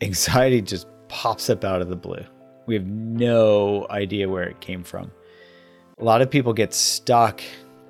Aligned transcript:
anxiety 0.00 0.60
just 0.60 0.86
pops 1.08 1.48
up 1.48 1.64
out 1.64 1.80
of 1.80 1.88
the 1.88 1.96
blue. 1.96 2.24
We 2.66 2.74
have 2.74 2.86
no 2.86 3.86
idea 3.90 4.28
where 4.28 4.44
it 4.44 4.60
came 4.60 4.82
from. 4.82 5.10
A 5.98 6.04
lot 6.04 6.20
of 6.20 6.30
people 6.30 6.52
get 6.52 6.74
stuck 6.74 7.40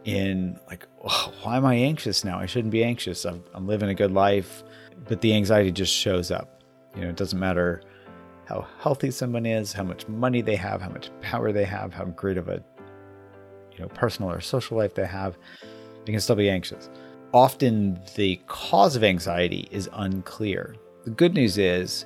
in 0.05 0.59
like, 0.69 0.87
oh, 1.05 1.33
why 1.43 1.57
am 1.57 1.65
I 1.65 1.75
anxious 1.75 2.25
now? 2.25 2.39
I 2.39 2.47
shouldn't 2.47 2.71
be 2.71 2.85
anxious. 2.85 3.25
I'm, 3.25 3.43
I'm 3.55 3.67
living 3.67 3.89
a 3.89 3.95
good 3.95 4.13
life. 4.13 4.63
But 5.09 5.21
the 5.21 5.35
anxiety 5.35 5.73
just 5.73 5.93
shows 5.93 6.31
up. 6.31 6.63
You 6.95 7.03
know, 7.03 7.09
it 7.09 7.17
doesn't 7.17 7.39
matter 7.39 7.83
how 8.47 8.67
healthy 8.81 9.11
someone 9.11 9.45
is, 9.45 9.73
how 9.73 9.83
much 9.83 10.07
money 10.07 10.41
they 10.41 10.57
have, 10.57 10.81
how 10.81 10.89
much 10.89 11.11
power 11.21 11.53
they 11.53 11.65
have, 11.65 11.93
how 11.93 12.05
great 12.05 12.39
of 12.39 12.49
a 12.49 12.63
you 13.73 13.81
know 13.81 13.89
personal 13.89 14.31
or 14.31 14.41
social 14.41 14.77
life 14.77 14.95
they 14.95 15.07
have, 15.07 15.37
they 16.05 16.13
can 16.13 16.21
still 16.21 16.37
be 16.37 16.49
anxious. 16.49 16.89
Often 17.35 18.01
the 18.15 18.41
cause 18.47 18.97
of 18.97 19.05
anxiety 19.05 19.69
is 19.71 19.91
unclear. 19.93 20.77
The 21.07 21.13
good 21.13 21.35
news 21.35 21.57
is 21.57 22.05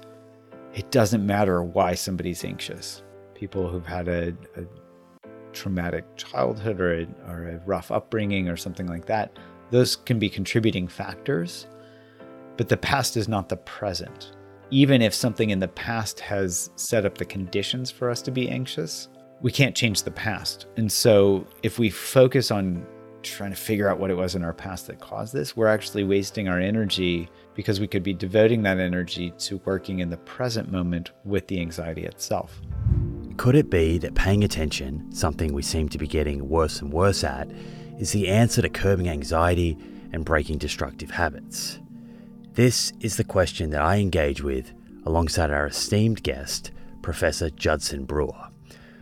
it 0.75 0.91
doesn't 0.91 1.25
matter 1.25 1.63
why 1.63 1.95
somebody's 1.95 2.45
anxious. 2.45 3.03
People 3.35 3.67
who've 3.67 3.87
had 3.87 4.09
a, 4.09 4.35
a 4.57 4.65
traumatic 5.55 6.05
childhood 6.19 6.79
or 6.79 6.93
a, 6.93 7.07
or 7.27 7.49
a 7.49 7.61
rough 7.65 7.91
upbringing 7.91 8.51
or 8.51 8.59
something 8.59 8.87
like 8.87 9.07
that, 9.07 9.39
those 9.71 9.97
can 9.97 10.19
be 10.19 10.29
contributing 10.29 10.87
factors. 10.87 11.67
But 12.59 12.69
the 12.69 12.77
past 12.77 13.17
is 13.17 13.27
not 13.27 13.49
the 13.49 13.57
present. 13.57 14.33
Even 14.69 15.01
if 15.01 15.15
something 15.15 15.49
in 15.49 15.61
the 15.61 15.69
past 15.69 16.21
has 16.21 16.69
set 16.77 17.07
up 17.07 17.17
the 17.17 17.25
conditions 17.25 17.91
for 17.91 18.11
us 18.11 18.21
to 18.21 18.31
be 18.31 18.51
anxious, 18.51 19.09
we 19.41 19.51
can't 19.51 19.75
change 19.75 20.03
the 20.03 20.11
past. 20.11 20.67
And 20.77 20.93
so 20.93 21.47
if 21.63 21.79
we 21.79 21.89
focus 21.89 22.51
on 22.51 22.87
trying 23.23 23.51
to 23.51 23.57
figure 23.57 23.89
out 23.89 23.99
what 23.99 24.11
it 24.11 24.17
was 24.17 24.35
in 24.35 24.45
our 24.45 24.53
past 24.53 24.87
that 24.89 25.01
caused 25.01 25.33
this, 25.33 25.57
we're 25.57 25.69
actually 25.69 26.05
wasting 26.05 26.49
our 26.49 26.61
energy 26.61 27.31
because 27.61 27.79
we 27.79 27.87
could 27.87 28.03
be 28.03 28.15
devoting 28.15 28.63
that 28.63 28.79
energy 28.79 29.35
to 29.37 29.61
working 29.67 29.99
in 29.99 30.09
the 30.09 30.17
present 30.17 30.73
moment 30.73 31.11
with 31.27 31.47
the 31.49 31.61
anxiety 31.61 32.07
itself. 32.07 32.59
Could 33.37 33.55
it 33.55 33.69
be 33.69 33.99
that 33.99 34.15
paying 34.15 34.45
attention, 34.45 35.13
something 35.13 35.53
we 35.53 35.61
seem 35.61 35.91
to 35.91 35.99
be 35.99 36.07
getting 36.07 36.49
worse 36.49 36.81
and 36.81 36.91
worse 36.91 37.23
at, 37.23 37.51
is 37.99 38.13
the 38.13 38.29
answer 38.29 38.63
to 38.63 38.71
curbing 38.71 39.11
anxiety 39.11 39.77
and 40.11 40.25
breaking 40.25 40.57
destructive 40.57 41.11
habits? 41.11 41.79
This 42.55 42.95
is 43.01 43.19
the 43.19 43.25
question 43.25 43.69
that 43.73 43.83
I 43.83 43.97
engage 43.97 44.43
with 44.43 44.73
alongside 45.05 45.51
our 45.51 45.67
esteemed 45.67 46.23
guest, 46.23 46.71
Professor 47.03 47.51
Judson 47.51 48.07
Brewer, 48.07 48.49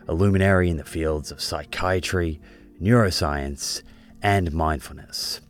a 0.08 0.14
luminary 0.14 0.68
in 0.68 0.78
the 0.78 0.84
fields 0.84 1.30
of 1.30 1.40
psychiatry, 1.40 2.40
neuroscience, 2.82 3.82
and 4.20 4.52
mindfulness, 4.52 5.42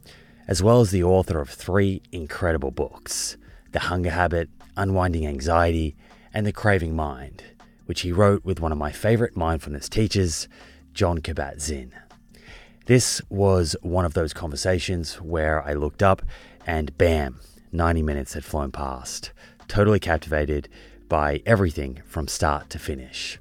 as 0.49 0.63
well 0.63 0.81
as 0.81 0.91
the 0.91 1.05
author 1.05 1.41
of 1.41 1.51
three 1.51 2.03
incredible 2.11 2.71
books 2.71 3.37
The 3.73 3.81
Hunger 3.81 4.11
Habit, 4.11 4.49
Unwinding 4.77 5.27
Anxiety, 5.27 5.95
and 6.33 6.47
The 6.47 6.53
Craving 6.53 6.97
Mind, 6.97 7.45
which 7.85 8.01
he 8.01 8.13
wrote 8.13 8.45
with 8.45 8.59
one 8.59 8.73
of 8.73 8.79
my 8.79 8.91
favorite 8.91 9.37
mindfulness 9.37 9.89
teachers, 9.89 10.49
Jon 10.95 11.19
Kabat 11.19 11.61
Zinn. 11.61 11.93
This 12.87 13.21
was 13.29 13.77
one 13.83 14.07
of 14.07 14.15
those 14.15 14.33
conversations 14.33 15.21
where 15.21 15.63
I 15.63 15.75
looked 15.75 16.03
up 16.03 16.23
and 16.67 16.97
bam, 16.97 17.41
90 17.71 18.03
minutes 18.03 18.33
had 18.33 18.45
flown 18.45 18.73
past, 18.73 19.33
totally 19.69 20.01
captivated 20.01 20.71
by 21.11 21.43
everything 21.45 22.01
from 22.07 22.27
start 22.27 22.71
to 22.71 22.79
finish. 22.79 23.39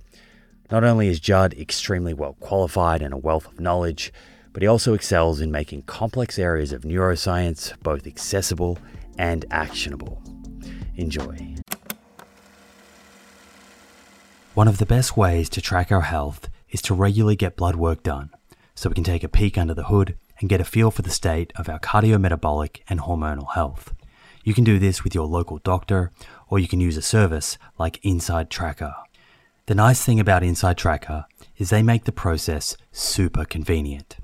Not 0.69 0.83
only 0.83 1.07
is 1.07 1.21
Jud 1.21 1.53
extremely 1.53 2.13
well 2.13 2.33
qualified 2.41 3.01
and 3.01 3.13
a 3.13 3.17
wealth 3.17 3.47
of 3.47 3.61
knowledge, 3.61 4.11
but 4.57 4.63
he 4.63 4.67
also 4.67 4.95
excels 4.95 5.39
in 5.39 5.51
making 5.51 5.83
complex 5.83 6.39
areas 6.39 6.71
of 6.71 6.81
neuroscience 6.81 7.79
both 7.83 8.07
accessible 8.07 8.75
and 9.19 9.45
actionable. 9.51 10.19
Enjoy. 10.95 11.53
One 14.55 14.67
of 14.67 14.79
the 14.79 14.85
best 14.87 15.15
ways 15.15 15.47
to 15.49 15.61
track 15.61 15.91
our 15.91 16.01
health 16.01 16.49
is 16.71 16.81
to 16.81 16.95
regularly 16.95 17.35
get 17.35 17.55
blood 17.55 17.75
work 17.75 18.01
done 18.01 18.31
so 18.73 18.89
we 18.89 18.95
can 18.95 19.03
take 19.03 19.23
a 19.23 19.29
peek 19.29 19.59
under 19.59 19.75
the 19.75 19.89
hood 19.89 20.17
and 20.39 20.49
get 20.49 20.59
a 20.59 20.63
feel 20.63 20.89
for 20.89 21.03
the 21.03 21.11
state 21.11 21.53
of 21.55 21.69
our 21.69 21.79
cardiometabolic 21.79 22.79
and 22.89 23.01
hormonal 23.01 23.53
health. 23.53 23.93
You 24.43 24.55
can 24.55 24.63
do 24.63 24.79
this 24.79 25.03
with 25.03 25.13
your 25.13 25.27
local 25.27 25.59
doctor, 25.59 26.11
or 26.49 26.57
you 26.57 26.67
can 26.67 26.79
use 26.79 26.97
a 26.97 27.03
service 27.03 27.59
like 27.77 27.99
Inside 28.01 28.49
Tracker. 28.49 28.95
The 29.67 29.75
nice 29.75 30.03
thing 30.03 30.19
about 30.19 30.41
Inside 30.41 30.79
Tracker 30.79 31.27
is 31.57 31.69
they 31.69 31.83
make 31.83 32.05
the 32.05 32.11
process 32.11 32.75
super 32.91 33.45
convenient. 33.45 34.17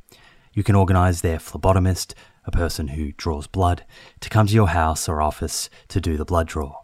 You 0.53 0.63
can 0.63 0.75
organize 0.75 1.21
their 1.21 1.37
phlebotomist, 1.37 2.13
a 2.45 2.51
person 2.51 2.89
who 2.89 3.11
draws 3.13 3.47
blood, 3.47 3.85
to 4.19 4.29
come 4.29 4.47
to 4.47 4.53
your 4.53 4.69
house 4.69 5.09
or 5.09 5.21
office 5.21 5.69
to 5.87 5.99
do 5.99 6.15
the 6.15 6.25
blood 6.25 6.47
draw. 6.47 6.79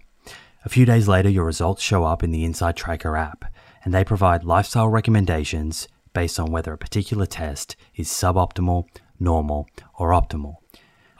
A 0.66 0.70
few 0.70 0.86
days 0.86 1.08
later, 1.08 1.30
your 1.30 1.46
results 1.46 1.82
show 1.82 2.04
up 2.04 2.24
in 2.24 2.32
the 2.32 2.44
Inside 2.44 2.76
Tracker 2.76 3.16
app, 3.16 3.46
and 3.84 3.94
they 3.94 4.04
provide 4.04 4.44
lifestyle 4.44 4.90
recommendations 4.90 5.88
based 6.14 6.40
on 6.40 6.52
whether 6.52 6.74
a 6.74 6.78
particular 6.78 7.26
test 7.26 7.76
is 7.96 8.10
suboptimal, 8.10 8.86
normal, 9.20 9.68
or 9.98 10.10
optimal. 10.10 10.56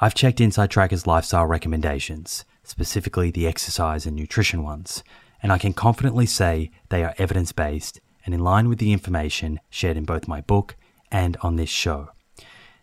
I've 0.02 0.16
checked 0.16 0.42
Inside 0.42 0.72
Tracker's 0.72 1.06
lifestyle 1.06 1.46
recommendations, 1.46 2.46
specifically 2.64 3.32
the 3.32 3.48
exercise 3.48 4.06
and 4.06 4.16
nutrition 4.16 4.64
ones, 4.64 5.04
and 5.44 5.52
I 5.52 5.58
can 5.58 5.74
confidently 5.74 6.26
say 6.26 6.72
they 6.90 7.04
are 7.04 7.16
evidence 7.18 7.52
based 7.52 8.00
and 8.26 8.34
in 8.34 8.42
line 8.42 8.68
with 8.68 8.80
the 8.80 8.92
information 8.92 9.60
shared 9.70 9.98
in 9.98 10.06
both 10.06 10.28
my 10.28 10.42
book 10.42 10.76
and 11.12 11.38
on 11.42 11.56
this 11.56 11.70
show. 11.70 12.10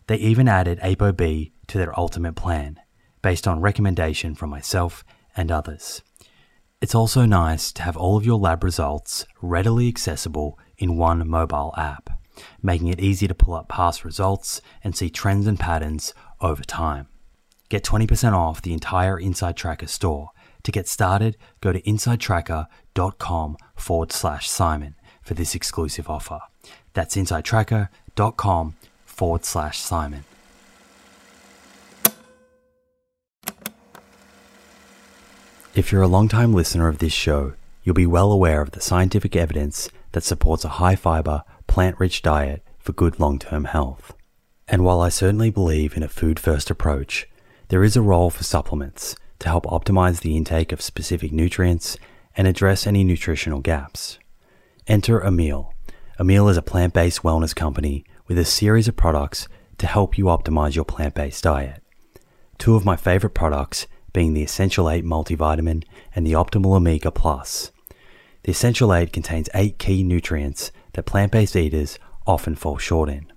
They 0.07 0.17
even 0.17 0.47
added 0.47 0.79
ApoB 0.79 1.51
to 1.67 1.77
their 1.77 1.97
ultimate 1.97 2.35
plan, 2.35 2.79
based 3.21 3.47
on 3.47 3.61
recommendation 3.61 4.35
from 4.35 4.49
myself 4.49 5.03
and 5.35 5.51
others. 5.51 6.01
It's 6.81 6.95
also 6.95 7.25
nice 7.25 7.71
to 7.73 7.81
have 7.81 7.97
all 7.97 8.17
of 8.17 8.25
your 8.25 8.37
lab 8.37 8.63
results 8.63 9.25
readily 9.41 9.87
accessible 9.87 10.59
in 10.77 10.97
one 10.97 11.27
mobile 11.27 11.73
app, 11.77 12.09
making 12.61 12.87
it 12.87 12.99
easy 12.99 13.27
to 13.27 13.35
pull 13.35 13.55
up 13.55 13.67
past 13.67 14.05
results 14.05 14.61
and 14.83 14.95
see 14.95 15.09
trends 15.09 15.47
and 15.47 15.59
patterns 15.59 16.13
over 16.39 16.63
time. 16.63 17.07
Get 17.69 17.83
20% 17.83 18.33
off 18.33 18.61
the 18.61 18.73
entire 18.73 19.19
Inside 19.19 19.57
Tracker 19.57 19.87
store. 19.87 20.29
To 20.63 20.71
get 20.71 20.87
started, 20.87 21.35
go 21.61 21.73
to 21.73 21.81
insidetracker.com 21.81 23.57
forward 23.75 24.11
slash 24.11 24.49
Simon 24.49 24.95
for 25.21 25.33
this 25.33 25.55
exclusive 25.55 26.09
offer. 26.09 26.39
That's 26.93 27.15
insidetracker.com 27.15 28.75
forward 29.17 29.43
slash 29.43 29.79
Simon. 29.79 30.23
If 35.73 35.91
you're 35.91 36.03
a 36.03 36.07
long-time 36.07 36.53
listener 36.53 36.87
of 36.87 36.99
this 36.99 37.13
show, 37.13 37.53
you'll 37.83 37.95
be 37.95 38.05
well 38.05 38.31
aware 38.31 38.61
of 38.61 38.71
the 38.71 38.79
scientific 38.79 39.35
evidence 39.35 39.89
that 40.11 40.23
supports 40.23 40.63
a 40.63 40.77
high 40.77 40.95
fiber, 40.95 41.43
plant 41.65 41.99
rich 41.99 42.21
diet 42.21 42.63
for 42.77 42.93
good 42.93 43.19
long 43.19 43.39
term 43.39 43.65
health. 43.65 44.13
And 44.67 44.83
while 44.83 45.01
I 45.01 45.09
certainly 45.09 45.49
believe 45.49 45.97
in 45.97 46.03
a 46.03 46.07
food 46.07 46.39
first 46.39 46.69
approach, 46.69 47.27
there 47.69 47.83
is 47.83 47.95
a 47.95 48.01
role 48.03 48.29
for 48.29 48.43
supplements 48.43 49.15
to 49.39 49.49
help 49.49 49.65
optimize 49.65 50.21
the 50.21 50.37
intake 50.37 50.71
of 50.71 50.81
specific 50.81 51.31
nutrients 51.31 51.97
and 52.35 52.47
address 52.47 52.85
any 52.85 53.03
nutritional 53.03 53.61
gaps. 53.61 54.19
Enter 54.85 55.23
Emil. 55.23 55.73
Emil 56.19 56.49
is 56.49 56.57
a 56.57 56.61
plant 56.61 56.93
based 56.93 57.23
wellness 57.23 57.55
company 57.55 58.03
with 58.27 58.37
a 58.37 58.45
series 58.45 58.87
of 58.87 58.95
products 58.95 59.47
to 59.77 59.87
help 59.87 60.17
you 60.17 60.25
optimize 60.25 60.75
your 60.75 60.85
plant 60.85 61.15
based 61.15 61.43
diet. 61.43 61.81
Two 62.57 62.75
of 62.75 62.85
my 62.85 62.95
favorite 62.95 63.33
products 63.33 63.87
being 64.13 64.33
the 64.33 64.43
Essential 64.43 64.89
8 64.89 65.05
multivitamin 65.05 65.83
and 66.15 66.25
the 66.25 66.33
Optimal 66.33 66.75
Omega 66.75 67.11
Plus. 67.11 67.71
The 68.43 68.51
Essential 68.51 68.93
8 68.93 69.13
contains 69.13 69.49
8 69.53 69.77
key 69.77 70.03
nutrients 70.03 70.71
that 70.93 71.05
plant 71.05 71.31
based 71.31 71.55
eaters 71.55 71.99
often 72.25 72.55
fall 72.55 72.77
short 72.77 73.09
in. 73.09 73.31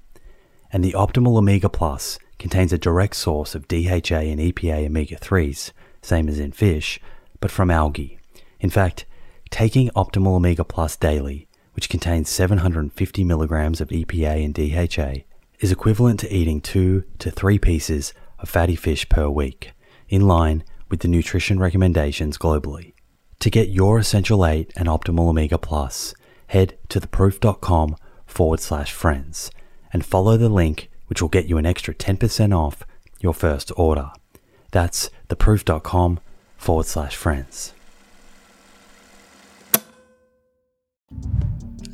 And 0.73 0.83
the 0.83 0.93
Optimal 0.93 1.37
Omega 1.37 1.69
Plus 1.69 2.19
contains 2.39 2.73
a 2.73 2.79
direct 2.79 3.17
source 3.17 3.55
of 3.55 3.69
DHA 3.69 4.23
and 4.31 4.41
EPA 4.41 4.87
omega 4.87 5.17
3s, 5.17 5.73
same 6.01 6.29
as 6.29 6.39
in 6.39 6.53
fish, 6.53 6.99
but 7.41 7.51
from 7.51 7.71
algae. 7.71 8.19
In 8.61 8.71
fact, 8.71 9.05
taking 9.51 9.91
Optimal 9.91 10.37
Omega 10.37 10.65
Plus 10.65 10.97
daily 10.97 11.47
which 11.81 11.89
contains 11.89 12.29
750 12.29 13.25
milligrams 13.25 13.81
of 13.81 13.89
EPA 13.89 14.45
and 14.45 14.53
DHA, 14.53 15.25
is 15.61 15.73
equivalent 15.73 16.21
to 16.21 16.31
eating 16.31 16.61
two 16.61 17.05
to 17.19 17.31
three 17.31 17.59
pieces 17.59 18.13
of 18.39 18.51
fatty 18.51 18.77
fish 18.77 19.09
per 19.09 19.31
week, 19.31 19.73
in 20.07 20.29
line 20.29 20.63
with 20.91 21.01
the 21.01 21.09
nutrition 21.09 21.59
recommendations 21.59 22.37
globally. 22.37 22.93
To 23.39 23.49
get 23.49 23.71
your 23.71 23.99
Essential 23.99 24.45
8 24.45 24.71
and 24.77 24.89
Optimal 24.89 25.31
Omega 25.31 25.57
Plus, 25.57 26.15
head 26.49 26.77
to 26.91 27.01
theproof.com 27.01 27.97
forward 28.27 28.61
slash 28.61 28.93
friends 28.93 29.51
and 29.91 30.05
follow 30.05 30.37
the 30.37 30.51
link 30.51 30.91
which 31.07 31.23
will 31.23 31.31
get 31.31 31.47
you 31.47 31.57
an 31.57 31.65
extra 31.65 31.95
10% 31.95 32.55
off 32.55 32.83
your 33.21 33.33
first 33.33 33.73
order. 33.75 34.11
That's 34.71 35.09
theproof.com 35.31 36.21
forward 36.59 36.85
slash 36.85 37.17
friends. 37.17 37.73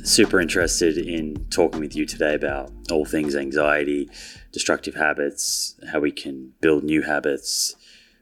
Super 0.07 0.39
interested 0.39 0.97
in 0.97 1.45
talking 1.49 1.81
with 1.81 1.95
you 1.95 2.05
today 2.05 2.33
about 2.33 2.71
all 2.89 3.03
things 3.03 3.35
anxiety, 3.35 4.09
destructive 4.51 4.95
habits, 4.95 5.75
how 5.91 5.99
we 5.99 6.11
can 6.11 6.53
build 6.61 6.83
new 6.83 7.01
habits, 7.01 7.75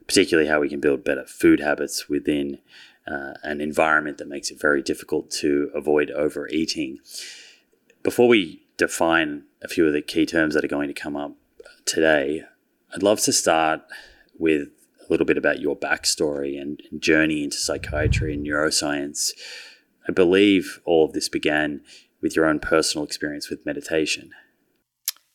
particularly 0.06 0.48
how 0.48 0.60
we 0.60 0.68
can 0.68 0.80
build 0.80 1.04
better 1.04 1.24
food 1.24 1.60
habits 1.60 2.08
within 2.08 2.58
uh, 3.06 3.34
an 3.44 3.60
environment 3.60 4.18
that 4.18 4.28
makes 4.28 4.50
it 4.50 4.60
very 4.60 4.82
difficult 4.82 5.30
to 5.30 5.70
avoid 5.74 6.10
overeating. 6.10 6.98
Before 8.02 8.26
we 8.26 8.66
define 8.76 9.44
a 9.62 9.68
few 9.68 9.86
of 9.86 9.92
the 9.92 10.02
key 10.02 10.26
terms 10.26 10.54
that 10.54 10.64
are 10.64 10.68
going 10.68 10.88
to 10.88 10.94
come 10.94 11.16
up 11.16 11.36
today, 11.84 12.42
I'd 12.94 13.02
love 13.02 13.20
to 13.20 13.32
start 13.32 13.82
with 14.38 14.68
a 15.00 15.10
little 15.10 15.26
bit 15.26 15.38
about 15.38 15.60
your 15.60 15.76
backstory 15.76 16.60
and, 16.60 16.82
and 16.90 17.00
journey 17.00 17.44
into 17.44 17.56
psychiatry 17.56 18.34
and 18.34 18.44
neuroscience. 18.44 19.30
I 20.08 20.12
believe 20.12 20.80
all 20.84 21.04
of 21.04 21.12
this 21.12 21.28
began 21.28 21.82
with 22.22 22.36
your 22.36 22.46
own 22.46 22.60
personal 22.60 23.04
experience 23.04 23.50
with 23.50 23.66
meditation. 23.66 24.30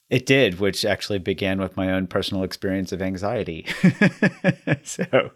It 0.10 0.26
did, 0.26 0.60
which 0.60 0.84
actually 0.84 1.20
began 1.20 1.62
with 1.62 1.78
my 1.78 1.90
own 1.92 2.08
personal 2.08 2.44
experience 2.44 2.92
of 2.92 3.02
anxiety. 3.02 3.66
so, 4.84 5.32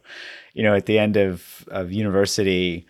you 0.54 0.64
know, 0.64 0.76
at 0.76 0.86
the 0.86 1.00
end 1.00 1.16
of, 1.16 1.64
of 1.70 1.94
university, 1.94 2.86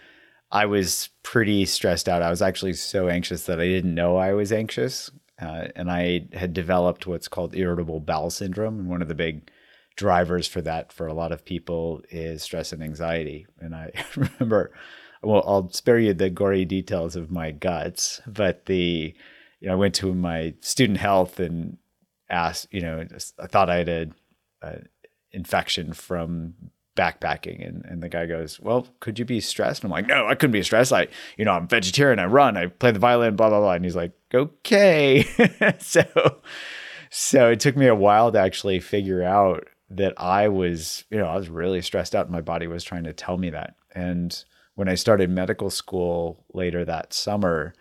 I 0.51 0.65
was 0.65 1.09
pretty 1.21 1.65
stressed 1.65 2.09
out. 2.09 2.24
I 2.24 2.31
was 2.31 2.42
actually 2.42 2.74
so 2.74 3.07
anxious 3.07 3.45
that 3.45 3.59
I 3.59 3.65
didn't 3.65 3.94
know 3.94 4.18
I 4.18 4.33
was 4.33 4.51
anxious. 4.51 5.12
Uh, 5.39 5.68
and 5.75 5.91
I 5.91 6.27
had 6.33 6.53
developed 6.53 7.06
what's 7.06 7.27
called 7.27 7.56
irritable 7.56 8.00
bowel 8.00 8.31
syndrome. 8.31 8.80
And 8.80 8.89
one 8.89 9.03
of 9.03 9.07
the 9.07 9.13
big 9.13 9.51
drivers 9.95 10.48
for 10.48 10.62
that 10.62 10.91
for 10.91 11.06
a 11.06 11.13
lot 11.13 11.31
of 11.31 11.45
people 11.45 12.01
is 12.09 12.41
stress 12.41 12.74
and 12.74 12.81
anxiety. 12.81 13.45
And 13.59 13.75
I 13.75 13.91
remember, 14.15 14.71
well, 15.25 15.44
I'll 15.45 15.69
spare 15.72 15.98
you 15.98 16.13
the 16.13 16.30
gory 16.30 16.66
details 16.66 17.16
of 17.16 17.31
my 17.31 17.51
guts, 17.51 18.22
but 18.27 18.68
the, 18.68 19.13
you 19.60 19.68
know, 19.68 19.74
I 19.74 19.75
went 19.75 19.95
to 19.95 20.13
my 20.13 20.54
student 20.62 21.00
health 21.00 21.39
and 21.39 21.77
asked, 22.30 22.68
you 22.72 22.81
know, 22.81 23.06
I 23.39 23.48
thought 23.48 23.69
I 23.69 23.77
had 23.77 23.89
a, 23.89 24.07
a 24.62 24.77
infection 25.31 25.94
from 25.94 26.54
backpacking 26.95 27.68
and, 27.68 27.83
and 27.86 28.01
the 28.01 28.07
guy 28.07 28.25
goes 28.25 28.57
well 28.62 28.88
could 29.01 29.19
you 29.19 29.25
be 29.25 29.42
stressed? 29.42 29.83
And 29.83 29.92
i'm 29.92 29.98
like 29.98 30.07
no 30.07 30.27
i 30.27 30.36
couldn't 30.36 30.54
be 30.54 30.63
stressed. 30.63 30.94
I 30.94 31.10
you 31.38 31.44
know 31.44 31.51
i'm 31.51 31.68
vegetarian 31.68 32.19
i 32.19 32.25
run 32.25 32.56
i 32.56 32.68
play 32.68 32.92
the 32.92 33.00
violin 33.00 33.36
blah 33.36 33.50
blah 33.50 33.60
blah. 33.60 33.74
And 33.74 33.83
he's 33.83 33.98
like 33.98 34.13
okay. 34.33 35.25
So 35.80 36.06
so 37.10 37.50
it 37.50 37.60
took 37.60 37.75
me 37.75 37.88
a 37.88 37.95
while 37.95 38.31
to 38.31 38.39
actually 38.39 38.80
figure 38.80 39.24
out 39.24 39.68
that 39.89 40.13
i 40.16 40.48
was 40.48 41.04
you 41.10 41.18
know 41.18 41.25
i 41.25 41.36
was 41.36 41.50
really 41.50 41.81
stressed 41.81 42.16
out 42.16 42.27
and 42.27 42.33
my 42.33 42.39
body 42.39 42.68
was 42.68 42.83
trying 42.86 43.04
to 43.04 43.13
tell 43.13 43.38
me 43.38 43.50
that. 43.50 43.75
And 43.94 44.45
when 44.75 44.88
i 44.88 44.95
started 44.95 45.30
medical 45.30 45.69
school 45.69 46.44
later 46.54 46.86
that 46.86 47.13
summer 47.13 47.74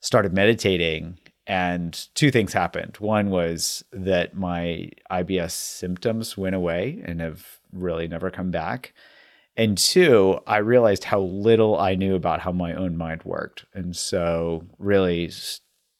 started 0.00 0.32
meditating 0.32 1.18
and 1.46 2.08
two 2.14 2.30
things 2.30 2.52
happened. 2.52 2.96
One 2.98 3.30
was 3.30 3.84
that 3.92 4.34
my 4.34 4.90
IBS 5.10 5.52
symptoms 5.52 6.36
went 6.36 6.56
away 6.56 7.02
and 7.04 7.20
have 7.20 7.46
really 7.72 8.08
never 8.08 8.30
come 8.30 8.50
back. 8.50 8.92
And 9.56 9.78
two, 9.78 10.40
I 10.46 10.58
realized 10.58 11.04
how 11.04 11.20
little 11.20 11.78
I 11.78 11.94
knew 11.94 12.14
about 12.14 12.40
how 12.40 12.52
my 12.52 12.74
own 12.74 12.96
mind 12.96 13.22
worked. 13.24 13.64
And 13.74 13.96
so, 13.96 14.64
really 14.78 15.30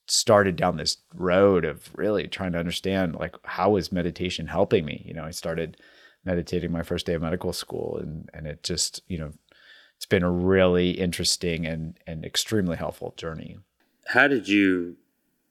started 0.09 0.57
down 0.57 0.77
this 0.77 0.99
road 1.15 1.65
of 1.65 1.91
really 1.95 2.29
trying 2.29 2.53
to 2.53 2.59
understand 2.59 3.17
like 3.17 3.35
how 3.45 3.75
is 3.75 3.91
meditation 3.91 4.47
helping 4.47 4.85
me 4.85 5.03
you 5.05 5.13
know 5.13 5.25
i 5.25 5.33
started 5.33 5.77
meditating 6.25 6.71
my 6.71 6.81
first 6.81 7.07
day 7.07 7.15
of 7.15 7.23
medical 7.23 7.53
school 7.53 7.99
and 8.01 8.31
and 8.33 8.47
it 8.47 8.63
just 8.63 9.03
you 9.09 9.19
know 9.19 9.33
it's 9.97 10.07
been 10.07 10.23
a 10.23 10.31
really 10.31 10.91
interesting 10.91 11.67
and 11.67 11.99
and 12.07 12.25
extremely 12.25 12.77
helpful 12.77 13.15
journey 13.17 13.59
how 14.09 14.29
did 14.29 14.49
you 14.49 14.97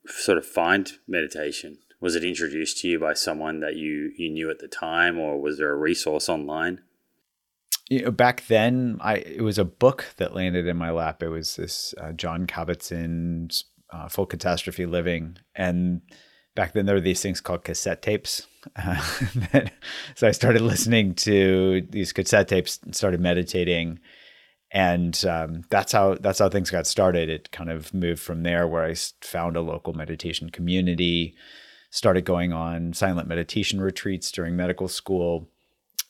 sort 0.07 0.37
of 0.37 0.45
find 0.45 0.93
meditation? 1.07 1.79
Was 1.99 2.15
it 2.15 2.23
introduced 2.23 2.79
to 2.79 2.87
you 2.87 2.99
by 2.99 3.13
someone 3.13 3.59
that 3.61 3.75
you, 3.75 4.11
you 4.15 4.29
knew 4.29 4.49
at 4.49 4.59
the 4.59 4.67
time, 4.67 5.17
or 5.19 5.39
was 5.39 5.57
there 5.57 5.71
a 5.71 5.75
resource 5.75 6.29
online? 6.29 6.81
You 7.89 8.03
know, 8.03 8.11
back 8.11 8.47
then, 8.47 8.97
I 9.01 9.15
it 9.17 9.41
was 9.41 9.57
a 9.57 9.65
book 9.65 10.05
that 10.17 10.33
landed 10.33 10.67
in 10.67 10.77
my 10.77 10.91
lap. 10.91 11.21
It 11.21 11.29
was 11.29 11.55
this 11.55 11.93
uh, 11.99 12.13
Jon 12.13 12.47
Kabat-Zinn's 12.47 13.65
uh, 13.91 14.07
Full 14.07 14.25
Catastrophe 14.25 14.85
Living, 14.85 15.37
and 15.55 16.01
back 16.55 16.73
then 16.73 16.85
there 16.85 16.95
were 16.95 17.01
these 17.01 17.21
things 17.21 17.41
called 17.41 17.63
cassette 17.63 18.01
tapes. 18.01 18.47
Uh, 18.75 18.99
so 20.15 20.27
I 20.27 20.31
started 20.31 20.61
listening 20.61 21.13
to 21.15 21.85
these 21.89 22.11
cassette 22.11 22.47
tapes, 22.47 22.79
and 22.83 22.95
started 22.95 23.19
meditating, 23.19 23.99
and 24.75 25.23
um, 25.25 25.61
that's 25.69 25.93
how 25.93 26.15
that's 26.15 26.39
how 26.39 26.49
things 26.49 26.69
got 26.69 26.85
started. 26.85 27.29
It 27.29 27.49
kind 27.51 27.71
of 27.71 27.93
moved 27.93 28.21
from 28.21 28.43
there, 28.43 28.67
where 28.67 28.83
I 28.83 28.93
found 29.21 29.55
a 29.55 29.61
local 29.61 29.93
meditation 29.93 30.49
community, 30.49 31.33
started 31.91 32.25
going 32.25 32.51
on 32.51 32.91
silent 32.91 33.29
meditation 33.29 33.79
retreats 33.79 34.29
during 34.33 34.57
medical 34.57 34.89
school, 34.89 35.49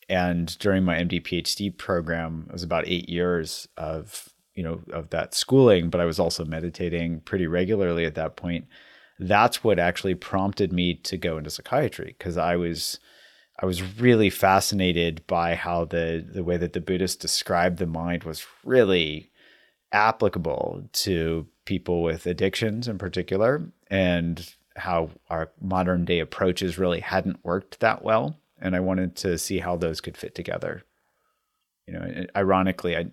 and 0.09 0.57
during 0.57 0.83
my 0.83 0.95
MD 0.95 1.21
PhD 1.21 1.77
program, 1.77 2.47
it 2.49 2.53
was 2.53 2.63
about 2.63 2.87
eight 2.87 3.07
years 3.07 3.67
of 3.77 4.29
you 4.55 4.63
know 4.63 4.81
of 4.91 5.11
that 5.11 5.35
schooling, 5.35 5.91
but 5.91 6.01
I 6.01 6.05
was 6.05 6.19
also 6.19 6.43
meditating 6.43 7.19
pretty 7.19 7.45
regularly 7.45 8.03
at 8.03 8.15
that 8.15 8.35
point. 8.35 8.65
That's 9.19 9.63
what 9.63 9.77
actually 9.77 10.15
prompted 10.15 10.73
me 10.73 10.95
to 10.95 11.17
go 11.17 11.37
into 11.37 11.51
psychiatry 11.51 12.15
because 12.17 12.35
I 12.35 12.55
was 12.55 12.99
I 13.59 13.65
was 13.65 13.99
really 13.99 14.29
fascinated 14.29 15.25
by 15.27 15.55
how 15.55 15.85
the 15.85 16.25
the 16.27 16.43
way 16.43 16.57
that 16.57 16.73
the 16.73 16.81
Buddhists 16.81 17.15
described 17.15 17.77
the 17.77 17.85
mind 17.85 18.23
was 18.23 18.45
really 18.63 19.31
applicable 19.91 20.83
to 20.91 21.47
people 21.63 22.03
with 22.03 22.25
addictions 22.25 22.87
in 22.87 22.97
particular, 22.97 23.69
and 23.89 24.53
how 24.75 25.09
our 25.29 25.51
modern 25.61 26.03
day 26.03 26.19
approaches 26.19 26.77
really 26.77 26.99
hadn't 26.99 27.43
worked 27.43 27.79
that 27.79 28.03
well. 28.03 28.37
And 28.59 28.75
I 28.75 28.81
wanted 28.81 29.15
to 29.17 29.37
see 29.37 29.59
how 29.59 29.75
those 29.75 30.01
could 30.01 30.17
fit 30.17 30.35
together. 30.35 30.83
You 31.87 31.93
know, 31.93 32.25
ironically, 32.35 32.97
I 32.97 33.07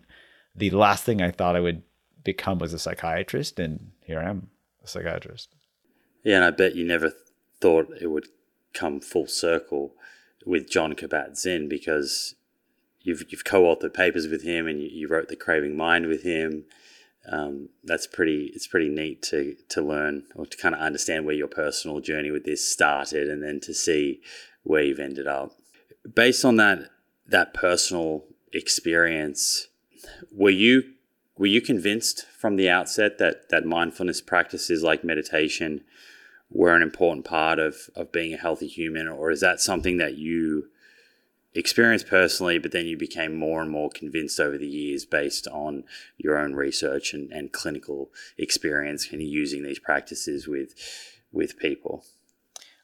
the 0.57 0.71
last 0.71 1.05
thing 1.05 1.23
I 1.23 1.31
thought 1.31 1.57
I 1.57 1.61
would 1.61 1.83
become 2.25 2.59
was 2.59 2.73
a 2.73 2.79
psychiatrist, 2.79 3.59
and 3.59 3.93
here 4.05 4.19
I 4.19 4.29
am, 4.29 4.49
a 4.83 4.89
psychiatrist. 4.89 5.55
Yeah, 6.25 6.37
and 6.37 6.45
I 6.45 6.51
bet 6.51 6.75
you 6.75 6.85
never 6.85 7.13
thought 7.61 7.89
it 8.01 8.09
would 8.09 8.27
come 8.75 9.01
full 9.01 9.27
circle 9.27 9.95
with 10.47 10.71
Jon 10.71 10.95
Kabat-Zinn 10.95 11.69
because 11.69 12.35
you've 13.01 13.25
you've 13.29 13.45
co-authored 13.45 13.95
papers 13.95 14.29
with 14.29 14.43
him 14.43 14.67
and 14.67 14.81
you, 14.81 14.89
you 14.89 15.09
wrote 15.09 15.29
the 15.29 15.37
Craving 15.37 15.77
Mind 15.77 16.07
with 16.07 16.23
him. 16.23 16.65
Um, 17.31 17.69
that's 17.85 18.07
pretty. 18.07 18.51
It's 18.55 18.67
pretty 18.67 18.89
neat 18.89 19.23
to 19.25 19.55
to 19.69 19.81
learn 19.81 20.25
or 20.35 20.47
to 20.47 20.57
kind 20.57 20.75
of 20.75 20.81
understand 20.81 21.25
where 21.25 21.35
your 21.35 21.49
personal 21.49 22.01
journey 22.01 22.31
with 22.31 22.45
this 22.45 22.69
started, 22.69 23.29
and 23.29 23.43
then 23.43 23.61
to 23.61 23.73
see 23.73 24.21
where 24.65 24.83
you've 24.83 24.99
ended 24.99 25.29
up. 25.29 25.53
Based 26.15 26.45
on 26.45 26.57
that 26.57 26.91
that 27.29 27.55
personal 27.55 28.25
experience, 28.53 29.69
were 30.33 30.51
you 30.51 30.83
were 31.37 31.47
you 31.47 31.61
convinced 31.61 32.27
from 32.37 32.57
the 32.57 32.69
outset 32.69 33.19
that 33.19 33.51
that 33.51 33.65
mindfulness 33.65 34.21
practices 34.21 34.83
like 34.83 35.05
meditation 35.05 35.85
were 36.53 36.75
an 36.75 36.83
important 36.83 37.25
part 37.25 37.59
of 37.59 37.91
of 37.97 38.13
being 38.13 38.35
a 38.35 38.39
healthy 38.39 38.69
human, 38.69 39.09
or 39.09 39.31
is 39.31 39.41
that 39.41 39.61
something 39.61 39.97
that 39.99 40.17
you 40.17 40.69
experienced 41.55 42.07
personally, 42.07 42.59
but 42.59 42.73
then 42.73 42.87
you 42.87 42.97
became 42.97 43.35
more 43.35 43.61
and 43.61 43.71
more 43.71 43.91
convinced 43.91 44.41
over 44.41 44.57
the 44.57 44.67
years 44.67 45.05
based 45.05 45.47
on 45.49 45.85
your 46.17 46.39
own 46.39 46.55
research 46.55 47.13
and, 47.13 47.31
and 47.31 47.53
clinical 47.53 48.11
experience 48.39 49.13
and 49.13 49.23
using 49.23 49.63
these 49.63 49.79
practices 49.79 50.47
with 50.47 50.75
with 51.33 51.59
people? 51.59 52.05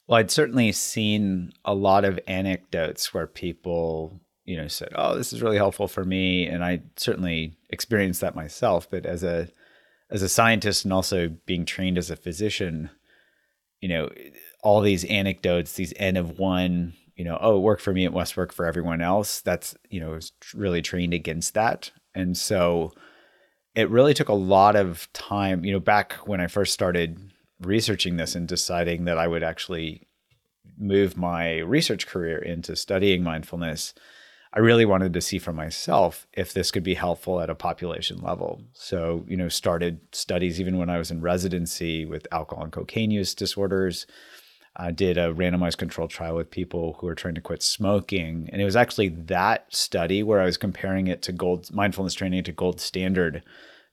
Well, 0.06 0.18
I'd 0.18 0.30
certainly 0.30 0.72
seen 0.72 1.52
a 1.64 1.74
lot 1.74 2.04
of 2.04 2.18
anecdotes 2.26 3.12
where 3.12 3.26
people, 3.26 4.20
you 4.44 4.56
know, 4.56 4.68
said, 4.68 4.90
"Oh, 4.94 5.16
this 5.16 5.32
is 5.32 5.42
really 5.42 5.58
helpful 5.58 5.88
for 5.88 6.04
me," 6.04 6.46
and 6.46 6.64
I 6.64 6.82
certainly 6.96 7.56
experienced 7.70 8.20
that 8.22 8.34
myself. 8.34 8.90
But 8.90 9.06
as 9.06 9.22
a 9.22 9.48
as 10.10 10.22
a 10.22 10.28
scientist 10.28 10.84
and 10.84 10.92
also 10.92 11.28
being 11.44 11.66
trained 11.66 11.98
as 11.98 12.10
a 12.10 12.16
physician, 12.16 12.90
you 13.80 13.88
know, 13.88 14.10
all 14.62 14.80
these 14.80 15.04
anecdotes, 15.04 15.74
these 15.74 15.92
N 15.96 16.16
of 16.16 16.38
one, 16.38 16.94
you 17.16 17.24
know, 17.24 17.38
oh, 17.40 17.56
it 17.56 17.60
worked 17.60 17.82
for 17.82 17.92
me, 17.92 18.04
it 18.04 18.12
must 18.12 18.36
work 18.36 18.52
for 18.52 18.66
everyone 18.66 19.00
else. 19.00 19.40
That's, 19.40 19.76
you 19.90 20.00
know, 20.00 20.10
was 20.10 20.32
really 20.54 20.82
trained 20.82 21.14
against 21.14 21.54
that. 21.54 21.90
And 22.14 22.36
so 22.36 22.92
it 23.74 23.90
really 23.90 24.14
took 24.14 24.28
a 24.28 24.34
lot 24.34 24.76
of 24.76 25.12
time, 25.12 25.64
you 25.64 25.72
know, 25.72 25.80
back 25.80 26.14
when 26.26 26.40
I 26.40 26.46
first 26.46 26.72
started 26.72 27.18
researching 27.60 28.16
this 28.16 28.34
and 28.34 28.46
deciding 28.46 29.04
that 29.04 29.18
I 29.18 29.26
would 29.26 29.42
actually 29.42 30.06
move 30.76 31.16
my 31.16 31.58
research 31.58 32.06
career 32.06 32.38
into 32.38 32.76
studying 32.76 33.22
mindfulness 33.22 33.94
I 34.58 34.60
really 34.60 34.86
wanted 34.86 35.12
to 35.12 35.20
see 35.20 35.38
for 35.38 35.52
myself 35.52 36.26
if 36.32 36.52
this 36.52 36.72
could 36.72 36.82
be 36.82 36.94
helpful 36.94 37.40
at 37.40 37.48
a 37.48 37.54
population 37.54 38.18
level. 38.20 38.60
So, 38.72 39.24
you 39.28 39.36
know, 39.36 39.48
started 39.48 40.00
studies 40.10 40.60
even 40.60 40.78
when 40.78 40.90
I 40.90 40.98
was 40.98 41.12
in 41.12 41.20
residency 41.20 42.04
with 42.04 42.26
alcohol 42.32 42.64
and 42.64 42.72
cocaine 42.72 43.12
use 43.12 43.36
disorders. 43.36 44.04
I 44.74 44.90
did 44.90 45.16
a 45.16 45.32
randomized 45.32 45.76
controlled 45.76 46.10
trial 46.10 46.34
with 46.34 46.50
people 46.50 46.94
who 46.98 47.06
were 47.06 47.14
trying 47.14 47.36
to 47.36 47.40
quit 47.40 47.62
smoking. 47.62 48.50
And 48.52 48.60
it 48.60 48.64
was 48.64 48.74
actually 48.74 49.10
that 49.10 49.72
study 49.72 50.24
where 50.24 50.40
I 50.40 50.46
was 50.46 50.56
comparing 50.56 51.06
it 51.06 51.22
to 51.22 51.32
gold 51.32 51.72
mindfulness 51.72 52.14
training 52.14 52.42
to 52.42 52.52
gold 52.52 52.80
standard 52.80 53.44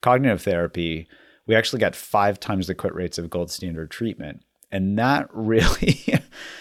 cognitive 0.02 0.42
therapy. 0.42 1.08
We 1.46 1.54
actually 1.54 1.82
got 1.82 1.96
five 1.96 2.40
times 2.40 2.66
the 2.66 2.74
quit 2.74 2.96
rates 2.96 3.20
of 3.20 3.30
gold 3.30 3.52
standard 3.52 3.92
treatment. 3.92 4.42
And 4.72 4.98
that 4.98 5.30
really 5.32 6.04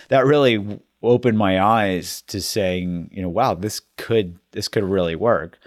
that 0.08 0.26
really 0.26 0.78
opened 1.06 1.38
my 1.38 1.61
eyes 1.61 2.23
to 2.23 2.40
saying, 2.40 3.11
you 3.12 3.23
know, 3.23 3.28
wow, 3.28 3.54
this 3.54 3.80
could 3.96 4.38
this 4.52 4.68
could 4.68 4.84
really 4.84 5.16
work. 5.16 5.58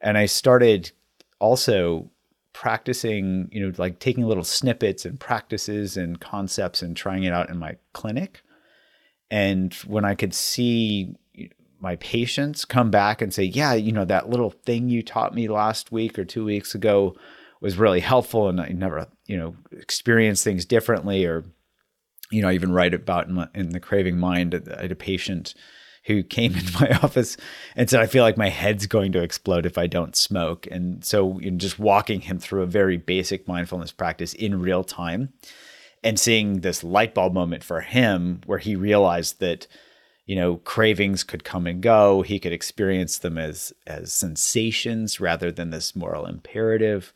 And 0.00 0.16
I 0.16 0.26
started 0.26 0.92
also 1.40 2.10
practicing, 2.52 3.48
you 3.52 3.60
know, 3.60 3.72
like 3.78 3.98
taking 3.98 4.24
little 4.24 4.44
snippets 4.44 5.04
and 5.04 5.20
practices 5.20 5.96
and 5.96 6.20
concepts 6.20 6.82
and 6.82 6.96
trying 6.96 7.24
it 7.24 7.32
out 7.32 7.50
in 7.50 7.58
my 7.58 7.76
clinic. 7.92 8.42
And 9.30 9.72
when 9.86 10.04
I 10.04 10.14
could 10.14 10.34
see 10.34 11.14
my 11.80 11.96
patients 11.96 12.64
come 12.64 12.90
back 12.90 13.22
and 13.22 13.32
say, 13.32 13.44
yeah, 13.44 13.74
you 13.74 13.92
know, 13.92 14.04
that 14.04 14.28
little 14.28 14.50
thing 14.50 14.88
you 14.88 15.02
taught 15.02 15.34
me 15.34 15.48
last 15.48 15.92
week 15.92 16.18
or 16.18 16.24
two 16.24 16.44
weeks 16.44 16.74
ago 16.74 17.14
was 17.60 17.78
really 17.78 18.00
helpful. 18.00 18.48
And 18.48 18.60
I 18.60 18.68
never, 18.68 19.06
you 19.26 19.36
know, 19.36 19.54
experienced 19.70 20.42
things 20.42 20.64
differently 20.64 21.24
or, 21.24 21.44
you 22.30 22.42
know, 22.42 22.48
I 22.48 22.54
even 22.54 22.72
write 22.72 22.94
about 22.94 23.28
in, 23.28 23.34
my, 23.34 23.48
in 23.54 23.70
the 23.70 23.80
craving 23.80 24.18
mind, 24.18 24.54
uh, 24.54 24.60
I 24.76 24.82
had 24.82 24.92
a 24.92 24.96
patient 24.96 25.54
who 26.04 26.22
came 26.24 26.54
into 26.54 26.80
my 26.80 26.98
office 27.02 27.36
and 27.76 27.88
said, 27.88 28.00
I 28.00 28.06
feel 28.06 28.22
like 28.22 28.36
my 28.36 28.48
head's 28.48 28.86
going 28.86 29.12
to 29.12 29.22
explode 29.22 29.66
if 29.66 29.78
I 29.78 29.86
don't 29.86 30.16
smoke. 30.16 30.66
And 30.70 31.04
so 31.04 31.38
you 31.40 31.50
know, 31.50 31.58
just 31.58 31.78
walking 31.78 32.22
him 32.22 32.38
through 32.38 32.62
a 32.62 32.66
very 32.66 32.96
basic 32.96 33.46
mindfulness 33.48 33.92
practice 33.92 34.34
in 34.34 34.60
real 34.60 34.84
time 34.84 35.32
and 36.04 36.18
seeing 36.18 36.60
this 36.60 36.84
light 36.84 37.14
bulb 37.14 37.32
moment 37.32 37.64
for 37.64 37.80
him 37.80 38.40
where 38.46 38.58
he 38.58 38.76
realized 38.76 39.40
that, 39.40 39.66
you 40.26 40.36
know, 40.36 40.56
cravings 40.58 41.24
could 41.24 41.42
come 41.42 41.66
and 41.66 41.82
go. 41.82 42.22
He 42.22 42.38
could 42.38 42.52
experience 42.52 43.18
them 43.18 43.38
as 43.38 43.72
as 43.86 44.12
sensations 44.12 45.20
rather 45.20 45.50
than 45.50 45.70
this 45.70 45.96
moral 45.96 46.26
imperative. 46.26 47.12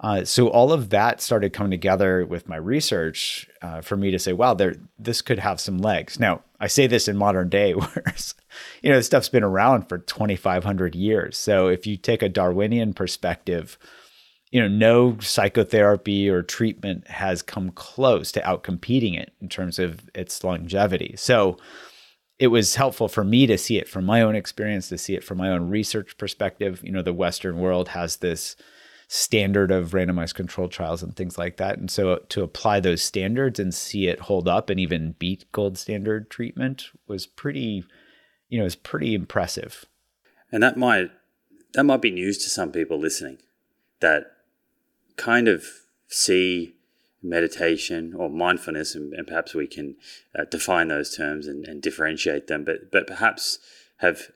Uh, 0.00 0.24
so 0.24 0.48
all 0.48 0.72
of 0.72 0.90
that 0.90 1.20
started 1.20 1.52
coming 1.52 1.72
together 1.72 2.24
with 2.24 2.48
my 2.48 2.56
research 2.56 3.48
uh, 3.62 3.80
for 3.80 3.96
me 3.96 4.12
to 4.12 4.18
say, 4.18 4.32
wow, 4.32 4.54
there 4.54 4.76
this 4.98 5.22
could 5.22 5.40
have 5.40 5.60
some 5.60 5.78
legs. 5.78 6.20
Now 6.20 6.42
I 6.60 6.68
say 6.68 6.86
this 6.86 7.08
in 7.08 7.16
modern 7.16 7.48
day, 7.48 7.72
where 7.74 8.14
you 8.82 8.90
know 8.90 8.96
this 8.96 9.06
stuff's 9.06 9.28
been 9.28 9.42
around 9.42 9.88
for 9.88 9.98
2,500 9.98 10.94
years. 10.94 11.36
So 11.36 11.66
if 11.66 11.86
you 11.86 11.96
take 11.96 12.22
a 12.22 12.28
Darwinian 12.28 12.94
perspective, 12.94 13.76
you 14.52 14.60
know 14.60 14.68
no 14.68 15.18
psychotherapy 15.18 16.28
or 16.28 16.42
treatment 16.42 17.08
has 17.08 17.42
come 17.42 17.70
close 17.70 18.30
to 18.32 18.40
outcompeting 18.42 19.18
it 19.18 19.32
in 19.40 19.48
terms 19.48 19.80
of 19.80 20.08
its 20.14 20.44
longevity. 20.44 21.14
So 21.16 21.58
it 22.38 22.48
was 22.48 22.76
helpful 22.76 23.08
for 23.08 23.24
me 23.24 23.48
to 23.48 23.58
see 23.58 23.78
it 23.78 23.88
from 23.88 24.04
my 24.04 24.22
own 24.22 24.36
experience, 24.36 24.88
to 24.90 24.98
see 24.98 25.16
it 25.16 25.24
from 25.24 25.38
my 25.38 25.50
own 25.50 25.68
research 25.68 26.16
perspective. 26.18 26.80
You 26.84 26.92
know, 26.92 27.02
the 27.02 27.12
Western 27.12 27.58
world 27.58 27.88
has 27.88 28.18
this 28.18 28.54
standard 29.08 29.70
of 29.70 29.90
randomized 29.92 30.34
controlled 30.34 30.70
trials 30.70 31.02
and 31.02 31.16
things 31.16 31.38
like 31.38 31.56
that. 31.56 31.78
And 31.78 31.90
so 31.90 32.16
to 32.28 32.42
apply 32.42 32.80
those 32.80 33.02
standards 33.02 33.58
and 33.58 33.74
see 33.74 34.06
it 34.06 34.20
hold 34.20 34.46
up 34.46 34.68
and 34.68 34.78
even 34.78 35.16
beat 35.18 35.50
gold 35.50 35.78
standard 35.78 36.30
treatment 36.30 36.90
was 37.06 37.26
pretty, 37.26 37.84
you 38.50 38.58
know, 38.58 38.64
was 38.64 38.76
pretty 38.76 39.14
impressive. 39.14 39.86
And 40.52 40.62
that 40.62 40.76
might 40.76 41.10
that 41.72 41.84
might 41.84 42.02
be 42.02 42.10
news 42.10 42.38
to 42.38 42.50
some 42.50 42.70
people 42.70 42.98
listening 42.98 43.38
that 44.00 44.24
kind 45.16 45.48
of 45.48 45.64
see 46.06 46.74
meditation 47.22 48.14
or 48.14 48.30
mindfulness, 48.30 48.94
and, 48.94 49.12
and 49.12 49.26
perhaps 49.26 49.54
we 49.54 49.66
can 49.66 49.96
uh, 50.38 50.44
define 50.44 50.88
those 50.88 51.14
terms 51.14 51.46
and, 51.46 51.66
and 51.66 51.82
differentiate 51.82 52.46
them, 52.46 52.64
but 52.64 52.90
but 52.92 53.06
perhaps 53.06 53.58
have 53.98 54.28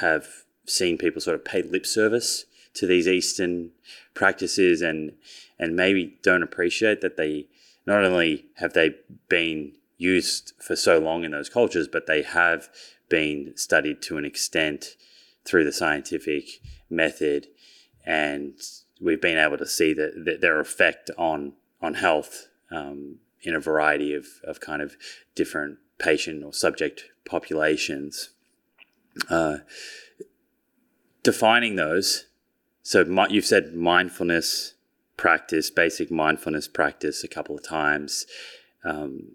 have 0.00 0.26
seen 0.66 0.96
people 0.98 1.20
sort 1.20 1.34
of 1.34 1.44
pay 1.44 1.62
lip 1.62 1.84
service 1.84 2.46
to 2.74 2.86
these 2.86 3.08
Eastern 3.08 3.70
practices 4.14 4.82
and 4.82 5.12
and 5.58 5.76
maybe 5.76 6.18
don't 6.22 6.42
appreciate 6.42 7.00
that 7.00 7.16
they 7.16 7.46
not 7.86 8.04
only 8.04 8.46
have 8.56 8.72
they 8.72 8.94
been 9.28 9.72
used 9.98 10.54
for 10.58 10.76
so 10.76 10.98
long 10.98 11.24
in 11.24 11.32
those 11.32 11.48
cultures, 11.48 11.86
but 11.86 12.06
they 12.06 12.22
have 12.22 12.68
been 13.08 13.52
studied 13.56 14.00
to 14.00 14.16
an 14.16 14.24
extent 14.24 14.96
through 15.44 15.64
the 15.64 15.72
scientific 15.72 16.44
method, 16.88 17.48
and 18.04 18.54
we've 19.00 19.20
been 19.20 19.38
able 19.38 19.58
to 19.58 19.66
see 19.66 19.92
that, 19.92 20.24
that 20.24 20.40
their 20.40 20.60
effect 20.60 21.10
on 21.18 21.52
on 21.82 21.94
health 21.94 22.48
um, 22.70 23.16
in 23.42 23.54
a 23.54 23.60
variety 23.60 24.14
of, 24.14 24.26
of 24.44 24.60
kind 24.60 24.82
of 24.82 24.96
different 25.34 25.78
patient 25.98 26.44
or 26.44 26.52
subject 26.52 27.04
populations. 27.24 28.30
Uh, 29.28 29.58
defining 31.22 31.76
those 31.76 32.26
so 32.82 33.04
you've 33.28 33.46
said 33.46 33.74
mindfulness 33.74 34.74
practice, 35.16 35.70
basic 35.70 36.10
mindfulness 36.10 36.66
practice 36.66 37.22
a 37.22 37.28
couple 37.28 37.54
of 37.54 37.62
times. 37.62 38.26
Um, 38.84 39.32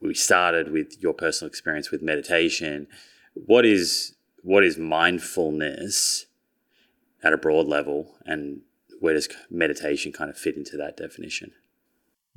we 0.00 0.14
started 0.14 0.72
with 0.72 1.00
your 1.02 1.12
personal 1.12 1.48
experience 1.48 1.90
with 1.90 2.02
meditation. 2.02 2.86
What 3.34 3.66
is 3.66 4.14
what 4.42 4.64
is 4.64 4.78
mindfulness 4.78 6.26
at 7.22 7.34
a 7.34 7.36
broad 7.36 7.66
level, 7.66 8.16
and 8.24 8.62
where 8.98 9.12
does 9.12 9.28
meditation 9.50 10.12
kind 10.12 10.30
of 10.30 10.38
fit 10.38 10.56
into 10.56 10.78
that 10.78 10.96
definition? 10.96 11.52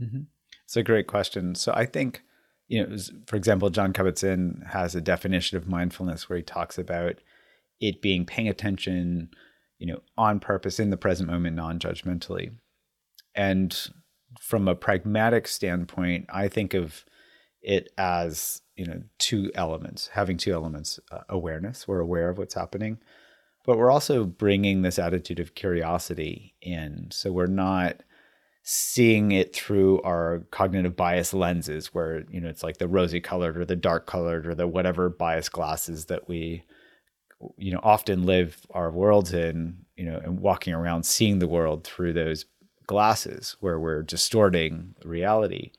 Mm-hmm. 0.02 0.24
It's 0.66 0.76
a 0.76 0.84
great 0.84 1.08
question. 1.08 1.56
So 1.56 1.72
I 1.74 1.86
think, 1.86 2.24
you 2.68 2.86
know, 2.86 2.98
for 3.26 3.38
example, 3.38 3.70
Jon 3.70 3.94
Kabat-Zinn 3.94 4.66
has 4.72 4.96
a 4.96 5.02
definition 5.02 5.58
of 5.58 5.68
mindfulness 5.68 6.28
where 6.28 6.38
he 6.38 6.44
talks 6.44 6.78
about 6.78 7.16
it 7.80 8.02
being 8.02 8.26
paying 8.26 8.50
attention 8.50 9.30
you 9.84 9.92
know, 9.92 10.00
on 10.18 10.40
purpose 10.40 10.80
in 10.80 10.92
the 10.92 10.98
present 10.98 11.30
moment, 11.30 11.58
non 11.58 11.78
judgmentally. 11.78 12.54
And 13.36 13.78
from 14.40 14.70
a 14.70 14.76
pragmatic 14.76 15.46
standpoint, 15.46 16.26
I 16.30 16.48
think 16.48 16.74
of 16.74 17.04
it 17.62 17.92
as, 17.98 18.62
you 18.78 18.86
know, 18.86 19.02
two 19.20 19.52
elements, 19.56 20.08
having 20.08 20.38
two 20.38 20.54
elements 20.54 21.02
uh, 21.12 21.24
awareness, 21.28 21.86
we're 21.86 22.00
aware 22.00 22.30
of 22.30 22.38
what's 22.38 22.54
happening, 22.54 22.98
but 23.66 23.78
we're 23.78 23.92
also 23.92 24.24
bringing 24.24 24.84
this 24.84 24.98
attitude 24.98 25.42
of 25.42 25.54
curiosity 25.54 26.56
in. 26.62 27.10
So 27.12 27.34
we're 27.34 27.48
not 27.48 28.04
seeing 28.64 29.34
it 29.34 29.54
through 29.54 30.02
our 30.04 30.46
cognitive 30.52 30.96
bias 30.96 31.34
lenses 31.34 31.88
where 31.88 32.24
you 32.30 32.40
know 32.40 32.48
it's 32.48 32.64
like 32.64 32.78
the 32.78 32.88
rosy 32.88 33.20
colored 33.20 33.58
or 33.58 33.66
the 33.66 33.76
dark 33.76 34.08
colored 34.08 34.48
or 34.48 34.56
the 34.56 34.66
whatever 34.66 35.10
bias 35.10 35.50
glasses 35.50 36.06
that 36.06 36.30
we 36.30 36.64
you 37.58 37.72
know 37.72 37.80
often 37.84 38.26
live 38.26 38.66
our 38.72 38.92
worlds 38.92 39.34
in 39.34 39.78
you 39.96 40.06
know 40.06 40.20
and 40.24 40.40
walking 40.40 40.74
around 40.74 41.04
seeing 41.04 41.40
the 41.40 41.48
world 41.48 41.84
through 41.84 42.14
those 42.14 42.46
glasses 42.88 43.56
where 43.60 43.80
we're 43.80 44.04
distorting 44.04 44.96
reality. 45.04 45.72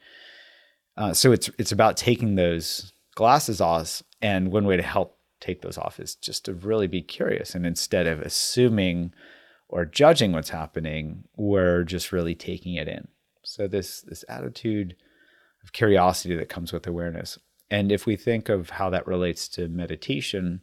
Uh, 0.97 1.13
so 1.13 1.33
it's 1.33 1.51
it's 1.59 1.73
about 1.73 1.97
taking 1.97 2.35
those 2.35 2.93
glasses 3.15 3.61
off 3.61 4.03
and 4.23 4.51
one 4.51 4.67
way 4.67 4.77
to 4.77 4.83
help 4.83 5.19
take 5.41 5.63
those 5.63 5.79
off 5.79 6.01
is 6.01 6.15
just 6.15 6.45
to 6.45 6.55
really 6.55 6.87
be 6.87 7.03
curious. 7.03 7.55
And 7.55 7.67
instead 7.67 8.07
of 8.07 8.21
assuming 8.21 9.13
or 9.69 9.85
judging 9.85 10.33
what's 10.33 10.51
happening 10.51 11.25
we're 11.37 11.85
just 11.85 12.13
really 12.13 12.35
taking 12.35 12.75
it 12.75 12.89
in. 12.89 13.09
So 13.43 13.69
this 13.69 14.03
this 14.03 14.25
attitude 14.29 14.97
of 15.63 15.73
curiosity 15.73 16.37
that 16.37 16.49
comes 16.49 16.73
with 16.73 16.87
awareness. 16.87 17.39
And 17.71 17.91
if 17.91 18.07
we 18.07 18.17
think 18.17 18.49
of 18.49 18.71
how 18.71 18.91
that 18.91 19.07
relates 19.07 19.49
to 19.49 19.69
meditation 19.69 20.61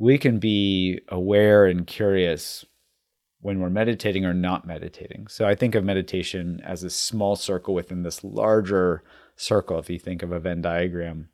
we 0.00 0.16
can 0.16 0.38
be 0.38 0.98
aware 1.08 1.66
and 1.66 1.86
curious 1.86 2.64
when 3.42 3.60
we're 3.60 3.68
meditating 3.68 4.24
or 4.24 4.32
not 4.32 4.66
meditating. 4.66 5.26
So 5.28 5.46
I 5.46 5.54
think 5.54 5.74
of 5.74 5.84
meditation 5.84 6.60
as 6.64 6.82
a 6.82 6.90
small 6.90 7.36
circle 7.36 7.74
within 7.74 8.02
this 8.02 8.24
larger 8.24 9.04
circle. 9.36 9.78
If 9.78 9.90
you 9.90 9.98
think 9.98 10.22
of 10.22 10.32
a 10.32 10.40
Venn 10.40 10.62
diagram, 10.62 11.28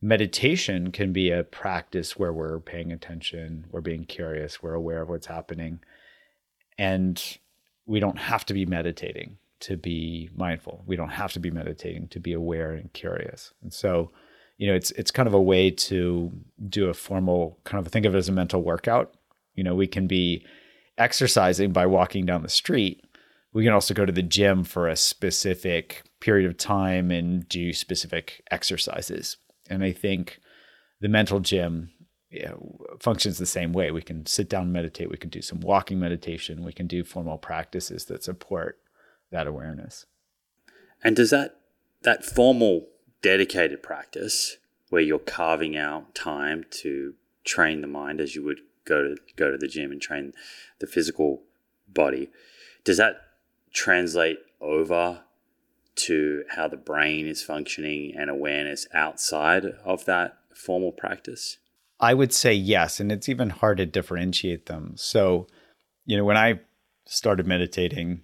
meditation 0.00 0.92
can 0.92 1.12
be 1.12 1.32
a 1.32 1.42
practice 1.42 2.16
where 2.16 2.32
we're 2.32 2.60
paying 2.60 2.92
attention, 2.92 3.66
we're 3.72 3.80
being 3.80 4.04
curious, 4.04 4.62
we're 4.62 4.74
aware 4.74 5.02
of 5.02 5.08
what's 5.08 5.26
happening. 5.26 5.80
And 6.78 7.20
we 7.86 7.98
don't 7.98 8.18
have 8.18 8.46
to 8.46 8.54
be 8.54 8.66
meditating 8.66 9.38
to 9.60 9.76
be 9.76 10.30
mindful. 10.36 10.84
We 10.86 10.94
don't 10.94 11.08
have 11.08 11.32
to 11.32 11.40
be 11.40 11.50
meditating 11.50 12.08
to 12.08 12.20
be 12.20 12.34
aware 12.34 12.72
and 12.72 12.92
curious. 12.92 13.52
And 13.62 13.74
so 13.74 14.12
you 14.60 14.66
know, 14.66 14.74
it's 14.74 14.90
it's 14.90 15.10
kind 15.10 15.26
of 15.26 15.32
a 15.32 15.40
way 15.40 15.70
to 15.70 16.30
do 16.68 16.90
a 16.90 16.94
formal 16.94 17.58
kind 17.64 17.84
of 17.84 17.90
think 17.90 18.04
of 18.04 18.14
it 18.14 18.18
as 18.18 18.28
a 18.28 18.32
mental 18.32 18.62
workout. 18.62 19.14
You 19.54 19.64
know, 19.64 19.74
we 19.74 19.86
can 19.86 20.06
be 20.06 20.44
exercising 20.98 21.72
by 21.72 21.86
walking 21.86 22.26
down 22.26 22.42
the 22.42 22.50
street. 22.50 23.02
We 23.54 23.64
can 23.64 23.72
also 23.72 23.94
go 23.94 24.04
to 24.04 24.12
the 24.12 24.22
gym 24.22 24.64
for 24.64 24.86
a 24.86 24.96
specific 24.96 26.02
period 26.20 26.46
of 26.46 26.58
time 26.58 27.10
and 27.10 27.48
do 27.48 27.72
specific 27.72 28.42
exercises. 28.50 29.38
And 29.70 29.82
I 29.82 29.92
think 29.92 30.40
the 31.00 31.08
mental 31.08 31.40
gym 31.40 31.92
you 32.28 32.44
know, 32.44 32.76
functions 33.00 33.38
the 33.38 33.46
same 33.46 33.72
way. 33.72 33.90
We 33.90 34.02
can 34.02 34.26
sit 34.26 34.50
down 34.50 34.64
and 34.64 34.72
meditate. 34.74 35.10
We 35.10 35.16
can 35.16 35.30
do 35.30 35.40
some 35.40 35.60
walking 35.60 35.98
meditation. 35.98 36.64
We 36.64 36.74
can 36.74 36.86
do 36.86 37.02
formal 37.02 37.38
practices 37.38 38.04
that 38.04 38.22
support 38.22 38.78
that 39.30 39.46
awareness. 39.46 40.04
And 41.02 41.16
does 41.16 41.30
that 41.30 41.56
that 42.02 42.26
formal 42.26 42.88
dedicated 43.22 43.82
practice 43.82 44.56
where 44.88 45.02
you're 45.02 45.18
carving 45.18 45.76
out 45.76 46.14
time 46.14 46.64
to 46.70 47.14
train 47.44 47.80
the 47.80 47.86
mind 47.86 48.20
as 48.20 48.34
you 48.34 48.44
would 48.44 48.60
go 48.84 49.02
to 49.02 49.16
go 49.36 49.50
to 49.50 49.56
the 49.56 49.68
gym 49.68 49.92
and 49.92 50.00
train 50.00 50.32
the 50.78 50.86
physical 50.86 51.42
body. 51.88 52.30
Does 52.84 52.96
that 52.96 53.20
translate 53.72 54.38
over 54.60 55.22
to 55.96 56.44
how 56.50 56.68
the 56.68 56.76
brain 56.76 57.26
is 57.26 57.42
functioning 57.42 58.14
and 58.16 58.30
awareness 58.30 58.86
outside 58.92 59.64
of 59.84 60.04
that 60.06 60.38
formal 60.54 60.92
practice? 60.92 61.58
I 61.98 62.14
would 62.14 62.32
say 62.32 62.54
yes, 62.54 62.98
and 62.98 63.12
it's 63.12 63.28
even 63.28 63.50
hard 63.50 63.76
to 63.76 63.86
differentiate 63.86 64.66
them. 64.66 64.94
So, 64.96 65.46
you 66.06 66.16
know, 66.16 66.24
when 66.24 66.38
I 66.38 66.60
started 67.06 67.46
meditating, 67.46 68.22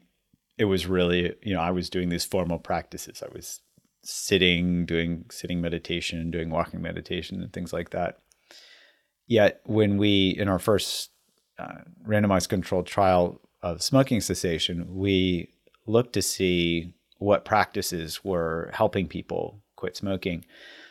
it 0.57 0.65
was 0.65 0.87
really, 0.87 1.35
you 1.43 1.53
know, 1.55 1.61
I 1.61 1.71
was 1.71 1.91
doing 1.91 2.09
these 2.09 2.25
formal 2.25 2.59
practices. 2.59 3.23
I 3.23 3.29
was 3.35 3.61
sitting, 4.07 4.87
doing 4.87 5.27
sitting 5.31 5.61
meditation, 5.61 6.31
doing 6.31 6.51
walking 6.51 6.81
meditation, 6.81 7.43
and 7.43 7.53
things 7.53 7.73
like 7.73 7.91
that. 7.91 8.19
Yet, 9.27 9.61
when 9.65 9.99
we, 9.99 10.37
in 10.39 10.49
our 10.49 10.59
first 10.59 11.11
uh, 11.59 11.83
randomized 12.07 12.49
controlled 12.49 12.87
trial 12.87 13.41
of 13.63 13.83
smoking 13.83 14.21
cessation, 14.21 14.87
we 14.97 15.51
looked 15.87 16.13
to 16.13 16.23
see 16.23 16.95
what 17.19 17.45
practices 17.45 18.25
were 18.25 18.71
helping 18.73 19.09
people 19.09 19.63
quit 19.75 19.97
smoking. 19.97 20.45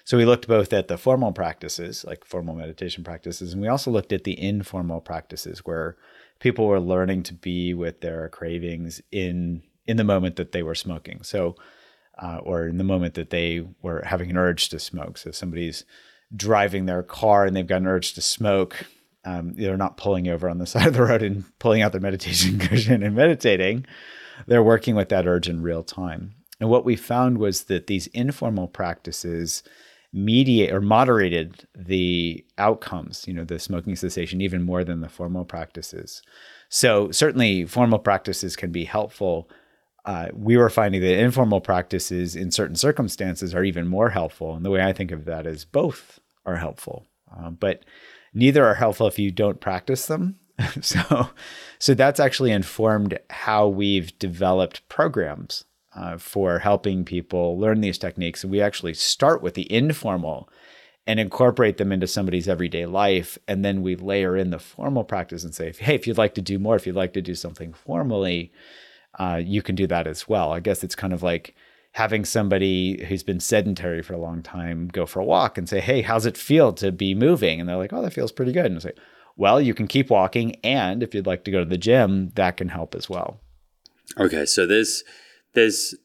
So 0.03 0.17
we 0.17 0.25
looked 0.25 0.48
both 0.48 0.74
at 0.74 0.88
the 0.88 0.98
formal 0.98 1.31
practices, 1.31 2.03
like 2.05 2.25
formal 2.25 2.55
meditation 2.55 3.03
practices, 3.03 3.53
and 3.53 3.62
we 3.62 3.67
also 3.67 3.89
looked 3.89 4.13
at 4.13 4.24
the 4.24 4.39
informal 4.39 5.01
practices 5.01 5.60
where 5.65 5.98
people 6.39 6.67
were 6.67 6.79
learning 6.79 7.24
to 7.24 7.34
be 7.34 7.74
with 7.74 8.01
their 8.01 8.29
cravings 8.29 9.01
in 9.12 9.63
in 9.88 9.98
the 9.98 10.03
moment 10.03 10.36
that 10.36 10.51
they 10.51 10.63
were 10.63 10.75
smoking. 10.75 11.22
So, 11.22 11.55
uh, 12.22 12.38
or 12.43 12.67
in 12.67 12.77
the 12.77 12.84
moment 12.84 13.15
that 13.15 13.29
they 13.29 13.65
were 13.81 14.01
having 14.05 14.29
an 14.29 14.38
urge 14.38 14.69
to 14.69 14.79
smoke. 14.79 15.17
So, 15.17 15.31
somebody's 15.31 15.86
driving 16.36 16.86
their 16.86 17.03
car 17.03 17.45
and 17.45 17.55
they've 17.55 17.67
got 17.67 17.81
an 17.81 17.88
urge 17.88 18.13
to 18.13 18.22
smoke, 18.22 18.86
um, 19.25 19.53
they're 19.55 19.77
not 19.77 19.98
pulling 19.98 20.27
over 20.27 20.48
on 20.48 20.60
the 20.60 20.65
side 20.65 20.88
of 20.88 20.93
the 20.93 21.03
road 21.03 21.22
and 21.22 21.43
pulling 21.60 21.81
out 21.81 21.91
their 21.91 22.01
meditation 22.01 22.60
cushion 22.60 23.03
and 23.03 23.15
meditating. 23.15 23.86
They're 24.48 24.63
working 24.63 24.95
with 24.95 25.10
that 25.10 25.27
urge 25.27 25.50
in 25.50 25.62
real 25.62 25.84
time. 25.84 26.36
And 26.60 26.69
what 26.69 26.86
we 26.86 26.95
found 26.95 27.38
was 27.38 27.63
that 27.65 27.88
these 27.88 28.07
informal 28.07 28.67
practices 28.67 29.63
mediate 30.13 30.72
or 30.72 30.79
moderated 30.79 31.67
the 31.75 32.45
outcomes, 32.57 33.25
you 33.27 33.34
know, 33.34 33.43
the 33.43 33.60
smoking 33.60 33.95
cessation 33.98 34.39
even 34.39 34.63
more 34.63 34.84
than 34.84 35.01
the 35.01 35.10
formal 35.10 35.43
practices. 35.43 36.22
So 36.69 37.12
certainly 37.12 37.65
formal 37.65 38.00
practices 38.00 38.55
can 38.55 38.72
be 38.72 38.86
helpful. 38.86 39.50
Uh, 40.06 40.28
we 40.34 40.56
were 40.56 40.70
finding 40.70 41.02
that 41.02 41.20
informal 41.20 41.60
practices 41.60 42.36
in 42.36 42.52
certain 42.52 42.76
circumstances 42.76 43.56
are 43.56 43.64
even 43.64 43.88
more 43.88 44.12
helpful. 44.12 44.56
And 44.56 44.64
the 44.64 44.70
way 44.70 44.84
I 44.84 44.94
think 44.94 45.12
of 45.12 45.26
that 45.26 45.48
is 45.48 45.66
both 45.66 46.20
are 46.46 46.58
helpful, 46.58 47.08
um, 47.36 47.58
but 47.60 47.84
neither 48.34 48.64
are 48.66 48.76
helpful 48.76 49.08
if 49.08 49.18
you 49.18 49.32
don't 49.32 49.60
practice 49.60 50.06
them. 50.06 50.38
so, 50.82 51.30
so 51.80 51.94
that's 51.96 52.20
actually 52.20 52.52
informed 52.52 53.18
how 53.30 53.68
we've 53.68 54.18
developed 54.20 54.88
programs 54.90 55.66
uh, 55.96 56.18
for 56.18 56.60
helping 56.60 57.04
people 57.04 57.58
learn 57.58 57.82
these 57.82 57.98
techniques. 57.98 58.44
And 58.44 58.52
we 58.52 58.62
actually 58.62 58.94
start 58.94 59.42
with 59.42 59.56
the 59.56 59.72
informal 59.72 60.50
and 61.08 61.20
incorporate 61.20 61.78
them 61.78 61.92
into 61.92 62.08
somebody's 62.08 62.48
everyday 62.48 62.86
life. 62.86 63.38
And 63.48 63.64
then 63.64 63.82
we 63.82 63.96
layer 63.96 64.36
in 64.36 64.50
the 64.50 64.60
formal 64.60 65.04
practice 65.04 65.44
and 65.44 65.54
say, 65.54 65.74
hey, 65.78 65.96
if 65.96 66.08
you'd 66.08 66.18
like 66.18 66.36
to 66.36 66.42
do 66.42 66.60
more, 66.60 66.76
if 66.76 66.86
you'd 66.86 66.96
like 66.96 67.14
to 67.14 67.22
do 67.22 67.36
something 67.36 67.74
formally, 67.74 68.52
uh, 69.19 69.41
you 69.43 69.62
can 69.62 69.75
do 69.75 69.88
that 69.88 70.07
as 70.07 70.27
well. 70.27 70.51
I 70.51 70.60
guess 70.60 70.84
it's 70.84 70.95
kind 70.95 71.13
of 71.13 71.24
like 71.24 71.55
having 71.93 72.25
somebody 72.25 73.03
who's 73.05 73.24
been 73.24 73.39
sedentary 73.39 74.01
for 74.01 74.13
a 74.13 74.17
long 74.17 74.43
time 74.43 74.89
go 74.89 75.05
for 75.05 75.19
a 75.19 75.25
walk 75.25 75.57
and 75.57 75.69
say, 75.69 75.79
hey, 75.79 76.01
how's 76.01 76.25
it 76.25 76.38
feel 76.38 76.74
to 76.74 76.91
be 76.91 77.15
moving? 77.15 77.60
And 77.60 77.69
they're 77.69 77.77
like, 77.77 77.93
oh, 77.93 78.01
that 78.01 78.13
feels 78.13 78.34
pretty 78.34 78.51
good. 78.51 78.65
And 78.65 78.75
it's 78.75 78.86
like, 78.86 78.98
well, 79.38 79.62
you 79.62 79.74
can 79.74 79.88
keep 79.88 80.10
walking. 80.10 80.57
And 80.63 81.01
if 81.01 81.15
you'd 81.15 81.27
like 81.27 81.45
to 81.45 81.51
go 81.51 81.60
to 81.60 81.69
the 81.69 81.77
gym, 81.77 82.31
that 82.36 82.57
can 82.57 82.69
help 82.69 82.95
as 82.95 83.10
well. 83.10 83.39
Okay. 84.17 84.45
So 84.45 84.65
there's, 84.65 85.03
there's 85.53 85.95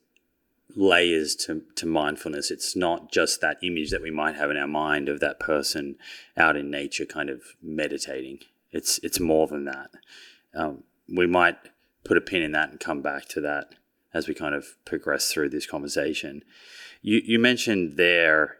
layers 0.77 1.35
to, 1.35 1.63
to 1.77 1.87
mindfulness. 1.87 2.51
It's 2.51 2.77
not 2.77 3.11
just 3.11 3.41
that 3.41 3.59
image 3.63 3.91
that 3.91 4.03
we 4.03 4.11
might 4.11 4.37
have 4.37 4.51
in 4.51 4.57
our 4.57 4.69
mind 4.69 5.09
of 5.09 5.21
that 5.21 5.41
person 5.41 5.97
out 6.37 6.57
in 6.57 6.71
nature 6.71 7.05
kind 7.05 7.29
of 7.29 7.43
meditating. 7.63 8.39
It's 8.73 9.01
it's 9.03 9.19
more 9.19 9.49
than 9.49 9.65
that. 9.65 9.91
Um, 10.55 10.85
we 11.09 11.27
might 11.27 11.57
put 12.05 12.17
a 12.17 12.21
pin 12.21 12.43
in 12.43 12.53
that 12.53 12.71
and 12.71 12.81
come 12.81 13.03
back 13.03 13.29
to 13.29 13.41
that 13.41 13.75
as 14.13 14.27
we 14.27 14.35
kind 14.35 14.55
of 14.55 14.77
progress 14.85 15.33
through 15.33 15.51
this 15.51 15.67
conversation. 15.67 16.43
You 17.03 17.21
you 17.25 17.39
mentioned 17.39 17.97
there 17.97 18.57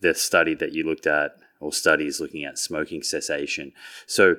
the 0.00 0.14
study 0.14 0.54
that 0.54 0.72
you 0.72 0.84
looked 0.84 1.06
at 1.06 1.36
or 1.60 1.72
studies 1.72 2.20
looking 2.20 2.44
at 2.44 2.58
smoking 2.58 3.02
cessation. 3.02 3.72
So 4.06 4.36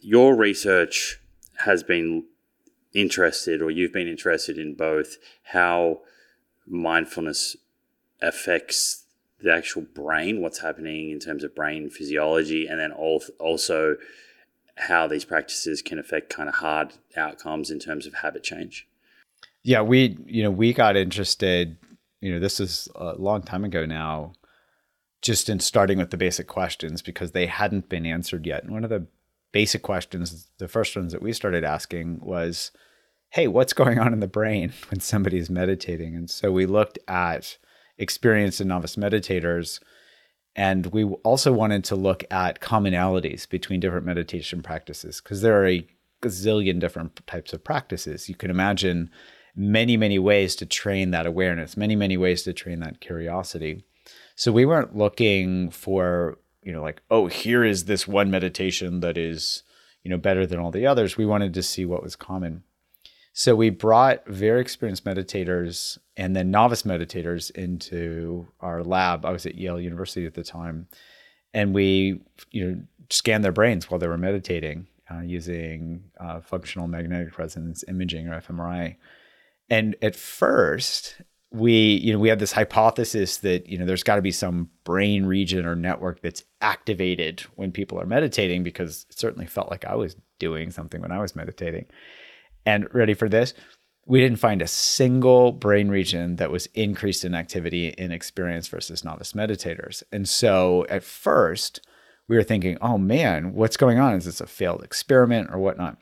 your 0.00 0.36
research 0.36 1.18
has 1.64 1.82
been 1.82 2.24
interested 2.92 3.62
or 3.62 3.70
you've 3.70 3.92
been 3.92 4.08
interested 4.08 4.58
in 4.58 4.74
both 4.74 5.16
how 5.44 6.00
mindfulness 6.66 7.56
affects 8.20 9.04
the 9.40 9.52
actual 9.52 9.82
brain, 9.82 10.42
what's 10.42 10.60
happening 10.60 11.10
in 11.10 11.18
terms 11.18 11.44
of 11.44 11.54
brain 11.54 11.88
physiology, 11.88 12.66
and 12.66 12.78
then 12.78 12.92
also 12.92 13.96
how 14.80 15.06
these 15.06 15.24
practices 15.24 15.82
can 15.82 15.98
affect 15.98 16.30
kind 16.30 16.48
of 16.48 16.56
hard 16.56 16.92
outcomes 17.16 17.70
in 17.70 17.78
terms 17.78 18.06
of 18.06 18.14
habit 18.14 18.42
change. 18.42 18.86
Yeah, 19.62 19.82
we 19.82 20.16
you 20.26 20.42
know 20.42 20.50
we 20.50 20.72
got 20.72 20.96
interested. 20.96 21.76
You 22.20 22.32
know, 22.32 22.40
this 22.40 22.60
is 22.60 22.88
a 22.94 23.14
long 23.14 23.42
time 23.42 23.64
ago 23.64 23.86
now. 23.86 24.32
Just 25.22 25.50
in 25.50 25.60
starting 25.60 25.98
with 25.98 26.10
the 26.10 26.16
basic 26.16 26.46
questions 26.46 27.02
because 27.02 27.32
they 27.32 27.44
hadn't 27.44 27.90
been 27.90 28.06
answered 28.06 28.46
yet. 28.46 28.62
And 28.62 28.72
one 28.72 28.84
of 28.84 28.90
the 28.90 29.06
basic 29.52 29.82
questions, 29.82 30.48
the 30.58 30.68
first 30.68 30.96
ones 30.96 31.12
that 31.12 31.20
we 31.20 31.34
started 31.34 31.62
asking 31.62 32.20
was, 32.22 32.70
hey, 33.30 33.46
what's 33.46 33.72
going 33.72 33.98
on 33.98 34.12
in 34.12 34.20
the 34.20 34.26
brain 34.26 34.72
when 34.90 35.00
somebody 35.00 35.38
is 35.38 35.50
meditating? 35.50 36.14
And 36.14 36.30
so 36.30 36.50
we 36.50 36.66
looked 36.66 36.98
at 37.08 37.58
experienced 37.98 38.60
and 38.60 38.68
novice 38.68 38.96
meditators. 38.96 39.80
And 40.56 40.86
we 40.86 41.04
also 41.04 41.52
wanted 41.52 41.84
to 41.84 41.96
look 41.96 42.24
at 42.30 42.60
commonalities 42.60 43.48
between 43.48 43.80
different 43.80 44.06
meditation 44.06 44.62
practices 44.62 45.20
because 45.20 45.42
there 45.42 45.60
are 45.60 45.68
a 45.68 45.86
gazillion 46.22 46.80
different 46.80 47.26
types 47.26 47.52
of 47.52 47.64
practices. 47.64 48.28
You 48.28 48.34
can 48.34 48.50
imagine 48.50 49.10
many, 49.54 49.96
many 49.96 50.18
ways 50.18 50.56
to 50.56 50.66
train 50.66 51.12
that 51.12 51.26
awareness, 51.26 51.76
many, 51.76 51.96
many 51.96 52.16
ways 52.16 52.42
to 52.42 52.52
train 52.52 52.80
that 52.80 53.00
curiosity. 53.00 53.84
So 54.34 54.52
we 54.52 54.66
weren't 54.66 54.96
looking 54.96 55.70
for 55.70 56.38
you 56.62 56.72
know, 56.72 56.82
like, 56.82 57.02
oh, 57.10 57.26
here 57.26 57.64
is 57.64 57.84
this 57.84 58.06
one 58.06 58.30
meditation 58.30 59.00
that 59.00 59.16
is, 59.16 59.62
you 60.02 60.10
know, 60.10 60.18
better 60.18 60.46
than 60.46 60.58
all 60.58 60.70
the 60.70 60.86
others. 60.86 61.16
We 61.16 61.26
wanted 61.26 61.54
to 61.54 61.62
see 61.62 61.84
what 61.84 62.02
was 62.02 62.16
common. 62.16 62.64
So 63.32 63.54
we 63.54 63.70
brought 63.70 64.26
very 64.26 64.60
experienced 64.60 65.04
meditators 65.04 65.98
and 66.16 66.34
then 66.34 66.50
novice 66.50 66.82
meditators 66.82 67.50
into 67.52 68.48
our 68.60 68.82
lab. 68.82 69.24
I 69.24 69.30
was 69.30 69.46
at 69.46 69.54
Yale 69.54 69.80
University 69.80 70.26
at 70.26 70.34
the 70.34 70.42
time, 70.42 70.88
and 71.54 71.72
we, 71.72 72.20
you 72.50 72.66
know, 72.66 72.82
scanned 73.08 73.44
their 73.44 73.52
brains 73.52 73.90
while 73.90 73.98
they 73.98 74.08
were 74.08 74.18
meditating 74.18 74.86
uh, 75.10 75.20
using 75.20 76.04
uh, 76.18 76.40
functional 76.40 76.86
magnetic 76.86 77.36
resonance 77.38 77.84
imaging 77.88 78.28
or 78.28 78.40
fMRI. 78.40 78.96
And 79.68 79.96
at 80.02 80.16
first, 80.16 81.20
we 81.52 81.72
you 81.72 82.12
know 82.12 82.18
we 82.18 82.28
had 82.28 82.38
this 82.38 82.52
hypothesis 82.52 83.38
that 83.38 83.68
you 83.68 83.76
know 83.76 83.84
there's 83.84 84.04
got 84.04 84.16
to 84.16 84.22
be 84.22 84.30
some 84.30 84.70
brain 84.84 85.26
region 85.26 85.66
or 85.66 85.74
network 85.74 86.20
that's 86.20 86.44
activated 86.60 87.40
when 87.56 87.72
people 87.72 88.00
are 88.00 88.06
meditating 88.06 88.62
because 88.62 89.04
it 89.10 89.18
certainly 89.18 89.46
felt 89.46 89.68
like 89.68 89.84
I 89.84 89.96
was 89.96 90.14
doing 90.38 90.70
something 90.70 91.00
when 91.00 91.12
I 91.12 91.20
was 91.20 91.34
meditating. 91.34 91.86
And 92.66 92.92
ready 92.94 93.14
for 93.14 93.28
this? 93.28 93.54
We 94.06 94.20
didn't 94.20 94.38
find 94.38 94.60
a 94.60 94.66
single 94.66 95.52
brain 95.52 95.88
region 95.88 96.36
that 96.36 96.50
was 96.50 96.66
increased 96.74 97.24
in 97.24 97.34
activity 97.34 97.88
in 97.88 98.12
experienced 98.12 98.70
versus 98.70 99.04
novice 99.04 99.34
meditators. 99.34 100.02
And 100.10 100.28
so 100.28 100.86
at 100.88 101.04
first, 101.04 101.80
we 102.26 102.36
were 102.36 102.42
thinking, 102.42 102.78
oh 102.80 102.98
man, 102.98 103.54
what's 103.54 103.76
going 103.76 103.98
on? 103.98 104.14
Is 104.14 104.24
this 104.24 104.40
a 104.40 104.46
failed 104.46 104.82
experiment 104.82 105.50
or 105.52 105.58
whatnot? 105.58 105.98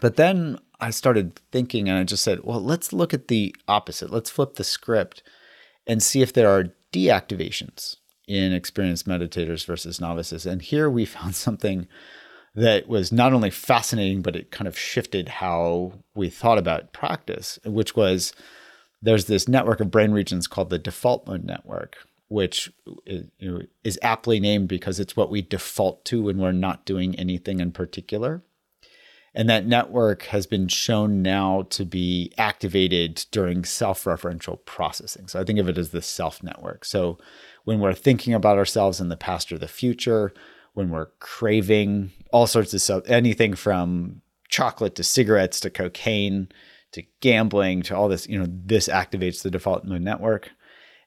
But 0.00 0.16
then 0.16 0.58
I 0.80 0.90
started 0.90 1.40
thinking 1.52 1.88
and 1.88 1.98
I 1.98 2.04
just 2.04 2.24
said, 2.24 2.40
well, 2.42 2.60
let's 2.60 2.92
look 2.92 3.14
at 3.14 3.28
the 3.28 3.54
opposite. 3.68 4.10
Let's 4.10 4.30
flip 4.30 4.54
the 4.54 4.64
script 4.64 5.22
and 5.86 6.02
see 6.02 6.22
if 6.22 6.32
there 6.32 6.50
are 6.50 6.72
deactivations 6.92 7.96
in 8.26 8.52
experienced 8.52 9.06
meditators 9.06 9.64
versus 9.64 10.00
novices. 10.00 10.46
And 10.46 10.62
here 10.62 10.90
we 10.90 11.04
found 11.06 11.34
something 11.34 11.86
that 12.54 12.86
was 12.86 13.12
not 13.12 13.32
only 13.32 13.50
fascinating, 13.50 14.22
but 14.22 14.36
it 14.36 14.50
kind 14.50 14.68
of 14.68 14.78
shifted 14.78 15.28
how 15.28 15.92
we 16.14 16.28
thought 16.28 16.58
about 16.58 16.92
practice, 16.92 17.58
which 17.64 17.96
was 17.96 18.32
there's 19.00 19.24
this 19.24 19.48
network 19.48 19.80
of 19.80 19.90
brain 19.90 20.12
regions 20.12 20.46
called 20.46 20.70
the 20.70 20.78
default 20.78 21.26
mode 21.26 21.44
network, 21.44 21.96
which 22.28 22.70
is, 23.06 23.26
you 23.38 23.50
know, 23.50 23.62
is 23.82 23.98
aptly 24.02 24.38
named 24.38 24.68
because 24.68 25.00
it's 25.00 25.16
what 25.16 25.30
we 25.30 25.42
default 25.42 26.04
to 26.06 26.22
when 26.22 26.38
we're 26.38 26.52
not 26.52 26.84
doing 26.84 27.14
anything 27.16 27.60
in 27.60 27.72
particular. 27.72 28.42
And 29.34 29.48
that 29.48 29.66
network 29.66 30.24
has 30.24 30.46
been 30.46 30.68
shown 30.68 31.22
now 31.22 31.62
to 31.70 31.86
be 31.86 32.32
activated 32.36 33.24
during 33.30 33.64
self 33.64 34.04
referential 34.04 34.62
processing. 34.66 35.26
So 35.26 35.40
I 35.40 35.44
think 35.44 35.58
of 35.58 35.70
it 35.70 35.78
as 35.78 35.88
the 35.88 36.02
self 36.02 36.42
network. 36.42 36.84
So 36.84 37.16
when 37.64 37.80
we're 37.80 37.94
thinking 37.94 38.34
about 38.34 38.58
ourselves 38.58 39.00
in 39.00 39.08
the 39.08 39.16
past 39.16 39.50
or 39.50 39.56
the 39.56 39.68
future, 39.68 40.34
when 40.74 40.90
we're 40.90 41.10
craving 41.18 42.10
all 42.32 42.46
sorts 42.46 42.72
of 42.74 42.80
stuff, 42.80 43.02
anything 43.06 43.54
from 43.54 44.22
chocolate 44.48 44.94
to 44.96 45.04
cigarettes 45.04 45.60
to 45.60 45.70
cocaine 45.70 46.48
to 46.92 47.02
gambling 47.20 47.82
to 47.82 47.96
all 47.96 48.08
this, 48.08 48.28
you 48.28 48.38
know, 48.38 48.46
this 48.48 48.88
activates 48.88 49.42
the 49.42 49.50
default 49.50 49.84
mode 49.84 50.02
network. 50.02 50.50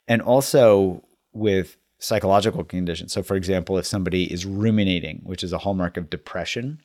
And 0.08 0.22
also 0.22 1.04
with 1.32 1.78
psychological 2.00 2.64
conditions. 2.64 3.14
So, 3.14 3.24
for 3.24 3.36
example, 3.36 3.78
if 3.78 3.86
somebody 3.86 4.32
is 4.32 4.46
ruminating, 4.46 5.22
which 5.24 5.44
is 5.44 5.54
a 5.54 5.60
hallmark 5.60 5.98
of 5.98 6.10
depression, 6.10 6.82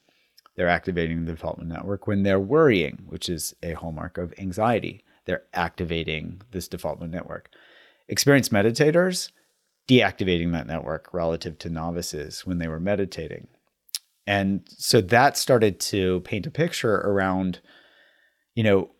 they're 0.56 0.68
activating 0.68 1.24
the 1.24 1.32
default 1.32 1.58
mode 1.58 1.68
network. 1.68 2.06
When 2.06 2.22
they're 2.22 2.40
worrying, 2.40 3.04
which 3.06 3.28
is 3.28 3.54
a 3.62 3.72
hallmark 3.72 4.18
of 4.18 4.32
anxiety, 4.38 5.04
they're 5.24 5.44
activating 5.54 6.42
this 6.52 6.68
default 6.68 7.00
mode 7.00 7.10
network. 7.10 7.50
Experienced 8.08 8.52
meditators, 8.52 9.30
deactivating 9.90 10.52
that 10.52 10.68
network 10.68 11.12
relative 11.12 11.58
to 11.58 11.68
novices 11.68 12.46
when 12.46 12.58
they 12.58 12.68
were 12.68 12.78
meditating. 12.78 13.48
And 14.24 14.62
so 14.68 15.00
that 15.00 15.36
started 15.36 15.80
to 15.80 16.20
paint 16.20 16.46
a 16.46 16.50
picture 16.50 16.94
around, 16.94 17.58
you 18.54 18.62
know, 18.62 18.90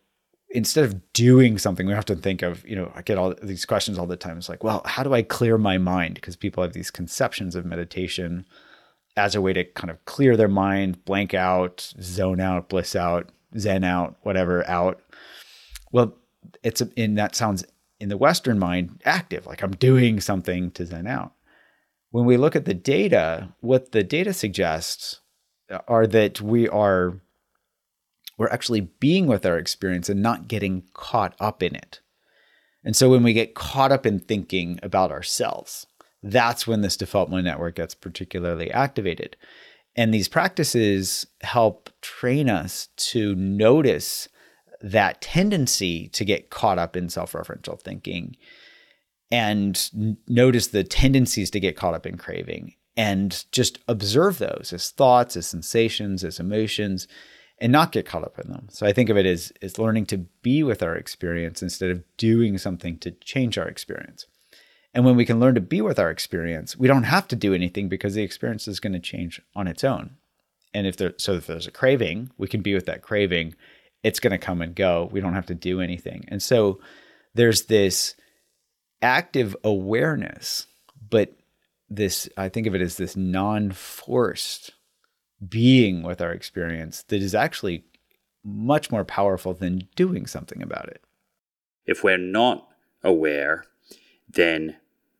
instead 0.51 0.85
of 0.85 1.13
doing 1.13 1.59
something, 1.59 1.87
we 1.87 1.95
to 2.07 2.17
think 2.17 2.43
of, 2.43 2.67
you 2.67 2.75
know, 2.75 2.91
I 2.97 3.03
get 3.03 3.19
all 3.19 3.33
these 3.41 3.65
questions 3.65 4.01
all 4.01 4.07
the 4.07 4.17
time. 4.17 4.37
It's 4.37 4.49
like, 4.49 4.65
well, 4.65 4.83
how 4.85 5.05
do 5.05 5.15
I 5.15 5.23
clear 5.23 5.57
my 5.57 5.79
mind? 5.79 6.17
Because 6.17 6.35
people 6.35 6.65
have 6.65 6.73
these 6.73 6.91
conceptions 6.91 7.55
of 7.55 7.65
meditation 7.65 8.45
as 9.17 9.37
a 9.37 9.41
way 9.41 9.53
to 9.53 9.63
kind 9.63 9.91
of 9.93 10.05
clear 10.07 10.37
their 10.37 10.49
mind, 10.49 11.05
blank 11.05 11.35
out, 11.35 11.93
zone 12.03 12.41
out, 12.41 12.69
bliss 12.69 12.97
out, 12.97 13.31
zen 13.57 13.85
out, 13.85 14.17
whatever 14.23 14.69
out. 14.69 15.01
Well, 15.93 16.17
it's 16.65 16.81
a, 16.81 16.91
and 16.97 17.17
that 17.17 17.37
sounds 17.37 17.65
in 18.01 18.09
the 18.09 18.17
Western 18.17 18.59
mind 18.59 19.01
active, 19.05 19.47
like 19.47 19.63
I'm 19.63 19.77
doing 19.77 20.21
something 20.21 20.71
to 20.73 20.87
zen 20.87 21.07
out. 21.07 21.35
When 22.11 22.25
we 22.25 22.37
look 22.37 22.57
at 22.57 22.65
the 22.65 22.75
data, 22.75 23.51
what 23.61 23.93
the 23.93 24.03
data 24.03 24.33
suggests 24.33 25.21
uh, 25.71 25.79
are 25.87 26.07
that 26.09 26.41
we 26.41 26.69
are 26.69 27.21
we're 28.37 28.49
actually 28.49 28.81
being 28.81 29.27
with 29.27 29.45
our 29.45 29.59
experience 29.59 30.09
and 30.09 30.23
not 30.23 30.49
getting 30.49 30.85
caught 30.95 31.35
up 31.39 31.63
in 31.63 31.77
it. 31.77 32.01
And 32.83 32.97
so 32.97 33.11
when 33.11 33.23
we 33.23 33.35
get 33.35 33.55
caught 33.55 33.93
up 33.93 34.07
in 34.07 34.19
thinking 34.19 34.81
about 34.83 35.13
ourselves, 35.13 35.87
that's 36.23 36.67
when 36.67 36.81
this 36.81 36.97
default 36.97 37.29
mode 37.29 37.45
network 37.45 37.75
gets 37.75 37.95
particularly 37.95 38.71
activated. 38.71 39.37
And 39.95 40.15
these 40.15 40.27
practices 40.27 41.27
help 41.43 41.91
train 42.01 42.49
us 42.49 42.89
to 42.97 43.35
notice 43.35 44.29
that 44.81 45.21
tendency 45.21 46.09
to 46.09 46.25
get 46.25 46.51
caught 46.51 46.79
up 46.79 46.97
in 46.97 47.09
self 47.09 47.33
referential 47.33 47.81
thinking 47.81 48.37
and 49.31 50.19
notice 50.27 50.69
the 50.69 50.85
tendencies 50.85 51.51
to 51.51 51.61
get 51.61 51.77
caught 51.77 51.95
up 51.95 52.07
in 52.07 52.17
craving 52.17 52.75
and 52.97 53.45
just 53.53 53.79
observe 53.87 54.39
those 54.39 54.73
as 54.73 54.91
thoughts, 54.91 55.37
as 55.37 55.47
sensations, 55.47 56.25
as 56.25 56.41
emotions, 56.41 57.07
and 57.59 57.71
not 57.71 57.93
get 57.93 58.07
caught 58.07 58.25
up 58.25 58.39
in 58.39 58.51
them. 58.51 58.67
So 58.71 58.87
I 58.87 58.93
think 58.93 59.11
of 59.11 59.17
it 59.17 59.27
as, 59.27 59.53
as 59.63 59.79
learning 59.79 60.07
to 60.07 60.19
be 60.43 60.63
with 60.63 60.83
our 60.83 60.97
experience 60.97 61.63
instead 61.63 61.91
of 61.91 62.03
doing 62.17 62.59
something 62.59 62.99
to 62.99 63.11
change 63.13 63.59
our 63.59 63.69
experience. 63.69 64.27
And 64.93 65.05
when 65.05 65.15
we 65.15 65.25
can 65.25 65.39
learn 65.39 65.55
to 65.55 65.61
be 65.61 65.81
with 65.81 65.99
our 65.99 66.11
experience, 66.11 66.77
we 66.77 66.89
don't 66.89 67.05
have 67.05 67.29
to 67.29 67.37
do 67.37 67.55
anything 67.55 67.89
because 67.89 68.15
the 68.15 68.23
experience 68.23 68.67
is 68.67 68.81
going 68.81 68.95
to 68.95 68.99
change 68.99 69.41
on 69.55 69.69
its 69.69 69.85
own. 69.85 70.17
And 70.75 70.87
if 70.87 70.97
there, 70.97 71.13
so 71.17 71.35
if 71.35 71.47
there's 71.47 71.67
a 71.67 71.73
craving, 71.73 72.31
we 72.39 72.49
can 72.49 72.63
be 72.63 72.75
with 72.75 72.87
that 72.87 73.03
craving. 73.03 73.55
It's 74.03 74.21
going 74.21 74.33
to 74.33 74.39
come 74.39 74.63
and 74.63 74.75
go. 74.75 75.09
We 75.13 75.21
don't 75.21 75.35
have 75.35 75.47
to 75.47 75.55
do 75.55 75.81
anything. 75.81 76.25
And 76.29 76.43
so 76.43 76.81
there's 77.35 77.65
this 77.67 78.15
active 79.03 79.57
awareness, 79.65 80.67
but 81.09 81.35
this, 81.89 82.29
I 82.37 82.49
think 82.49 82.67
of 82.67 82.75
it 82.75 82.81
as 82.81 82.97
this 82.97 83.17
non 83.17 83.73
forced 83.73 84.73
being 85.47 86.03
with 86.03 86.21
our 86.21 86.33
experience 86.33 87.03
that 87.09 87.23
is 87.23 87.35
actually 87.35 87.85
much 88.45 88.91
more 88.91 89.05
powerful 89.05 89.55
than 89.55 89.89
doing 89.97 90.27
something 90.27 90.63
about 90.63 90.89
it. 90.89 91.03
If 91.87 92.05
we're 92.05 92.19
not 92.19 92.69
aware, 93.03 93.65
then 94.29 94.77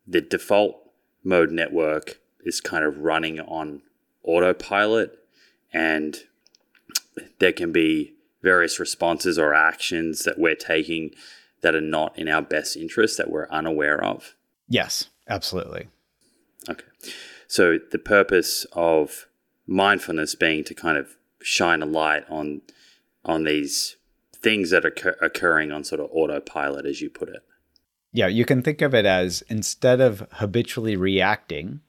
the 0.07 0.21
default 0.21 0.77
mode 1.25 1.51
network 1.51 2.21
is 2.45 2.61
kind 2.61 2.85
of 2.85 2.99
running 2.99 3.41
on 3.41 3.83
autopilot 4.23 5.19
and 5.73 6.19
there 7.39 7.53
can 7.53 7.73
be 7.73 8.15
various 8.43 8.79
responses 8.79 9.39
or 9.39 9.55
actions 9.55 10.25
that 10.25 10.39
we're 10.39 10.55
taking 10.55 11.11
that 11.63 11.75
are 11.75 11.81
not 11.81 12.19
in 12.19 12.29
our 12.29 12.43
best 12.43 12.77
interest 12.77 13.19
that 13.19 13.31
we're 13.31 13.49
unaware 13.51 14.03
of. 14.03 14.35
Yes, 14.69 15.09
absolutely. 15.29 15.89
Okay. 16.69 16.85
So 17.47 17.79
the 17.91 17.99
purpose 17.99 18.67
of 18.73 19.27
mindfulness 19.67 20.35
being 20.35 20.65
to 20.65 20.75
kind 20.75 20.97
of 20.97 21.17
shine 21.43 21.83
a 21.83 21.87
light 21.87 22.25
on 22.29 22.63
on 23.25 23.45
these 23.45 23.97
things 24.35 24.71
that 24.71 24.85
are 24.85 25.17
occurring 25.21 25.71
on 25.71 25.85
sort 25.85 26.01
of 26.01 26.09
autopilot 26.13 26.87
as 26.87 27.01
you 27.01 27.11
put 27.11 27.29
it. 27.29 27.43
Yeah, 28.13 28.27
you 28.27 28.45
can 28.45 28.63
think 28.63 28.83
of 28.83 28.95
it 28.95 29.05
as 29.05 29.43
instead 29.49 30.01
of 30.01 30.27
habitually 30.33 30.97
reacting, 30.97 31.81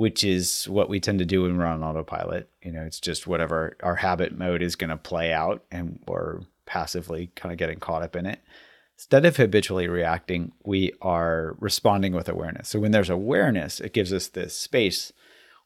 which 0.00 0.24
is 0.24 0.66
what 0.66 0.88
we 0.88 0.98
tend 0.98 1.18
to 1.18 1.26
do 1.26 1.42
when 1.42 1.58
we're 1.58 1.66
on 1.66 1.84
autopilot, 1.84 2.48
you 2.62 2.72
know, 2.72 2.80
it's 2.80 3.00
just 3.00 3.26
whatever 3.26 3.76
our 3.82 3.96
habit 3.96 4.32
mode 4.32 4.62
is 4.62 4.74
going 4.74 4.88
to 4.88 4.96
play 4.96 5.30
out 5.30 5.62
and 5.70 6.02
we're 6.08 6.40
passively 6.64 7.30
kind 7.36 7.52
of 7.52 7.58
getting 7.58 7.78
caught 7.78 8.02
up 8.02 8.16
in 8.16 8.24
it. 8.24 8.40
Instead 8.96 9.26
of 9.26 9.36
habitually 9.36 9.88
reacting, 9.88 10.52
we 10.64 10.90
are 11.02 11.54
responding 11.60 12.14
with 12.14 12.30
awareness. 12.30 12.70
So 12.70 12.80
when 12.80 12.92
there's 12.92 13.10
awareness, 13.10 13.78
it 13.78 13.92
gives 13.92 14.10
us 14.10 14.28
this 14.28 14.56
space 14.56 15.12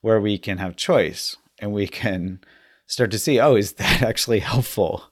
where 0.01 0.21
we 0.21 0.37
can 0.37 0.59
have 0.59 0.75
choice 0.75 1.37
and 1.61 1.73
we 1.73 1.87
can 1.87 2.41
start 2.89 3.13
to 3.13 3.21
see, 3.21 3.39
oh, 3.39 3.55
is 3.55 3.75
that 3.75 4.03
actually 4.03 4.41
helpful? 4.41 5.05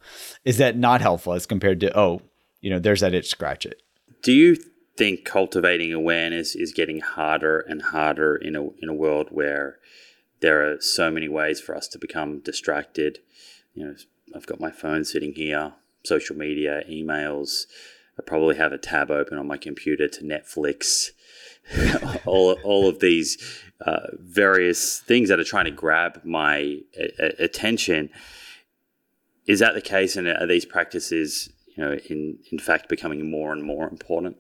Is 0.45 0.59
that 0.59 0.77
not 0.77 1.01
helpful 1.01 1.35
as 1.35 1.47
compared 1.47 1.79
to, 1.79 1.97
oh, 1.97 2.23
you 2.61 2.71
know, 2.71 2.81
there's 2.81 3.03
that 3.03 3.15
itch, 3.15 3.29
scratch 3.29 3.67
it. 3.67 3.83
Do 4.25 4.33
you 4.33 4.57
think 4.97 5.25
cultivating 5.25 5.93
awareness 5.93 6.55
is 6.55 6.73
getting 6.73 7.01
harder 7.01 7.61
and 7.61 7.83
harder 7.83 8.37
in 8.37 8.57
a 8.57 8.69
in 8.81 8.89
a 8.89 8.95
world 8.95 9.29
where 9.31 9.79
there 10.41 10.71
are 10.71 10.81
so 10.81 11.11
many 11.11 11.29
ways 11.29 11.61
for 11.61 11.77
us 11.77 11.89
to 11.89 11.99
become 11.99 12.41
distracted? 12.41 13.21
You 13.75 13.87
know, 13.87 13.95
I've 14.35 14.47
got 14.47 14.61
my 14.61 14.71
phone 14.71 15.05
sitting 15.05 15.35
here, 15.35 15.75
social 16.05 16.37
media, 16.37 16.83
emails. 16.91 17.67
I 18.19 18.23
probably 18.23 18.57
have 18.57 18.73
a 18.73 18.79
tab 18.79 19.11
open 19.11 19.39
on 19.39 19.47
my 19.47 19.57
computer 19.57 20.09
to 20.09 20.23
Netflix. 20.23 21.11
all 22.27 22.53
all 22.65 22.89
of 22.89 23.01
these 23.01 23.39
uh, 23.87 24.09
various 24.19 24.99
things 25.01 25.29
that 25.29 25.41
are 25.41 25.45
trying 25.45 25.65
to 25.65 25.71
grab 25.71 26.21
my 26.25 26.79
a- 26.99 27.45
attention. 27.45 28.11
Is 29.47 29.61
that 29.61 29.75
the 29.75 29.81
case, 29.81 30.17
and 30.17 30.29
are 30.29 30.47
these 30.47 30.65
practices, 30.65 31.51
you 31.77 31.83
know, 31.83 31.95
in 32.09 32.39
in 32.51 32.59
fact 32.59 32.89
becoming 32.89 33.31
more 33.31 33.53
and 33.53 33.63
more 33.63 33.89
important? 33.89 34.37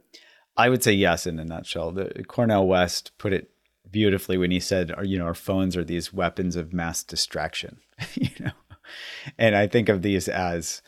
I 0.57 0.69
would 0.69 0.83
say 0.83 0.93
yes, 0.93 1.27
in 1.27 1.38
a 1.38 1.45
nutshell. 1.45 1.93
The, 1.93 2.25
Cornel 2.27 2.67
West 2.67 3.12
put 3.19 3.33
it 3.33 3.51
beautifully 3.91 4.37
when 4.37 4.51
he 4.51 4.61
said, 4.61 4.93
"You 5.03 5.19
know, 5.19 5.27
our 5.27 5.35
phones 5.35 5.77
are 5.77 5.85
these 5.85 6.12
weapons 6.12 6.57
of 6.57 6.73
mass 6.73 7.03
distraction." 7.03 7.79
you 8.15 8.31
know, 8.41 8.53
and 9.38 9.57
I 9.57 9.67
think 9.67 9.88
of 9.88 10.03
these 10.03 10.29
as 10.29 10.83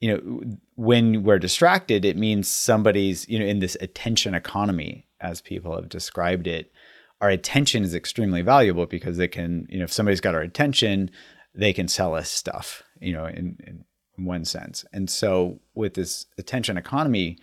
you 0.00 0.12
know 0.12 0.42
when 0.76 1.24
we're 1.24 1.40
distracted 1.40 2.04
it 2.04 2.16
means 2.16 2.48
somebody's 2.48 3.28
you 3.28 3.36
know 3.36 3.44
in 3.44 3.58
this 3.58 3.76
attention 3.80 4.32
economy 4.32 5.08
as 5.20 5.40
people 5.40 5.74
have 5.74 5.88
described 5.88 6.46
it, 6.46 6.72
our 7.20 7.30
attention 7.30 7.82
is 7.82 7.94
extremely 7.94 8.42
valuable 8.42 8.86
because 8.86 9.16
they 9.16 9.28
can, 9.28 9.66
you 9.68 9.78
know, 9.78 9.84
if 9.84 9.92
somebody's 9.92 10.20
got 10.20 10.34
our 10.34 10.40
attention, 10.40 11.10
they 11.54 11.72
can 11.72 11.88
sell 11.88 12.14
us 12.14 12.30
stuff, 12.30 12.82
you 13.00 13.12
know, 13.12 13.26
in, 13.26 13.56
in 13.66 13.84
one 14.24 14.44
sense. 14.44 14.84
And 14.92 15.10
so 15.10 15.60
with 15.74 15.94
this 15.94 16.26
attention 16.38 16.76
economy, 16.76 17.38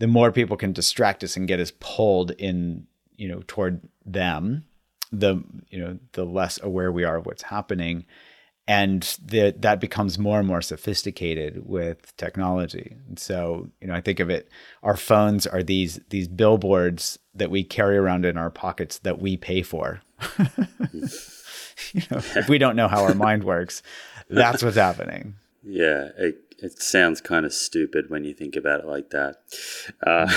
the 0.00 0.08
more 0.08 0.32
people 0.32 0.56
can 0.56 0.72
distract 0.72 1.22
us 1.22 1.36
and 1.36 1.46
get 1.46 1.60
us 1.60 1.72
pulled 1.78 2.32
in, 2.32 2.86
you 3.16 3.28
know, 3.28 3.42
toward 3.46 3.80
them, 4.04 4.64
the 5.12 5.42
you 5.70 5.78
know, 5.78 5.98
the 6.12 6.24
less 6.24 6.60
aware 6.62 6.90
we 6.90 7.04
are 7.04 7.16
of 7.16 7.26
what's 7.26 7.44
happening 7.44 8.04
and 8.70 9.18
the, 9.24 9.52
that 9.58 9.80
becomes 9.80 10.16
more 10.16 10.38
and 10.38 10.46
more 10.46 10.62
sophisticated 10.62 11.66
with 11.66 12.16
technology. 12.16 12.96
And 13.08 13.18
so, 13.18 13.68
you 13.80 13.88
know, 13.88 13.94
I 13.94 14.00
think 14.00 14.20
of 14.20 14.30
it, 14.30 14.48
our 14.84 14.96
phones 14.96 15.44
are 15.44 15.64
these 15.64 15.98
these 16.10 16.28
billboards 16.28 17.18
that 17.34 17.50
we 17.50 17.64
carry 17.64 17.96
around 17.96 18.24
in 18.24 18.36
our 18.36 18.48
pockets 18.48 18.98
that 18.98 19.20
we 19.20 19.36
pay 19.36 19.62
for. 19.62 20.02
you 20.92 22.02
know, 22.12 22.22
if 22.36 22.48
we 22.48 22.58
don't 22.58 22.76
know 22.76 22.86
how 22.86 23.02
our 23.02 23.14
mind 23.14 23.42
works, 23.42 23.82
that's 24.28 24.62
what's 24.62 24.76
happening. 24.76 25.34
Yeah, 25.64 26.10
it, 26.16 26.49
it 26.62 26.80
sounds 26.80 27.20
kind 27.20 27.46
of 27.46 27.52
stupid 27.52 28.10
when 28.10 28.24
you 28.24 28.34
think 28.34 28.56
about 28.56 28.80
it 28.80 28.86
like 28.86 29.10
that. 29.10 29.36
Uh, 30.06 30.30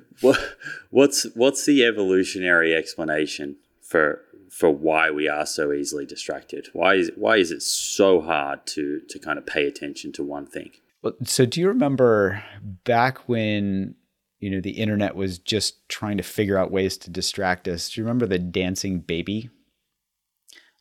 what, 0.20 0.56
what's 0.90 1.26
what's 1.34 1.66
the 1.66 1.84
evolutionary 1.84 2.74
explanation 2.74 3.56
for 3.82 4.22
for 4.54 4.70
why 4.70 5.10
we 5.10 5.28
are 5.28 5.46
so 5.46 5.72
easily 5.72 6.06
distracted. 6.06 6.68
Why 6.72 6.94
is 6.94 7.10
why 7.16 7.36
is 7.36 7.50
it 7.50 7.62
so 7.62 8.20
hard 8.20 8.66
to 8.66 9.00
to 9.08 9.18
kind 9.18 9.38
of 9.38 9.46
pay 9.46 9.66
attention 9.66 10.12
to 10.12 10.22
one 10.22 10.46
thing? 10.46 10.70
Well, 11.02 11.14
so 11.24 11.44
do 11.44 11.60
you 11.60 11.68
remember 11.68 12.42
back 12.84 13.28
when 13.28 13.96
you 14.38 14.50
know 14.50 14.60
the 14.60 14.70
internet 14.70 15.16
was 15.16 15.38
just 15.38 15.88
trying 15.88 16.16
to 16.18 16.22
figure 16.22 16.56
out 16.56 16.70
ways 16.70 16.96
to 16.98 17.10
distract 17.10 17.66
us? 17.66 17.90
Do 17.90 18.00
you 18.00 18.04
remember 18.04 18.26
the 18.26 18.38
dancing 18.38 19.00
baby? 19.00 19.50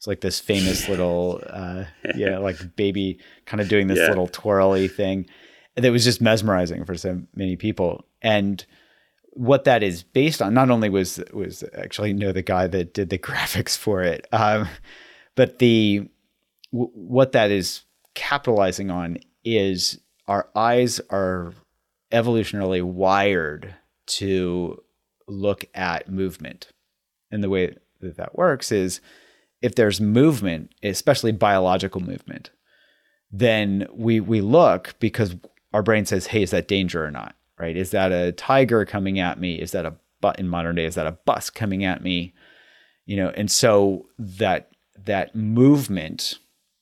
It's 0.03 0.07
like 0.07 0.19
this 0.19 0.41
famous 0.41 0.89
little 0.89 1.41
uh, 1.47 1.85
yeah, 2.13 2.37
like 2.39 2.75
baby 2.75 3.19
kind 3.45 3.61
of 3.61 3.69
doing 3.69 3.87
this 3.87 3.99
yeah. 3.99 4.09
little 4.09 4.27
twirly 4.27 4.89
thing 4.89 5.27
that 5.75 5.93
was 5.93 6.03
just 6.03 6.19
mesmerizing 6.19 6.83
for 6.83 6.95
so 6.95 7.21
many 7.33 7.55
people. 7.55 8.03
And 8.21 8.65
what 9.35 9.63
that 9.63 9.81
is 9.81 10.03
based 10.03 10.41
on 10.41 10.53
not 10.53 10.69
only 10.69 10.89
was 10.89 11.23
was 11.31 11.63
actually 11.73 12.11
know 12.11 12.33
the 12.33 12.41
guy 12.41 12.67
that 12.67 12.93
did 12.93 13.09
the 13.09 13.17
graphics 13.29 13.77
for 13.77 14.03
it 14.03 14.27
um, 14.33 14.67
but 15.35 15.59
the 15.59 16.07
w- 16.73 16.91
what 16.93 17.31
that 17.31 17.49
is 17.49 17.83
capitalizing 18.13 18.91
on 18.91 19.17
is 19.43 19.99
our 20.27 20.49
eyes 20.53 20.99
are 21.09 21.53
evolutionarily 22.11 22.83
wired 22.83 23.73
to 24.05 24.79
look 25.27 25.65
at 25.73 26.11
movement 26.11 26.67
and 27.31 27.43
the 27.43 27.49
way 27.49 27.75
that 28.01 28.17
that 28.17 28.37
works 28.37 28.71
is 28.71 29.01
if 29.63 29.73
there's 29.73 29.99
movement 29.99 30.71
especially 30.83 31.31
biological 31.31 32.01
movement 32.01 32.51
then 33.31 33.87
we 33.91 34.19
we 34.19 34.41
look 34.41 34.93
because 34.99 35.35
our 35.73 35.81
brain 35.81 36.05
says 36.05 36.27
hey 36.27 36.43
is 36.43 36.51
that 36.51 36.67
danger 36.67 37.03
or 37.03 37.09
not 37.09 37.35
right? 37.63 37.77
Is 37.77 37.91
that 37.91 38.11
a 38.11 38.31
tiger 38.33 38.85
coming 38.85 39.19
at 39.19 39.39
me? 39.39 39.55
Is 39.55 39.71
that 39.71 39.85
a 39.85 39.95
but 40.21 40.39
in 40.39 40.47
modern 40.47 40.75
day 40.75 40.85
is 40.85 40.95
that 40.95 41.07
a 41.07 41.11
bus 41.11 41.49
coming 41.49 41.83
at 41.83 42.01
me? 42.01 42.33
You 43.05 43.17
know, 43.17 43.29
and 43.29 43.51
so 43.51 44.07
that 44.17 44.69
that 45.05 45.35
movement 45.35 46.39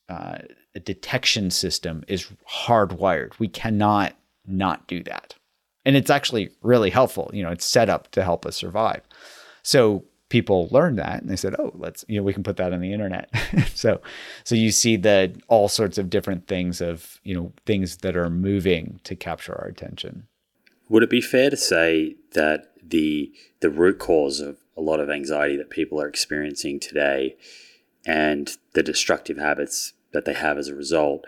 uh, 0.10 0.39
detection 0.84 1.50
system 1.50 2.04
is 2.08 2.28
hardwired. 2.50 3.38
We 3.39 3.48
cannot 3.48 4.15
not 4.46 4.88
do 4.88 5.04
that, 5.04 5.36
and 5.86 5.96
it's 5.96 6.10
actually 6.10 6.52
really 6.62 6.89
helpful. 6.89 7.32
You 7.34 7.44
know, 7.44 7.52
it's 7.52 7.65
set 7.65 7.89
up 7.89 8.12
to 8.12 8.24
help 8.24 8.46
us 8.46 8.56
survive. 8.56 9.02
So 9.63 10.04
people 10.32 10.70
learned 10.72 10.98
that 10.98 11.22
and 11.22 11.30
they 11.30 11.36
said, 11.36 11.56
"Oh, 11.60 11.72
let's 11.76 12.04
you 12.08 12.17
know 12.17 12.24
we 12.24 12.34
can 12.34 12.41
put 12.41 12.58
that 12.58 12.74
on 12.74 12.80
the 12.80 12.94
internet." 12.94 13.30
so 13.76 14.02
so 14.44 14.56
you 14.56 14.72
see 14.72 14.96
that 14.98 15.36
all 15.48 15.67
sorts 15.67 15.98
of 16.00 16.10
different 16.10 16.48
things 16.48 16.82
of 16.82 17.20
you 17.24 17.36
know 17.36 17.54
things 17.65 17.98
that 17.98 18.17
are 18.17 18.30
moving 18.30 19.00
to 19.04 19.15
capture 19.15 19.54
our 19.54 19.67
attention. 19.67 20.28
Would 20.89 21.04
it 21.04 21.10
be 21.10 21.22
fair 21.22 21.50
to 21.52 21.58
say 21.58 22.15
that 22.34 22.72
the 22.82 23.32
the 23.60 23.70
root 23.70 24.00
cause 24.00 24.39
of 24.39 24.58
a 24.76 24.82
lot 24.82 25.00
of 25.00 25.10
anxiety 25.10 25.58
that 25.58 25.70
people 25.70 26.02
are 26.02 26.08
experiencing 26.08 26.80
today 26.80 27.36
and 28.06 28.58
the 28.74 28.82
destructive 28.82 29.38
habits 29.38 29.94
that 30.13 30.26
they 30.26 30.34
have 30.34 30.58
as 30.58 30.67
a 30.67 30.76
result 30.76 31.26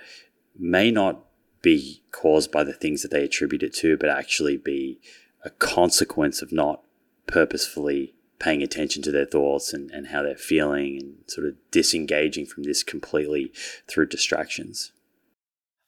may 0.57 0.89
not 0.89 1.25
be 1.61 2.01
caused 2.11 2.51
by 2.51 2.63
the 2.63 2.73
things 2.73 3.01
that 3.01 3.11
they 3.11 3.23
attribute 3.23 3.63
it 3.63 3.73
to, 3.73 3.97
but 3.97 4.09
actually 4.09 4.57
be 4.57 4.99
a 5.43 5.49
consequence 5.49 6.41
of 6.41 6.51
not 6.51 6.81
purposefully 7.27 8.13
paying 8.43 8.61
attention 8.61 9.01
to 9.03 9.11
their 9.11 9.25
thoughts 9.25 9.73
and, 9.73 9.89
and 9.91 10.07
how 10.07 10.21
they're 10.21 10.35
feeling 10.35 10.97
and 10.99 11.15
sort 11.27 11.47
of 11.47 11.55
disengaging 11.71 12.45
from 12.45 12.63
this 12.63 12.83
completely 12.83 13.51
through 13.89 14.07
distractions? 14.07 14.91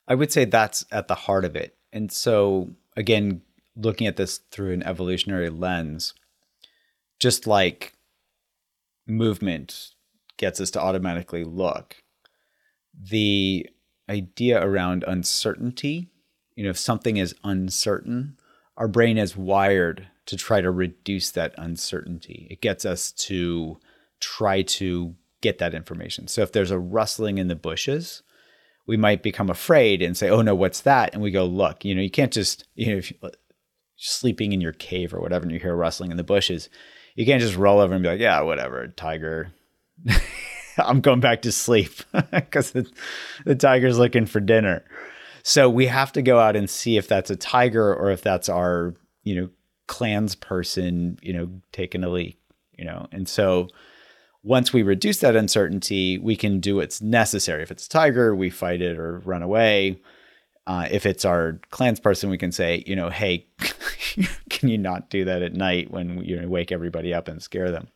I 0.08 0.16
would 0.16 0.32
say 0.32 0.46
that's 0.46 0.86
at 0.92 1.08
the 1.08 1.16
heart 1.16 1.46
of 1.46 1.56
it. 1.56 1.76
And 1.92 2.12
so, 2.12 2.72
again, 2.96 3.42
looking 3.76 4.08
at 4.08 4.16
this 4.16 4.38
through 4.52 4.74
an 4.74 4.84
evolutionary 4.84 5.50
lens, 5.50 6.14
just 7.20 7.46
like 7.46 7.94
movement 9.08 9.92
gets 10.38 10.62
us 10.62 10.72
to 10.72 10.82
automatically 10.82 11.44
look, 11.44 11.98
the 12.94 13.70
idea 14.10 14.66
around 14.66 15.04
uncertainty, 15.08 16.10
you 16.56 16.64
know, 16.64 16.70
if 16.70 16.78
something 16.78 17.18
is 17.18 17.36
uncertain, 17.44 18.38
our 18.78 18.88
brain 18.88 19.18
is 19.18 19.36
wired 19.36 20.08
to 20.26 20.36
try 20.36 20.62
to 20.62 20.72
reduce 20.72 21.32
that 21.32 21.54
uncertainty. 21.58 22.48
It 22.50 22.62
gets 22.62 22.86
us 22.86 23.12
to 23.12 23.80
try 24.20 24.62
to 24.64 25.16
get 25.42 25.60
that 25.60 25.74
information. 25.74 26.28
So 26.28 26.42
if 26.42 26.52
there's 26.52 26.72
a 26.72 26.80
rustling 26.80 27.38
in 27.38 27.48
the 27.48 27.56
bushes, 27.56 28.24
we 28.88 28.98
might 28.98 29.24
become 29.24 29.50
afraid 29.50 30.02
and 30.02 30.16
say, 30.16 30.30
"Oh 30.30 30.42
no, 30.42 30.56
what's 30.56 30.82
that?" 30.82 31.14
And 31.14 31.22
we 31.22 31.32
go 31.32 31.46
look. 31.46 31.86
You 31.86 31.96
know, 31.96 32.02
you 32.02 32.12
can't 32.12 32.34
just 32.34 32.66
you 32.76 32.92
know 32.92 32.98
if, 32.98 33.12
sleeping 33.98 34.52
in 34.52 34.62
your 34.62 34.74
cave 34.74 35.14
or 35.14 35.20
whatever 35.20 35.44
and 35.44 35.52
you 35.52 35.60
hear 35.60 35.76
rustling 35.76 36.12
in 36.12 36.18
the 36.18 36.24
bushes, 36.24 36.70
you 37.16 37.26
can't 37.26 37.42
just 37.42 37.56
roll 37.56 37.80
over 37.80 37.94
and 37.94 38.04
be 38.04 38.10
like, 38.10 38.20
yeah, 38.20 38.42
whatever, 38.42 38.88
tiger. 38.88 39.54
I'm 40.78 41.02
going 41.02 41.22
back 41.22 41.44
to 41.44 41.52
sleep 41.52 41.92
because 42.32 42.72
the, 42.72 42.90
the 43.46 43.56
tiger's 43.56 43.98
looking 43.98 44.26
for 44.26 44.40
dinner. 44.40 44.84
So 45.44 45.70
we 45.70 45.88
have 45.88 46.12
to 46.14 46.22
go 46.22 46.40
out 46.40 46.56
and 46.56 46.70
see 46.70 46.98
if 46.98 47.08
that's 47.08 47.30
a 47.30 47.36
tiger 47.36 47.94
or 47.94 48.12
if 48.12 48.22
that's 48.22 48.50
our, 48.50 48.96
you 49.24 49.36
know, 49.36 49.50
clans 49.88 50.36
person, 50.36 51.18
you 51.22 51.34
know, 51.34 51.50
taking 51.72 52.04
a 52.04 52.10
leak, 52.10 52.40
you 52.78 52.86
know. 52.86 53.08
And 53.12 53.28
so 53.28 53.68
once 54.44 54.72
we 54.72 54.84
reduce 54.84 55.20
that 55.20 55.36
uncertainty, 55.36 56.18
we 56.20 56.36
can 56.36 56.60
do 56.60 56.76
what's 56.76 57.02
necessary. 57.02 57.64
If 57.64 57.72
it's 57.72 57.88
a 57.88 57.90
tiger, 57.90 58.36
we 58.36 58.50
fight 58.50 58.82
it 58.82 58.98
or 58.98 59.20
run 59.20 59.42
away. 59.42 60.00
Uh, 60.68 60.88
if 60.90 61.06
it's 61.06 61.26
our 61.26 61.60
clans 61.72 62.00
person, 62.00 62.30
we 62.30 62.38
can 62.38 62.52
say, 62.52 62.84
you 62.88 62.96
know, 62.96 63.10
hey, 63.10 63.48
can 64.50 64.70
you 64.70 64.78
not 64.78 65.10
do 65.10 65.26
that 65.26 65.42
at 65.42 65.54
night 65.54 65.92
when 65.92 66.24
you 66.24 66.48
wake 66.48 66.72
everybody 66.72 67.14
up 67.14 67.28
and 67.28 67.42
scare 67.42 67.72
them? 67.72 67.88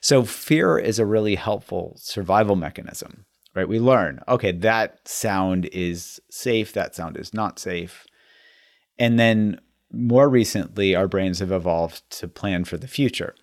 So 0.00 0.24
fear 0.24 0.78
is 0.78 0.98
a 0.98 1.06
really 1.06 1.34
helpful 1.34 1.94
survival 1.96 2.56
mechanism, 2.56 3.24
right? 3.54 3.68
We 3.68 3.80
learn, 3.80 4.20
okay, 4.28 4.52
that 4.52 5.06
sound 5.08 5.66
is 5.72 6.20
safe, 6.30 6.72
that 6.74 6.94
sound 6.94 7.16
is 7.16 7.34
not 7.34 7.58
safe. 7.58 8.06
And 8.98 9.18
then 9.18 9.60
more 9.92 10.28
recently, 10.28 10.94
our 10.94 11.08
brains 11.08 11.38
have 11.38 11.52
evolved 11.52 12.08
to 12.18 12.28
plan 12.28 12.64
for 12.64 12.76
the 12.76 12.88
future. 12.88 13.34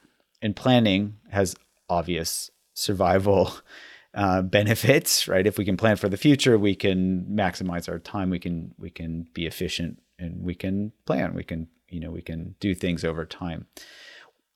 And 0.41 0.55
planning 0.55 1.15
has 1.31 1.55
obvious 1.89 2.51
survival 2.73 3.53
uh, 4.13 4.41
benefits, 4.41 5.27
right? 5.27 5.47
If 5.47 5.57
we 5.57 5.65
can 5.65 5.77
plan 5.77 5.97
for 5.97 6.09
the 6.09 6.17
future, 6.17 6.57
we 6.57 6.75
can 6.75 7.25
maximize 7.25 7.89
our 7.89 7.99
time. 7.99 8.29
We 8.29 8.39
can 8.39 8.73
we 8.77 8.89
can 8.89 9.27
be 9.33 9.45
efficient, 9.45 10.01
and 10.19 10.43
we 10.43 10.55
can 10.55 10.93
plan. 11.05 11.33
We 11.33 11.43
can 11.43 11.67
you 11.89 11.99
know 11.99 12.11
we 12.11 12.21
can 12.21 12.55
do 12.59 12.75
things 12.75 13.03
over 13.03 13.25
time. 13.25 13.67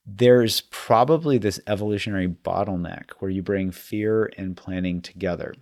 There's 0.06 0.62
probably 0.72 1.38
this 1.38 1.60
evolutionary 1.68 2.28
bottleneck 2.28 3.12
where 3.20 3.30
you 3.30 3.44
bring 3.44 3.72
fear 3.72 4.32
and 4.38 4.56
planning 4.56 5.02
together. 5.02 5.54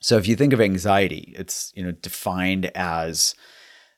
So 0.00 0.16
if 0.16 0.28
you 0.28 0.36
think 0.36 0.52
of 0.52 0.60
anxiety, 0.60 1.32
it's 1.36 1.72
you 1.74 1.84
know 1.84 1.92
defined 1.92 2.66
as 2.74 3.34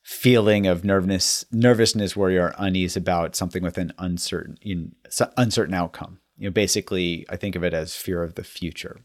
feeling 0.05 0.67
of 0.67 0.85
nervousness 0.85 1.45
nervousness 1.51 2.14
where 2.14 2.31
you're 2.31 2.55
unease 2.59 2.97
about 2.97 3.35
something 3.35 3.62
with 3.62 3.79
an 3.79 3.93
uncertain 3.99 4.57
in, 4.62 4.95
uncertain 5.37 5.75
outcome 5.75 6.21
you 6.37 6.49
know, 6.49 6.53
basically, 6.53 7.25
I 7.29 7.37
think 7.37 7.57
of 7.57 7.64
it 7.64 7.75
as 7.75 7.97
fear 7.97 8.23
of 8.23 8.35
the 8.35 8.45
future. 8.45 9.01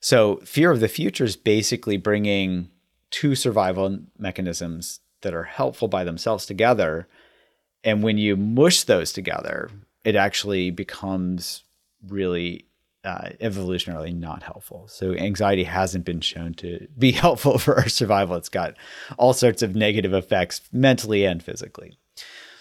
So, 0.00 0.36
fear 0.44 0.70
of 0.70 0.80
the 0.80 0.88
future 0.88 1.24
is 1.24 1.36
basically 1.36 1.96
bringing 1.96 2.68
two 3.10 3.34
survival 3.34 3.98
mechanisms 4.18 5.00
that 5.22 5.34
are 5.34 5.44
helpful 5.44 5.88
by 5.88 6.04
themselves 6.04 6.46
together. 6.46 7.08
And 7.82 8.02
when 8.02 8.18
you 8.18 8.36
mush 8.36 8.84
those 8.84 9.12
together, 9.12 9.70
it 10.04 10.14
actually 10.14 10.70
becomes 10.70 11.64
really 12.06 12.66
uh, 13.04 13.30
evolutionarily 13.40 14.14
not 14.14 14.42
helpful. 14.42 14.88
So, 14.88 15.14
anxiety 15.14 15.64
hasn't 15.64 16.04
been 16.04 16.20
shown 16.20 16.54
to 16.54 16.86
be 16.98 17.12
helpful 17.24 17.58
for 17.58 17.76
our 17.76 17.88
survival. 17.88 18.36
It's 18.36 18.48
got 18.48 18.74
all 19.16 19.32
sorts 19.32 19.62
of 19.62 19.76
negative 19.76 20.12
effects 20.12 20.60
mentally 20.72 21.24
and 21.24 21.42
physically. 21.42 21.98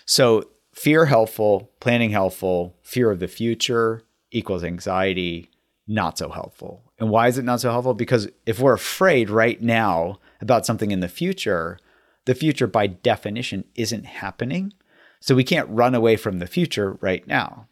So, 0.06 0.50
fear 0.74 1.06
helpful, 1.06 1.72
planning 1.80 2.12
helpful, 2.12 2.78
fear 2.84 3.12
of 3.12 3.20
the 3.20 3.28
future 3.28 4.04
equals 4.32 4.64
anxiety, 4.64 5.50
not 5.88 6.18
so 6.18 6.30
helpful. 6.30 6.84
And 7.00 7.10
why 7.10 7.28
is 7.28 7.38
it 7.38 7.46
not 7.46 7.62
so 7.62 7.72
helpful? 7.72 7.94
Because 7.94 8.28
if 8.46 8.60
we're 8.60 8.74
afraid 8.74 9.30
right 9.30 9.62
now 9.62 10.20
about 10.42 10.66
something 10.66 10.92
in 10.92 11.00
the 11.00 11.08
future, 11.08 11.80
the 12.26 12.36
future 12.36 12.68
by 12.68 12.88
definition 12.88 13.64
isn't 13.76 14.06
happening. 14.06 14.74
So 15.20 15.34
we 15.34 15.44
can't 15.44 15.70
run 15.70 15.96
away 15.96 16.16
from 16.16 16.40
the 16.40 16.48
future 16.48 16.98
right 17.02 17.26
now. 17.26 17.68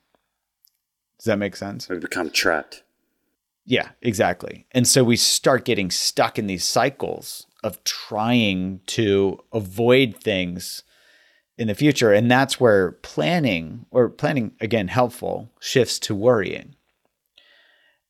Does 1.18 1.26
that 1.26 1.40
make 1.40 1.56
sense? 1.56 1.90
We 1.90 1.98
become 1.98 2.30
trapped. 2.30 2.84
Yeah, 3.66 3.90
exactly. 4.02 4.68
And 4.72 4.88
so 4.88 5.04
we 5.04 5.16
start 5.16 5.66
getting 5.66 5.90
stuck 5.90 6.38
in 6.38 6.48
these 6.48 6.64
cycles 6.64 7.48
of 7.64 7.84
trying 7.84 8.82
to 8.88 9.40
avoid 9.52 10.18
things 10.18 10.84
in 11.58 11.68
the 11.68 11.76
future. 11.76 12.14
And 12.14 12.30
that's 12.30 12.60
where 12.60 12.92
planning, 12.92 13.86
or 13.90 14.10
planning 14.10 14.54
again, 14.62 14.88
helpful, 14.88 15.52
shifts 15.60 15.98
to 16.00 16.14
worrying. 16.14 16.76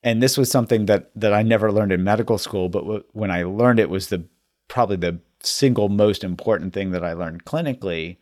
And 0.03 0.21
this 0.21 0.37
was 0.37 0.51
something 0.51 0.85
that 0.85 1.09
that 1.15 1.33
I 1.33 1.41
never 1.41 1.71
learned 1.71 1.91
in 1.91 2.03
medical 2.03 2.37
school, 2.37 2.69
but 2.69 2.81
w- 2.81 3.03
when 3.13 3.31
I 3.31 3.43
learned 3.43 3.79
it 3.79 3.89
was 3.89 4.09
the 4.09 4.25
probably 4.67 4.97
the 4.97 5.19
single 5.41 5.89
most 5.89 6.23
important 6.23 6.73
thing 6.73 6.91
that 6.91 7.03
I 7.03 7.13
learned 7.13 7.45
clinically 7.45 8.17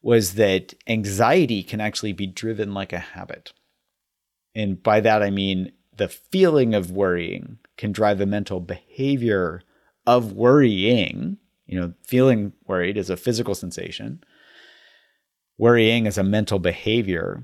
was 0.00 0.34
that 0.34 0.74
anxiety 0.86 1.62
can 1.62 1.80
actually 1.80 2.12
be 2.12 2.26
driven 2.26 2.72
like 2.72 2.92
a 2.92 2.98
habit. 2.98 3.52
And 4.58 4.82
by 4.82 5.00
that 5.00 5.22
I 5.22 5.30
mean 5.30 5.72
the 5.96 6.08
feeling 6.08 6.74
of 6.74 6.90
worrying 6.90 7.58
can 7.76 7.92
drive 7.92 8.18
the 8.18 8.26
mental 8.26 8.60
behavior 8.60 9.62
of 10.06 10.32
worrying. 10.32 11.38
You 11.66 11.80
know, 11.80 11.94
feeling 12.02 12.52
worried 12.66 12.96
is 12.96 13.10
a 13.10 13.16
physical 13.16 13.54
sensation 13.54 14.22
worrying 15.58 16.06
is 16.06 16.16
a 16.16 16.22
mental 16.22 16.58
behavior. 16.58 17.42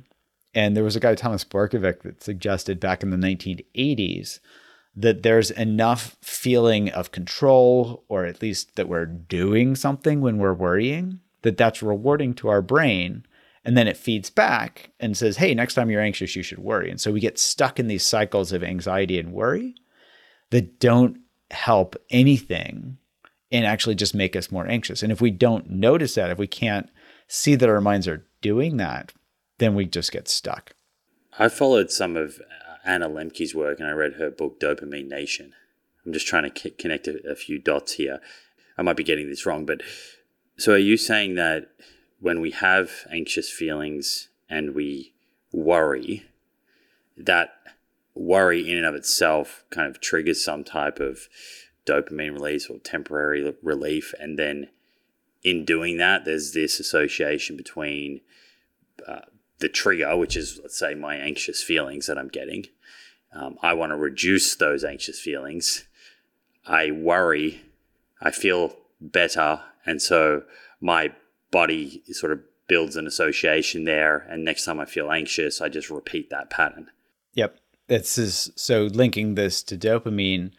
And 0.54 0.76
there 0.76 0.84
was 0.84 0.94
a 0.94 1.00
guy, 1.00 1.16
Thomas 1.16 1.44
Borkovec, 1.44 2.02
that 2.02 2.22
suggested 2.22 2.78
back 2.78 3.02
in 3.02 3.10
the 3.10 3.16
1980s 3.16 4.38
that 4.96 5.24
there's 5.24 5.50
enough 5.50 6.16
feeling 6.22 6.88
of 6.90 7.10
control, 7.10 8.04
or 8.08 8.24
at 8.24 8.40
least 8.40 8.76
that 8.76 8.88
we're 8.88 9.06
doing 9.06 9.74
something 9.74 10.20
when 10.20 10.38
we're 10.38 10.54
worrying, 10.54 11.18
that 11.42 11.56
that's 11.56 11.82
rewarding 11.82 12.32
to 12.34 12.48
our 12.48 12.62
brain. 12.62 13.26
And 13.64 13.76
then 13.76 13.88
it 13.88 13.96
feeds 13.96 14.28
back 14.28 14.90
and 15.00 15.16
says, 15.16 15.38
hey, 15.38 15.54
next 15.54 15.74
time 15.74 15.90
you're 15.90 16.02
anxious, 16.02 16.36
you 16.36 16.42
should 16.42 16.58
worry. 16.58 16.90
And 16.90 17.00
so 17.00 17.12
we 17.12 17.20
get 17.20 17.38
stuck 17.38 17.80
in 17.80 17.88
these 17.88 18.04
cycles 18.04 18.52
of 18.52 18.62
anxiety 18.62 19.18
and 19.18 19.32
worry 19.32 19.74
that 20.50 20.78
don't 20.78 21.18
help 21.50 21.96
anything 22.10 22.98
and 23.50 23.64
actually 23.64 23.94
just 23.94 24.14
make 24.14 24.36
us 24.36 24.52
more 24.52 24.66
anxious. 24.66 25.02
And 25.02 25.10
if 25.10 25.20
we 25.20 25.30
don't 25.30 25.70
notice 25.70 26.14
that, 26.16 26.30
if 26.30 26.38
we 26.38 26.46
can't 26.46 26.90
see 27.26 27.54
that 27.54 27.68
our 27.68 27.80
minds 27.80 28.06
are 28.06 28.26
doing 28.42 28.76
that, 28.76 29.12
then 29.58 29.74
we 29.74 29.86
just 29.86 30.12
get 30.12 30.28
stuck. 30.28 30.74
I 31.38 31.48
followed 31.48 31.90
some 31.90 32.16
of 32.16 32.40
uh, 32.40 32.76
Anna 32.84 33.08
Lembke's 33.08 33.54
work 33.54 33.80
and 33.80 33.88
I 33.88 33.92
read 33.92 34.14
her 34.14 34.30
book 34.30 34.60
Dopamine 34.60 35.08
Nation. 35.08 35.54
I'm 36.04 36.12
just 36.12 36.26
trying 36.26 36.50
to 36.50 36.70
connect 36.70 37.08
a, 37.08 37.20
a 37.30 37.34
few 37.34 37.58
dots 37.58 37.94
here. 37.94 38.20
I 38.76 38.82
might 38.82 38.96
be 38.96 39.04
getting 39.04 39.28
this 39.28 39.46
wrong, 39.46 39.64
but 39.64 39.82
so 40.58 40.72
are 40.72 40.78
you 40.78 40.96
saying 40.96 41.34
that 41.36 41.68
when 42.24 42.40
we 42.40 42.52
have 42.52 43.06
anxious 43.12 43.50
feelings 43.50 44.30
and 44.48 44.74
we 44.74 45.12
worry, 45.52 46.24
that 47.18 47.50
worry 48.14 48.70
in 48.70 48.78
and 48.78 48.86
of 48.86 48.94
itself 48.94 49.62
kind 49.68 49.86
of 49.86 50.00
triggers 50.00 50.42
some 50.42 50.64
type 50.64 51.00
of 51.00 51.28
dopamine 51.84 52.32
release 52.32 52.70
or 52.70 52.78
temporary 52.78 53.54
relief. 53.62 54.14
And 54.18 54.38
then 54.38 54.70
in 55.42 55.66
doing 55.66 55.98
that, 55.98 56.24
there's 56.24 56.54
this 56.54 56.80
association 56.80 57.58
between 57.58 58.22
uh, 59.06 59.26
the 59.58 59.68
trigger, 59.68 60.16
which 60.16 60.34
is, 60.34 60.58
let's 60.62 60.78
say, 60.78 60.94
my 60.94 61.16
anxious 61.16 61.62
feelings 61.62 62.06
that 62.06 62.16
I'm 62.16 62.28
getting. 62.28 62.64
Um, 63.34 63.58
I 63.60 63.74
want 63.74 63.92
to 63.92 63.96
reduce 63.96 64.56
those 64.56 64.82
anxious 64.82 65.20
feelings. 65.20 65.84
I 66.66 66.90
worry, 66.90 67.60
I 68.22 68.30
feel 68.30 68.76
better. 68.98 69.60
And 69.84 70.00
so 70.00 70.44
my 70.80 71.12
body 71.54 72.02
sort 72.10 72.32
of 72.32 72.40
builds 72.66 72.96
an 72.96 73.06
association 73.06 73.84
there. 73.84 74.26
And 74.28 74.44
next 74.44 74.64
time 74.64 74.80
I 74.80 74.86
feel 74.86 75.12
anxious, 75.12 75.60
I 75.60 75.68
just 75.68 75.88
repeat 75.88 76.28
that 76.30 76.50
pattern. 76.50 76.88
Yep. 77.34 77.56
This 77.86 78.18
is 78.18 78.50
so 78.56 78.84
linking 78.84 79.36
this 79.36 79.62
to 79.64 79.78
dopamine. 79.78 80.50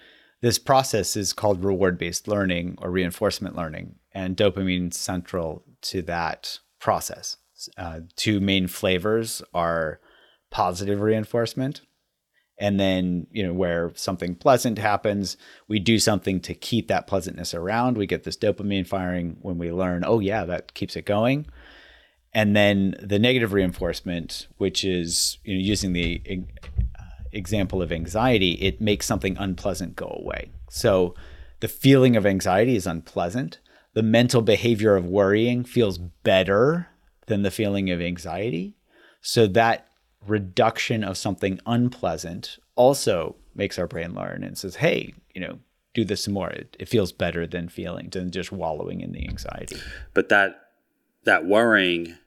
This 0.41 0.57
process 0.57 1.17
is 1.17 1.33
called 1.33 1.63
reward 1.63 1.97
based 1.97 2.29
learning 2.29 2.77
or 2.81 2.91
reinforcement 2.91 3.55
learning, 3.55 3.95
and 4.13 4.37
dopamine 4.37 4.93
central 4.93 5.63
to 5.81 6.01
that 6.03 6.59
process. 6.79 7.37
Uh, 7.77 8.01
two 8.15 8.39
main 8.39 8.67
flavors 8.67 9.41
are 9.53 9.99
positive 10.51 11.01
reinforcement, 11.01 11.81
and 12.57 12.79
then 12.79 13.27
you 13.31 13.43
know 13.45 13.53
where 13.53 13.91
something 13.95 14.35
pleasant 14.35 14.77
happens, 14.77 15.37
we 15.67 15.79
do 15.79 15.99
something 15.99 16.39
to 16.41 16.53
keep 16.53 16.87
that 16.87 17.07
pleasantness 17.07 17.53
around. 17.53 17.97
We 17.97 18.07
get 18.07 18.23
this 18.23 18.37
dopamine 18.37 18.87
firing 18.87 19.37
when 19.41 19.57
we 19.57 19.71
learn, 19.71 20.03
oh 20.05 20.19
yeah, 20.19 20.45
that 20.45 20.73
keeps 20.73 20.95
it 20.95 21.05
going 21.05 21.47
and 22.35 22.53
then 22.53 22.95
the 23.01 23.17
negative 23.17 23.53
reinforcement, 23.53 24.47
which 24.57 24.83
is 24.83 25.37
you 25.45 25.55
know, 25.55 25.61
using 25.61 25.93
the 25.93 26.21
example 27.31 27.81
of 27.81 27.93
anxiety, 27.93 28.51
it 28.55 28.81
makes 28.81 29.05
something 29.05 29.37
unpleasant 29.37 29.95
go 29.95 30.19
away. 30.21 30.51
So 30.69 31.15
the 31.61 31.69
feeling 31.69 32.17
of 32.17 32.25
anxiety 32.25 32.75
is 32.75 32.85
unpleasant. 32.85 33.59
The 33.93 34.03
mental 34.03 34.41
behavior 34.41 34.97
of 34.97 35.05
worrying 35.05 35.63
feels 35.63 35.97
better 35.97 36.89
than 37.27 37.43
the 37.43 37.51
feeling 37.51 37.89
of 37.89 38.01
anxiety. 38.01 38.75
So 39.21 39.47
that 39.47 39.87
reduction 40.27 41.03
of 41.03 41.17
something 41.17 41.59
unpleasant 41.65 42.57
also 42.75 43.35
makes 43.55 43.79
our 43.79 43.87
brain 43.87 44.13
learn 44.13 44.43
and 44.43 44.57
says, 44.57 44.77
hey, 44.77 45.13
you 45.33 45.41
know, 45.41 45.59
do 45.93 46.03
this 46.03 46.25
some 46.25 46.33
more. 46.33 46.49
It, 46.49 46.75
it 46.79 46.89
feels 46.89 47.11
better 47.11 47.47
than 47.47 47.69
feeling, 47.69 48.09
than 48.09 48.31
just 48.31 48.51
wallowing 48.51 49.01
in 49.01 49.13
the 49.13 49.27
anxiety. 49.27 49.77
But 50.13 50.29
that 50.29 50.61
that 51.23 51.45
worrying 51.45 52.17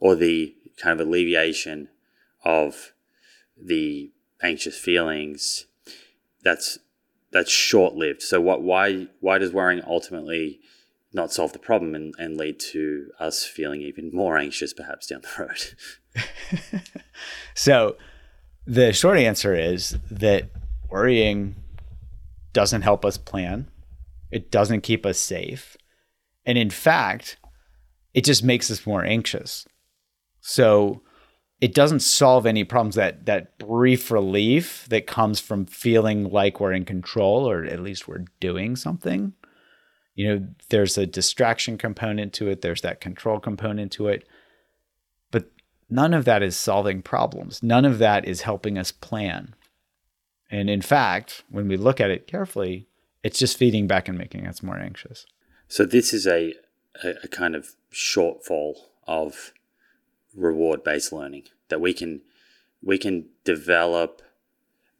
or 0.00 0.14
the 0.14 0.54
kind 0.78 0.98
of 0.98 1.06
alleviation 1.06 1.88
of 2.44 2.92
the 3.60 4.12
anxious 4.42 4.78
feelings, 4.78 5.66
that's 6.42 6.78
that's 7.32 7.50
short 7.50 7.94
lived. 7.94 8.22
So 8.22 8.40
what 8.40 8.62
why 8.62 9.08
why 9.20 9.38
does 9.38 9.52
worrying 9.52 9.82
ultimately 9.86 10.60
not 11.12 11.32
solve 11.32 11.52
the 11.52 11.58
problem 11.58 11.94
and, 11.94 12.14
and 12.18 12.36
lead 12.36 12.60
to 12.60 13.10
us 13.18 13.44
feeling 13.44 13.80
even 13.80 14.10
more 14.12 14.38
anxious 14.38 14.72
perhaps 14.72 15.08
down 15.08 15.22
the 15.22 15.42
road? 15.42 15.74
so 17.54 17.96
the 18.66 18.92
short 18.92 19.18
answer 19.18 19.54
is 19.54 19.96
that 20.10 20.50
worrying 20.90 21.56
doesn't 22.52 22.82
help 22.82 23.04
us 23.04 23.16
plan. 23.16 23.70
It 24.30 24.50
doesn't 24.50 24.82
keep 24.82 25.06
us 25.06 25.18
safe. 25.18 25.76
And 26.44 26.58
in 26.58 26.70
fact, 26.70 27.38
it 28.14 28.24
just 28.24 28.42
makes 28.42 28.70
us 28.70 28.86
more 28.86 29.04
anxious. 29.04 29.66
So 30.40 31.02
it 31.60 31.74
doesn't 31.74 32.00
solve 32.00 32.46
any 32.46 32.64
problems 32.64 32.94
that 32.94 33.26
that 33.26 33.58
brief 33.58 34.10
relief 34.10 34.86
that 34.88 35.06
comes 35.06 35.40
from 35.40 35.66
feeling 35.66 36.30
like 36.30 36.60
we're 36.60 36.72
in 36.72 36.84
control 36.84 37.48
or 37.48 37.64
at 37.64 37.80
least 37.80 38.06
we're 38.06 38.24
doing 38.40 38.76
something 38.76 39.32
you 40.14 40.28
know 40.28 40.46
there's 40.70 40.98
a 40.98 41.06
distraction 41.06 41.78
component 41.78 42.32
to 42.32 42.48
it 42.48 42.60
there's 42.60 42.82
that 42.82 43.00
control 43.00 43.40
component 43.40 43.92
to 43.92 44.08
it 44.08 44.26
none 45.90 46.14
of 46.14 46.24
that 46.24 46.42
is 46.42 46.56
solving 46.56 47.02
problems. 47.02 47.62
None 47.62 47.84
of 47.84 47.98
that 47.98 48.26
is 48.26 48.42
helping 48.42 48.78
us 48.78 48.92
plan. 48.92 49.54
And 50.50 50.70
in 50.70 50.82
fact 50.82 51.44
when 51.50 51.68
we 51.68 51.76
look 51.76 52.00
at 52.00 52.10
it 52.10 52.26
carefully 52.26 52.86
it's 53.22 53.38
just 53.38 53.56
feeding 53.58 53.86
back 53.86 54.08
and 54.08 54.16
making 54.16 54.46
us 54.46 54.62
more 54.62 54.78
anxious. 54.78 55.26
So 55.68 55.84
this 55.84 56.12
is 56.12 56.26
a 56.26 56.54
a, 57.04 57.28
kind 57.28 57.54
of 57.54 57.74
shortfall 57.92 58.74
of 59.06 59.52
reward 60.34 60.82
based 60.82 61.12
learning 61.12 61.44
that 61.68 61.80
we 61.80 61.92
can 61.92 62.22
we 62.82 62.98
can 62.98 63.26
develop 63.44 64.22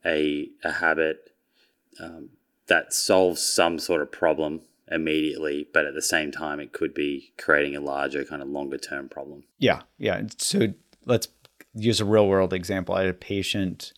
a 0.04 0.50
a 0.64 0.72
habit 0.72 1.32
um, 2.00 2.30
that 2.66 2.92
solves 2.92 3.42
some 3.42 3.78
sort 3.78 4.02
of 4.02 4.12
problem 4.12 4.62
immediately, 4.90 5.68
but 5.72 5.86
at 5.86 5.94
the 5.94 6.02
same 6.02 6.30
time, 6.32 6.60
it 6.60 6.72
could 6.72 6.94
be 6.94 7.32
creating 7.38 7.76
a 7.76 7.80
larger 7.80 8.24
kind 8.24 8.42
of 8.42 8.48
longer 8.48 8.78
term 8.78 9.08
problem. 9.08 9.44
Yeah, 9.58 9.82
yeah. 9.98 10.22
So 10.38 10.74
let's 11.04 11.28
use 11.74 12.00
a 12.00 12.04
real 12.04 12.28
world 12.28 12.52
example. 12.52 12.94
I 12.94 13.02
had 13.02 13.10
a 13.10 13.14
patient 13.14 13.92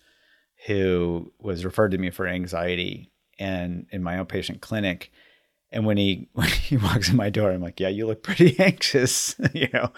who 0.66 1.32
was 1.40 1.64
referred 1.64 1.92
to 1.92 1.98
me 1.98 2.10
for 2.10 2.26
anxiety, 2.26 3.10
and 3.38 3.86
in 3.90 4.02
my 4.02 4.16
outpatient 4.16 4.60
clinic, 4.60 5.10
and 5.72 5.86
when 5.86 5.96
he 5.96 6.28
when 6.34 6.48
he 6.48 6.76
walks 6.76 7.08
in 7.08 7.16
my 7.16 7.30
door, 7.30 7.50
I'm 7.50 7.62
like, 7.62 7.80
"Yeah, 7.80 7.88
you 7.88 8.06
look 8.06 8.22
pretty 8.22 8.58
anxious," 8.62 9.36
you 9.52 9.68
know. 9.72 9.92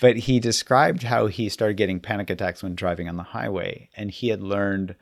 But 0.00 0.16
he 0.16 0.40
described 0.40 1.02
how 1.02 1.26
he 1.26 1.48
started 1.48 1.76
getting 1.76 2.00
panic 2.00 2.30
attacks 2.30 2.62
when 2.62 2.74
driving 2.74 3.08
on 3.08 3.16
the 3.16 3.22
highway, 3.22 3.90
and 3.96 4.10
he 4.10 4.28
had 4.28 4.42
learned 4.42 4.96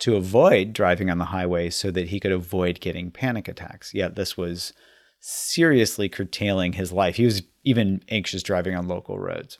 to 0.00 0.16
avoid 0.16 0.72
driving 0.72 1.10
on 1.10 1.18
the 1.18 1.26
highway 1.26 1.70
so 1.70 1.90
that 1.90 2.08
he 2.08 2.20
could 2.20 2.32
avoid 2.32 2.80
getting 2.80 3.10
panic 3.10 3.48
attacks. 3.48 3.94
Yet 3.94 4.16
this 4.16 4.36
was 4.36 4.72
seriously 5.20 6.08
curtailing 6.08 6.74
his 6.74 6.92
life. 6.92 7.16
He 7.16 7.24
was 7.24 7.42
even 7.64 8.02
anxious 8.08 8.42
driving 8.42 8.74
on 8.74 8.88
local 8.88 9.18
roads. 9.18 9.58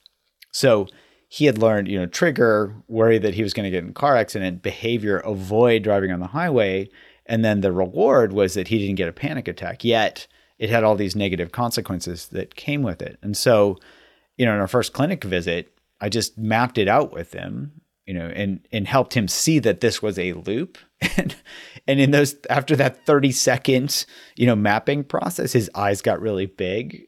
So 0.53 0.88
he 1.29 1.44
had 1.44 1.59
learned, 1.59 1.88
you 1.88 1.98
know, 1.98 2.07
trigger, 2.07 2.74
worry 2.88 3.18
that 3.18 3.35
he 3.35 3.42
was 3.42 3.53
going 3.53 3.64
to 3.64 3.70
get 3.70 3.85
in 3.85 3.90
a 3.90 3.94
car 3.94 4.16
accident, 4.16 4.62
behavior, 4.62 5.18
avoid 5.18 5.83
driving 5.83 6.11
on 6.11 6.20
the 6.20 6.26
highway 6.26 6.88
and 7.31 7.44
then 7.44 7.61
the 7.61 7.70
reward 7.70 8.33
was 8.33 8.55
that 8.55 8.68
he 8.68 8.79
didn't 8.79 8.96
get 8.96 9.09
a 9.09 9.12
panic 9.12 9.46
attack, 9.46 9.85
yet 9.85 10.26
it 10.59 10.68
had 10.68 10.83
all 10.83 10.96
these 10.96 11.14
negative 11.14 11.53
consequences 11.53 12.26
that 12.29 12.57
came 12.57 12.83
with 12.83 13.00
it. 13.00 13.18
And 13.22 13.37
so, 13.37 13.79
you 14.37 14.44
know, 14.44 14.53
in 14.53 14.61
our 14.61 14.66
first 14.66 14.92
clinic 14.92 15.22
visit, 15.22 15.72
I 16.00 16.09
just 16.09 16.37
mapped 16.37 16.76
it 16.76 16.88
out 16.88 17.12
with 17.12 17.33
him, 17.33 17.83
you 18.11 18.14
know, 18.14 18.27
and 18.35 18.59
and 18.73 18.88
helped 18.88 19.14
him 19.14 19.29
see 19.29 19.61
that 19.61 19.81
this 19.81 20.03
was 20.03 20.18
a 20.18 20.33
loop. 20.33 20.79
and 21.16 21.37
and 21.87 22.01
in 22.01 22.11
those 22.11 22.35
after 22.51 22.75
that 22.75 23.07
30 23.07 23.31
second, 23.31 24.05
you 24.35 24.46
know, 24.46 24.57
mapping 24.57 25.05
process, 25.05 25.53
his 25.53 25.70
eyes 25.77 26.03
got 26.03 26.20
really 26.20 26.46
big 26.46 27.07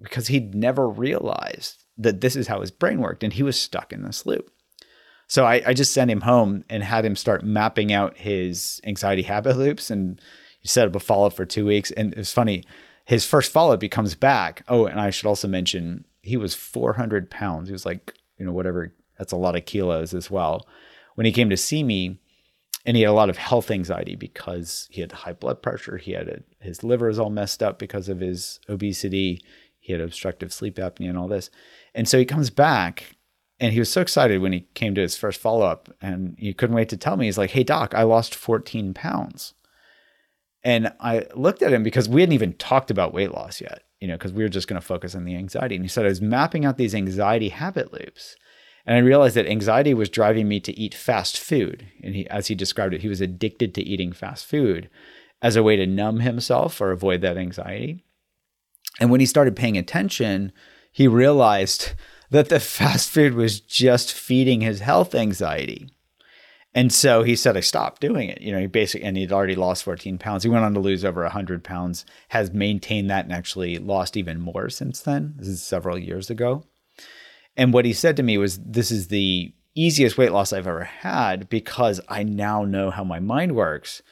because 0.00 0.28
he'd 0.28 0.54
never 0.54 0.88
realized 0.88 1.82
that 1.98 2.20
this 2.20 2.36
is 2.36 2.46
how 2.46 2.60
his 2.60 2.70
brain 2.70 3.00
worked 3.00 3.24
and 3.24 3.32
he 3.32 3.42
was 3.42 3.60
stuck 3.60 3.92
in 3.92 4.04
this 4.04 4.24
loop. 4.24 4.48
So 5.26 5.44
I, 5.44 5.62
I 5.66 5.74
just 5.74 5.92
sent 5.92 6.12
him 6.12 6.20
home 6.20 6.64
and 6.70 6.84
had 6.84 7.04
him 7.04 7.16
start 7.16 7.44
mapping 7.44 7.92
out 7.92 8.16
his 8.16 8.80
anxiety 8.84 9.22
habit 9.22 9.56
loops 9.56 9.90
and 9.90 10.20
he 10.60 10.68
set 10.68 10.86
up 10.86 10.94
a 10.94 11.00
follow 11.00 11.26
up 11.26 11.32
for 11.32 11.44
two 11.44 11.66
weeks. 11.66 11.90
And 11.90 12.12
it 12.12 12.18
was 12.18 12.32
funny, 12.32 12.62
his 13.04 13.26
first 13.26 13.50
follow 13.50 13.74
up, 13.74 13.82
he 13.82 13.88
comes 13.88 14.14
back. 14.14 14.62
Oh, 14.68 14.86
and 14.86 15.00
I 15.00 15.10
should 15.10 15.26
also 15.26 15.48
mention 15.48 16.04
he 16.22 16.36
was 16.36 16.54
400 16.54 17.32
pounds. 17.32 17.68
He 17.68 17.72
was 17.72 17.84
like, 17.84 18.14
you 18.38 18.46
know, 18.46 18.52
whatever, 18.52 18.94
that's 19.18 19.32
a 19.32 19.36
lot 19.36 19.56
of 19.56 19.64
kilos 19.64 20.14
as 20.14 20.30
well. 20.30 20.66
When 21.14 21.24
he 21.24 21.32
came 21.32 21.50
to 21.50 21.56
see 21.56 21.82
me, 21.82 22.18
and 22.86 22.96
he 22.96 23.02
had 23.02 23.10
a 23.10 23.14
lot 23.14 23.30
of 23.30 23.36
health 23.36 23.70
anxiety 23.70 24.14
because 24.14 24.86
he 24.92 25.00
had 25.00 25.10
high 25.10 25.32
blood 25.32 25.60
pressure. 25.60 25.96
He 25.96 26.12
had 26.12 26.28
a, 26.28 26.42
his 26.64 26.84
liver 26.84 27.08
is 27.08 27.18
all 27.18 27.30
messed 27.30 27.60
up 27.60 27.80
because 27.80 28.08
of 28.08 28.20
his 28.20 28.60
obesity. 28.68 29.42
He 29.80 29.92
had 29.92 30.00
obstructive 30.00 30.52
sleep 30.52 30.76
apnea 30.76 31.08
and 31.08 31.18
all 31.18 31.26
this. 31.26 31.50
And 31.94 32.08
so 32.08 32.16
he 32.16 32.24
comes 32.24 32.48
back 32.48 33.16
and 33.58 33.72
he 33.72 33.80
was 33.80 33.90
so 33.90 34.00
excited 34.00 34.40
when 34.40 34.52
he 34.52 34.68
came 34.74 34.94
to 34.94 35.00
his 35.00 35.16
first 35.16 35.40
follow 35.40 35.66
up 35.66 35.88
and 36.00 36.36
he 36.38 36.54
couldn't 36.54 36.76
wait 36.76 36.88
to 36.90 36.96
tell 36.96 37.16
me. 37.16 37.26
He's 37.26 37.38
like, 37.38 37.50
Hey, 37.50 37.64
doc, 37.64 37.92
I 37.92 38.04
lost 38.04 38.34
14 38.34 38.94
pounds. 38.94 39.54
And 40.62 40.92
I 41.00 41.26
looked 41.34 41.62
at 41.62 41.72
him 41.72 41.82
because 41.82 42.08
we 42.08 42.22
hadn't 42.22 42.34
even 42.34 42.52
talked 42.54 42.90
about 42.90 43.14
weight 43.14 43.32
loss 43.32 43.60
yet, 43.60 43.82
you 44.00 44.06
know, 44.06 44.14
because 44.14 44.32
we 44.32 44.42
were 44.42 44.48
just 44.48 44.68
going 44.68 44.80
to 44.80 44.86
focus 44.86 45.14
on 45.14 45.24
the 45.24 45.36
anxiety. 45.36 45.74
And 45.74 45.84
he 45.84 45.88
said, 45.88 46.04
I 46.04 46.08
was 46.08 46.20
mapping 46.20 46.64
out 46.64 46.76
these 46.76 46.94
anxiety 46.94 47.48
habit 47.48 47.92
loops. 47.92 48.36
And 48.86 48.96
I 48.96 49.00
realized 49.00 49.34
that 49.34 49.48
anxiety 49.48 49.94
was 49.94 50.08
driving 50.08 50.46
me 50.46 50.60
to 50.60 50.78
eat 50.78 50.94
fast 50.94 51.38
food. 51.38 51.86
And 52.02 52.14
he, 52.14 52.28
as 52.28 52.46
he 52.46 52.54
described 52.54 52.94
it, 52.94 53.02
he 53.02 53.08
was 53.08 53.20
addicted 53.20 53.74
to 53.74 53.82
eating 53.82 54.12
fast 54.12 54.46
food 54.46 54.88
as 55.42 55.56
a 55.56 55.62
way 55.62 55.76
to 55.76 55.86
numb 55.86 56.20
himself 56.20 56.80
or 56.80 56.92
avoid 56.92 57.20
that 57.22 57.36
anxiety. 57.36 58.04
And 59.00 59.10
when 59.10 59.20
he 59.20 59.26
started 59.26 59.56
paying 59.56 59.76
attention, 59.76 60.52
he 60.92 61.08
realized 61.08 61.92
that 62.30 62.48
the 62.48 62.60
fast 62.60 63.10
food 63.10 63.34
was 63.34 63.60
just 63.60 64.12
feeding 64.12 64.60
his 64.60 64.80
health 64.80 65.14
anxiety. 65.14 65.90
And 66.74 66.92
so 66.92 67.22
he 67.22 67.36
said, 67.36 67.56
I 67.56 67.60
stopped 67.60 68.02
doing 68.02 68.28
it. 68.28 68.42
You 68.42 68.52
know, 68.52 68.58
he 68.60 68.66
basically, 68.66 69.06
and 69.06 69.16
he'd 69.16 69.32
already 69.32 69.54
lost 69.54 69.82
14 69.84 70.18
pounds. 70.18 70.42
He 70.42 70.50
went 70.50 70.64
on 70.64 70.74
to 70.74 70.80
lose 70.80 71.06
over 71.06 71.22
100 71.22 71.64
pounds, 71.64 72.04
has 72.28 72.52
maintained 72.52 73.08
that 73.10 73.24
and 73.24 73.32
actually 73.32 73.78
lost 73.78 74.16
even 74.16 74.40
more 74.40 74.68
since 74.68 75.00
then. 75.00 75.34
This 75.38 75.48
is 75.48 75.62
several 75.62 75.98
years 75.98 76.28
ago. 76.28 76.64
And 77.56 77.72
what 77.72 77.84
he 77.84 77.92
said 77.92 78.16
to 78.16 78.22
me 78.22 78.38
was, 78.38 78.58
This 78.58 78.90
is 78.90 79.08
the 79.08 79.52
easiest 79.74 80.16
weight 80.18 80.32
loss 80.32 80.52
I've 80.52 80.66
ever 80.66 80.84
had 80.84 81.48
because 81.48 82.00
I 82.08 82.22
now 82.22 82.64
know 82.64 82.90
how 82.90 83.04
my 83.04 83.20
mind 83.20 83.54
works. 83.54 84.02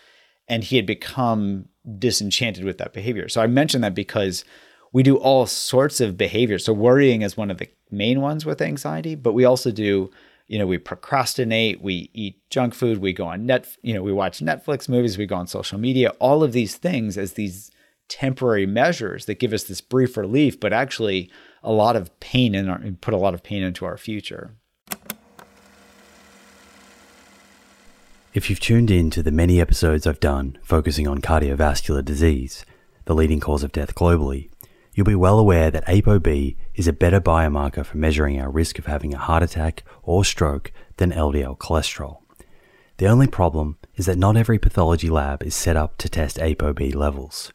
And 0.46 0.62
he 0.62 0.76
had 0.76 0.86
become 0.86 1.66
disenchanted 1.98 2.64
with 2.64 2.78
that 2.78 2.92
behavior. 2.92 3.28
So 3.28 3.40
I 3.40 3.46
mentioned 3.46 3.82
that 3.84 3.94
because 3.94 4.44
we 4.92 5.02
do 5.02 5.16
all 5.16 5.46
sorts 5.46 6.00
of 6.00 6.16
behaviors. 6.16 6.64
So 6.64 6.72
worrying 6.72 7.22
is 7.22 7.36
one 7.36 7.50
of 7.50 7.58
the 7.58 7.68
main 7.90 8.20
ones 8.20 8.44
with 8.44 8.62
anxiety, 8.62 9.14
but 9.14 9.32
we 9.32 9.44
also 9.44 9.70
do 9.70 10.10
you 10.46 10.58
know 10.58 10.66
we 10.66 10.78
procrastinate 10.78 11.80
we 11.80 12.10
eat 12.12 12.38
junk 12.50 12.74
food 12.74 12.98
we 12.98 13.12
go 13.12 13.26
on 13.26 13.46
net 13.46 13.66
you 13.82 13.94
know 13.94 14.02
we 14.02 14.12
watch 14.12 14.40
netflix 14.40 14.88
movies 14.90 15.16
we 15.16 15.24
go 15.24 15.36
on 15.36 15.46
social 15.46 15.78
media 15.78 16.10
all 16.20 16.42
of 16.42 16.52
these 16.52 16.76
things 16.76 17.16
as 17.16 17.32
these 17.32 17.70
temporary 18.08 18.66
measures 18.66 19.24
that 19.24 19.38
give 19.40 19.54
us 19.54 19.64
this 19.64 19.80
brief 19.80 20.16
relief 20.16 20.60
but 20.60 20.72
actually 20.72 21.30
a 21.64 21.72
lot 21.72 21.96
of 21.96 22.20
pain 22.20 22.54
in 22.54 22.68
our 22.68 22.80
put 23.00 23.14
a 23.14 23.16
lot 23.16 23.34
of 23.34 23.42
pain 23.42 23.62
into 23.62 23.84
our 23.84 23.96
future 23.96 24.54
if 28.34 28.50
you've 28.50 28.58
tuned 28.58 28.90
in 28.90 29.10
to 29.10 29.22
the 29.22 29.30
many 29.30 29.60
episodes 29.60 30.08
I've 30.08 30.18
done 30.18 30.58
focusing 30.60 31.06
on 31.06 31.20
cardiovascular 31.20 32.04
disease, 32.04 32.66
the 33.04 33.14
leading 33.14 33.38
cause 33.38 33.62
of 33.62 33.70
death 33.70 33.94
globally, 33.94 34.50
you'll 34.92 35.06
be 35.06 35.14
well 35.14 35.38
aware 35.38 35.70
that 35.70 35.86
ApoB 35.86 36.56
is 36.74 36.88
a 36.88 36.92
better 36.92 37.20
biomarker 37.20 37.86
for 37.86 37.96
measuring 37.96 38.40
our 38.40 38.50
risk 38.50 38.80
of 38.80 38.86
having 38.86 39.14
a 39.14 39.18
heart 39.18 39.44
attack 39.44 39.84
or 40.02 40.24
stroke 40.24 40.72
than 40.96 41.12
LDL 41.12 41.56
cholesterol. 41.58 42.22
The 42.96 43.06
only 43.06 43.28
problem 43.28 43.78
is 43.94 44.06
that 44.06 44.18
not 44.18 44.36
every 44.36 44.58
pathology 44.58 45.08
lab 45.08 45.44
is 45.44 45.54
set 45.54 45.76
up 45.76 45.96
to 45.98 46.08
test 46.08 46.36
ApoB 46.38 46.92
levels. 46.92 47.52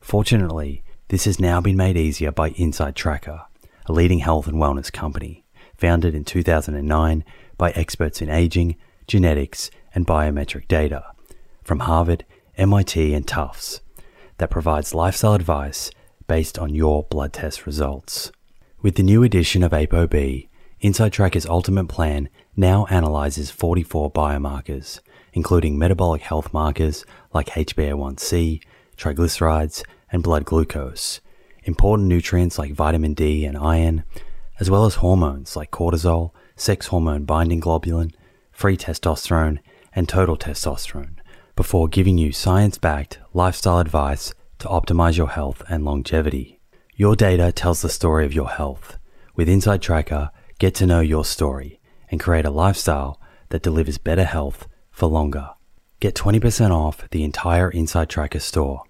Fortunately, 0.00 0.84
this 1.08 1.24
has 1.24 1.40
now 1.40 1.60
been 1.60 1.76
made 1.76 1.96
easier 1.96 2.30
by 2.30 2.50
InsideTracker, 2.50 3.46
a 3.90 3.92
leading 3.92 4.20
health 4.20 4.46
and 4.46 4.56
wellness 4.56 4.92
company, 4.92 5.44
founded 5.76 6.14
in 6.14 6.24
2009 6.24 7.24
by 7.58 7.72
experts 7.72 8.22
in 8.22 8.30
aging, 8.30 8.76
genetics, 9.08 9.68
and 9.92 10.06
biometric 10.06 10.68
data 10.68 11.04
from 11.64 11.80
Harvard, 11.80 12.24
MIT, 12.56 13.12
and 13.12 13.26
Tufts 13.26 13.80
that 14.38 14.48
provides 14.48 14.94
lifestyle 14.94 15.34
advice 15.34 15.90
based 16.28 16.56
on 16.56 16.72
your 16.72 17.02
blood 17.02 17.32
test 17.32 17.66
results. 17.66 18.30
With 18.80 18.94
the 18.94 19.02
new 19.02 19.24
edition 19.24 19.64
of 19.64 19.72
ApoB, 19.72 20.48
InsideTracker's 20.80 21.46
ultimate 21.46 21.88
plan 21.88 22.28
now 22.54 22.86
analyzes 22.90 23.50
44 23.50 24.12
biomarkers, 24.12 25.00
including 25.32 25.76
metabolic 25.76 26.22
health 26.22 26.52
markers 26.52 27.04
like 27.34 27.48
HbA1c, 27.48 28.62
triglycerides, 28.96 29.82
and 30.12 30.22
blood 30.22 30.44
glucose, 30.44 31.20
important 31.64 32.08
nutrients 32.08 32.58
like 32.58 32.72
vitamin 32.72 33.14
D 33.14 33.44
and 33.44 33.56
iron, 33.56 34.04
as 34.58 34.70
well 34.70 34.84
as 34.84 34.96
hormones 34.96 35.56
like 35.56 35.70
cortisol, 35.70 36.32
sex 36.56 36.88
hormone 36.88 37.24
binding 37.24 37.60
globulin, 37.60 38.12
free 38.52 38.76
testosterone, 38.76 39.58
and 39.94 40.08
total 40.08 40.36
testosterone, 40.36 41.16
before 41.56 41.88
giving 41.88 42.18
you 42.18 42.32
science 42.32 42.78
backed 42.78 43.18
lifestyle 43.32 43.78
advice 43.78 44.34
to 44.58 44.68
optimize 44.68 45.16
your 45.16 45.28
health 45.28 45.62
and 45.68 45.84
longevity. 45.84 46.60
Your 46.94 47.16
data 47.16 47.50
tells 47.50 47.80
the 47.80 47.88
story 47.88 48.26
of 48.26 48.34
your 48.34 48.50
health. 48.50 48.98
With 49.34 49.48
InsideTracker, 49.48 50.30
get 50.58 50.74
to 50.76 50.86
know 50.86 51.00
your 51.00 51.24
story 51.24 51.80
and 52.10 52.20
create 52.20 52.44
a 52.44 52.50
lifestyle 52.50 53.20
that 53.48 53.62
delivers 53.62 53.96
better 53.98 54.24
health 54.24 54.68
for 54.90 55.06
longer. 55.06 55.50
Get 56.00 56.14
20% 56.14 56.70
off 56.70 57.08
the 57.10 57.24
entire 57.24 57.70
InsideTracker 57.70 58.40
store. 58.40 58.82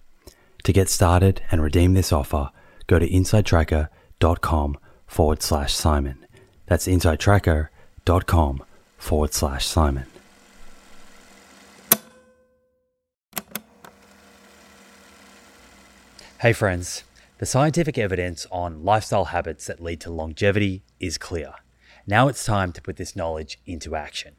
To 0.65 0.73
get 0.73 0.89
started 0.89 1.43
and 1.51 1.63
redeem 1.63 1.95
this 1.95 2.13
offer, 2.13 2.51
go 2.91 2.99
to 2.99 3.09
insidetracker.com 3.09 4.77
forward 5.07 5.43
slash 5.43 5.73
Simon. 5.73 6.27
That's 6.67 6.89
insidetracker.com 6.89 8.65
forward 8.99 9.33
slash 9.33 9.65
Simon. 9.65 10.07
Hey, 16.41 16.53
friends. 16.53 17.05
The 17.39 17.47
scientific 17.47 17.97
evidence 17.97 18.47
on 18.51 18.83
lifestyle 18.85 19.27
habits 19.27 19.67
that 19.67 19.81
lead 19.81 20.01
to 20.01 20.11
longevity 20.11 20.83
is 20.99 21.17
clear. 21.17 21.53
Now 22.09 22.27
it's 22.27 22.45
time 22.45 22.73
to 22.73 22.83
put 22.83 22.97
this 22.97 23.15
knowledge 23.15 23.61
into 23.67 23.95
action. 23.95 24.35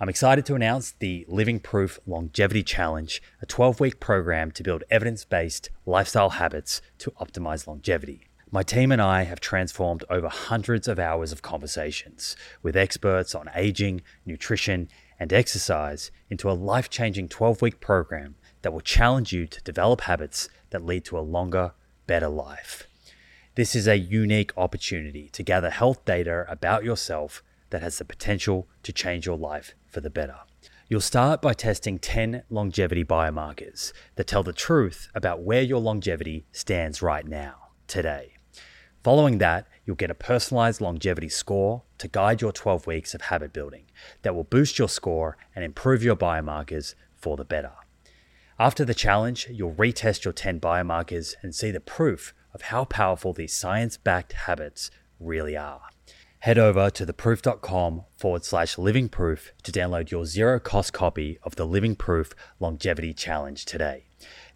I'm 0.00 0.08
excited 0.08 0.46
to 0.46 0.54
announce 0.54 0.92
the 0.92 1.24
Living 1.26 1.58
Proof 1.58 1.98
Longevity 2.06 2.62
Challenge, 2.62 3.20
a 3.42 3.46
12 3.46 3.80
week 3.80 3.98
program 3.98 4.52
to 4.52 4.62
build 4.62 4.84
evidence 4.92 5.24
based 5.24 5.70
lifestyle 5.86 6.30
habits 6.30 6.80
to 6.98 7.10
optimize 7.20 7.66
longevity. 7.66 8.28
My 8.52 8.62
team 8.62 8.92
and 8.92 9.02
I 9.02 9.24
have 9.24 9.40
transformed 9.40 10.04
over 10.08 10.28
hundreds 10.28 10.86
of 10.86 11.00
hours 11.00 11.32
of 11.32 11.42
conversations 11.42 12.36
with 12.62 12.76
experts 12.76 13.34
on 13.34 13.50
aging, 13.56 14.02
nutrition, 14.24 14.88
and 15.18 15.32
exercise 15.32 16.12
into 16.30 16.48
a 16.48 16.52
life 16.52 16.88
changing 16.88 17.28
12 17.28 17.60
week 17.60 17.80
program 17.80 18.36
that 18.62 18.72
will 18.72 18.80
challenge 18.80 19.32
you 19.32 19.48
to 19.48 19.60
develop 19.62 20.02
habits 20.02 20.48
that 20.70 20.86
lead 20.86 21.04
to 21.06 21.18
a 21.18 21.26
longer, 21.26 21.72
better 22.06 22.28
life. 22.28 22.86
This 23.56 23.74
is 23.74 23.88
a 23.88 23.98
unique 23.98 24.52
opportunity 24.56 25.28
to 25.30 25.42
gather 25.42 25.70
health 25.70 26.04
data 26.04 26.46
about 26.48 26.84
yourself 26.84 27.42
that 27.70 27.82
has 27.82 27.98
the 27.98 28.04
potential 28.04 28.68
to 28.84 28.92
change 28.92 29.26
your 29.26 29.36
life 29.36 29.74
for 29.88 30.00
the 30.00 30.10
better. 30.10 30.36
You'll 30.88 31.00
start 31.00 31.42
by 31.42 31.52
testing 31.52 31.98
10 31.98 32.44
longevity 32.48 33.04
biomarkers 33.04 33.92
that 34.14 34.26
tell 34.26 34.42
the 34.42 34.52
truth 34.52 35.08
about 35.14 35.42
where 35.42 35.62
your 35.62 35.80
longevity 35.80 36.46
stands 36.50 37.02
right 37.02 37.26
now, 37.26 37.68
today. 37.86 38.34
Following 39.04 39.38
that, 39.38 39.66
you'll 39.84 39.96
get 39.96 40.10
a 40.10 40.14
personalized 40.14 40.80
longevity 40.80 41.28
score 41.28 41.82
to 41.98 42.08
guide 42.08 42.40
your 42.40 42.52
12 42.52 42.86
weeks 42.86 43.14
of 43.14 43.22
habit 43.22 43.52
building 43.52 43.84
that 44.22 44.34
will 44.34 44.44
boost 44.44 44.78
your 44.78 44.88
score 44.88 45.36
and 45.54 45.64
improve 45.64 46.02
your 46.02 46.16
biomarkers 46.16 46.94
for 47.14 47.36
the 47.36 47.44
better. 47.44 47.72
After 48.58 48.84
the 48.84 48.94
challenge, 48.94 49.46
you'll 49.50 49.74
retest 49.74 50.24
your 50.24 50.32
10 50.32 50.58
biomarkers 50.58 51.34
and 51.42 51.54
see 51.54 51.70
the 51.70 51.80
proof 51.80 52.34
of 52.52 52.62
how 52.62 52.84
powerful 52.84 53.32
these 53.32 53.54
science 53.54 53.96
backed 53.96 54.32
habits 54.32 54.90
really 55.20 55.56
are. 55.56 55.82
Head 56.40 56.58
over 56.58 56.88
to 56.90 57.04
theproof.com 57.04 58.04
forward 58.16 58.44
slash 58.44 58.78
living 58.78 59.08
proof 59.08 59.52
to 59.64 59.72
download 59.72 60.10
your 60.10 60.24
zero 60.24 60.60
cost 60.60 60.92
copy 60.92 61.38
of 61.42 61.56
the 61.56 61.66
Living 61.66 61.96
Proof 61.96 62.32
Longevity 62.60 63.12
Challenge 63.12 63.64
today. 63.64 64.04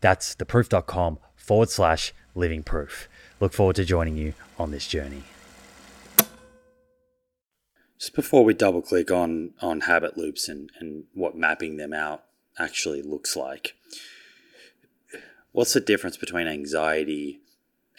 That's 0.01 0.37
theproof.com 0.37 1.19
forward 1.35 1.71
slash 1.71 2.13
living 2.35 2.63
proof. 2.63 3.09
Look 3.41 3.53
forward 3.53 3.77
to 3.77 3.85
joining 3.85 4.17
you 4.17 4.35
on 4.59 4.71
this 4.71 4.87
journey. 4.87 5.25
Just 7.99 8.15
before 8.15 8.45
we 8.45 8.55
double 8.55 8.83
click 8.83 9.11
on, 9.11 9.55
on 9.61 9.83
habit 9.83 10.17
loops 10.17 10.49
and, 10.49 10.71
and 10.79 11.05
what 11.15 11.37
mapping 11.37 11.79
them 11.79 11.93
out 11.93 12.25
actually 12.59 13.03
looks 13.03 13.37
like. 13.37 13.75
What's 15.51 15.73
the 15.73 15.81
difference 15.81 16.17
between 16.17 16.47
anxiety 16.47 17.41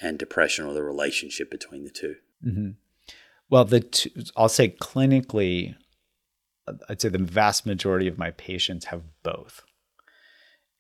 and 0.02 0.18
depression, 0.18 0.66
or 0.66 0.74
the 0.74 0.84
relationship 0.84 1.50
between 1.50 1.84
the 1.84 1.90
2 1.90 2.16
mm-hmm. 2.46 2.70
Well, 3.54 3.66
the 3.66 3.86
I'll 4.36 4.50
say 4.50 4.70
clinically, 4.70 5.76
I'd 6.90 7.00
say 7.00 7.10
the 7.10 7.20
vast 7.20 7.68
majority 7.68 8.08
of 8.08 8.18
my 8.18 8.32
patients 8.32 8.86
have 8.86 9.04
both, 9.22 9.62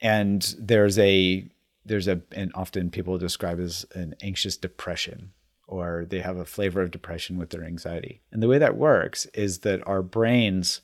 and 0.01 0.41
there's 0.57 0.97
a 0.97 1.47
there's 1.85 2.07
a 2.07 2.21
and 2.31 2.51
often 2.55 2.89
people 2.89 3.19
describe 3.19 3.59
as 3.59 3.85
an 3.93 4.15
anxious 4.23 4.57
depression 4.57 5.33
or 5.67 6.07
they 6.09 6.21
have 6.21 6.37
a 6.37 6.45
flavor 6.45 6.81
of 6.81 6.89
depression 6.89 7.37
with 7.37 7.51
their 7.51 7.63
anxiety. 7.63 8.23
And 8.31 8.41
the 8.41 8.47
way 8.47 8.57
that 8.57 8.75
works 8.75 9.27
is 9.35 9.59
that 9.59 9.87
our 9.87 10.01
brains 10.01 10.81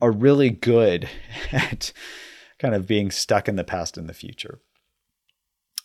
are 0.00 0.12
really 0.12 0.50
good 0.50 1.08
at 1.50 1.92
kind 2.60 2.72
of 2.72 2.86
being 2.86 3.10
stuck 3.10 3.48
in 3.48 3.56
the 3.56 3.64
past 3.64 3.98
and 3.98 4.08
the 4.08 4.14
future. 4.14 4.60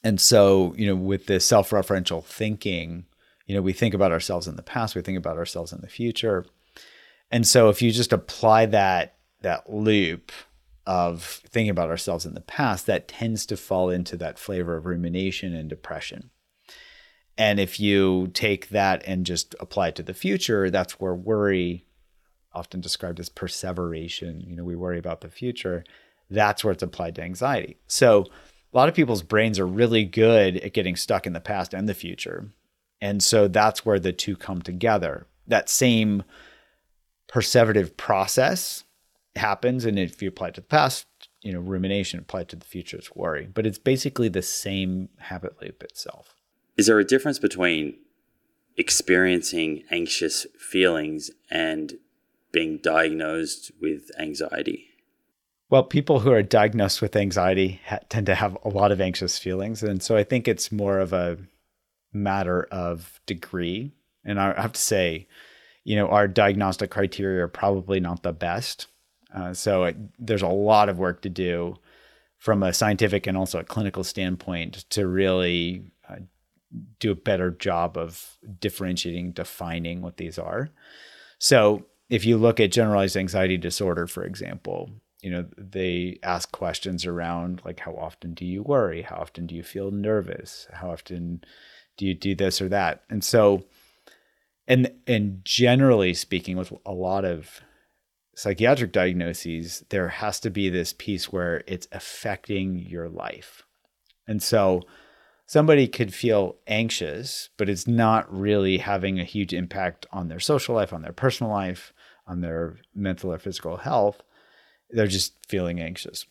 And 0.04 0.22
so, 0.22 0.76
you 0.78 0.86
know, 0.86 0.96
with 0.96 1.26
this 1.26 1.48
self-referential 1.48 2.24
thinking, 2.24 3.06
you 3.52 3.58
know, 3.58 3.62
we 3.62 3.74
think 3.74 3.94
about 3.94 4.14
ourselves 4.14 4.48
in 4.48 4.56
the 4.56 4.64
past, 4.64 4.96
we 4.96 5.02
think 5.02 5.18
about 5.18 5.36
ourselves 5.36 5.74
in 5.74 5.82
the 5.82 5.90
future. 5.90 6.46
And 7.30 7.46
so 7.46 7.68
if 7.68 7.82
you 7.82 7.92
just 7.92 8.14
apply 8.14 8.66
that 8.68 9.18
that 9.42 9.70
loop 9.70 10.32
of 10.86 11.42
thinking 11.50 11.70
about 11.70 11.90
ourselves 11.90 12.26
in 12.26 12.34
the 12.34 12.40
past, 12.40 12.86
that 12.86 13.10
tends 13.10 13.46
to 13.48 13.58
fall 13.58 13.90
into 13.90 14.16
that 14.16 14.40
flavor 14.40 14.78
of 14.78 14.86
rumination 14.86 15.54
and 15.54 15.68
depression. 15.68 16.30
And 17.38 17.60
if 17.60 17.78
you 17.78 18.30
take 18.34 18.70
that 18.70 19.04
and 19.06 19.26
just 19.26 19.54
apply 19.60 19.90
it 19.90 19.96
to 19.98 20.04
the 20.04 20.14
future, 20.14 20.70
that's 20.70 21.02
where 21.02 21.14
worry, 21.14 21.86
often 22.54 22.80
described 22.80 23.20
as 23.20 23.28
perseveration, 23.28 24.46
you 24.48 24.56
know, 24.56 24.64
we 24.64 24.78
worry 24.78 24.98
about 24.98 25.20
the 25.20 25.30
future, 25.30 25.84
that's 26.30 26.64
where 26.64 26.72
it's 26.72 26.84
applied 26.84 27.16
to 27.16 27.22
anxiety. 27.22 27.76
So 27.88 28.28
a 28.74 28.78
lot 28.78 28.88
of 28.88 28.96
people's 28.96 29.24
brains 29.24 29.60
are 29.60 29.68
really 29.68 30.06
good 30.06 30.56
at 30.56 30.72
getting 30.72 30.96
stuck 30.96 31.28
in 31.28 31.34
the 31.34 31.42
past 31.42 31.74
and 31.74 31.90
the 31.90 31.94
future. 31.94 32.54
And 33.02 33.24
so 33.24 33.48
that's 33.48 33.86
where 33.86 34.00
the 34.00 34.14
two 34.14 34.36
come 34.36 34.62
together. 34.62 35.26
That 35.48 35.70
same 35.70 36.24
perseverative 37.28 37.98
process 37.98 38.84
happens. 39.36 39.86
And 39.86 39.98
if 39.98 40.22
you 40.22 40.30
apply 40.30 40.50
it 40.50 40.54
to 40.56 40.62
the 40.62 40.68
past, 40.68 41.08
you 41.42 41.52
know, 41.52 41.60
rumination 41.60 42.20
applied 42.20 42.50
to 42.50 42.56
the 42.56 42.66
future 42.66 42.98
is 42.98 43.10
worry. 43.16 43.48
But 43.52 43.66
it's 43.66 43.80
basically 43.80 44.30
the 44.30 44.42
same 44.42 45.10
habit 45.18 45.56
loop 45.62 45.82
itself. 45.84 46.36
Is 46.78 46.88
there 46.88 47.00
a 47.00 47.04
difference 47.04 47.40
between 47.40 47.96
experiencing 48.78 49.84
anxious 49.92 50.46
feelings 50.58 51.32
and 51.50 51.94
being 52.52 52.78
diagnosed 52.78 53.72
with 53.82 54.12
anxiety? 54.20 54.88
Well, 55.70 55.84
people 55.84 56.20
who 56.20 56.32
are 56.32 56.44
diagnosed 56.44 57.02
with 57.02 57.16
anxiety 57.16 57.82
ha- 57.86 58.00
tend 58.10 58.26
to 58.26 58.36
have 58.36 58.58
a 58.64 58.70
lot 58.70 58.92
of 58.92 59.00
anxious 59.00 59.38
feelings. 59.38 59.82
And 59.84 60.04
so 60.04 60.18
I 60.18 60.24
think 60.24 60.48
it's 60.48 60.72
more 60.72 61.00
of 61.00 61.14
a 61.14 61.38
matter 62.14 62.68
of 62.72 63.20
degree. 63.26 63.94
And 64.24 64.40
I 64.40 64.60
have 64.60 64.74
to 64.74 64.82
say, 64.82 65.28
you 65.84 65.96
know, 65.96 66.08
our 66.08 66.28
diagnostic 66.28 66.92
criteria 66.92 67.44
are 67.44 67.50
probably 67.50 68.00
not 68.00 68.24
the 68.24 68.34
best. 68.34 68.88
Uh, 69.34 69.54
so 69.54 69.86
it, 69.86 69.98
there's 70.20 70.42
a 70.42 70.48
lot 70.48 70.90
of 70.90 71.00
work 71.00 71.22
to 71.22 71.30
do 71.30 71.76
from 72.38 72.64
a 72.64 72.74
scientific 72.74 73.28
and 73.28 73.38
also 73.38 73.60
a 73.60 73.64
clinical 73.64 74.04
standpoint 74.04 74.86
to 74.90 75.08
really 75.08 75.84
uh, 76.10 76.16
do 77.00 77.12
a 77.12 77.16
better 77.16 77.52
job 77.52 77.98
of 77.98 78.38
differentiating, 78.60 79.32
defining 79.32 80.02
what 80.02 80.18
these 80.18 80.38
are. 80.38 80.70
So 81.40 81.86
if 82.10 82.26
you 82.26 82.38
look 82.38 82.60
at 82.60 82.72
generalized 82.72 83.16
anxiety 83.16 83.58
disorder, 83.58 84.06
for 84.06 84.24
example, 84.26 84.90
you 85.22 85.30
know 85.30 85.46
they 85.58 86.20
ask 86.24 86.52
questions 86.52 87.06
around 87.06 87.62
like 87.64 87.80
how 87.80 87.96
often 87.96 88.34
do 88.34 88.46
you 88.46 88.64
worry 88.64 89.04
how 89.04 89.18
often 89.18 89.46
do 89.46 89.56
you 89.56 89.64
feel 89.64 89.92
nervous 89.92 90.68
how 90.74 90.92
often 90.92 91.44
do 91.98 92.06
you 92.06 92.14
do 92.14 92.36
this 92.36 92.62
or 92.62 92.70
that? 92.70 93.04
And 93.10 93.24
so 93.24 93.66
and 94.68 94.92
and 95.08 95.42
generally 95.44 96.14
speaking 96.14 96.58
with 96.58 96.74
a 96.86 96.94
lot 96.94 97.26
of 97.26 97.62
psychiatric 98.36 98.92
diagnoses 98.92 99.84
there 99.90 100.08
has 100.08 100.40
to 100.40 100.50
be 100.50 100.70
this 100.70 100.94
piece 100.94 101.32
where 101.32 101.64
it's 101.68 101.88
affecting 101.92 102.78
your 102.78 103.10
life. 103.10 103.64
And 104.28 104.42
so 104.42 104.82
somebody 105.46 105.88
could 105.88 106.14
feel 106.14 106.56
anxious 106.68 107.50
but 107.58 107.70
it's 107.70 107.88
not 107.88 108.32
really 108.34 108.78
having 108.78 109.20
a 109.20 109.26
huge 109.26 109.54
impact 109.54 110.06
on 110.12 110.28
their 110.28 110.40
social 110.40 110.76
life 110.76 110.94
on 110.94 111.02
their 111.02 111.12
personal 111.12 111.52
life 111.52 111.94
on 112.28 112.42
their 112.42 112.78
mental 112.96 113.32
or 113.32 113.38
physical 113.38 113.78
health. 113.78 114.22
They're 114.90 115.08
just 115.08 115.34
feeling 115.48 115.80
anxious. 115.80 116.26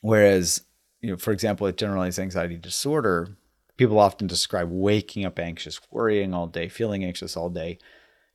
Whereas, 0.00 0.62
you 1.00 1.10
know, 1.10 1.16
for 1.16 1.32
example, 1.32 1.66
with 1.66 1.76
generalized 1.76 2.18
anxiety 2.18 2.56
disorder, 2.56 3.36
people 3.76 3.98
often 3.98 4.26
describe 4.26 4.68
waking 4.70 5.24
up 5.24 5.38
anxious, 5.38 5.80
worrying 5.90 6.34
all 6.34 6.46
day, 6.46 6.68
feeling 6.68 7.04
anxious 7.04 7.36
all 7.36 7.50
day, 7.50 7.78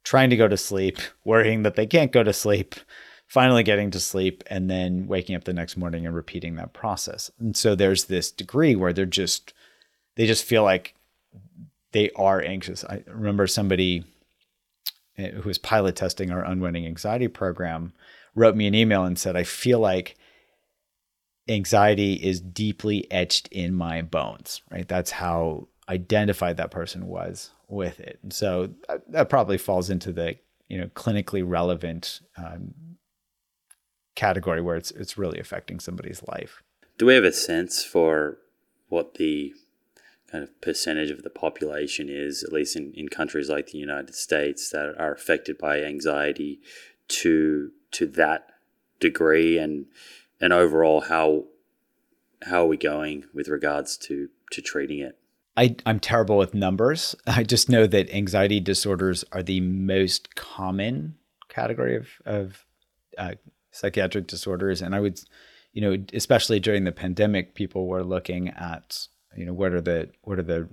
trying 0.03 0.29
to 0.29 0.37
go 0.37 0.47
to 0.47 0.57
sleep, 0.57 0.97
worrying 1.25 1.63
that 1.63 1.75
they 1.75 1.85
can't 1.85 2.11
go 2.11 2.23
to 2.23 2.33
sleep, 2.33 2.75
finally 3.27 3.63
getting 3.63 3.91
to 3.91 3.99
sleep, 3.99 4.43
and 4.47 4.69
then 4.69 5.07
waking 5.07 5.35
up 5.35 5.43
the 5.43 5.53
next 5.53 5.77
morning 5.77 6.05
and 6.05 6.15
repeating 6.15 6.55
that 6.55 6.73
process. 6.73 7.31
And 7.39 7.55
so 7.55 7.75
there's 7.75 8.05
this 8.05 8.31
degree 8.31 8.75
where 8.75 8.93
they're 8.93 9.05
just, 9.05 9.53
they 10.15 10.27
just 10.27 10.43
feel 10.43 10.63
like 10.63 10.95
they 11.91 12.09
are 12.15 12.41
anxious. 12.41 12.83
I 12.85 13.03
remember 13.07 13.47
somebody 13.47 14.03
eh, 15.17 15.31
who 15.31 15.47
was 15.49 15.57
pilot 15.57 15.95
testing 15.95 16.31
our 16.31 16.43
unwinding 16.43 16.85
anxiety 16.85 17.27
program 17.27 17.93
wrote 18.35 18.55
me 18.55 18.67
an 18.67 18.75
email 18.75 19.03
and 19.03 19.19
said, 19.19 19.35
I 19.35 19.43
feel 19.43 19.79
like 19.79 20.15
anxiety 21.47 22.13
is 22.13 22.41
deeply 22.41 23.09
etched 23.11 23.47
in 23.49 23.73
my 23.73 24.01
bones, 24.01 24.61
right? 24.71 24.87
That's 24.87 25.11
how 25.11 25.67
identified 25.89 26.57
that 26.57 26.71
person 26.71 27.07
was 27.07 27.51
with 27.67 27.99
it. 27.99 28.19
And 28.23 28.31
so 28.31 28.69
that, 28.87 29.11
that 29.11 29.29
probably 29.29 29.57
falls 29.57 29.89
into 29.89 30.11
the, 30.11 30.35
you 30.67 30.77
know, 30.77 30.87
clinically 30.87 31.43
relevant 31.45 32.21
um, 32.37 32.73
category 34.15 34.61
where 34.61 34.75
it's, 34.75 34.91
it's 34.91 35.17
really 35.17 35.39
affecting 35.39 35.79
somebody's 35.79 36.23
life. 36.27 36.63
Do 36.97 37.05
we 37.05 37.15
have 37.15 37.23
a 37.23 37.33
sense 37.33 37.83
for 37.83 38.37
what 38.89 39.15
the 39.15 39.53
kind 40.31 40.43
of 40.43 40.61
percentage 40.61 41.11
of 41.11 41.23
the 41.23 41.29
population 41.29 42.07
is, 42.09 42.43
at 42.43 42.53
least 42.53 42.75
in, 42.75 42.93
in 42.93 43.09
countries 43.09 43.49
like 43.49 43.67
the 43.67 43.77
United 43.77 44.15
States, 44.15 44.69
that 44.69 44.95
are 44.97 45.13
affected 45.13 45.57
by 45.57 45.81
anxiety 45.81 46.59
to 47.09 47.71
to 47.91 48.05
that 48.05 48.47
degree 49.01 49.57
and 49.57 49.87
and 50.41 50.51
overall 50.51 51.01
how 51.01 51.45
how 52.43 52.63
are 52.63 52.67
we 52.67 52.77
going 52.77 53.25
with 53.33 53.47
regards 53.47 53.95
to 53.95 54.29
to 54.51 54.61
treating 54.61 54.99
it 54.99 55.17
I, 55.57 55.75
I'm 55.85 55.99
terrible 55.99 56.37
with 56.37 56.53
numbers. 56.53 57.13
I 57.27 57.43
just 57.43 57.69
know 57.69 57.85
that 57.87 58.09
anxiety 58.13 58.59
disorders 58.59 59.25
are 59.31 59.43
the 59.43 59.59
most 59.59 60.35
common 60.35 61.15
category 61.49 61.95
of, 61.97 62.07
of 62.25 62.65
uh, 63.17 63.33
psychiatric 63.71 64.27
disorders. 64.27 64.81
And 64.81 64.95
I 64.95 64.99
would, 64.99 65.21
you 65.73 65.81
know, 65.81 66.03
especially 66.13 66.59
during 66.59 66.83
the 66.85 66.91
pandemic, 66.91 67.53
people 67.53 67.87
were 67.87 68.03
looking 68.03 68.49
at, 68.49 69.07
you 69.35 69.45
know, 69.45 69.53
what 69.53 69.73
are 69.73 69.81
the 69.81 70.09
what 70.21 70.39
are 70.39 70.43
the 70.43 70.69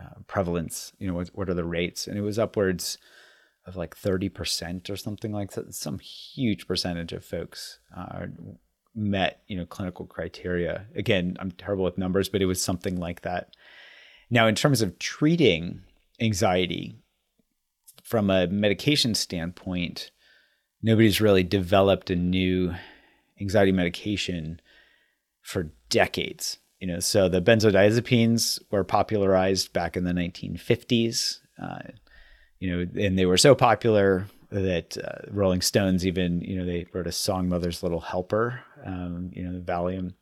uh, 0.00 0.20
prevalence, 0.26 0.92
you 0.98 1.06
know, 1.06 1.14
what, 1.14 1.28
what 1.28 1.48
are 1.48 1.54
the 1.54 1.64
rates, 1.64 2.06
and 2.06 2.18
it 2.18 2.22
was 2.22 2.38
upwards 2.38 2.98
of 3.64 3.74
like 3.74 3.96
30% 3.96 4.88
or 4.90 4.96
something 4.96 5.32
like 5.32 5.52
that. 5.52 5.74
Some 5.74 5.98
huge 5.98 6.68
percentage 6.68 7.12
of 7.12 7.24
folks 7.24 7.80
uh, 7.96 8.26
met, 8.96 9.42
you 9.46 9.56
know, 9.56 9.66
clinical 9.66 10.06
criteria. 10.06 10.86
Again, 10.96 11.36
I'm 11.38 11.52
terrible 11.52 11.84
with 11.84 11.98
numbers, 11.98 12.28
but 12.28 12.42
it 12.42 12.46
was 12.46 12.62
something 12.62 12.96
like 12.96 13.22
that. 13.22 13.50
Now, 14.30 14.46
in 14.46 14.54
terms 14.54 14.82
of 14.82 14.98
treating 14.98 15.82
anxiety 16.20 16.96
from 18.02 18.30
a 18.30 18.46
medication 18.46 19.14
standpoint, 19.14 20.10
nobody's 20.82 21.20
really 21.20 21.42
developed 21.42 22.10
a 22.10 22.16
new 22.16 22.74
anxiety 23.40 23.72
medication 23.72 24.60
for 25.42 25.70
decades. 25.90 26.58
You 26.80 26.88
know, 26.88 27.00
so 27.00 27.28
the 27.28 27.42
benzodiazepines 27.42 28.60
were 28.70 28.84
popularized 28.84 29.72
back 29.72 29.96
in 29.96 30.04
the 30.04 30.12
1950s. 30.12 31.38
Uh, 31.62 31.78
you 32.58 32.70
know, 32.70 32.86
and 33.00 33.18
they 33.18 33.26
were 33.26 33.38
so 33.38 33.54
popular 33.54 34.26
that 34.50 34.96
uh, 34.96 35.30
Rolling 35.30 35.60
Stones 35.60 36.06
even, 36.06 36.40
you 36.40 36.58
know, 36.58 36.64
they 36.64 36.86
wrote 36.92 37.06
a 37.06 37.12
song, 37.12 37.48
Mother's 37.48 37.82
Little 37.82 38.00
Helper, 38.00 38.60
um, 38.84 39.30
you 39.32 39.42
know, 39.42 39.52
the 39.52 39.60
Valium. 39.60 40.14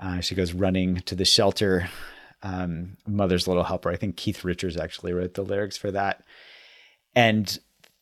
Uh, 0.00 0.20
she 0.20 0.34
goes 0.34 0.52
running 0.52 0.96
to 1.02 1.14
the 1.14 1.24
shelter, 1.24 1.88
um, 2.42 2.96
Mother's 3.06 3.46
Little 3.46 3.64
Helper. 3.64 3.90
I 3.90 3.96
think 3.96 4.16
Keith 4.16 4.44
Richards 4.44 4.76
actually 4.76 5.12
wrote 5.12 5.34
the 5.34 5.42
lyrics 5.42 5.76
for 5.76 5.90
that. 5.92 6.24
And, 7.14 7.58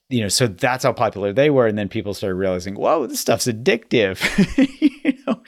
you 0.08 0.20
know, 0.20 0.28
so 0.28 0.46
that's 0.46 0.84
how 0.84 0.92
popular 0.92 1.32
they 1.32 1.50
were. 1.50 1.66
And 1.66 1.76
then 1.76 1.88
people 1.88 2.14
started 2.14 2.36
realizing, 2.36 2.74
whoa, 2.74 3.06
this 3.06 3.20
stuff's 3.20 3.46
addictive, 3.46 4.18
you 5.04 5.14
know, 5.26 5.42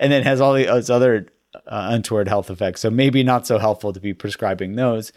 and 0.00 0.12
then 0.12 0.22
has 0.22 0.40
all 0.40 0.54
these 0.54 0.90
other 0.90 1.28
uh, 1.54 1.88
untoward 1.90 2.28
health 2.28 2.50
effects. 2.50 2.80
So 2.80 2.90
maybe 2.90 3.22
not 3.22 3.46
so 3.46 3.58
helpful 3.58 3.92
to 3.92 4.00
be 4.00 4.14
prescribing 4.14 4.74
those 4.74 5.12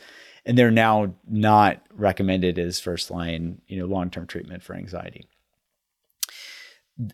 and 0.46 0.58
they're 0.58 0.72
now 0.72 1.14
not 1.28 1.82
recommended 1.94 2.60
as 2.60 2.80
first 2.80 3.10
line, 3.10 3.62
you 3.68 3.80
know, 3.80 3.86
long 3.86 4.10
term 4.10 4.28
treatment 4.28 4.64
for 4.64 4.76
anxiety. 4.76 5.26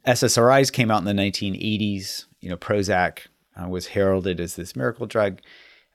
SSRIs 0.05 0.71
came 0.71 0.91
out 0.91 0.99
in 0.99 1.05
the 1.05 1.21
1980s. 1.21 2.25
You 2.39 2.49
know, 2.49 2.57
Prozac 2.57 3.27
uh, 3.55 3.67
was 3.67 3.88
heralded 3.88 4.39
as 4.39 4.55
this 4.55 4.75
miracle 4.75 5.05
drug. 5.05 5.39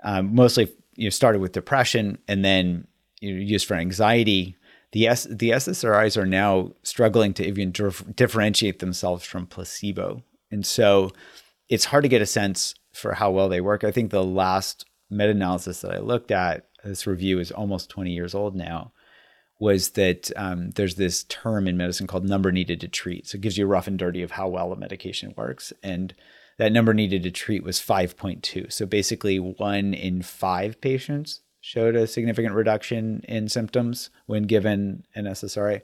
Um, 0.03 0.35
mostly, 0.35 0.73
you 0.95 1.05
know, 1.05 1.11
started 1.11 1.41
with 1.41 1.53
depression 1.53 2.19
and 2.27 2.45
then 2.45 2.87
you 3.21 3.35
know, 3.35 3.41
used 3.41 3.67
for 3.67 3.75
anxiety. 3.75 4.57
The 4.93 5.09
S- 5.09 5.27
the 5.31 5.51
SSRIs 5.51 6.17
are 6.17 6.27
now 6.27 6.73
struggling 6.83 7.35
to 7.35 7.47
even 7.47 7.71
dif- 7.71 8.05
differentiate 8.15 8.79
themselves 8.79 9.25
from 9.25 9.47
placebo, 9.47 10.23
and 10.51 10.65
so 10.65 11.11
it's 11.69 11.87
hard 11.87 12.05
to 12.05 12.09
get 12.09 12.23
a 12.23 12.27
sense 12.27 12.75
for 12.93 13.15
how 13.15 13.31
well 13.31 13.49
they 13.49 13.61
work. 13.61 13.85
I 13.85 13.91
think 13.91 14.11
the 14.11 14.25
last 14.25 14.87
meta 15.11 15.31
analysis 15.31 15.81
that 15.81 15.93
I 15.93 15.99
looked 15.99 16.31
at 16.31 16.67
this 16.87 17.07
review 17.07 17.39
is 17.39 17.51
almost 17.51 17.91
20 17.91 18.13
years 18.13 18.35
old 18.35 18.55
now, 18.55 18.93
was 19.59 19.91
that 19.91 20.31
um, 20.37 20.71
there's 20.71 20.97
this 20.97 21.25
term 21.25 21.67
in 21.67 21.77
medicine 21.77 22.07
called 22.07 22.29
number 22.29 22.53
needed 22.53 22.81
to 22.81 22.89
treat. 22.89 23.27
So 23.27 23.37
it 23.37 23.41
gives 23.41 23.57
you 23.57 23.65
a 23.65 23.69
rough 23.69 23.87
and 23.87 23.99
dirty 23.99 24.23
of 24.23 24.33
how 24.33 24.49
well 24.49 24.73
a 24.73 24.77
medication 24.77 25.33
works. 25.37 25.73
And 25.83 26.15
that 26.59 26.73
number 26.73 26.95
needed 26.95 27.23
to 27.23 27.31
treat 27.31 27.65
was 27.65 27.79
5.2. 27.79 28.73
So 28.73 28.87
basically, 28.87 29.39
one 29.39 29.95
in 29.95 30.23
five 30.23 30.81
patients 30.81 31.41
showed 31.61 31.97
a 31.97 32.07
significant 32.07 32.55
reduction 32.55 33.25
in 33.29 33.49
symptoms 33.49 34.11
when 34.27 34.45
given 34.45 35.05
an 35.15 35.25
SSRI. 35.25 35.83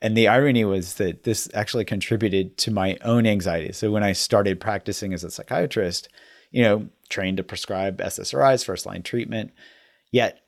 And 0.00 0.16
the 0.16 0.26
irony 0.26 0.64
was 0.64 0.94
that 0.94 1.22
this 1.22 1.48
actually 1.54 1.84
contributed 1.84 2.58
to 2.58 2.72
my 2.72 2.98
own 3.04 3.24
anxiety. 3.24 3.72
So 3.72 3.92
when 3.92 4.02
I 4.02 4.12
started 4.12 4.60
practicing 4.60 5.14
as 5.14 5.22
a 5.22 5.30
psychiatrist, 5.30 6.08
you 6.50 6.62
know, 6.62 6.88
trained 7.08 7.36
to 7.36 7.44
prescribe 7.44 7.98
SSRIs, 7.98 8.64
first 8.64 8.84
line 8.84 9.04
treatment, 9.04 9.52
yet 10.12 10.38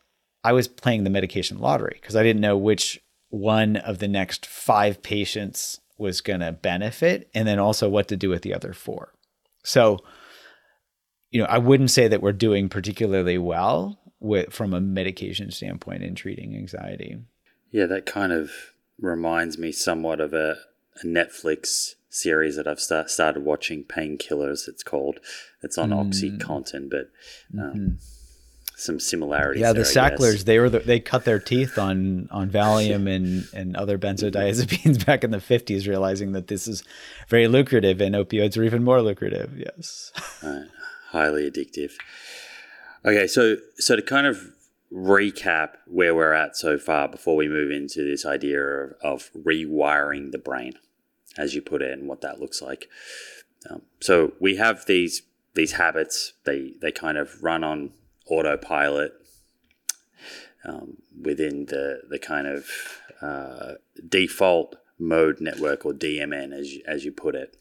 I 0.45 0.53
was 0.53 0.69
playing 0.69 1.03
the 1.03 1.11
medication 1.11 1.59
lottery 1.59 1.99
because 2.01 2.15
I 2.15 2.23
didn't 2.23 2.43
know 2.43 2.57
which 2.57 3.01
one 3.31 3.77
of 3.77 3.99
the 3.99 4.07
next 4.07 4.47
five 4.47 5.03
patients 5.03 5.81
was 5.99 6.21
going 6.21 6.41
to 6.41 6.53
benefit 6.53 7.29
and 7.35 7.49
then 7.49 7.59
also 7.59 7.89
what 7.89 8.09
to 8.09 8.17
do 8.17 8.29
with 8.29 8.43
the 8.43 8.55
other 8.55 8.73
four. 8.73 9.13
So, 9.65 9.99
you 11.31 11.41
know, 11.41 11.49
I 11.49 11.59
wouldn't 11.59 11.91
say 11.91 12.07
that 12.07 12.23
we're 12.23 12.33
doing 12.33 12.69
particularly 12.69 13.39
well 13.39 13.99
with 14.21 14.53
from 14.53 14.75
a 14.75 14.81
medication 14.81 15.51
standpoint 15.51 16.03
in 16.03 16.15
treating 16.15 16.55
anxiety. 16.55 17.17
Yeah, 17.71 17.87
that 17.87 18.07
kind 18.07 18.33
of 18.33 18.53
reminds 19.01 19.59
me 19.59 19.73
somewhat 19.73 20.21
of 20.21 20.33
a, 20.33 20.57
a 21.03 21.07
Netflix 21.07 21.95
series 22.09 22.57
that 22.57 22.69
I've 22.69 22.81
start, 22.81 23.11
started 23.11 23.45
watching, 23.45 23.85
Painkillers. 23.85 24.69
It's 24.69 24.85
called. 24.85 25.19
It's 25.63 25.77
on 25.79 25.91
mm. 25.91 26.39
OxyContin, 26.39 26.89
but 26.91 27.11
um, 27.59 27.75
mm-hmm. 27.75 27.95
Some 28.85 29.01
similarities. 29.01 29.63
Yeah, 29.63 29.73
the 29.73 29.85
Sacklers 29.85 30.45
they 30.45 30.59
were 30.59 30.69
the, 30.69 30.81
they 30.81 31.01
cut 31.01 31.25
their 31.25 31.41
teeth 31.41 31.79
on 31.79 32.29
on 32.31 32.51
Valium 32.51 33.09
and 33.15 33.49
and 33.55 33.77
other 33.77 33.99
benzodiazepines 33.99 35.05
back 35.07 35.25
in 35.25 35.31
the 35.31 35.41
fifties, 35.41 35.89
realizing 35.89 36.33
that 36.33 36.49
this 36.49 36.69
is 36.69 36.85
very 37.29 37.49
lucrative 37.49 38.01
and 38.01 38.15
opioids 38.15 38.57
are 38.59 38.63
even 38.63 38.85
more 38.85 39.03
lucrative. 39.03 39.57
Yes, 39.57 40.13
right. 40.43 40.67
highly 41.11 41.51
addictive. 41.51 41.93
Okay, 43.05 43.27
so 43.27 43.57
so 43.77 43.97
to 43.97 44.03
kind 44.03 44.27
of 44.27 44.53
recap 44.93 45.71
where 45.87 46.15
we're 46.15 46.33
at 46.33 46.57
so 46.57 46.79
far 46.79 47.09
before 47.09 47.35
we 47.35 47.49
move 47.49 47.71
into 47.71 48.05
this 48.05 48.25
idea 48.25 48.63
of, 48.63 48.93
of 49.03 49.31
rewiring 49.35 50.31
the 50.31 50.39
brain, 50.39 50.75
as 51.37 51.55
you 51.55 51.61
put 51.61 51.83
it, 51.83 51.99
and 51.99 52.09
what 52.09 52.21
that 52.21 52.41
looks 52.41 52.63
like. 52.63 52.89
Um, 53.69 53.83
so 54.01 54.33
we 54.39 54.57
have 54.57 54.85
these 54.87 55.23
these 55.55 55.73
habits. 55.73 56.35
They 56.45 56.75
they 56.81 56.93
kind 56.93 57.17
of 57.17 57.43
run 57.43 57.65
on 57.65 57.91
autopilot 58.27 59.13
um, 60.65 60.99
within 61.21 61.67
the 61.67 62.03
the 62.09 62.19
kind 62.19 62.47
of 62.47 62.69
uh, 63.21 63.73
default 64.09 64.77
mode 64.99 65.41
network 65.41 65.85
or 65.85 65.93
DMN, 65.93 66.53
as 66.53 66.73
you, 66.75 66.83
as 66.87 67.05
you 67.05 67.13
put 67.13 67.35
it. 67.35 67.57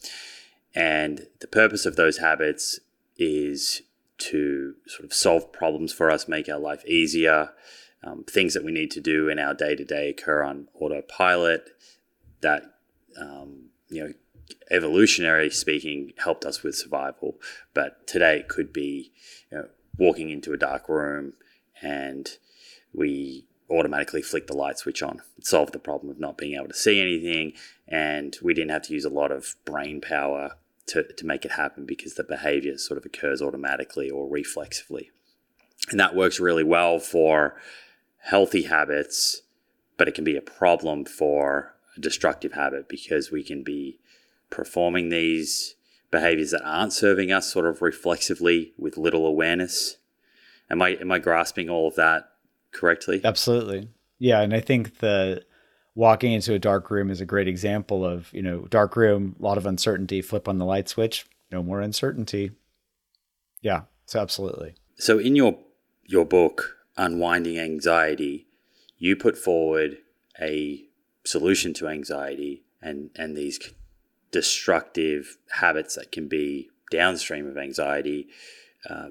And 0.76 1.28
the 1.39 1.47
purpose 1.47 1.86
of 1.86 1.95
those 1.95 2.18
habits 2.18 2.80
is 3.18 3.82
to 4.20 4.76
sort 4.88 5.05
of 5.05 5.14
solve 5.14 5.51
problems 5.51 5.91
for 5.91 6.09
us, 6.09 6.28
make 6.28 6.47
our 6.49 6.59
life 6.59 6.86
easier. 6.86 7.51
Um, 8.03 8.26
things 8.26 8.53
that 8.53 8.66
we 8.66 8.72
need 8.72 8.91
to 8.91 9.01
do 9.01 9.30
in 9.30 9.39
our 9.39 9.53
day 9.53 9.76
to 9.76 9.86
day 9.86 10.09
occur 10.09 10.43
on 10.43 10.68
autopilot. 10.76 11.70
That 12.41 12.64
um, 13.20 13.70
you 13.89 14.03
know, 14.03 14.14
evolutionary 14.72 15.49
speaking, 15.49 16.14
helped 16.18 16.45
us 16.45 16.64
with 16.64 16.76
survival. 16.76 17.39
But 17.74 18.05
today 18.07 18.38
it 18.38 18.47
could 18.47 18.74
be 18.74 19.11
walking 19.98 20.30
into 20.30 20.54
a 20.54 20.58
dark 20.58 20.89
room 20.89 21.34
and 21.82 22.38
we 22.94 23.46
automatically 23.70 24.22
flick 24.22 24.48
the 24.48 24.56
light 24.56 24.78
switch 24.78 25.02
on. 25.02 25.22
It 25.38 25.46
solved 25.46 25.74
the 25.74 25.80
problem 25.80 26.12
of 26.12 26.20
not 26.20 26.38
being 26.38 26.56
able 26.56 26.68
to 26.68 26.74
see 26.74 27.00
anything, 27.00 27.54
and 27.88 28.38
we 28.41 28.54
didn't 28.54 28.72
have 28.72 28.84
to 28.84 28.94
use 28.94 29.06
a 29.06 29.10
lot 29.10 29.32
of 29.32 29.56
brain 29.66 30.02
power 30.02 30.58
to, 30.88 31.04
to 31.14 31.26
make 31.26 31.46
it 31.46 31.52
happen 31.52 31.86
because 31.86 32.16
the 32.16 32.24
behavior 32.24 32.78
sort 32.78 32.98
of 32.98 33.06
occurs 33.06 33.41
automatically 33.41 34.10
or 34.10 34.30
reflexively. 34.30 35.12
And 35.89 36.00
that 36.00 36.16
works 36.16 36.39
really 36.39 36.64
well 36.64 37.00
for 37.00 37.56
healthy 38.20 38.64
habits, 38.64 39.41
but 39.98 40.08
it 40.08 40.14
can 40.14 40.24
be 40.24 40.38
a 40.38 40.41
problem 40.41 41.06
for 41.06 41.76
a 41.98 42.00
destructive 42.00 42.54
habit 42.54 42.88
because 42.88 43.32
we 43.32 43.44
can 43.44 43.64
be 43.64 44.00
performing 44.50 45.10
these 45.10 45.76
behaviors 46.14 46.51
that 46.51 46.64
aren't 46.64 46.93
serving 46.93 47.32
us 47.32 47.51
sort 47.51 47.66
of 47.66 47.82
reflexively 47.82 48.72
with 48.78 48.97
little 48.97 49.26
awareness. 49.26 49.97
Am 50.70 50.82
I 50.82 50.89
am 50.89 51.11
I 51.11 51.20
grasping 51.20 51.70
all 51.70 51.88
of 51.88 51.95
that 51.95 52.30
correctly? 52.72 53.20
Absolutely. 53.24 53.89
Yeah, 54.20 54.41
and 54.41 54.53
I 54.53 54.61
think 54.61 54.99
the 54.99 55.43
walking 55.95 56.32
into 56.32 56.53
a 56.53 56.59
dark 56.59 56.89
room 56.89 57.09
is 57.09 57.20
a 57.20 57.26
great 57.26 57.47
example 57.47 58.05
of, 58.05 58.32
you 58.32 58.41
know, 58.41 58.61
dark 58.70 58.95
room, 58.95 59.36
a 59.39 59.43
lot 59.43 59.57
of 59.57 59.66
uncertainty, 59.66 60.22
flip 60.22 60.47
on 60.47 60.57
the 60.59 60.66
light 60.66 60.88
switch, 60.88 61.26
no 61.51 61.61
more 61.61 61.82
uncertainty. 61.82 62.51
Yeah, 63.61 63.82
so 64.05 64.20
absolutely. 64.20 64.76
So 64.95 65.18
in 65.18 65.36
your 65.36 65.57
your 66.05 66.26
book, 66.26 66.78
Unwinding 66.95 67.57
Anxiety, 67.57 68.45
you 68.97 69.16
put 69.16 69.36
forward 69.36 69.97
a 70.39 70.86
solution 71.26 71.74
to 71.74 71.88
anxiety 71.88 72.64
and 72.82 73.09
and 73.16 73.36
these 73.36 73.59
destructive 74.34 75.38
habits 75.51 75.95
that 75.95 76.11
can 76.11 76.27
be 76.27 76.69
downstream 76.91 77.47
of 77.47 77.57
anxiety 77.57 78.27
uh, 78.89 79.09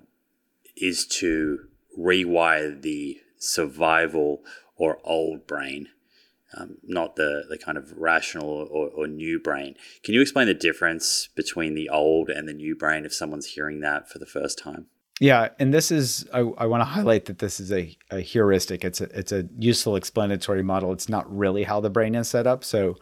is 0.77 1.07
to 1.07 1.61
rewire 1.99 2.81
the 2.83 3.19
survival 3.39 4.43
or 4.77 4.99
old 5.05 5.47
brain 5.47 5.89
um, 6.57 6.79
not 6.83 7.17
the, 7.17 7.45
the 7.49 7.59
kind 7.59 7.79
of 7.79 7.93
rational 7.97 8.47
or, 8.47 8.89
or, 8.89 9.07
new 9.07 9.41
brain. 9.41 9.75
Can 10.03 10.15
you 10.15 10.21
explain 10.21 10.47
the 10.47 10.55
difference 10.55 11.29
between 11.35 11.75
the 11.75 11.89
old 11.89 12.29
and 12.29 12.47
the 12.47 12.53
new 12.53 12.77
brain 12.77 13.05
if 13.05 13.15
someone's 13.15 13.47
hearing 13.47 13.81
that 13.81 14.11
for 14.11 14.19
the 14.19 14.27
first 14.27 14.59
time? 14.59 14.87
Yeah, 15.21 15.51
and 15.59 15.73
this 15.73 15.91
is 15.91 16.27
I, 16.33 16.41
I 16.41 16.67
want 16.67 16.81
to 16.81 16.87
highlight 16.87 17.27
that 17.27 17.39
this 17.39 17.61
is 17.61 17.71
a, 17.71 17.97
a 18.11 18.21
heuristic. 18.21 18.85
It's 18.85 19.01
a 19.01 19.05
it's 19.19 19.31
a 19.31 19.49
useful 19.59 19.95
explanatory 19.95 20.63
model. 20.63 20.93
It's 20.93 21.09
not 21.09 21.35
really 21.35 21.63
how 21.63 21.81
the 21.81 21.91
brain 21.91 22.15
is 22.15 22.29
set 22.29 22.47
up. 22.47 22.65
So 22.65 22.97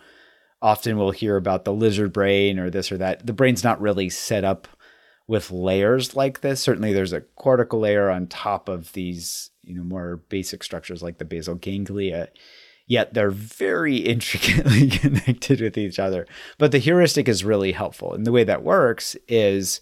often 0.63 0.99
we'll 0.99 1.11
hear 1.11 1.37
about 1.37 1.65
the 1.65 1.73
lizard 1.73 2.13
brain 2.13 2.59
or 2.59 2.71
this 2.71 2.93
or 2.93 2.99
that. 2.99 3.27
The 3.27 3.33
brain's 3.33 3.65
not 3.65 3.81
really 3.81 4.11
set 4.11 4.45
up 4.45 4.69
with 5.27 5.51
layers 5.51 6.17
like 6.17 6.41
this. 6.41 6.61
Certainly 6.61 6.93
there's 6.93 7.13
a 7.13 7.21
cortical 7.21 7.81
layer 7.81 8.11
on 8.11 8.27
top 8.27 8.69
of 8.69 8.93
these, 8.93 9.51
you 9.63 9.75
know, 9.75 9.85
more 9.85 10.17
basic 10.29 10.63
structures 10.63 11.03
like 11.03 11.19
the 11.19 11.25
basal 11.25 11.55
ganglia 11.55 12.29
yet 12.91 13.15
they're 13.15 13.31
very 13.31 13.97
intricately 14.15 14.89
connected 14.91 15.63
with 15.63 15.79
each 15.79 15.99
other. 15.99 16.27
But 16.59 16.73
the 16.73 16.79
heuristic 16.79 17.29
is 17.29 17.45
really 17.45 17.73
helpful. 17.73 18.13
And 18.13 18.27
the 18.27 18.33
way 18.33 18.45
that 18.45 18.63
works 18.63 19.17
is, 19.29 19.81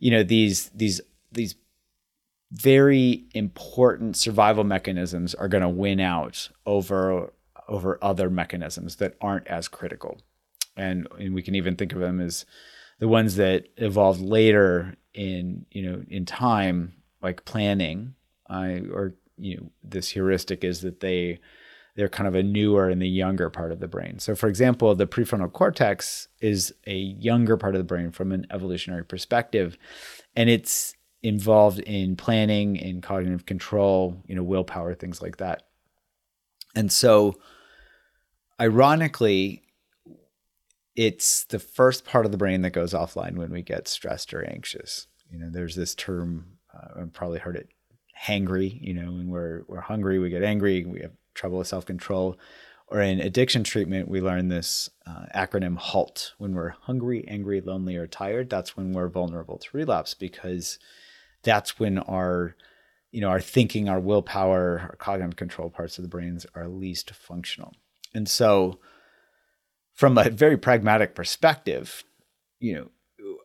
you 0.00 0.10
know, 0.10 0.24
these 0.24 0.70
these 0.70 1.00
these 1.30 1.54
very 2.50 3.26
important 3.32 4.16
survival 4.16 4.64
mechanisms 4.64 5.36
are 5.36 5.46
going 5.46 5.62
to 5.62 5.68
win 5.68 6.00
out 6.00 6.48
over 6.66 7.32
over 7.70 7.98
other 8.02 8.28
mechanisms 8.28 8.96
that 8.96 9.16
aren't 9.20 9.46
as 9.46 9.68
critical. 9.68 10.20
And, 10.76 11.08
and 11.18 11.34
we 11.34 11.42
can 11.42 11.54
even 11.54 11.76
think 11.76 11.92
of 11.92 12.00
them 12.00 12.20
as 12.20 12.44
the 12.98 13.08
ones 13.08 13.36
that 13.36 13.68
evolved 13.78 14.20
later 14.20 14.94
in 15.12 15.66
you 15.72 15.82
know 15.82 16.04
in 16.08 16.24
time 16.24 16.92
like 17.20 17.44
planning 17.44 18.14
I, 18.48 18.82
or 18.92 19.14
you 19.36 19.56
know 19.56 19.70
this 19.82 20.10
heuristic 20.10 20.62
is 20.62 20.82
that 20.82 21.00
they 21.00 21.40
they're 21.96 22.08
kind 22.08 22.28
of 22.28 22.34
a 22.34 22.42
newer 22.42 22.88
and 22.88 23.02
the 23.02 23.08
younger 23.08 23.50
part 23.50 23.72
of 23.72 23.80
the 23.80 23.88
brain. 23.88 24.20
So, 24.20 24.36
for 24.36 24.48
example, 24.48 24.94
the 24.94 25.08
prefrontal 25.08 25.52
cortex 25.52 26.28
is 26.40 26.72
a 26.86 26.94
younger 26.94 27.56
part 27.56 27.74
of 27.74 27.80
the 27.80 27.84
brain 27.84 28.12
from 28.12 28.30
an 28.32 28.46
evolutionary 28.50 29.04
perspective, 29.04 29.76
and 30.36 30.48
it's 30.48 30.94
involved 31.22 31.80
in 31.80 32.16
planning, 32.16 32.76
in 32.76 33.00
cognitive 33.00 33.44
control, 33.44 34.22
you 34.26 34.34
know, 34.34 34.42
willpower, 34.42 34.94
things 34.94 35.20
like 35.20 35.38
that. 35.38 35.64
And 36.74 36.90
so, 36.92 37.34
ironically, 38.60 39.62
it's 40.96 41.44
the 41.44 41.58
first 41.58 42.04
part 42.04 42.26
of 42.26 42.32
the 42.32 42.38
brain 42.38 42.62
that 42.62 42.70
goes 42.70 42.92
offline 42.92 43.36
when 43.36 43.50
we 43.50 43.62
get 43.62 43.88
stressed 43.88 44.34
or 44.34 44.44
anxious. 44.44 45.06
You 45.30 45.38
know, 45.38 45.50
there's 45.50 45.76
this 45.76 45.94
term, 45.94 46.58
uh, 46.74 47.00
I've 47.00 47.12
probably 47.12 47.38
heard 47.38 47.56
it, 47.56 47.68
hangry. 48.20 48.78
You 48.80 48.94
know, 48.94 49.12
when 49.12 49.28
we're 49.28 49.62
we're 49.66 49.80
hungry, 49.80 50.18
we 50.18 50.30
get 50.30 50.42
angry, 50.42 50.84
we 50.84 51.00
have 51.00 51.12
trouble 51.34 51.58
with 51.58 51.68
self 51.68 51.86
control. 51.86 52.38
Or 52.88 53.00
in 53.00 53.20
addiction 53.20 53.62
treatment, 53.62 54.08
we 54.08 54.20
learn 54.20 54.48
this 54.48 54.90
uh, 55.06 55.26
acronym 55.32 55.78
HALT. 55.78 56.34
When 56.38 56.54
we're 56.54 56.70
hungry, 56.70 57.24
angry, 57.28 57.60
lonely, 57.60 57.94
or 57.94 58.08
tired, 58.08 58.50
that's 58.50 58.76
when 58.76 58.92
we're 58.92 59.08
vulnerable 59.08 59.58
to 59.58 59.68
relapse 59.72 60.12
because 60.12 60.80
that's 61.44 61.78
when 61.78 61.98
our 61.98 62.56
you 63.12 63.20
know 63.20 63.28
our 63.28 63.40
thinking 63.40 63.88
our 63.88 64.00
willpower 64.00 64.80
our 64.80 64.96
cognitive 64.96 65.36
control 65.36 65.70
parts 65.70 65.98
of 65.98 66.02
the 66.02 66.08
brains 66.08 66.46
are 66.54 66.68
least 66.68 67.10
functional 67.12 67.72
and 68.14 68.28
so 68.28 68.78
from 69.92 70.16
a 70.18 70.30
very 70.30 70.56
pragmatic 70.56 71.14
perspective 71.14 72.04
you 72.58 72.74
know 72.74 72.90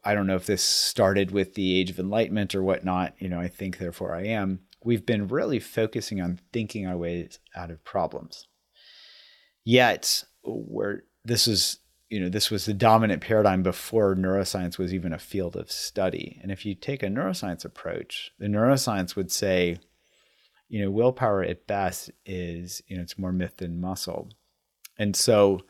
i 0.04 0.14
don't 0.14 0.28
know 0.28 0.36
if 0.36 0.46
this 0.46 0.64
started 0.64 1.32
with 1.32 1.56
the 1.56 1.80
age 1.80 1.90
of 1.90 2.00
enlightenment 2.00 2.56
or 2.56 2.64
whatnot 2.64 3.14
you 3.20 3.30
know 3.30 3.40
i 3.40 3.48
think 3.48 3.78
therefore 3.78 4.16
i 4.16 4.24
am 4.24 4.60
we've 4.86 5.06
been 5.06 5.28
really 5.28 5.60
focusing 5.60 6.22
on 6.22 6.40
thinking 6.54 6.86
our 6.86 6.96
ways 6.96 7.40
out 7.56 7.72
of 7.72 7.84
problems. 7.84 8.48
Yet, 9.66 10.24
where 10.44 11.04
this 11.26 11.48
is, 11.48 11.80
you 12.08 12.20
know, 12.20 12.30
this 12.30 12.52
was 12.52 12.66
the 12.66 12.74
dominant 12.74 13.22
paradigm 13.22 13.64
before 13.64 14.16
neuroscience 14.16 14.78
was 14.78 14.94
even 14.94 15.12
a 15.12 15.18
field 15.18 15.56
of 15.56 15.72
study. 15.72 16.40
And 16.42 16.52
if 16.52 16.66
you 16.66 16.76
take 16.76 17.02
a 17.02 17.08
neuroscience 17.08 17.66
approach, 17.66 18.32
the 18.38 18.46
neuroscience 18.46 19.16
would 19.16 19.32
say, 19.32 19.80
you 20.70 20.84
know, 20.84 20.92
willpower 20.92 21.44
at 21.44 21.66
best 21.66 22.12
is, 22.26 22.84
you 22.88 22.96
know, 22.96 23.02
it's 23.02 23.18
more 23.18 23.32
myth 23.32 23.58
than 23.58 23.82
muscle. 23.82 24.30
And 24.98 25.16
so 25.16 25.62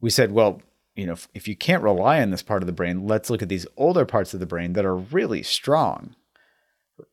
we 0.00 0.10
said, 0.10 0.32
well, 0.32 0.60
you 0.94 1.06
know, 1.06 1.12
if, 1.12 1.28
if 1.34 1.46
you 1.46 1.56
can't 1.56 1.82
rely 1.82 2.20
on 2.20 2.30
this 2.30 2.42
part 2.42 2.62
of 2.62 2.66
the 2.66 2.72
brain, 2.72 3.06
let's 3.06 3.30
look 3.30 3.42
at 3.42 3.48
these 3.48 3.66
older 3.76 4.06
parts 4.06 4.34
of 4.34 4.40
the 4.40 4.46
brain 4.46 4.72
that 4.72 4.84
are 4.84 4.96
really 4.96 5.42
strong. 5.42 6.16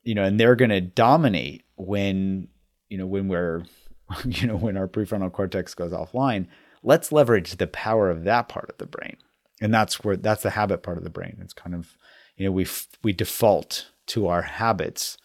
You 0.03 0.15
know, 0.15 0.23
and 0.23 0.39
they're 0.39 0.55
going 0.55 0.69
to 0.69 0.81
dominate 0.81 1.63
when, 1.75 2.47
you 2.87 2.97
know, 2.97 3.05
when 3.05 3.27
we're, 3.27 3.63
you 4.25 4.47
know, 4.47 4.55
when 4.55 4.77
our 4.77 4.87
prefrontal 4.87 5.31
cortex 5.31 5.73
goes 5.73 5.91
offline. 5.91 6.47
Let's 6.81 7.11
leverage 7.11 7.57
the 7.57 7.67
power 7.67 8.09
of 8.09 8.23
that 8.23 8.47
part 8.49 8.69
of 8.69 8.77
the 8.77 8.85
brain. 8.85 9.17
And 9.61 9.73
that's 9.73 10.03
where 10.03 10.17
that's 10.17 10.43
the 10.43 10.49
habit 10.51 10.83
part 10.83 10.97
of 10.97 11.03
the 11.03 11.09
brain. 11.09 11.37
It's 11.41 11.53
kind 11.53 11.75
of, 11.75 11.97
you 12.35 12.45
know, 12.45 12.51
we 12.51 12.67
we 13.03 13.13
default 13.13 13.89
to 14.07 14.27
our 14.27 14.41
habits 14.41 15.17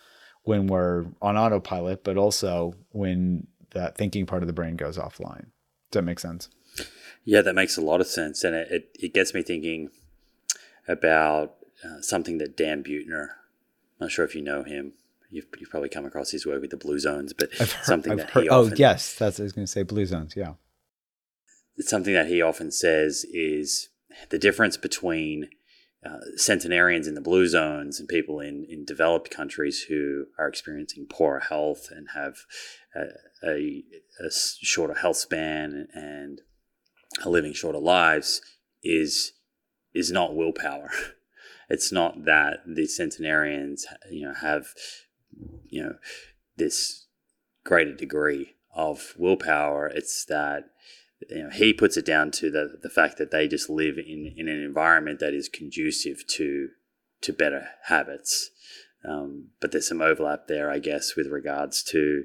when 0.44 0.66
we're 0.66 1.06
on 1.20 1.36
autopilot, 1.36 2.04
but 2.04 2.16
also 2.16 2.74
when 2.90 3.46
that 3.70 3.96
thinking 3.96 4.26
part 4.26 4.42
of 4.42 4.46
the 4.46 4.52
brain 4.52 4.76
goes 4.76 4.96
offline. 4.96 5.46
Does 5.90 6.00
that 6.00 6.02
make 6.02 6.18
sense? 6.18 6.48
Yeah, 7.24 7.42
that 7.42 7.54
makes 7.54 7.76
a 7.76 7.82
lot 7.82 8.00
of 8.00 8.06
sense. 8.06 8.44
And 8.44 8.54
it, 8.54 8.68
it, 8.70 8.96
it 8.98 9.14
gets 9.14 9.34
me 9.34 9.42
thinking 9.42 9.90
about 10.86 11.56
uh, 11.84 12.00
something 12.00 12.38
that 12.38 12.56
Dan 12.56 12.82
Buettner, 12.82 13.28
I'm 14.00 14.06
not 14.06 14.10
sure 14.10 14.24
if 14.24 14.34
you 14.34 14.42
know 14.42 14.62
him, 14.62 14.94
you've, 15.30 15.46
you've 15.58 15.70
probably 15.70 15.88
come 15.88 16.04
across 16.04 16.30
his 16.30 16.46
work 16.46 16.60
with 16.60 16.70
the 16.70 16.76
Blue 16.76 16.98
Zones, 16.98 17.32
but 17.32 17.52
heard, 17.54 17.68
something 17.82 18.12
I've 18.12 18.18
that 18.18 18.30
heard, 18.30 18.42
he 18.44 18.48
oh 18.48 18.70
yes, 18.76 19.14
that's 19.14 19.38
I 19.40 19.42
was 19.42 19.52
going 19.52 19.66
to 19.66 19.70
say 19.70 19.82
Blue 19.82 20.06
Zones. 20.06 20.34
Yeah, 20.36 20.54
it's 21.76 21.90
something 21.90 22.14
that 22.14 22.26
he 22.26 22.42
often 22.42 22.70
says 22.70 23.24
is 23.32 23.88
the 24.30 24.38
difference 24.38 24.76
between 24.76 25.48
uh, 26.06 26.18
centenarians 26.36 27.06
in 27.06 27.14
the 27.14 27.20
blue 27.20 27.46
zones 27.48 27.98
and 27.98 28.08
people 28.08 28.38
in, 28.40 28.64
in 28.68 28.84
developed 28.84 29.30
countries 29.30 29.82
who 29.88 30.26
are 30.38 30.48
experiencing 30.48 31.06
poor 31.10 31.40
health 31.40 31.88
and 31.90 32.08
have 32.14 32.36
a, 32.94 33.48
a, 33.48 33.84
a 34.24 34.30
shorter 34.30 34.94
health 34.94 35.16
span 35.16 35.88
and 35.92 36.40
are 37.24 37.30
living 37.30 37.52
shorter 37.52 37.78
lives 37.78 38.40
is 38.82 39.32
is 39.94 40.10
not 40.10 40.36
willpower. 40.36 40.90
It's 41.70 41.92
not 41.92 42.24
that 42.24 42.60
the 42.66 42.86
centenarians, 42.86 43.86
you 44.10 44.26
know, 44.26 44.32
have 44.32 44.68
you 45.68 45.82
know 45.82 45.94
this 46.56 47.06
greater 47.62 47.92
degree 47.92 48.54
of 48.74 49.14
willpower. 49.18 49.88
It's 49.88 50.24
that 50.26 50.70
you 51.28 51.44
know, 51.44 51.50
he 51.50 51.72
puts 51.72 51.96
it 51.96 52.06
down 52.06 52.30
to 52.32 52.50
the, 52.50 52.78
the 52.82 52.90
fact 52.90 53.18
that 53.18 53.30
they 53.30 53.48
just 53.48 53.68
live 53.68 53.98
in, 53.98 54.32
in 54.36 54.48
an 54.48 54.62
environment 54.62 55.20
that 55.20 55.34
is 55.34 55.48
conducive 55.48 56.26
to 56.28 56.68
to 57.20 57.32
better 57.32 57.68
habits. 57.84 58.50
Um, 59.08 59.48
but 59.60 59.72
there's 59.72 59.88
some 59.88 60.02
overlap 60.02 60.46
there, 60.46 60.70
I 60.70 60.78
guess, 60.78 61.16
with 61.16 61.26
regards 61.26 61.82
to 61.84 62.24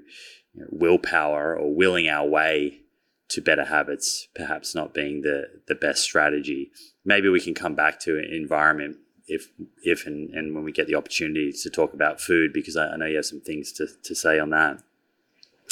you 0.53 0.61
know, 0.61 0.67
willpower 0.69 1.57
or 1.57 1.73
willing 1.73 2.07
our 2.07 2.27
way 2.27 2.81
to 3.29 3.41
better 3.41 3.65
habits, 3.65 4.27
perhaps 4.35 4.75
not 4.75 4.93
being 4.93 5.21
the, 5.21 5.45
the 5.67 5.75
best 5.75 6.03
strategy. 6.03 6.71
Maybe 7.03 7.29
we 7.29 7.41
can 7.41 7.55
come 7.55 7.73
back 7.73 7.99
to 8.01 8.19
environment 8.19 8.97
if 9.25 9.47
if 9.81 10.05
and, 10.05 10.29
and 10.31 10.53
when 10.53 10.63
we 10.63 10.71
get 10.71 10.87
the 10.87 10.95
opportunity 10.95 11.51
to 11.51 11.69
talk 11.69 11.93
about 11.93 12.21
food, 12.21 12.51
because 12.53 12.75
I, 12.75 12.89
I 12.89 12.97
know 12.97 13.05
you 13.05 13.15
have 13.15 13.25
some 13.25 13.41
things 13.41 13.71
to, 13.73 13.87
to 14.03 14.13
say 14.13 14.37
on 14.37 14.49
that. 14.51 14.83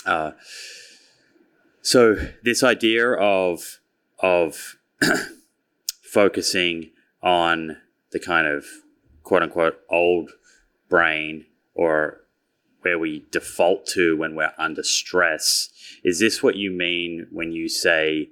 Uh, 0.05 0.31
so 1.81 2.15
this 2.43 2.63
idea 2.63 3.11
of 3.11 3.79
of 4.19 4.77
focusing 6.01 6.91
on 7.21 7.77
the 8.11 8.19
kind 8.19 8.47
of 8.47 8.65
quote 9.23 9.43
unquote 9.43 9.79
old 9.89 10.31
brain 10.89 11.45
or 11.73 12.21
where 12.81 12.97
we 12.97 13.25
default 13.31 13.85
to 13.85 14.17
when 14.17 14.35
we're 14.35 14.53
under 14.57 14.83
stress 14.83 15.69
is 16.03 16.19
this 16.19 16.41
what 16.41 16.55
you 16.55 16.71
mean 16.71 17.27
when 17.31 17.51
you 17.51 17.69
say 17.69 18.29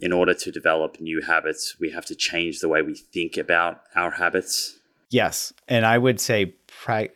in 0.00 0.12
order 0.12 0.34
to 0.34 0.50
develop 0.50 1.00
new 1.00 1.22
habits 1.22 1.76
we 1.80 1.90
have 1.90 2.04
to 2.04 2.14
change 2.14 2.60
the 2.60 2.68
way 2.68 2.82
we 2.82 2.94
think 2.94 3.36
about 3.36 3.82
our 3.94 4.12
habits 4.12 4.78
yes, 5.10 5.52
and 5.68 5.86
I 5.86 5.98
would 5.98 6.20
say 6.20 6.54
pra- 6.66 7.08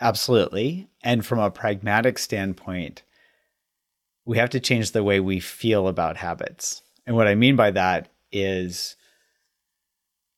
absolutely. 0.00 0.88
And 1.02 1.24
from 1.24 1.38
a 1.38 1.50
pragmatic 1.50 2.18
standpoint, 2.18 3.02
we 4.24 4.38
have 4.38 4.50
to 4.50 4.60
change 4.60 4.92
the 4.92 5.04
way 5.04 5.20
we 5.20 5.40
feel 5.40 5.88
about 5.88 6.16
habits. 6.16 6.82
And 7.06 7.16
what 7.16 7.26
I 7.26 7.34
mean 7.34 7.56
by 7.56 7.70
that 7.72 8.08
is 8.30 8.96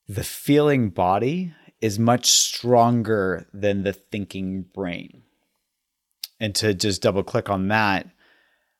the 0.08 0.24
feeling 0.24 0.90
body 0.90 1.54
is 1.80 1.98
much 1.98 2.26
stronger 2.26 3.46
than 3.52 3.82
the 3.82 3.92
thinking 3.92 4.62
brain. 4.62 5.22
And 6.40 6.54
to 6.56 6.74
just 6.74 7.02
double 7.02 7.22
click 7.22 7.50
on 7.50 7.68
that, 7.68 8.08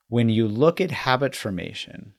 when 0.08 0.28
you 0.28 0.48
look 0.48 0.80
at 0.80 0.90
habit 0.90 1.36
formation, 1.36 2.14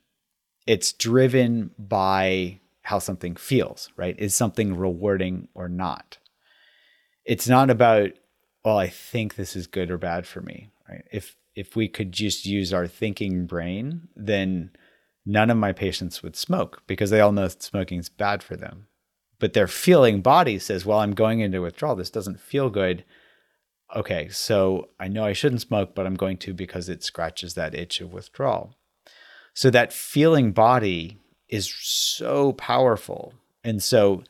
it's 0.66 0.94
driven 0.94 1.72
by 1.78 2.60
how 2.82 3.00
something 3.00 3.36
feels, 3.36 3.90
right? 3.96 4.16
Is 4.20 4.36
something 4.36 4.78
rewarding 4.78 5.48
or 5.54 5.68
not? 5.68 6.20
It's 7.26 7.48
not 7.48 7.70
about, 7.70 8.12
well, 8.64 8.78
I 8.78 8.88
think 8.88 9.36
this 9.36 9.56
is 9.56 9.66
good 9.66 9.90
or 9.90 9.98
bad 9.98 10.28
for 10.28 10.42
me, 10.42 10.70
right? 10.88 11.04
If 11.12 11.36
if 11.56 11.76
we 11.76 11.88
could 11.88 12.12
just 12.12 12.46
use 12.46 12.74
our 12.74 12.88
thinking 12.88 13.46
brain, 13.46 14.10
then 14.16 14.72
none 15.26 15.50
of 15.50 15.58
my 15.58 15.72
patients 15.72 16.22
would 16.22 16.36
smoke 16.36 16.84
because 16.86 17.10
they 17.10 17.22
all 17.22 17.32
know 17.32 17.48
smoking 17.48 18.00
is 18.00 18.10
bad 18.10 18.44
for 18.44 18.56
them. 18.56 18.88
But 19.40 19.54
their 19.54 19.68
feeling 19.68 20.22
body 20.22 20.60
says, 20.60 20.86
well, 20.86 21.00
I'm 21.00 21.14
going 21.14 21.40
into 21.40 21.62
withdrawal. 21.62 21.96
This 21.96 22.10
doesn't 22.10 22.40
feel 22.40 22.70
good. 22.70 23.04
Okay, 23.96 24.30
so 24.30 24.90
I 25.00 25.08
know 25.08 25.26
I 25.26 25.34
shouldn't 25.34 25.62
smoke, 25.62 25.96
but 25.96 26.06
I'm 26.06 26.16
going 26.16 26.38
to 26.38 26.54
because 26.54 26.90
it 26.90 27.04
scratches 27.04 27.54
that 27.54 27.76
itch 27.76 28.02
of 28.02 28.14
withdrawal. 28.14 28.76
So 29.54 29.70
that 29.70 29.94
feeling 29.94 30.52
body 30.52 31.18
is 31.48 31.74
so 31.82 32.54
powerful. 32.54 33.34
And 33.64 33.82
so, 33.82 34.24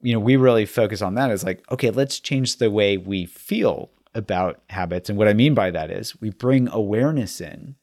you 0.00 0.12
know, 0.12 0.20
we 0.20 0.36
really 0.36 0.66
focus 0.66 1.02
on 1.02 1.14
that 1.14 1.30
as 1.30 1.44
like, 1.44 1.64
okay, 1.70 1.90
let's 1.90 2.20
change 2.20 2.56
the 2.56 2.70
way 2.70 2.96
we 2.96 3.26
feel 3.26 3.90
about 4.14 4.62
habits. 4.70 5.08
And 5.08 5.18
what 5.18 5.28
I 5.28 5.32
mean 5.32 5.54
by 5.54 5.70
that 5.70 5.90
is 5.90 6.20
we 6.20 6.30
bring 6.30 6.68
awareness 6.68 7.40
in 7.40 7.76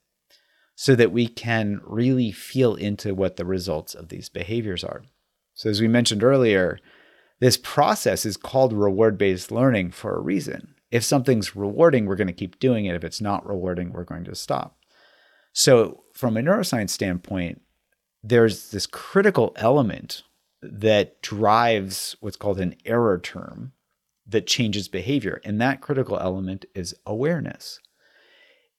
so 0.75 0.95
that 0.95 1.11
we 1.11 1.27
can 1.27 1.81
really 1.83 2.31
feel 2.31 2.75
into 2.75 3.13
what 3.13 3.35
the 3.35 3.45
results 3.45 3.93
of 3.93 4.09
these 4.09 4.29
behaviors 4.29 4.83
are. 4.83 5.03
So, 5.53 5.69
as 5.69 5.81
we 5.81 5.87
mentioned 5.87 6.23
earlier, 6.23 6.79
this 7.41 7.57
process 7.57 8.25
is 8.25 8.37
called 8.37 8.71
reward 8.73 9.17
based 9.17 9.51
learning 9.51 9.91
for 9.91 10.15
a 10.15 10.21
reason. 10.21 10.75
If 10.91 11.03
something's 11.03 11.55
rewarding, 11.55 12.05
we're 12.05 12.15
going 12.15 12.27
to 12.27 12.33
keep 12.33 12.59
doing 12.59 12.85
it. 12.85 12.95
If 12.95 13.03
it's 13.03 13.21
not 13.21 13.45
rewarding, 13.45 13.91
we're 13.91 14.05
going 14.05 14.23
to 14.25 14.35
stop. 14.35 14.77
So, 15.51 16.03
from 16.13 16.37
a 16.37 16.41
neuroscience 16.41 16.91
standpoint, 16.91 17.61
there's 18.23 18.71
this 18.71 18.87
critical 18.87 19.53
element 19.55 20.23
that 20.61 21.21
drives 21.21 22.15
what's 22.19 22.37
called 22.37 22.59
an 22.59 22.75
error 22.85 23.17
term 23.17 23.73
that 24.29 24.47
changes 24.47 24.87
behavior. 24.87 25.41
And 25.43 25.59
that 25.59 25.81
critical 25.81 26.17
element 26.19 26.65
is 26.75 26.95
awareness. 27.05 27.79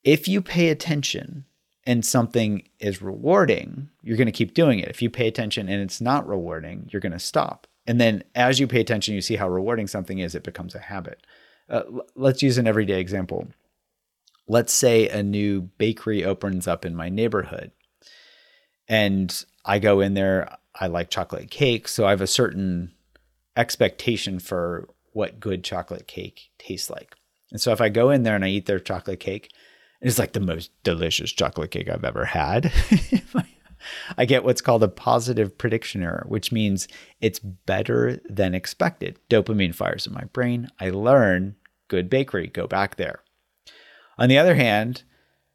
If 0.04 0.28
you 0.28 0.40
pay 0.40 0.68
attention 0.68 1.44
and 1.84 2.04
something 2.04 2.62
is 2.78 3.02
rewarding, 3.02 3.90
you're 4.02 4.16
going 4.16 4.26
to 4.26 4.32
keep 4.32 4.54
doing 4.54 4.78
it. 4.78 4.88
If 4.88 5.02
you 5.02 5.10
pay 5.10 5.28
attention 5.28 5.68
and 5.68 5.82
it's 5.82 6.00
not 6.00 6.26
rewarding, 6.26 6.88
you're 6.90 7.00
going 7.00 7.12
to 7.12 7.18
stop. 7.18 7.66
And 7.86 8.00
then 8.00 8.22
as 8.34 8.60
you 8.60 8.66
pay 8.66 8.80
attention, 8.80 9.14
you 9.14 9.20
see 9.20 9.36
how 9.36 9.48
rewarding 9.48 9.86
something 9.86 10.18
is, 10.18 10.34
it 10.34 10.44
becomes 10.44 10.74
a 10.74 10.78
habit. 10.80 11.26
Uh, 11.68 11.82
let's 12.14 12.42
use 12.42 12.58
an 12.58 12.66
everyday 12.66 13.00
example. 13.00 13.48
Let's 14.46 14.72
say 14.72 15.08
a 15.08 15.22
new 15.22 15.62
bakery 15.78 16.24
opens 16.24 16.66
up 16.66 16.84
in 16.84 16.94
my 16.94 17.08
neighborhood 17.08 17.72
and 18.88 19.44
I 19.64 19.78
go 19.78 20.00
in 20.00 20.14
there. 20.14 20.56
I 20.74 20.88
like 20.88 21.10
chocolate 21.10 21.50
cake. 21.50 21.86
So 21.88 22.06
I 22.06 22.10
have 22.10 22.20
a 22.20 22.26
certain 22.26 22.92
expectation 23.56 24.38
for 24.38 24.88
what 25.12 25.40
good 25.40 25.64
chocolate 25.64 26.06
cake 26.06 26.50
tastes 26.58 26.90
like. 26.90 27.16
And 27.50 27.60
so 27.60 27.72
if 27.72 27.80
I 27.80 27.88
go 27.88 28.10
in 28.10 28.22
there 28.22 28.36
and 28.36 28.44
I 28.44 28.48
eat 28.48 28.66
their 28.66 28.78
chocolate 28.78 29.20
cake, 29.20 29.52
it's 30.00 30.18
like 30.18 30.32
the 30.32 30.40
most 30.40 30.70
delicious 30.82 31.32
chocolate 31.32 31.70
cake 31.70 31.88
I've 31.88 32.04
ever 32.04 32.24
had. 32.24 32.72
I 34.18 34.24
get 34.24 34.44
what's 34.44 34.60
called 34.60 34.82
a 34.82 34.88
positive 34.88 35.56
prediction 35.56 36.02
error, 36.02 36.24
which 36.28 36.52
means 36.52 36.88
it's 37.20 37.38
better 37.38 38.20
than 38.28 38.54
expected. 38.54 39.18
Dopamine 39.28 39.74
fires 39.74 40.06
in 40.06 40.12
my 40.12 40.24
brain. 40.24 40.68
I 40.78 40.90
learn 40.90 41.56
good 41.88 42.08
bakery, 42.08 42.46
go 42.46 42.66
back 42.66 42.96
there. 42.96 43.22
On 44.18 44.28
the 44.28 44.38
other 44.38 44.54
hand, 44.54 45.02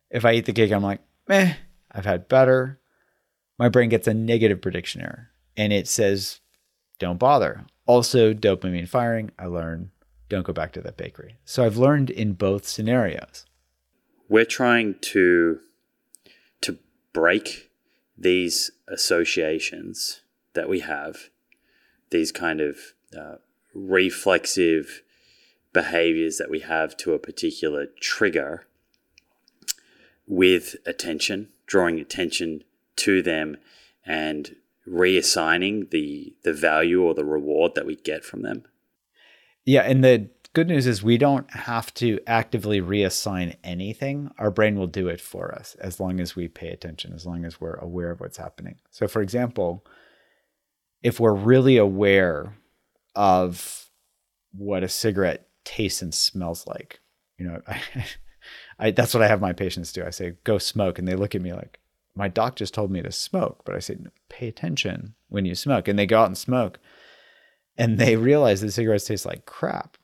if 0.10 0.26
I 0.26 0.34
eat 0.34 0.46
the 0.46 0.54
cake, 0.54 0.72
I'm 0.72 0.84
like, 0.84 1.02
meh, 1.28 1.54
I've 1.92 2.06
had 2.06 2.28
better. 2.28 2.80
My 3.58 3.70
brain 3.70 3.90
gets 3.90 4.08
a 4.08 4.14
negative 4.14 4.62
prediction 4.62 5.02
error 5.02 5.30
and 5.56 5.72
it 5.72 5.88
says, 5.88 6.42
don't 7.00 7.20
bother. 7.20 7.66
Also, 7.86 8.34
dopamine 8.34 8.88
firing, 8.88 9.32
I 9.38 9.46
learn 9.46 9.92
don't 10.30 10.46
go 10.46 10.54
back 10.54 10.72
to 10.74 10.82
that 10.82 10.98
bakery. 10.98 11.38
So 11.46 11.64
I've 11.64 11.78
learned 11.78 12.10
in 12.10 12.34
both 12.34 12.68
scenarios. 12.68 13.46
We're 14.28 14.46
trying 14.46 14.96
to 15.02 15.60
to 16.62 16.80
break 17.14 17.70
these 18.18 18.72
associations 18.88 20.22
that 20.54 20.68
we 20.68 20.80
have, 20.80 21.30
these 22.10 22.32
kind 22.32 22.60
of 22.60 22.78
uh, 23.16 23.36
reflexive 23.74 25.04
behaviors 25.74 26.38
that 26.38 26.50
we 26.50 26.62
have 26.62 26.96
to 26.98 27.14
a 27.14 27.20
particular 27.20 27.88
trigger 28.00 28.66
with 30.26 30.76
attention, 30.86 31.50
drawing 31.68 32.00
attention 32.00 32.64
to 32.96 33.22
them 33.22 33.58
and 34.06 34.56
reassigning 34.88 35.90
the 35.92 36.36
the 36.44 36.54
value 36.54 37.04
or 37.04 37.14
the 37.14 37.26
reward 37.26 37.76
that 37.76 37.86
we 37.86 37.96
get 37.96 38.24
from 38.24 38.42
them. 38.42 38.64
Yeah, 39.66 39.82
and 39.82 40.04
the 40.04 40.30
good 40.54 40.68
news 40.68 40.88
is 40.88 41.04
we 41.04 41.18
don't 41.18 41.52
have 41.52 41.94
to 41.96 42.20
actively 42.28 42.82
reassign 42.82 43.56
anything. 43.64 44.32
Our 44.38 44.52
brain 44.52 44.78
will 44.78 44.88
do 44.88 45.08
it 45.08 45.20
for 45.20 45.54
us 45.54 45.76
as 45.76 46.00
long 46.00 46.20
as 46.20 46.36
we 46.36 46.48
pay 46.48 46.70
attention, 46.70 47.14
as 47.14 47.26
long 47.26 47.46
as 47.46 47.60
we're 47.60 47.76
aware 47.76 48.12
of 48.12 48.22
what's 48.22 48.38
happening. 48.38 48.78
So 48.90 49.08
for 49.08 49.22
example, 49.22 49.86
if 51.04 51.20
we're 51.20 51.34
really 51.34 51.78
aware 51.78 52.56
of 53.16 53.90
what 54.54 54.84
a 54.84 54.90
cigarette 54.90 55.48
tastes 55.66 56.02
and 56.02 56.14
smells 56.14 56.66
like, 56.68 57.00
you 57.38 57.46
know, 57.48 57.62
I, 57.68 57.82
I 58.80 58.92
that's 58.92 59.14
what 59.14 59.24
I 59.24 59.28
have 59.28 59.42
my 59.42 59.54
patients 59.54 59.92
do. 59.92 60.06
I 60.06 60.12
say, 60.12 60.36
go 60.44 60.58
smoke. 60.58 61.00
And 61.00 61.08
they 61.08 61.16
look 61.16 61.36
at 61.36 61.42
me 61.42 61.54
like, 61.54 61.80
my 62.16 62.28
doc 62.28 62.56
just 62.56 62.74
told 62.74 62.92
me 62.92 63.02
to 63.02 63.12
smoke. 63.12 63.62
But 63.66 63.76
I 63.76 63.80
say, 63.80 63.98
pay 64.30 64.48
attention 64.48 65.16
when 65.30 65.46
you 65.46 65.54
smoke. 65.56 65.88
And 65.88 66.00
they 66.00 66.06
go 66.06 66.22
out 66.22 66.28
and 66.28 66.38
smoke. 66.38 66.80
And 67.78 67.98
they 67.98 68.16
realize 68.16 68.62
that 68.62 68.72
cigarettes 68.72 69.06
taste 69.06 69.26
like 69.26 69.46
crap. 69.46 69.98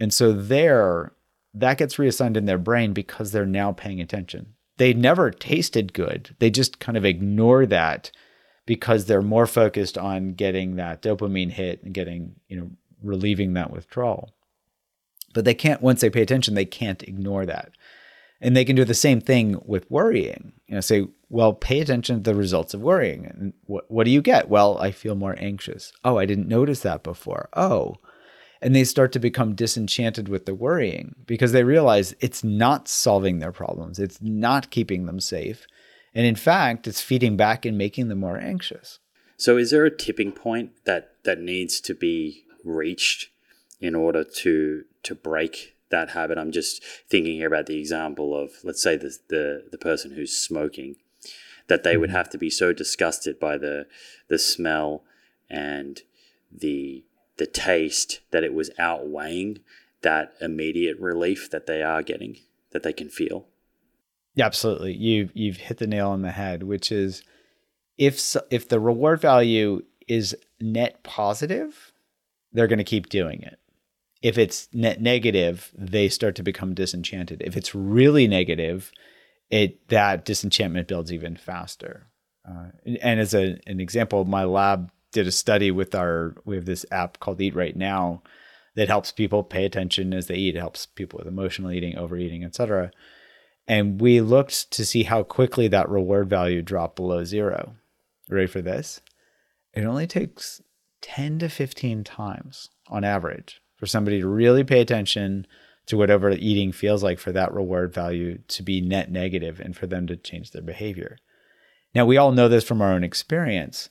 And 0.00 0.12
so 0.12 0.32
there, 0.32 1.12
that 1.54 1.78
gets 1.78 1.98
reassigned 1.98 2.36
in 2.36 2.46
their 2.46 2.58
brain 2.58 2.92
because 2.92 3.32
they're 3.32 3.46
now 3.46 3.72
paying 3.72 4.00
attention. 4.00 4.54
They 4.78 4.92
never 4.92 5.30
tasted 5.30 5.92
good. 5.92 6.34
They 6.38 6.50
just 6.50 6.78
kind 6.78 6.96
of 6.96 7.04
ignore 7.04 7.66
that 7.66 8.10
because 8.66 9.04
they're 9.06 9.22
more 9.22 9.46
focused 9.46 9.96
on 9.96 10.32
getting 10.34 10.76
that 10.76 11.02
dopamine 11.02 11.52
hit 11.52 11.82
and 11.82 11.94
getting, 11.94 12.36
you 12.48 12.58
know, 12.58 12.70
relieving 13.02 13.54
that 13.54 13.70
withdrawal. 13.70 14.34
But 15.32 15.44
they 15.44 15.54
can't, 15.54 15.82
once 15.82 16.00
they 16.00 16.10
pay 16.10 16.22
attention, 16.22 16.54
they 16.54 16.64
can't 16.64 17.02
ignore 17.02 17.46
that. 17.46 17.70
And 18.40 18.56
they 18.56 18.64
can 18.64 18.76
do 18.76 18.84
the 18.84 18.94
same 18.94 19.20
thing 19.20 19.60
with 19.64 19.90
worrying. 19.90 20.52
You 20.66 20.74
know, 20.74 20.80
say, 20.80 21.06
well, 21.30 21.54
pay 21.54 21.80
attention 21.80 22.16
to 22.16 22.22
the 22.22 22.36
results 22.36 22.74
of 22.74 22.82
worrying. 22.82 23.26
And 23.26 23.52
what, 23.64 23.90
what 23.90 24.04
do 24.04 24.10
you 24.10 24.20
get? 24.20 24.48
Well, 24.48 24.78
I 24.78 24.90
feel 24.90 25.14
more 25.14 25.34
anxious. 25.38 25.92
Oh, 26.04 26.18
I 26.18 26.26
didn't 26.26 26.48
notice 26.48 26.80
that 26.80 27.02
before. 27.02 27.48
Oh. 27.54 27.96
And 28.60 28.74
they 28.74 28.84
start 28.84 29.12
to 29.12 29.18
become 29.18 29.54
disenchanted 29.54 30.28
with 30.28 30.46
the 30.46 30.54
worrying 30.54 31.14
because 31.26 31.52
they 31.52 31.64
realize 31.64 32.14
it's 32.20 32.44
not 32.44 32.88
solving 32.88 33.38
their 33.38 33.52
problems, 33.52 33.98
it's 33.98 34.20
not 34.20 34.70
keeping 34.70 35.06
them 35.06 35.20
safe. 35.20 35.66
And 36.14 36.24
in 36.24 36.36
fact, 36.36 36.86
it's 36.86 37.02
feeding 37.02 37.36
back 37.36 37.66
and 37.66 37.76
making 37.76 38.08
them 38.08 38.20
more 38.20 38.38
anxious. 38.38 38.98
So, 39.36 39.58
is 39.58 39.70
there 39.70 39.84
a 39.84 39.94
tipping 39.94 40.32
point 40.32 40.70
that, 40.86 41.22
that 41.24 41.38
needs 41.38 41.78
to 41.82 41.94
be 41.94 42.44
reached 42.64 43.28
in 43.80 43.94
order 43.94 44.24
to 44.24 44.84
to 45.02 45.14
break 45.14 45.75
that 45.90 46.10
habit. 46.10 46.38
I'm 46.38 46.52
just 46.52 46.82
thinking 47.08 47.36
here 47.36 47.48
about 47.48 47.66
the 47.66 47.78
example 47.78 48.36
of 48.36 48.52
let's 48.64 48.82
say 48.82 48.96
the 48.96 49.16
the, 49.28 49.64
the 49.70 49.78
person 49.78 50.12
who's 50.12 50.36
smoking, 50.36 50.96
that 51.68 51.82
they 51.82 51.96
would 51.96 52.10
mm-hmm. 52.10 52.16
have 52.16 52.30
to 52.30 52.38
be 52.38 52.50
so 52.50 52.72
disgusted 52.72 53.38
by 53.38 53.58
the 53.58 53.86
the 54.28 54.38
smell 54.38 55.04
and 55.48 56.02
the 56.50 57.04
the 57.36 57.46
taste 57.46 58.20
that 58.30 58.44
it 58.44 58.54
was 58.54 58.70
outweighing 58.78 59.58
that 60.02 60.34
immediate 60.40 60.98
relief 60.98 61.50
that 61.50 61.66
they 61.66 61.82
are 61.82 62.02
getting 62.02 62.36
that 62.70 62.82
they 62.82 62.92
can 62.92 63.08
feel. 63.08 63.46
Yeah, 64.34 64.46
absolutely. 64.46 64.94
You 64.94 65.30
you've 65.34 65.56
hit 65.56 65.78
the 65.78 65.86
nail 65.86 66.10
on 66.10 66.22
the 66.22 66.30
head, 66.30 66.62
which 66.62 66.92
is 66.92 67.22
if 67.98 68.36
if 68.50 68.68
the 68.68 68.80
reward 68.80 69.20
value 69.20 69.82
is 70.06 70.36
net 70.60 71.02
positive, 71.02 71.92
they're 72.52 72.66
going 72.66 72.78
to 72.78 72.84
keep 72.84 73.08
doing 73.08 73.42
it. 73.42 73.58
If 74.26 74.38
it's 74.38 74.68
net 74.72 75.00
negative, 75.00 75.70
they 75.78 76.08
start 76.08 76.34
to 76.34 76.42
become 76.42 76.74
disenchanted. 76.74 77.44
If 77.46 77.56
it's 77.56 77.76
really 77.76 78.26
negative, 78.26 78.90
it 79.50 79.86
that 79.86 80.24
disenchantment 80.24 80.88
builds 80.88 81.12
even 81.12 81.36
faster. 81.36 82.08
Uh, 82.44 82.70
and 83.00 83.20
as 83.20 83.34
a, 83.34 83.60
an 83.68 83.78
example, 83.78 84.24
my 84.24 84.42
lab 84.42 84.90
did 85.12 85.28
a 85.28 85.30
study 85.30 85.70
with 85.70 85.94
our 85.94 86.34
we 86.44 86.56
have 86.56 86.64
this 86.64 86.84
app 86.90 87.20
called 87.20 87.40
Eat 87.40 87.54
Right 87.54 87.76
Now 87.76 88.24
that 88.74 88.88
helps 88.88 89.12
people 89.12 89.44
pay 89.44 89.64
attention 89.64 90.12
as 90.12 90.26
they 90.26 90.34
eat. 90.34 90.56
It 90.56 90.58
helps 90.58 90.86
people 90.86 91.18
with 91.20 91.28
emotional 91.28 91.70
eating, 91.70 91.96
overeating, 91.96 92.42
etc. 92.42 92.90
And 93.68 94.00
we 94.00 94.20
looked 94.20 94.72
to 94.72 94.84
see 94.84 95.04
how 95.04 95.22
quickly 95.22 95.68
that 95.68 95.88
reward 95.88 96.28
value 96.28 96.62
dropped 96.62 96.96
below 96.96 97.22
zero. 97.22 97.76
Ready 98.28 98.48
for 98.48 98.60
this? 98.60 99.02
It 99.72 99.84
only 99.84 100.08
takes 100.08 100.62
10 101.02 101.38
to 101.38 101.48
15 101.48 102.02
times 102.02 102.70
on 102.88 103.04
average 103.04 103.60
for 103.86 103.90
somebody 103.90 104.20
to 104.20 104.26
really 104.26 104.64
pay 104.64 104.80
attention 104.80 105.46
to 105.86 105.96
whatever 105.96 106.30
eating 106.32 106.72
feels 106.72 107.04
like 107.04 107.20
for 107.20 107.30
that 107.30 107.54
reward 107.54 107.94
value 107.94 108.38
to 108.48 108.64
be 108.64 108.80
net 108.80 109.12
negative 109.12 109.60
and 109.60 109.76
for 109.76 109.86
them 109.86 110.08
to 110.08 110.16
change 110.16 110.50
their 110.50 110.60
behavior. 110.62 111.18
Now, 111.94 112.04
we 112.04 112.16
all 112.16 112.32
know 112.32 112.48
this 112.48 112.64
from 112.64 112.82
our 112.82 112.92
own 112.92 113.04
experience. 113.04 113.88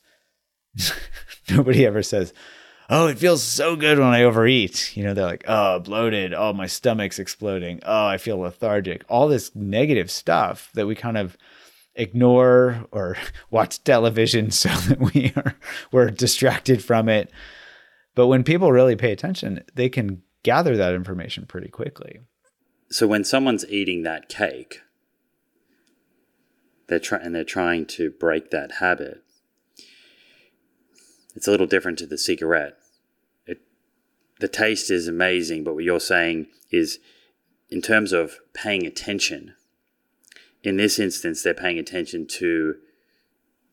Nobody 1.50 1.86
ever 1.86 2.04
says, 2.04 2.34
Oh, 2.90 3.08
it 3.08 3.18
feels 3.18 3.42
so 3.42 3.78
good 3.78 3.98
when 3.98 4.10
I 4.10 4.24
overeat. 4.24 4.96
You 4.98 5.06
know, 5.06 5.14
they're 5.14 5.26
like, 5.26 5.46
Oh, 5.48 5.80
bloated. 5.80 6.34
Oh, 6.34 6.52
my 6.52 6.68
stomach's 6.68 7.18
exploding. 7.18 7.80
Oh, 7.86 8.08
I 8.08 8.18
feel 8.18 8.38
lethargic. 8.38 9.06
All 9.08 9.30
this 9.30 9.56
negative 9.56 10.12
stuff 10.12 10.72
that 10.74 10.88
we 10.88 10.96
kind 10.96 11.18
of 11.18 11.38
ignore 11.96 12.86
or 12.92 13.16
watch 13.50 13.82
television 13.86 14.52
so 14.52 14.68
that 14.70 15.00
we 15.00 15.32
are 15.38 15.56
we're 15.94 16.10
distracted 16.10 16.84
from 16.84 17.08
it. 17.08 17.32
But 18.16 18.28
when 18.28 18.44
people 18.44 18.72
really 18.72 18.96
pay 18.96 19.12
attention, 19.12 19.64
they 19.76 19.90
can 19.90 20.24
gather 20.44 20.78
that 20.78 20.94
information 20.94 21.46
pretty 21.46 21.70
quickly. 21.70 22.22
So 22.90 23.08
when 23.08 23.24
someone's 23.24 23.66
eating 23.68 24.04
that 24.04 24.30
cake, 24.30 24.82
they're 26.88 27.00
trying 27.00 27.26
and 27.26 27.36
they're 27.36 27.44
trying 27.44 27.86
to 27.88 28.12
break 28.12 28.52
that 28.52 28.74
habit. 28.74 29.24
It's 31.36 31.48
a 31.48 31.52
little 31.52 31.68
different 31.68 31.98
to 32.00 32.08
the 32.08 32.18
cigarette. 32.18 32.78
It, 33.46 33.62
the 34.40 34.48
taste 34.48 34.90
is 34.90 35.08
amazing, 35.08 35.64
but 35.64 35.74
what 35.74 35.84
you're 35.84 36.00
saying 36.00 36.48
is, 36.72 37.00
in 37.70 37.82
terms 37.82 38.14
of 38.14 38.38
paying 38.54 38.86
attention, 38.86 39.56
in 40.64 40.78
this 40.78 41.00
instance, 41.00 41.44
they're 41.44 41.54
paying 41.54 41.80
attention 41.80 42.28
to 42.28 42.76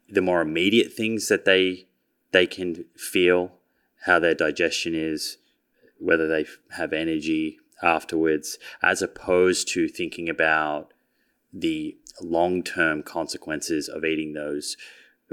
the 0.08 0.22
more 0.22 0.40
immediate 0.40 0.92
things 0.92 1.28
that 1.28 1.44
they 1.44 1.86
they 2.32 2.46
can 2.46 2.86
feel, 2.96 3.52
how 4.04 4.18
their 4.18 4.34
digestion 4.34 4.94
is, 4.94 5.38
whether 5.98 6.28
they 6.28 6.46
have 6.76 6.92
energy 6.92 7.58
afterwards, 7.82 8.58
as 8.82 9.02
opposed 9.02 9.68
to 9.68 9.88
thinking 9.88 10.28
about 10.28 10.92
the 11.52 11.96
long 12.20 12.62
term 12.62 13.02
consequences 13.02 13.88
of 13.88 14.04
eating 14.04 14.32
those 14.32 14.76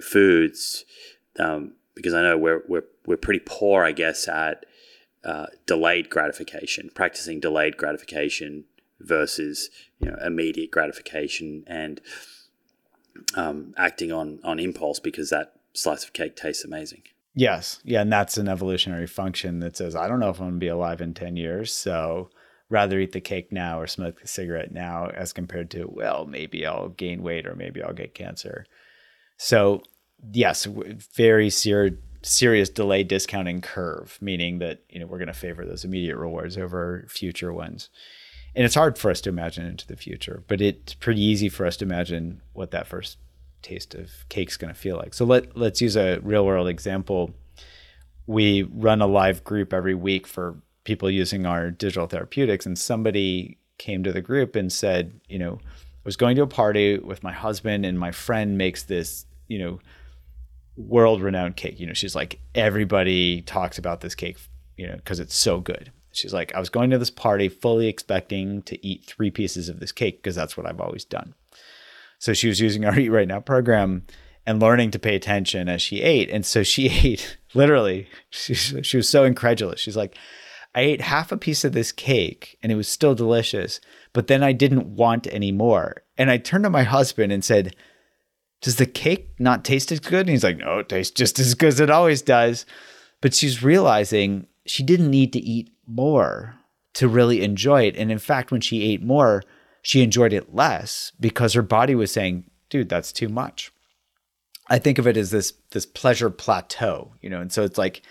foods. 0.02 0.86
Um, 1.38 1.74
because 1.96 2.14
I 2.14 2.22
know 2.22 2.38
we're, 2.38 2.64
we're, 2.68 2.86
we're 3.06 3.18
pretty 3.18 3.42
poor, 3.46 3.84
I 3.84 3.92
guess, 3.92 4.28
at 4.28 4.66
uh, 5.24 5.48
delayed 5.66 6.10
gratification, 6.10 6.90
practicing 6.94 7.40
delayed 7.40 7.78
gratification 7.78 8.66
versus 9.00 9.70
you 10.00 10.10
know 10.10 10.18
immediate 10.26 10.72
gratification 10.72 11.64
and 11.68 12.02
um, 13.36 13.74
acting 13.78 14.12
on 14.12 14.40
on 14.44 14.60
impulse 14.60 15.00
because 15.00 15.30
that 15.30 15.54
slice 15.74 16.04
of 16.04 16.14
cake 16.14 16.36
tastes 16.36 16.64
amazing. 16.64 17.04
Yes, 17.36 17.80
yeah, 17.84 18.02
and 18.02 18.12
that's 18.12 18.38
an 18.38 18.48
evolutionary 18.48 19.08
function 19.08 19.60
that 19.60 19.78
says 19.78 19.96
I 19.96 20.08
don't 20.08 20.20
know 20.20 20.30
if 20.30 20.40
I'm 20.40 20.48
going 20.48 20.54
to 20.54 20.60
be 20.60 20.68
alive 20.68 21.02
in 21.02 21.14
ten 21.14 21.36
years, 21.36 21.72
so 21.72 22.30
rather 22.70 23.00
eat 23.00 23.14
the 23.14 23.22
cake 23.22 23.52
now 23.52 23.80
or 23.80 23.88
smoke 23.88 24.22
the 24.22 24.28
cigarette 24.28 24.72
now 24.72 25.08
as 25.08 25.34
compared 25.34 25.72
to 25.72 25.86
well 25.90 26.26
maybe 26.26 26.66
I'll 26.66 26.90
gain 26.90 27.24
weight 27.24 27.48
or 27.48 27.56
maybe 27.56 27.82
I'll 27.82 27.94
get 27.94 28.14
cancer. 28.14 28.66
So 29.38 29.84
yes, 30.34 30.68
very 31.16 31.50
ser- 31.50 32.00
serious 32.22 32.70
delay 32.70 33.04
discounting 33.04 33.62
curve, 33.62 34.18
meaning 34.22 34.60
that 34.60 34.84
you 34.90 35.00
know 35.00 35.08
we're 35.08 35.18
going 35.18 35.28
to 35.28 35.34
favor 35.34 35.66
those 35.66 35.86
immediate 35.86 36.18
rewards 36.18 36.58
over 36.58 37.06
future 37.10 37.54
ones 37.54 37.90
and 38.56 38.66
it's 38.66 38.76
hard 38.76 38.98
for 38.98 39.12
us 39.12 39.22
to 39.22 39.30
imagine 39.30 39.66
into 39.66 39.88
the 39.88 39.96
future, 39.96 40.44
but 40.48 40.62
it's 40.62 40.94
pretty 40.94 41.22
easy 41.22 41.50
for 41.50 41.66
us 41.66 41.78
to 41.78 41.86
imagine 41.86 42.42
what 42.54 42.72
that 42.72 42.88
first 42.88 43.18
taste 43.62 43.96
of 43.96 44.12
cake's 44.30 44.58
going 44.58 44.74
to 44.74 44.80
feel 44.80 44.98
like. 44.98 45.14
So 45.14 45.26
let 45.26 45.58
let's 45.58 45.82
use 45.82 45.96
a 45.96 46.20
real 46.22 46.46
world 46.46 46.68
example. 46.68 47.34
We 48.28 48.64
run 48.64 49.02
a 49.02 49.08
live 49.08 49.44
group 49.44 49.74
every 49.74 49.96
week 49.96 50.28
for 50.28 50.62
people 50.84 51.10
using 51.10 51.46
our 51.46 51.72
digital 51.72 52.08
therapeutics, 52.08 52.66
and 52.66 52.78
somebody 52.78 53.58
came 53.78 54.04
to 54.04 54.12
the 54.12 54.22
group 54.22 54.56
and 54.56 54.72
said, 54.72 55.20
you 55.28 55.40
know, 55.40 55.60
I 55.64 56.06
was 56.06 56.18
going 56.18 56.36
to 56.36 56.44
a 56.44 56.48
party 56.48 56.98
with 56.98 57.24
my 57.24 57.32
husband, 57.32 57.86
and 57.86 58.00
my 58.00 58.12
friend 58.12 58.58
makes 58.58 58.84
this, 58.84 59.26
you 59.48 59.60
know, 59.60 59.80
world 60.78 61.22
renowned 61.22 61.58
cake. 61.58 61.80
You 61.80 61.88
know, 61.88 61.94
she's 61.94 62.16
like 62.16 62.40
everybody 62.56 63.42
talks 63.42 63.78
about 63.78 64.02
this 64.02 64.16
cake, 64.16 64.38
you 64.78 64.88
know, 64.88 64.96
because 64.96 65.20
it's 65.20 65.36
so 65.36 65.60
good. 65.60 65.92
She's 66.12 66.34
like, 66.34 66.54
I 66.56 66.60
was 66.60 66.70
going 66.70 66.90
to 66.90 66.98
this 66.98 67.12
party 67.12 67.50
fully 67.50 67.88
expecting 67.88 68.64
to 68.64 68.86
eat 68.86 69.06
three 69.06 69.30
pieces 69.30 69.70
of 69.70 69.80
this 69.80 69.92
cake 69.92 70.18
because 70.18 70.36
that's 70.36 70.58
what 70.58 70.66
I've 70.66 70.82
always 70.82 71.06
done. 71.06 71.36
So 72.20 72.34
she 72.34 72.48
was 72.48 72.60
using 72.60 72.86
our 72.86 72.98
Eat 73.00 73.10
Right 73.10 73.28
Now 73.28 73.40
program 73.40 74.06
and 74.46 74.62
learning 74.62 74.92
to 74.92 75.00
pay 75.00 75.16
attention 75.16 75.68
as 75.68 75.82
she 75.82 76.02
ate. 76.02 76.30
And 76.30 76.46
so 76.46 76.64
she 76.64 76.88
ate 77.04 77.38
literally, 77.54 78.08
she, 78.30 78.54
she 78.54 78.98
was 78.98 79.10
so 79.10 79.24
incredulous. 79.24 79.80
She's 79.80 79.98
like, 79.98 80.16
I 80.76 80.82
ate 80.82 81.02
half 81.02 81.32
a 81.32 81.38
piece 81.38 81.64
of 81.64 81.74
this 81.74 81.92
cake 81.92 82.58
and 82.62 82.72
it 82.72 82.76
was 82.76 82.88
still 82.88 83.16
delicious, 83.16 83.82
but 84.14 84.28
then 84.28 84.44
I 84.44 84.52
didn't 84.52 84.96
want 84.96 85.28
any 85.32 85.52
more. 85.52 86.04
And 86.18 86.30
I 86.30 86.38
turned 86.38 86.64
to 86.66 86.70
my 86.70 86.84
husband 86.84 87.32
and 87.32 87.44
said, 87.44 87.76
does 88.62 88.76
the 88.76 88.86
cake 88.86 89.30
not 89.40 89.64
taste 89.64 89.92
as 89.92 90.00
good? 90.00 90.22
And 90.22 90.30
he's 90.30 90.44
like, 90.44 90.58
no, 90.58 90.80
it 90.80 90.90
tastes 90.90 91.14
just 91.14 91.40
as 91.40 91.54
good 91.56 91.70
as 91.70 91.80
it 91.80 91.90
always 91.90 92.22
does. 92.22 92.66
But 93.22 93.34
she's 93.34 93.64
realizing 93.64 94.48
she 94.66 94.84
didn't 94.84 95.10
need 95.10 95.34
to 95.34 95.40
eat 95.40 95.72
more 95.88 96.56
to 96.94 97.08
really 97.08 97.42
enjoy 97.42 97.84
it. 97.84 97.96
And 97.96 98.12
in 98.12 98.20
fact, 98.20 98.52
when 98.52 98.62
she 98.62 98.84
ate 98.84 99.02
more, 99.02 99.44
she 99.82 100.02
enjoyed 100.02 100.34
it 100.34 100.54
less 100.54 101.12
because 101.20 101.54
her 101.54 101.62
body 101.62 101.96
was 101.96 102.12
saying, 102.12 102.46
dude, 102.70 102.90
that's 102.90 103.12
too 103.12 103.30
much. 103.30 103.72
I 104.68 104.78
think 104.78 104.98
of 105.00 105.08
it 105.08 105.18
as 105.18 105.32
this 105.32 105.54
this 105.72 105.86
pleasure 105.86 106.30
plateau, 106.30 107.14
you 107.22 107.30
know, 107.30 107.42
and 107.42 107.52
so 107.52 107.64
it's 107.64 107.78
like 107.78 108.04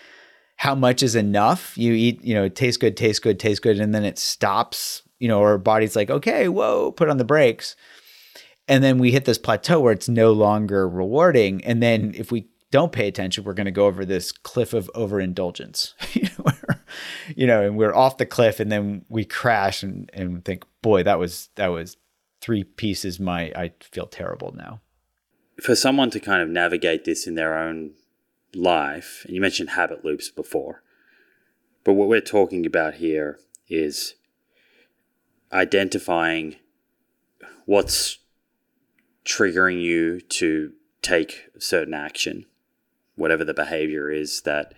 how 0.59 0.75
much 0.75 1.01
is 1.01 1.15
enough? 1.15 1.77
You 1.77 1.93
eat, 1.93 2.21
you 2.21 2.33
know, 2.33 2.43
it 2.43 2.55
tastes 2.55 2.77
good, 2.77 2.97
tastes 2.97 3.19
good, 3.19 3.39
tastes 3.39 3.61
good, 3.61 3.79
and 3.79 3.95
then 3.95 4.03
it 4.03 4.19
stops, 4.19 5.03
you 5.17 5.29
know, 5.29 5.39
our 5.39 5.57
body's 5.57 5.95
like, 5.95 6.09
okay, 6.09 6.49
whoa, 6.49 6.91
put 6.91 7.07
on 7.07 7.15
the 7.15 7.23
brakes. 7.23 7.77
And 8.67 8.83
then 8.83 8.97
we 8.97 9.11
hit 9.11 9.23
this 9.23 9.37
plateau 9.37 9.79
where 9.79 9.93
it's 9.93 10.09
no 10.09 10.33
longer 10.33 10.87
rewarding. 10.87 11.63
And 11.63 11.81
then 11.81 12.13
if 12.13 12.29
we 12.29 12.49
don't 12.71 12.91
pay 12.91 13.07
attention, 13.07 13.45
we're 13.45 13.53
going 13.53 13.65
to 13.65 13.71
go 13.71 13.85
over 13.85 14.03
this 14.03 14.33
cliff 14.33 14.73
of 14.73 14.91
overindulgence, 14.95 15.93
you 17.35 17.47
know, 17.47 17.63
and 17.63 17.77
we're 17.77 17.95
off 17.95 18.17
the 18.17 18.25
cliff 18.25 18.59
and 18.59 18.71
then 18.71 19.05
we 19.09 19.25
crash 19.25 19.83
and, 19.83 20.09
and 20.13 20.43
think, 20.45 20.63
boy, 20.81 21.03
that 21.03 21.19
was, 21.19 21.49
that 21.55 21.67
was 21.67 21.97
three 22.41 22.63
pieces. 22.63 23.19
My, 23.19 23.51
I 23.55 23.73
feel 23.81 24.07
terrible 24.07 24.53
now. 24.55 24.81
For 25.61 25.75
someone 25.75 26.09
to 26.11 26.19
kind 26.19 26.41
of 26.41 26.49
navigate 26.49 27.05
this 27.05 27.27
in 27.27 27.35
their 27.35 27.57
own 27.57 27.91
life, 28.55 29.23
and 29.25 29.35
you 29.35 29.41
mentioned 29.41 29.71
habit 29.71 30.05
loops 30.05 30.29
before, 30.29 30.83
but 31.83 31.93
what 31.93 32.07
we're 32.07 32.21
talking 32.21 32.65
about 32.65 32.95
here 32.95 33.39
is 33.67 34.15
identifying 35.51 36.55
what's 37.65 38.19
triggering 39.25 39.81
you 39.81 40.21
to 40.21 40.73
take 41.01 41.49
certain 41.59 41.93
action, 41.93 42.45
whatever 43.15 43.43
the 43.43 43.53
behavior 43.53 44.09
is 44.09 44.41
that 44.41 44.73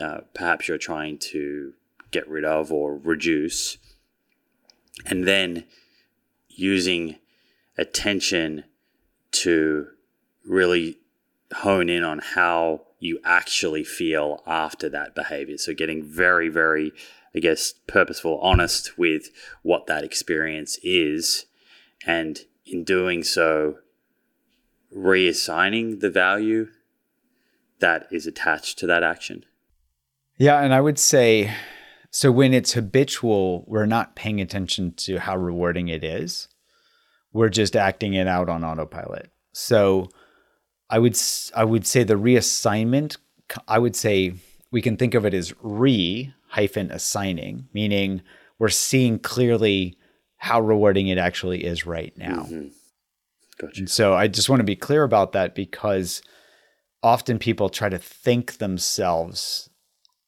uh, 0.00 0.20
perhaps 0.34 0.68
you're 0.68 0.78
trying 0.78 1.18
to 1.18 1.74
get 2.10 2.28
rid 2.28 2.44
of 2.44 2.72
or 2.72 2.96
reduce, 2.96 3.78
and 5.06 5.26
then 5.26 5.64
using 6.48 7.16
attention 7.78 8.64
to 9.30 9.88
really 10.44 10.98
hone 11.56 11.88
in 11.88 12.04
on 12.04 12.18
how 12.18 12.82
you 12.98 13.18
actually 13.24 13.84
feel 13.84 14.42
after 14.46 14.88
that 14.88 15.14
behavior. 15.14 15.58
So, 15.58 15.74
getting 15.74 16.02
very, 16.04 16.48
very, 16.48 16.92
I 17.34 17.40
guess, 17.40 17.72
purposeful, 17.86 18.38
honest 18.40 18.98
with 18.98 19.30
what 19.62 19.86
that 19.86 20.04
experience 20.04 20.78
is, 20.82 21.46
and 22.06 22.40
in 22.64 22.84
doing 22.84 23.22
so, 23.22 23.78
reassigning 24.94 26.00
the 26.00 26.10
value 26.10 26.68
that 27.80 28.06
is 28.12 28.26
attached 28.26 28.78
to 28.78 28.86
that 28.86 29.02
action. 29.02 29.44
Yeah. 30.38 30.60
And 30.60 30.74
I 30.74 30.80
would 30.80 30.98
say 30.98 31.54
so 32.10 32.30
when 32.30 32.52
it's 32.52 32.74
habitual, 32.74 33.64
we're 33.66 33.86
not 33.86 34.14
paying 34.14 34.40
attention 34.40 34.92
to 34.98 35.18
how 35.18 35.36
rewarding 35.36 35.88
it 35.88 36.04
is. 36.04 36.48
We're 37.32 37.48
just 37.48 37.74
acting 37.74 38.12
it 38.12 38.28
out 38.28 38.50
on 38.50 38.64
autopilot. 38.64 39.32
So 39.52 40.08
I 40.90 40.98
would 40.98 41.18
I 41.56 41.64
would 41.64 41.86
say 41.86 42.04
the 42.04 42.14
reassignment 42.14 43.16
I 43.66 43.78
would 43.78 43.96
say 43.96 44.34
we 44.70 44.82
can 44.82 44.96
think 44.96 45.14
of 45.14 45.24
it 45.24 45.34
as 45.34 45.54
re 45.62 46.32
hyphen 46.48 46.90
assigning, 46.90 47.68
meaning 47.72 48.22
we're 48.58 48.68
seeing 48.68 49.18
clearly 49.18 49.96
how 50.36 50.60
rewarding 50.60 51.08
it 51.08 51.18
actually 51.18 51.64
is 51.64 51.86
right 51.86 52.16
now. 52.16 52.42
Mm-hmm. 52.42 52.68
Gotcha. 53.58 53.86
so 53.86 54.14
I 54.14 54.28
just 54.28 54.48
want 54.48 54.60
to 54.60 54.64
be 54.64 54.76
clear 54.76 55.02
about 55.02 55.32
that 55.32 55.54
because 55.54 56.22
often 57.02 57.38
people 57.38 57.68
try 57.68 57.88
to 57.88 57.98
think 57.98 58.58
themselves 58.58 59.70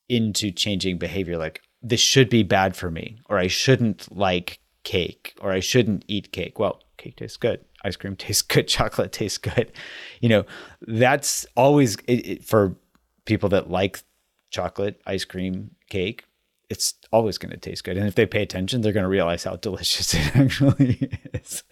into 0.08 0.50
changing 0.50 0.98
behavior 0.98 1.38
like 1.38 1.62
this 1.82 2.00
should 2.00 2.28
be 2.28 2.42
bad 2.42 2.76
for 2.76 2.90
me 2.90 3.18
or 3.28 3.38
I 3.38 3.46
shouldn't 3.46 4.14
like 4.14 4.60
cake 4.84 5.34
or 5.40 5.52
I 5.52 5.60
shouldn't 5.60 6.04
eat 6.08 6.32
cake. 6.32 6.58
Well, 6.58 6.80
cake 6.96 7.16
tastes 7.16 7.36
good. 7.36 7.64
Ice 7.84 7.96
cream 7.96 8.16
tastes 8.16 8.42
good. 8.42 8.68
Chocolate 8.68 9.12
tastes 9.12 9.38
good. 9.38 9.72
You 10.20 10.28
know, 10.28 10.44
that's 10.82 11.46
always 11.56 11.96
it, 12.06 12.26
it, 12.26 12.44
for 12.44 12.76
people 13.24 13.48
that 13.50 13.70
like 13.70 14.02
chocolate, 14.50 15.00
ice 15.06 15.24
cream, 15.24 15.72
cake. 15.90 16.24
It's 16.70 16.94
always 17.12 17.36
going 17.36 17.50
to 17.50 17.58
taste 17.58 17.84
good. 17.84 17.98
And 17.98 18.06
if 18.06 18.14
they 18.14 18.24
pay 18.24 18.42
attention, 18.42 18.80
they're 18.80 18.92
going 18.92 19.04
to 19.04 19.08
realize 19.08 19.44
how 19.44 19.56
delicious 19.56 20.14
it 20.14 20.36
actually 20.36 21.20
is. 21.32 21.62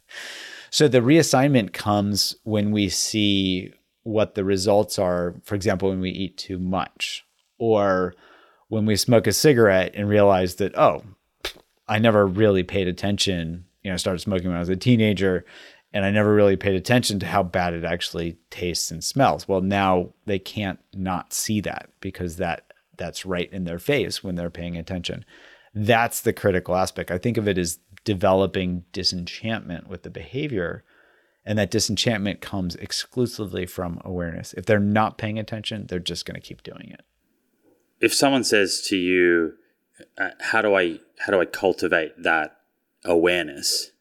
So 0.71 0.89
the 0.89 1.01
reassignment 1.01 1.73
comes 1.73 2.37
when 2.45 2.73
we 2.73 2.89
see 2.89 3.73
what 4.03 4.35
the 4.35 4.45
results 4.45 4.99
are. 4.99 5.35
For 5.45 5.55
example, 5.55 5.89
when 5.91 6.01
we 6.01 6.11
eat 6.11 6.37
too 6.37 6.59
much, 6.59 7.25
or 7.63 8.13
when 8.67 8.87
we 8.87 8.97
smoke 8.97 9.29
a 9.29 9.33
cigarette 9.33 9.93
and 9.95 10.09
realize 10.09 10.57
that, 10.57 10.77
oh, 10.77 11.05
I 11.87 12.01
never 12.01 12.27
really 12.27 12.65
paid 12.65 12.89
attention. 12.89 13.67
You 13.83 13.91
know, 13.91 13.95
I 13.95 13.99
started 13.99 14.19
smoking 14.19 14.49
when 14.49 14.57
I 14.57 14.61
was 14.61 14.69
a 14.69 14.75
teenager 14.75 15.45
and 15.93 16.05
I 16.05 16.11
never 16.11 16.35
really 16.35 16.57
paid 16.57 16.75
attention 16.75 17.21
to 17.21 17.27
how 17.27 17.45
bad 17.45 17.73
it 17.73 17.85
actually 17.85 18.37
tastes 18.51 18.91
and 18.91 19.05
smells. 19.05 19.47
Well, 19.47 19.61
now 19.61 20.13
they 20.27 20.41
can't 20.41 20.81
not 20.93 21.33
see 21.33 21.61
that 21.61 21.91
because 22.01 22.37
that 22.37 22.73
that's 22.97 23.25
right 23.25 23.53
in 23.53 23.63
their 23.63 23.79
face 23.79 24.25
when 24.25 24.35
they're 24.35 24.51
paying 24.51 24.77
attention. 24.77 25.25
That's 25.73 26.23
the 26.23 26.33
critical 26.33 26.75
aspect. 26.75 27.13
I 27.13 27.19
think 27.19 27.37
of 27.37 27.47
it 27.47 27.59
as 27.59 27.79
developing 28.05 28.85
disenchantment 28.91 29.87
with 29.87 30.03
the 30.03 30.11
behavior. 30.11 30.83
And 31.45 31.59
that 31.59 31.71
disenchantment 31.71 32.41
comes 32.41 32.75
exclusively 32.75 33.67
from 33.67 34.01
awareness. 34.05 34.53
If 34.55 34.67
they're 34.67 34.81
not 34.81 35.19
paying 35.19 35.39
attention, 35.39 35.87
they're 35.87 36.01
just 36.01 36.27
going 36.27 36.41
to 36.41 36.47
keep 36.47 36.65
doing 36.65 36.89
it. 36.91 37.03
If 38.03 38.13
someone 38.13 38.45
says 38.45 38.83
to 38.89 38.97
you, 38.97 39.55
uh, 40.19 40.31
"How 40.41 40.61
do 40.61 40.75
I 40.75 40.99
how 41.21 41.33
do 41.33 41.41
I 41.41 41.47
cultivate 41.47 42.23
that 42.23 42.59
awareness?" 43.05 43.93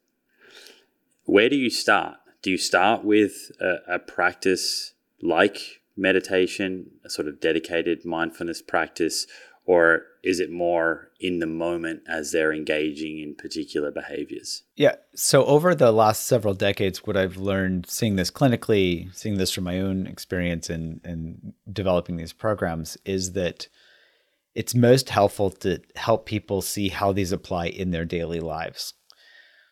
Where 1.25 1.47
do 1.47 1.55
you 1.55 1.69
start? 1.69 2.17
Do 2.41 2.49
you 2.49 2.57
start 2.57 3.05
with 3.05 3.51
a, 3.61 3.95
a 3.95 3.99
practice 3.99 4.93
like 5.21 5.81
meditation, 5.95 6.91
a 7.05 7.09
sort 7.09 7.27
of 7.27 7.39
dedicated 7.39 8.03
mindfulness 8.03 8.61
practice, 8.61 9.27
or 9.65 10.07
is 10.23 10.39
it 10.39 10.51
more 10.51 11.11
in 11.19 11.39
the 11.39 11.47
moment 11.47 12.01
as 12.07 12.31
they're 12.31 12.53
engaging 12.53 13.19
in 13.19 13.35
particular 13.35 13.91
behaviors? 13.91 14.63
Yeah. 14.75 14.95
So, 15.15 15.45
over 15.45 15.75
the 15.75 15.91
last 15.91 16.25
several 16.25 16.53
decades, 16.53 17.05
what 17.05 17.15
I've 17.15 17.37
learned 17.37 17.87
seeing 17.87 18.15
this 18.15 18.31
clinically, 18.31 19.13
seeing 19.15 19.37
this 19.37 19.51
from 19.51 19.63
my 19.63 19.79
own 19.79 20.07
experience 20.07 20.69
in, 20.69 21.01
in 21.05 21.53
developing 21.71 22.17
these 22.17 22.33
programs, 22.33 22.97
is 23.05 23.33
that 23.33 23.67
it's 24.55 24.75
most 24.75 25.09
helpful 25.09 25.49
to 25.49 25.79
help 25.95 26.25
people 26.25 26.61
see 26.61 26.89
how 26.89 27.11
these 27.11 27.31
apply 27.31 27.67
in 27.67 27.91
their 27.91 28.05
daily 28.05 28.39
lives. 28.39 28.93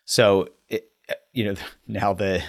So, 0.06 0.50
it, 0.68 0.90
uh, 1.10 1.16
you 1.34 1.46
know, 1.46 1.56
now 1.88 2.14
the 2.14 2.44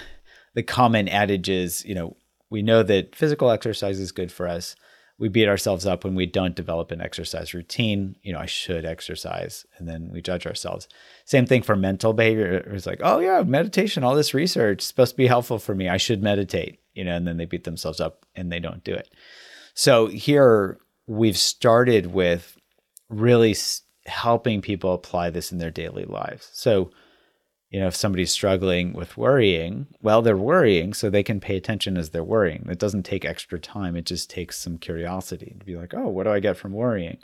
the 0.54 0.62
common 0.62 1.08
adage 1.08 1.48
is, 1.48 1.84
you 1.84 1.94
know, 1.94 2.16
we 2.50 2.62
know 2.62 2.82
that 2.82 3.14
physical 3.14 3.50
exercise 3.50 4.00
is 4.00 4.12
good 4.12 4.32
for 4.32 4.48
us 4.48 4.74
we 5.20 5.28
beat 5.28 5.48
ourselves 5.48 5.86
up 5.86 6.02
when 6.02 6.14
we 6.14 6.24
don't 6.24 6.56
develop 6.56 6.90
an 6.90 7.02
exercise 7.02 7.52
routine. 7.52 8.16
You 8.22 8.32
know, 8.32 8.38
I 8.38 8.46
should 8.46 8.86
exercise, 8.86 9.66
and 9.76 9.86
then 9.86 10.08
we 10.10 10.22
judge 10.22 10.46
ourselves. 10.46 10.88
Same 11.26 11.44
thing 11.44 11.60
for 11.62 11.76
mental 11.76 12.14
behavior. 12.14 12.64
It's 12.72 12.86
like, 12.86 13.00
oh 13.04 13.18
yeah, 13.20 13.42
meditation, 13.42 14.02
all 14.02 14.14
this 14.14 14.32
research 14.32 14.80
supposed 14.80 15.12
to 15.12 15.16
be 15.18 15.26
helpful 15.26 15.58
for 15.58 15.74
me. 15.74 15.90
I 15.90 15.98
should 15.98 16.22
meditate. 16.22 16.80
You 16.94 17.04
know, 17.04 17.14
and 17.14 17.28
then 17.28 17.36
they 17.36 17.44
beat 17.44 17.64
themselves 17.64 18.00
up 18.00 18.24
and 18.34 18.50
they 18.50 18.58
don't 18.58 18.82
do 18.82 18.94
it. 18.94 19.10
So 19.74 20.06
here 20.06 20.78
we've 21.10 21.36
started 21.36 22.06
with 22.06 22.56
really 23.08 23.56
helping 24.06 24.62
people 24.62 24.94
apply 24.94 25.28
this 25.28 25.50
in 25.50 25.58
their 25.58 25.70
daily 25.70 26.04
lives. 26.04 26.48
So 26.52 26.92
you 27.68 27.78
know, 27.78 27.86
if 27.86 27.94
somebody's 27.94 28.32
struggling 28.32 28.92
with 28.92 29.16
worrying, 29.16 29.86
well, 30.02 30.22
they're 30.22 30.36
worrying, 30.36 30.92
so 30.92 31.08
they 31.08 31.22
can 31.22 31.38
pay 31.38 31.56
attention 31.56 31.96
as 31.96 32.10
they're 32.10 32.24
worrying. 32.24 32.66
It 32.68 32.80
doesn't 32.80 33.04
take 33.04 33.24
extra 33.24 33.60
time. 33.60 33.94
It 33.94 34.06
just 34.06 34.28
takes 34.28 34.58
some 34.58 34.76
curiosity 34.76 35.54
to 35.56 35.64
be 35.64 35.76
like, 35.76 35.94
oh, 35.94 36.08
what 36.08 36.24
do 36.24 36.30
I 36.30 36.40
get 36.40 36.56
from 36.56 36.72
worrying? 36.72 37.18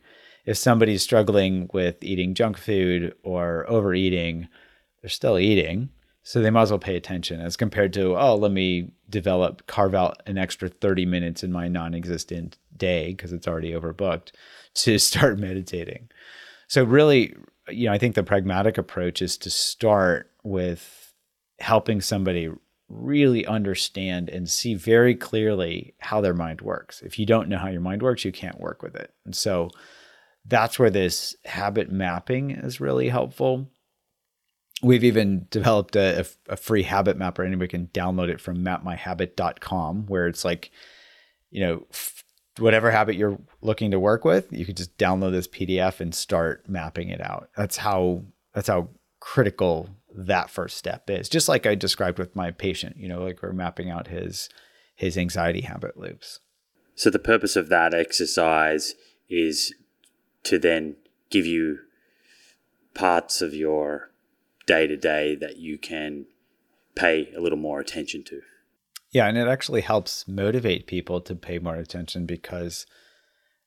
If 0.44 0.56
somebody's 0.56 1.02
struggling 1.02 1.68
with 1.72 2.02
eating 2.02 2.34
junk 2.34 2.58
food 2.58 3.16
or 3.24 3.68
overeating, 3.68 4.46
they're 5.02 5.10
still 5.10 5.36
eating. 5.36 5.90
So 6.26 6.42
they 6.42 6.50
might 6.50 6.62
as 6.62 6.72
well 6.72 6.80
pay 6.80 6.96
attention 6.96 7.40
as 7.40 7.56
compared 7.56 7.92
to, 7.92 8.18
oh, 8.18 8.34
let 8.34 8.50
me 8.50 8.90
develop, 9.08 9.64
carve 9.68 9.94
out 9.94 10.24
an 10.26 10.36
extra 10.38 10.68
30 10.68 11.06
minutes 11.06 11.44
in 11.44 11.52
my 11.52 11.68
non 11.68 11.94
existent 11.94 12.58
day 12.76 13.12
because 13.12 13.32
it's 13.32 13.46
already 13.46 13.70
overbooked 13.70 14.32
to 14.74 14.98
start 14.98 15.38
meditating. 15.38 16.08
So, 16.66 16.82
really, 16.82 17.36
you 17.68 17.86
know, 17.86 17.92
I 17.92 17.98
think 17.98 18.16
the 18.16 18.24
pragmatic 18.24 18.76
approach 18.76 19.22
is 19.22 19.38
to 19.38 19.50
start 19.50 20.32
with 20.42 21.14
helping 21.60 22.00
somebody 22.00 22.50
really 22.88 23.46
understand 23.46 24.28
and 24.28 24.50
see 24.50 24.74
very 24.74 25.14
clearly 25.14 25.94
how 26.00 26.20
their 26.20 26.34
mind 26.34 26.60
works. 26.60 27.02
If 27.02 27.20
you 27.20 27.26
don't 27.26 27.48
know 27.48 27.58
how 27.58 27.68
your 27.68 27.80
mind 27.80 28.02
works, 28.02 28.24
you 28.24 28.32
can't 28.32 28.58
work 28.58 28.82
with 28.82 28.96
it. 28.96 29.14
And 29.24 29.36
so 29.36 29.70
that's 30.44 30.76
where 30.76 30.90
this 30.90 31.36
habit 31.44 31.92
mapping 31.92 32.50
is 32.50 32.80
really 32.80 33.10
helpful. 33.10 33.68
We've 34.82 35.04
even 35.04 35.46
developed 35.50 35.96
a, 35.96 36.26
a, 36.48 36.56
free 36.56 36.82
habit 36.82 37.16
mapper. 37.16 37.42
Anybody 37.42 37.68
can 37.68 37.86
download 37.88 38.28
it 38.28 38.40
from 38.40 38.64
mapmyhabit.com, 38.64 40.06
where 40.06 40.26
it's 40.26 40.44
like, 40.44 40.70
you 41.50 41.60
know, 41.60 41.86
f- 41.90 42.24
whatever 42.58 42.90
habit 42.90 43.16
you're 43.16 43.38
looking 43.62 43.90
to 43.90 44.00
work 44.00 44.24
with, 44.24 44.52
you 44.52 44.64
could 44.66 44.76
just 44.76 44.96
download 44.98 45.32
this 45.32 45.48
PDF 45.48 46.00
and 46.00 46.14
start 46.14 46.68
mapping 46.68 47.08
it 47.08 47.20
out. 47.20 47.50
That's 47.56 47.78
how 47.78 48.24
that's 48.54 48.68
how 48.68 48.88
critical 49.20 49.88
that 50.14 50.50
first 50.50 50.76
step 50.76 51.10
is. 51.10 51.28
Just 51.28 51.48
like 51.48 51.66
I 51.66 51.74
described 51.74 52.18
with 52.18 52.34
my 52.34 52.50
patient, 52.50 52.96
you 52.96 53.08
know, 53.08 53.22
like 53.22 53.42
we're 53.42 53.52
mapping 53.52 53.90
out 53.90 54.08
his 54.08 54.48
his 54.94 55.18
anxiety 55.18 55.62
habit 55.62 55.98
loops. 55.98 56.40
So 56.94 57.10
the 57.10 57.18
purpose 57.18 57.56
of 57.56 57.68
that 57.68 57.92
exercise 57.92 58.94
is 59.28 59.74
to 60.44 60.58
then 60.58 60.96
give 61.30 61.44
you 61.44 61.80
parts 62.94 63.42
of 63.42 63.52
your 63.52 64.10
day 64.66 64.86
to 64.86 64.96
day 64.96 65.34
that 65.36 65.56
you 65.56 65.78
can 65.78 66.26
pay 66.94 67.32
a 67.36 67.40
little 67.40 67.58
more 67.58 67.80
attention 67.80 68.24
to. 68.24 68.42
Yeah, 69.10 69.28
and 69.28 69.38
it 69.38 69.48
actually 69.48 69.82
helps 69.82 70.26
motivate 70.26 70.86
people 70.86 71.20
to 71.22 71.34
pay 71.34 71.58
more 71.58 71.76
attention 71.76 72.26
because 72.26 72.86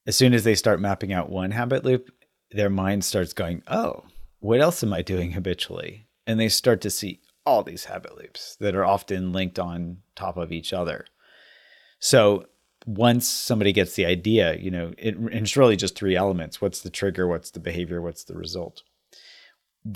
as 0.06 0.16
soon 0.16 0.34
as 0.34 0.44
they 0.44 0.54
start 0.54 0.80
mapping 0.80 1.12
out 1.12 1.30
one 1.30 1.52
habit 1.52 1.84
loop, 1.84 2.10
their 2.50 2.70
mind 2.70 3.04
starts 3.04 3.32
going, 3.32 3.62
"Oh, 3.66 4.04
what 4.40 4.60
else 4.60 4.82
am 4.82 4.92
I 4.92 5.02
doing 5.02 5.32
habitually?" 5.32 6.06
And 6.26 6.38
they 6.38 6.48
start 6.48 6.80
to 6.82 6.90
see 6.90 7.20
all 7.46 7.62
these 7.62 7.86
habit 7.86 8.16
loops 8.16 8.56
that 8.60 8.74
are 8.74 8.84
often 8.84 9.32
linked 9.32 9.58
on 9.58 9.98
top 10.14 10.36
of 10.36 10.52
each 10.52 10.72
other. 10.72 11.06
So 11.98 12.46
once 12.86 13.28
somebody 13.28 13.72
gets 13.72 13.94
the 13.94 14.06
idea, 14.06 14.56
you 14.56 14.70
know, 14.70 14.92
it, 14.98 15.16
it's 15.32 15.56
really 15.56 15.76
just 15.76 15.96
three 15.96 16.16
elements. 16.16 16.60
What's 16.60 16.80
the 16.80 16.90
trigger? 16.90 17.26
What's 17.26 17.50
the 17.50 17.60
behavior? 17.60 18.00
What's 18.00 18.24
the 18.24 18.36
result? 18.36 18.82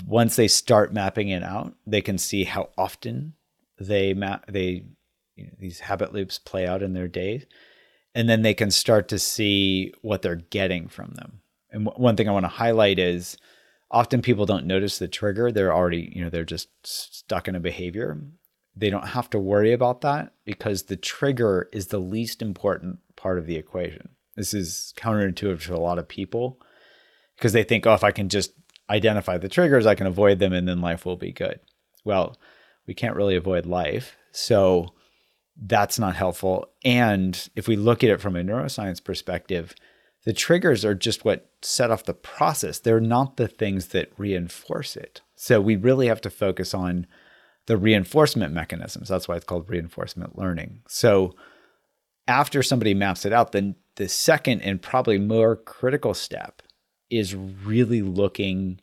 Once 0.05 0.35
they 0.35 0.47
start 0.47 0.93
mapping 0.93 1.29
it 1.29 1.43
out, 1.43 1.75
they 1.85 2.01
can 2.01 2.17
see 2.17 2.43
how 2.43 2.69
often 2.77 3.33
they 3.79 4.13
map, 4.13 4.45
they, 4.47 4.83
you 5.35 5.45
know, 5.45 5.51
these 5.59 5.81
habit 5.81 6.13
loops 6.13 6.39
play 6.39 6.65
out 6.65 6.81
in 6.81 6.93
their 6.93 7.07
days. 7.07 7.45
And 8.13 8.29
then 8.29 8.41
they 8.41 8.53
can 8.53 8.71
start 8.71 9.09
to 9.09 9.19
see 9.19 9.93
what 10.01 10.21
they're 10.21 10.35
getting 10.35 10.87
from 10.87 11.11
them. 11.15 11.41
And 11.71 11.85
w- 11.85 12.01
one 12.01 12.15
thing 12.15 12.29
I 12.29 12.31
want 12.31 12.45
to 12.45 12.49
highlight 12.49 12.97
is 12.97 13.37
often 13.91 14.21
people 14.21 14.45
don't 14.45 14.65
notice 14.65 14.97
the 14.97 15.07
trigger. 15.07 15.51
They're 15.51 15.75
already, 15.75 16.11
you 16.15 16.23
know, 16.23 16.29
they're 16.29 16.45
just 16.45 16.69
stuck 16.83 17.47
in 17.47 17.55
a 17.55 17.59
behavior 17.59 18.17
they 18.75 18.89
don't 18.89 19.07
have 19.07 19.29
to 19.29 19.39
worry 19.39 19.71
about 19.71 20.01
that 20.01 20.33
because 20.43 20.83
the 20.83 20.97
trigger 20.97 21.69
is 21.71 21.87
the 21.87 21.99
least 21.99 22.41
important 22.41 22.99
part 23.15 23.37
of 23.37 23.45
the 23.45 23.55
equation. 23.55 24.09
This 24.35 24.53
is 24.53 24.93
counterintuitive 24.97 25.63
to 25.65 25.75
a 25.75 25.77
lot 25.79 25.97
of 25.97 26.07
people 26.07 26.59
because 27.37 27.53
they 27.53 27.63
think, 27.63 27.87
oh, 27.87 27.93
if 27.93 28.03
I 28.03 28.11
can 28.11 28.27
just 28.27 28.51
identify 28.89 29.37
the 29.37 29.49
triggers, 29.49 29.85
I 29.85 29.95
can 29.95 30.07
avoid 30.07 30.39
them 30.39 30.53
and 30.53 30.67
then 30.67 30.81
life 30.81 31.05
will 31.05 31.17
be 31.17 31.31
good. 31.31 31.59
Well, 32.03 32.37
we 32.87 32.93
can't 32.93 33.15
really 33.15 33.35
avoid 33.35 33.65
life. 33.65 34.15
So 34.31 34.93
that's 35.57 35.97
not 35.97 36.15
helpful. 36.15 36.69
And 36.83 37.49
if 37.55 37.67
we 37.67 37.75
look 37.75 38.03
at 38.03 38.09
it 38.09 38.21
from 38.21 38.35
a 38.35 38.43
neuroscience 38.43 39.03
perspective, 39.03 39.73
the 40.25 40.33
triggers 40.33 40.83
are 40.83 40.95
just 40.95 41.23
what 41.23 41.49
set 41.61 41.91
off 41.91 42.03
the 42.03 42.13
process. 42.13 42.79
They're 42.79 42.99
not 42.99 43.37
the 43.37 43.47
things 43.47 43.87
that 43.87 44.11
reinforce 44.17 44.95
it. 44.95 45.21
So 45.35 45.61
we 45.61 45.75
really 45.75 46.07
have 46.07 46.21
to 46.21 46.29
focus 46.29 46.73
on 46.73 47.07
the 47.67 47.77
reinforcement 47.77 48.53
mechanisms. 48.53 49.09
That's 49.09 49.27
why 49.27 49.35
it's 49.35 49.45
called 49.45 49.69
reinforcement 49.69 50.37
learning. 50.37 50.81
So 50.87 51.35
after 52.27 52.61
somebody 52.61 52.93
maps 52.93 53.25
it 53.25 53.33
out, 53.33 53.51
then 53.51 53.75
the 53.95 54.09
second 54.09 54.61
and 54.61 54.81
probably 54.81 55.17
more 55.17 55.55
critical 55.55 56.13
step 56.13 56.61
is 57.09 57.35
really 57.35 58.01
looking 58.01 58.79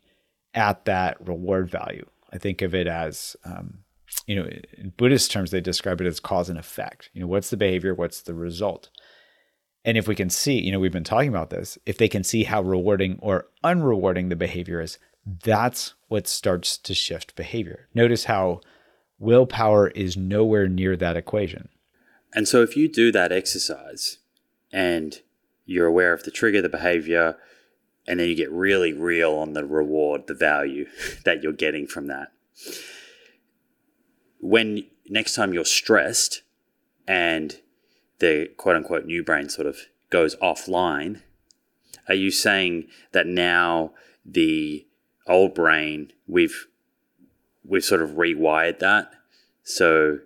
at 0.53 0.85
that 0.85 1.25
reward 1.25 1.69
value. 1.69 2.05
I 2.31 2.37
think 2.37 2.61
of 2.61 2.73
it 2.73 2.87
as, 2.87 3.35
um, 3.45 3.79
you 4.25 4.35
know, 4.35 4.49
in 4.77 4.93
Buddhist 4.97 5.31
terms, 5.31 5.51
they 5.51 5.61
describe 5.61 6.01
it 6.01 6.07
as 6.07 6.19
cause 6.19 6.49
and 6.49 6.59
effect. 6.59 7.09
You 7.13 7.21
know, 7.21 7.27
what's 7.27 7.49
the 7.49 7.57
behavior? 7.57 7.93
What's 7.93 8.21
the 8.21 8.33
result? 8.33 8.89
And 9.85 9.97
if 9.97 10.07
we 10.07 10.15
can 10.15 10.29
see, 10.29 10.59
you 10.59 10.71
know, 10.71 10.79
we've 10.79 10.91
been 10.91 11.03
talking 11.03 11.29
about 11.29 11.49
this, 11.49 11.77
if 11.85 11.97
they 11.97 12.07
can 12.07 12.23
see 12.23 12.43
how 12.43 12.61
rewarding 12.61 13.19
or 13.21 13.47
unrewarding 13.63 14.29
the 14.29 14.35
behavior 14.35 14.79
is, 14.79 14.97
that's 15.25 15.93
what 16.07 16.27
starts 16.27 16.77
to 16.77 16.93
shift 16.93 17.35
behavior. 17.35 17.87
Notice 17.93 18.25
how 18.25 18.61
willpower 19.19 19.89
is 19.89 20.15
nowhere 20.15 20.67
near 20.67 20.95
that 20.95 21.17
equation. 21.17 21.69
And 22.33 22.47
so 22.47 22.61
if 22.61 22.75
you 22.75 22.87
do 22.87 23.11
that 23.11 23.31
exercise 23.31 24.19
and 24.71 25.21
you're 25.65 25.85
aware 25.85 26.13
of 26.13 26.23
the 26.23 26.31
trigger, 26.31 26.61
the 26.61 26.69
behavior, 26.69 27.37
and 28.07 28.19
then 28.19 28.27
you 28.27 28.35
get 28.35 28.51
really 28.51 28.93
real 28.93 29.33
on 29.33 29.53
the 29.53 29.65
reward, 29.65 30.27
the 30.27 30.33
value 30.33 30.87
that 31.25 31.43
you're 31.43 31.53
getting 31.53 31.87
from 31.87 32.07
that. 32.07 32.31
When 34.39 34.85
next 35.07 35.35
time 35.35 35.53
you're 35.53 35.65
stressed 35.65 36.41
and 37.07 37.59
the 38.19 38.49
quote 38.57 38.75
unquote 38.75 39.05
new 39.05 39.23
brain 39.23 39.49
sort 39.49 39.67
of 39.67 39.77
goes 40.09 40.35
offline, 40.37 41.21
are 42.07 42.15
you 42.15 42.31
saying 42.31 42.87
that 43.13 43.25
now 43.25 43.91
the 44.25 44.85
old 45.27 45.53
brain, 45.53 46.11
we've 46.27 46.67
we've 47.65 47.83
sort 47.83 48.01
of 48.01 48.11
rewired 48.11 48.79
that. 48.79 49.11
So 49.63 50.19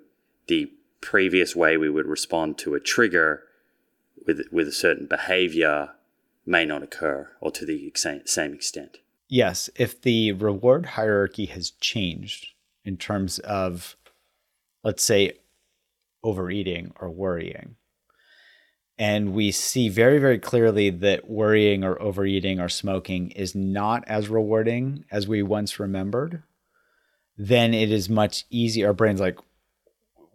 the 0.47 0.71
previous 1.01 1.55
way 1.55 1.77
we 1.77 1.89
would 1.89 2.07
respond 2.07 2.57
to 2.59 2.73
a 2.73 2.79
trigger 2.79 3.43
with 4.25 4.41
with 4.51 4.67
a 4.67 4.73
certain 4.73 5.05
behavior 5.05 5.91
may 6.47 6.65
not 6.65 6.81
occur 6.81 7.29
or 7.41 7.51
to 7.51 7.65
the 7.65 7.91
same 7.95 8.53
extent. 8.53 8.97
Yes, 9.29 9.69
if 9.75 10.01
the 10.01 10.31
reward 10.31 10.85
hierarchy 10.85 11.45
has 11.47 11.71
changed 11.71 12.47
in 12.85 12.97
terms 12.97 13.39
of 13.39 13.97
let's 14.83 15.03
say 15.03 15.33
overeating 16.23 16.93
or 16.99 17.09
worrying. 17.09 17.75
And 18.99 19.33
we 19.33 19.51
see 19.51 19.89
very, 19.89 20.17
very 20.17 20.39
clearly 20.39 20.89
that 20.89 21.29
worrying 21.29 21.83
or 21.83 22.01
overeating 22.01 22.59
or 22.59 22.69
smoking 22.69 23.29
is 23.31 23.53
not 23.53 24.03
as 24.07 24.27
rewarding 24.27 25.05
as 25.11 25.27
we 25.27 25.43
once 25.43 25.79
remembered 25.79 26.41
then 27.37 27.73
it 27.73 27.91
is 27.91 28.09
much 28.09 28.45
easier. 28.49 28.87
Our 28.87 28.93
brain's 28.93 29.21
like, 29.21 29.37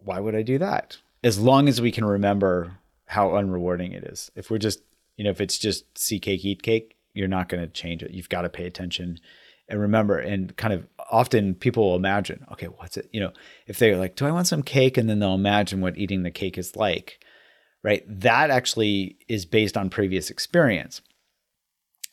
why 0.05 0.21
would 0.21 0.35
I 0.35 0.43
do 0.43 0.59
that? 0.59 0.99
As 1.25 1.39
long 1.39 1.69
as 1.69 1.81
we 1.81 1.91
can 1.91 2.05
remember 2.05 2.79
how 3.07 3.31
unrewarding 3.31 3.93
it 3.93 4.05
is. 4.05 4.31
If 4.35 4.51
we're 4.51 4.59
just, 4.59 4.81
you 5.17 5.25
know, 5.25 5.31
if 5.31 5.41
it's 5.41 5.59
just 5.59 5.99
see 5.99 6.19
cake, 6.19 6.45
eat 6.45 6.63
cake, 6.63 6.97
you're 7.15 7.29
not 7.29 7.49
going 7.49 7.63
to 7.63 7.69
change 7.69 8.03
it. 8.03 8.13
You've 8.13 8.29
got 8.29 8.43
to 8.43 8.49
pay 8.49 8.67
attention 8.67 9.19
and 9.69 9.81
remember. 9.81 10.19
And 10.19 10.57
kind 10.57 10.73
of 10.73 10.87
often 11.11 11.55
people 11.55 11.91
will 11.91 11.97
imagine, 11.97 12.45
okay, 12.53 12.67
what's 12.67 12.97
it? 12.97 13.09
You 13.13 13.21
know, 13.21 13.33
if 13.67 13.79
they're 13.79 13.97
like, 13.97 14.17
do 14.17 14.27
I 14.27 14.33
want 14.33 14.47
some 14.47 14.63
cake? 14.63 14.97
And 14.97 15.09
then 15.09 15.19
they'll 15.19 15.35
imagine 15.35 15.81
what 15.81 15.99
eating 15.99 16.23
the 16.23 16.31
cake 16.31 16.59
is 16.59 16.77
like, 16.77 17.25
right? 17.83 18.03
That 18.09 18.51
actually 18.51 19.19
is 19.29 19.45
based 19.45 19.77
on 19.77 19.91
previous 19.91 20.31
experience. 20.31 21.01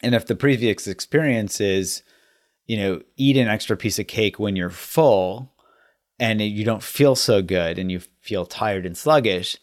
And 0.02 0.16
if 0.16 0.28
the 0.28 0.36
previous 0.36 0.88
experience 0.88 1.60
is, 1.60 2.04
you 2.66 2.78
know, 2.78 3.02
eat 3.18 3.38
an 3.38 3.48
extra 3.48 3.76
piece 3.76 3.99
of 3.99 4.07
cake 4.07 4.40
when 4.40 4.56
you're 4.56 4.69
full 4.69 5.53
and 6.19 6.41
you 6.41 6.64
don't 6.64 6.84
feel 6.84 7.15
so 7.15 7.41
good 7.41 7.80
and 7.80 7.91
you 7.91 8.02
feel 8.22 8.45
tired 8.45 8.86
and 8.86 8.98
sluggish, 8.98 9.57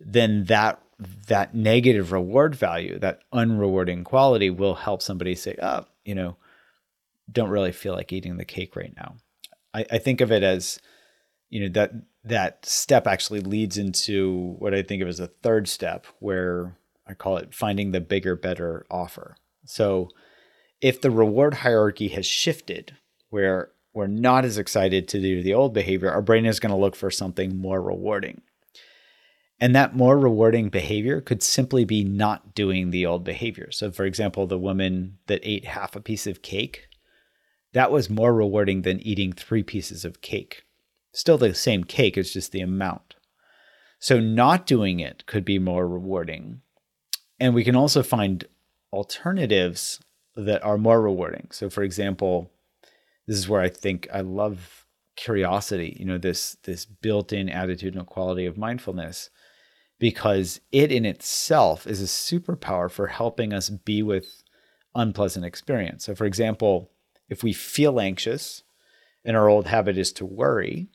then 0.00 0.44
that 0.44 0.82
that 1.28 1.54
negative 1.54 2.12
reward 2.12 2.54
value, 2.54 2.98
that 2.98 3.20
unrewarding 3.32 4.04
quality 4.04 4.50
will 4.50 4.74
help 4.74 5.00
somebody 5.00 5.34
say, 5.34 5.56
oh, 5.62 5.84
you 6.04 6.14
know, 6.14 6.36
don't 7.30 7.50
really 7.50 7.72
feel 7.72 7.94
like 7.94 8.12
eating 8.12 8.36
the 8.36 8.44
cake 8.44 8.74
right 8.74 8.94
now. 8.96 9.14
I, 9.72 9.86
I 9.92 9.98
think 9.98 10.20
of 10.20 10.32
it 10.32 10.42
as, 10.42 10.80
you 11.50 11.60
know, 11.60 11.68
that 11.74 11.92
that 12.24 12.66
step 12.66 13.06
actually 13.06 13.40
leads 13.40 13.78
into 13.78 14.56
what 14.58 14.74
I 14.74 14.82
think 14.82 15.02
of 15.02 15.08
as 15.08 15.20
a 15.20 15.28
third 15.28 15.68
step 15.68 16.06
where 16.18 16.76
I 17.06 17.14
call 17.14 17.36
it 17.36 17.54
finding 17.54 17.92
the 17.92 18.00
bigger, 18.00 18.36
better 18.36 18.84
offer. 18.90 19.36
So 19.64 20.08
if 20.80 21.00
the 21.00 21.10
reward 21.10 21.54
hierarchy 21.54 22.08
has 22.08 22.26
shifted 22.26 22.96
where 23.30 23.70
we're 23.94 24.06
not 24.06 24.44
as 24.44 24.58
excited 24.58 25.08
to 25.08 25.20
do 25.20 25.42
the 25.42 25.54
old 25.54 25.74
behavior, 25.74 26.10
our 26.10 26.22
brain 26.22 26.44
is 26.44 26.60
going 26.60 26.70
to 26.72 26.80
look 26.80 26.96
for 26.96 27.10
something 27.10 27.56
more 27.56 27.80
rewarding. 27.80 28.42
And 29.60 29.74
that 29.74 29.96
more 29.96 30.16
rewarding 30.18 30.68
behavior 30.68 31.20
could 31.20 31.42
simply 31.42 31.84
be 31.84 32.04
not 32.04 32.54
doing 32.54 32.90
the 32.90 33.04
old 33.06 33.24
behavior. 33.24 33.70
So, 33.72 33.90
for 33.90 34.04
example, 34.04 34.46
the 34.46 34.58
woman 34.58 35.18
that 35.26 35.40
ate 35.42 35.64
half 35.64 35.96
a 35.96 36.00
piece 36.00 36.26
of 36.26 36.42
cake, 36.42 36.86
that 37.72 37.90
was 37.90 38.08
more 38.08 38.32
rewarding 38.32 38.82
than 38.82 39.00
eating 39.00 39.32
three 39.32 39.64
pieces 39.64 40.04
of 40.04 40.20
cake. 40.20 40.62
Still 41.12 41.38
the 41.38 41.54
same 41.54 41.82
cake, 41.82 42.16
it's 42.16 42.32
just 42.32 42.52
the 42.52 42.60
amount. 42.60 43.16
So, 43.98 44.20
not 44.20 44.64
doing 44.64 45.00
it 45.00 45.26
could 45.26 45.44
be 45.44 45.58
more 45.58 45.88
rewarding. 45.88 46.60
And 47.40 47.52
we 47.52 47.64
can 47.64 47.74
also 47.74 48.04
find 48.04 48.44
alternatives 48.92 50.00
that 50.36 50.62
are 50.62 50.78
more 50.78 51.02
rewarding. 51.02 51.48
So, 51.50 51.68
for 51.68 51.82
example, 51.82 52.52
this 53.26 53.36
is 53.36 53.48
where 53.48 53.60
I 53.60 53.68
think 53.68 54.08
I 54.12 54.20
love 54.20 54.86
curiosity. 55.16 55.96
You 55.98 56.06
know, 56.06 56.18
this 56.18 56.56
this 56.62 56.84
built-in 56.86 57.48
attitudinal 57.48 58.06
quality 58.06 58.46
of 58.46 58.56
mindfulness, 58.56 59.30
because 59.98 60.60
it 60.72 60.92
in 60.92 61.04
itself 61.04 61.86
is 61.86 62.00
a 62.00 62.06
superpower 62.06 62.90
for 62.90 63.08
helping 63.08 63.52
us 63.52 63.68
be 63.70 64.02
with 64.02 64.42
unpleasant 64.94 65.44
experience. 65.44 66.04
So, 66.04 66.14
for 66.14 66.24
example, 66.24 66.90
if 67.28 67.42
we 67.42 67.52
feel 67.52 68.00
anxious, 68.00 68.62
and 69.24 69.36
our 69.36 69.48
old 69.48 69.66
habit 69.66 69.98
is 69.98 70.12
to 70.12 70.24
worry, 70.24 70.88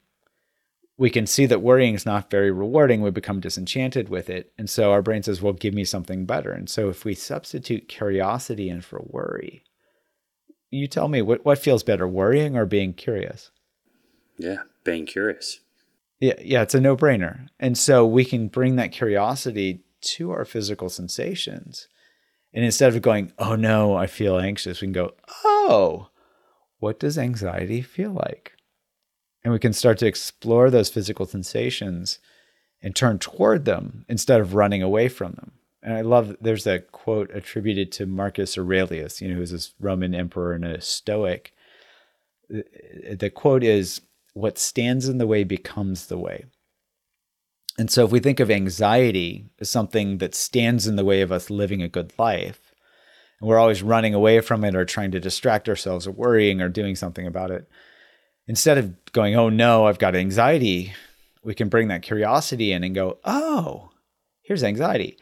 we 0.97 1.09
can 1.09 1.27
see 1.27 1.45
that 1.45 1.61
worrying 1.61 1.93
is 1.93 2.05
not 2.05 2.31
very 2.31 2.51
rewarding. 2.51 3.01
We 3.01 3.11
become 3.11 3.39
disenchanted 3.39 4.09
with 4.09 4.29
it. 4.29 4.51
And 4.57 4.69
so 4.69 4.91
our 4.91 5.01
brain 5.01 5.23
says, 5.23 5.41
well, 5.41 5.53
give 5.53 5.73
me 5.73 5.85
something 5.85 6.25
better. 6.25 6.51
And 6.51 6.69
so 6.69 6.89
if 6.89 7.05
we 7.05 7.13
substitute 7.13 7.87
curiosity 7.87 8.69
in 8.69 8.81
for 8.81 9.01
worry, 9.05 9.63
you 10.69 10.87
tell 10.87 11.07
me 11.07 11.21
what, 11.21 11.45
what 11.45 11.59
feels 11.59 11.83
better, 11.83 12.07
worrying 12.07 12.57
or 12.57 12.65
being 12.65 12.93
curious? 12.93 13.51
Yeah, 14.37 14.63
being 14.83 15.05
curious. 15.05 15.59
Yeah, 16.19 16.35
yeah, 16.41 16.61
it's 16.61 16.75
a 16.75 16.81
no 16.81 16.95
brainer. 16.95 17.47
And 17.59 17.77
so 17.77 18.05
we 18.05 18.23
can 18.23 18.47
bring 18.47 18.75
that 18.77 18.91
curiosity 18.91 19.83
to 20.01 20.31
our 20.31 20.45
physical 20.45 20.89
sensations. 20.89 21.87
And 22.53 22.63
instead 22.63 22.95
of 22.95 23.01
going, 23.01 23.33
oh 23.39 23.55
no, 23.55 23.95
I 23.95 24.07
feel 24.07 24.37
anxious, 24.37 24.81
we 24.81 24.87
can 24.87 24.93
go, 24.93 25.11
oh, 25.43 26.09
what 26.79 26.99
does 26.99 27.17
anxiety 27.17 27.81
feel 27.81 28.11
like? 28.11 28.53
And 29.43 29.51
we 29.51 29.59
can 29.59 29.73
start 29.73 29.97
to 29.99 30.07
explore 30.07 30.69
those 30.69 30.89
physical 30.89 31.25
sensations 31.25 32.19
and 32.81 32.95
turn 32.95 33.19
toward 33.19 33.65
them 33.65 34.05
instead 34.07 34.39
of 34.39 34.53
running 34.53 34.81
away 34.83 35.09
from 35.09 35.33
them. 35.33 35.53
And 35.81 35.93
I 35.93 36.01
love 36.01 36.35
there's 36.39 36.67
a 36.67 36.79
quote 36.79 37.29
attributed 37.33 37.91
to 37.93 38.05
Marcus 38.05 38.57
Aurelius, 38.57 39.21
you 39.21 39.27
know, 39.29 39.35
who's 39.35 39.51
this 39.51 39.73
Roman 39.79 40.15
emperor 40.15 40.53
and 40.53 40.63
a 40.63 40.79
Stoic. 40.79 41.53
The 42.49 43.31
quote 43.33 43.63
is, 43.63 44.01
What 44.33 44.57
stands 44.57 45.07
in 45.07 45.17
the 45.17 45.27
way 45.27 45.43
becomes 45.43 46.07
the 46.07 46.17
way. 46.17 46.45
And 47.77 47.89
so 47.89 48.05
if 48.05 48.11
we 48.11 48.19
think 48.19 48.39
of 48.39 48.51
anxiety 48.51 49.49
as 49.59 49.69
something 49.69 50.19
that 50.19 50.35
stands 50.35 50.85
in 50.85 50.95
the 50.95 51.05
way 51.05 51.21
of 51.21 51.31
us 51.31 51.49
living 51.49 51.81
a 51.81 51.89
good 51.89 52.13
life, 52.19 52.73
and 53.39 53.49
we're 53.49 53.57
always 53.57 53.81
running 53.81 54.13
away 54.13 54.41
from 54.41 54.63
it 54.63 54.75
or 54.75 54.85
trying 54.85 55.11
to 55.11 55.19
distract 55.19 55.67
ourselves 55.67 56.05
or 56.05 56.11
worrying 56.11 56.61
or 56.61 56.69
doing 56.69 56.95
something 56.95 57.25
about 57.25 57.51
it, 57.51 57.67
instead 58.47 58.77
of 58.77 58.93
going, 59.11 59.35
oh 59.35 59.49
no, 59.49 59.87
I've 59.87 59.99
got 59.99 60.15
anxiety, 60.15 60.93
we 61.43 61.55
can 61.55 61.69
bring 61.69 61.87
that 61.87 62.03
curiosity 62.03 62.71
in 62.71 62.83
and 62.83 62.95
go, 62.95 63.17
oh, 63.25 63.89
here's 64.43 64.63
anxiety. 64.63 65.17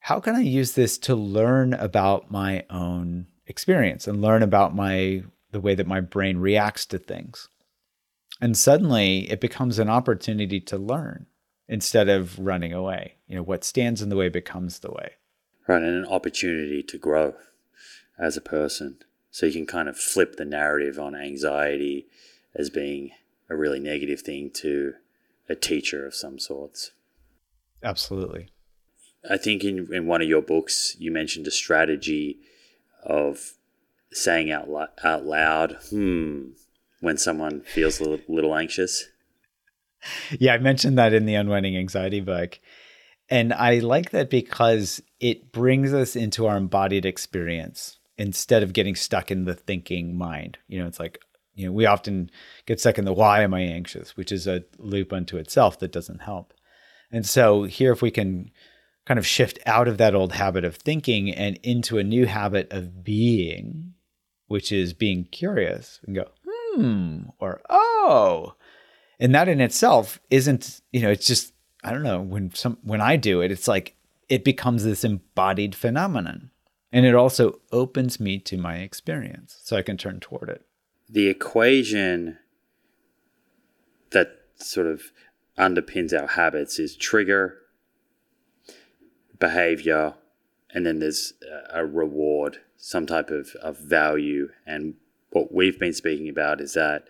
How 0.00 0.20
can 0.20 0.34
I 0.34 0.40
use 0.40 0.72
this 0.72 0.98
to 0.98 1.14
learn 1.14 1.74
about 1.74 2.30
my 2.30 2.64
own 2.70 3.26
experience 3.46 4.06
and 4.06 4.22
learn 4.22 4.42
about 4.42 4.74
my 4.74 5.24
the 5.50 5.60
way 5.60 5.74
that 5.74 5.86
my 5.86 6.00
brain 6.00 6.38
reacts 6.38 6.86
to 6.86 6.98
things? 6.98 7.48
And 8.40 8.56
suddenly 8.56 9.30
it 9.30 9.40
becomes 9.40 9.78
an 9.78 9.88
opportunity 9.88 10.60
to 10.60 10.76
learn 10.76 11.26
instead 11.68 12.08
of 12.08 12.38
running 12.38 12.72
away. 12.72 13.14
You 13.26 13.36
know, 13.36 13.42
what 13.42 13.64
stands 13.64 14.02
in 14.02 14.08
the 14.08 14.16
way 14.16 14.28
becomes 14.28 14.80
the 14.80 14.90
way. 14.90 15.12
Right, 15.66 15.82
and 15.82 16.04
an 16.04 16.06
opportunity 16.06 16.82
to 16.82 16.98
grow 16.98 17.34
as 18.18 18.36
a 18.36 18.40
person. 18.40 18.98
So 19.30 19.46
you 19.46 19.52
can 19.52 19.66
kind 19.66 19.88
of 19.88 19.98
flip 19.98 20.36
the 20.36 20.44
narrative 20.44 20.98
on 20.98 21.14
anxiety 21.14 22.06
as 22.54 22.70
being 22.70 23.10
a 23.50 23.56
really 23.56 23.80
negative 23.80 24.20
thing 24.20 24.50
to 24.54 24.94
a 25.48 25.54
teacher 25.54 26.06
of 26.06 26.14
some 26.14 26.38
sorts. 26.38 26.92
Absolutely. 27.82 28.48
I 29.28 29.36
think 29.36 29.64
in, 29.64 29.92
in 29.92 30.06
one 30.06 30.22
of 30.22 30.28
your 30.28 30.42
books, 30.42 30.96
you 30.98 31.10
mentioned 31.10 31.46
a 31.46 31.50
strategy 31.50 32.38
of 33.02 33.54
saying 34.12 34.50
out, 34.50 34.68
lo- 34.68 34.86
out 35.04 35.24
loud, 35.24 35.76
hmm, 35.90 36.50
when 37.00 37.18
someone 37.18 37.62
feels 37.62 38.00
a 38.00 38.18
little, 38.28 38.54
anxious. 38.54 39.06
Yeah, 40.38 40.54
I 40.54 40.58
mentioned 40.58 40.98
that 40.98 41.12
in 41.12 41.26
the 41.26 41.34
Unwinding 41.34 41.76
Anxiety 41.76 42.20
book. 42.20 42.58
And 43.28 43.52
I 43.52 43.80
like 43.80 44.10
that 44.10 44.30
because 44.30 45.02
it 45.18 45.52
brings 45.52 45.92
us 45.92 46.14
into 46.14 46.46
our 46.46 46.56
embodied 46.56 47.04
experience 47.04 47.98
instead 48.18 48.62
of 48.62 48.72
getting 48.72 48.94
stuck 48.94 49.30
in 49.30 49.44
the 49.44 49.54
thinking 49.54 50.16
mind. 50.16 50.58
You 50.68 50.78
know, 50.78 50.86
it's 50.86 51.00
like, 51.00 51.18
you 51.54 51.66
know, 51.66 51.72
we 51.72 51.86
often 51.86 52.30
get 52.66 52.78
stuck 52.78 52.98
in 52.98 53.04
the 53.04 53.12
why 53.12 53.42
am 53.42 53.52
I 53.52 53.60
anxious, 53.60 54.16
which 54.16 54.30
is 54.30 54.46
a 54.46 54.64
loop 54.78 55.12
unto 55.12 55.38
itself 55.38 55.78
that 55.80 55.92
doesn't 55.92 56.22
help. 56.22 56.52
And 57.10 57.26
so 57.26 57.64
here, 57.64 57.92
if 57.92 58.02
we 58.02 58.10
can 58.10 58.50
kind 59.06 59.18
of 59.18 59.26
shift 59.26 59.58
out 59.66 59.88
of 59.88 59.98
that 59.98 60.14
old 60.14 60.32
habit 60.32 60.64
of 60.64 60.76
thinking 60.76 61.30
and 61.30 61.58
into 61.62 61.98
a 61.98 62.04
new 62.04 62.26
habit 62.26 62.72
of 62.72 63.04
being, 63.04 63.94
which 64.48 64.70
is 64.70 64.92
being 64.92 65.24
curious, 65.24 66.00
and 66.06 66.14
go, 66.16 66.28
hmm, 66.76 67.18
or 67.38 67.60
oh. 67.68 68.54
And 69.18 69.34
that 69.34 69.48
in 69.48 69.60
itself 69.60 70.20
isn't, 70.30 70.80
you 70.92 71.00
know, 71.00 71.10
it's 71.10 71.26
just, 71.26 71.52
I 71.82 71.90
don't 71.90 72.02
know, 72.02 72.20
when 72.20 72.54
some 72.54 72.78
when 72.82 73.00
I 73.00 73.16
do 73.16 73.40
it, 73.40 73.50
it's 73.50 73.66
like 73.68 73.96
it 74.28 74.44
becomes 74.44 74.84
this 74.84 75.04
embodied 75.04 75.74
phenomenon. 75.74 76.50
And 76.92 77.04
it 77.04 77.14
also 77.14 77.60
opens 77.72 78.20
me 78.20 78.38
to 78.40 78.56
my 78.56 78.76
experience 78.76 79.58
so 79.62 79.76
I 79.76 79.82
can 79.82 79.96
turn 79.96 80.20
toward 80.20 80.48
it 80.48 80.66
the 81.08 81.28
equation 81.28 82.38
that 84.10 84.28
sort 84.56 84.86
of 84.86 85.12
underpins 85.58 86.18
our 86.18 86.28
habits 86.28 86.78
is 86.78 86.96
trigger, 86.96 87.58
behavior, 89.38 90.14
and 90.70 90.84
then 90.84 90.98
there's 90.98 91.32
a 91.70 91.84
reward, 91.84 92.58
some 92.76 93.06
type 93.06 93.30
of, 93.30 93.50
of 93.62 93.78
value. 93.78 94.48
And 94.66 94.94
what 95.36 95.52
we've 95.52 95.78
been 95.78 95.92
speaking 95.92 96.28
about 96.28 96.60
is 96.60 96.74
that 96.74 97.04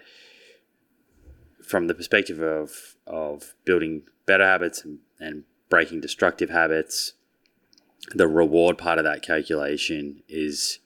from 1.62 1.86
the 1.86 1.94
perspective 1.94 2.40
of, 2.40 2.96
of 3.06 3.54
building 3.64 4.02
better 4.26 4.44
habits 4.44 4.84
and, 4.84 4.98
and 5.18 5.44
breaking 5.68 6.00
destructive 6.00 6.50
habits, 6.50 7.12
the 8.14 8.28
reward 8.28 8.78
part 8.78 8.98
of 8.98 9.04
that 9.04 9.22
calculation 9.22 10.22
is 10.28 10.78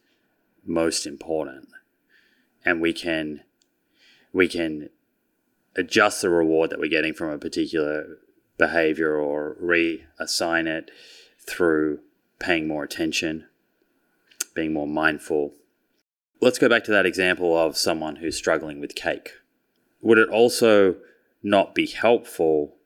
most 0.65 1.07
important 1.07 1.69
and 2.65 2.81
we 2.81 2.93
can 2.93 3.41
we 4.33 4.47
can 4.47 4.91
adjust 5.77 6.23
the 6.23 6.31
reward 6.31 6.71
that 6.71 6.79
we're 6.79 6.91
getting 6.91 7.15
from 7.15 7.31
a 7.31 7.39
particular 7.39 8.19
behavior 8.59 9.17
or 9.17 9.57
reassign 9.61 10.67
it 10.67 10.91
through 11.39 12.01
paying 12.39 12.69
more 12.69 12.85
attention, 12.85 13.47
being 14.55 14.73
more 14.73 14.87
mindful. 14.87 15.55
Let's 16.41 16.59
go 16.59 16.69
back 16.69 16.85
to 16.85 16.91
that 16.91 17.05
example 17.05 17.57
of 17.57 17.77
someone 17.77 18.17
who's 18.17 18.37
struggling 18.37 18.81
with 18.81 18.95
cake. 18.95 19.33
Would 20.01 20.17
it 20.17 20.31
also 20.31 20.97
not 21.43 21.75
be 21.75 21.87
helpful 21.87 22.77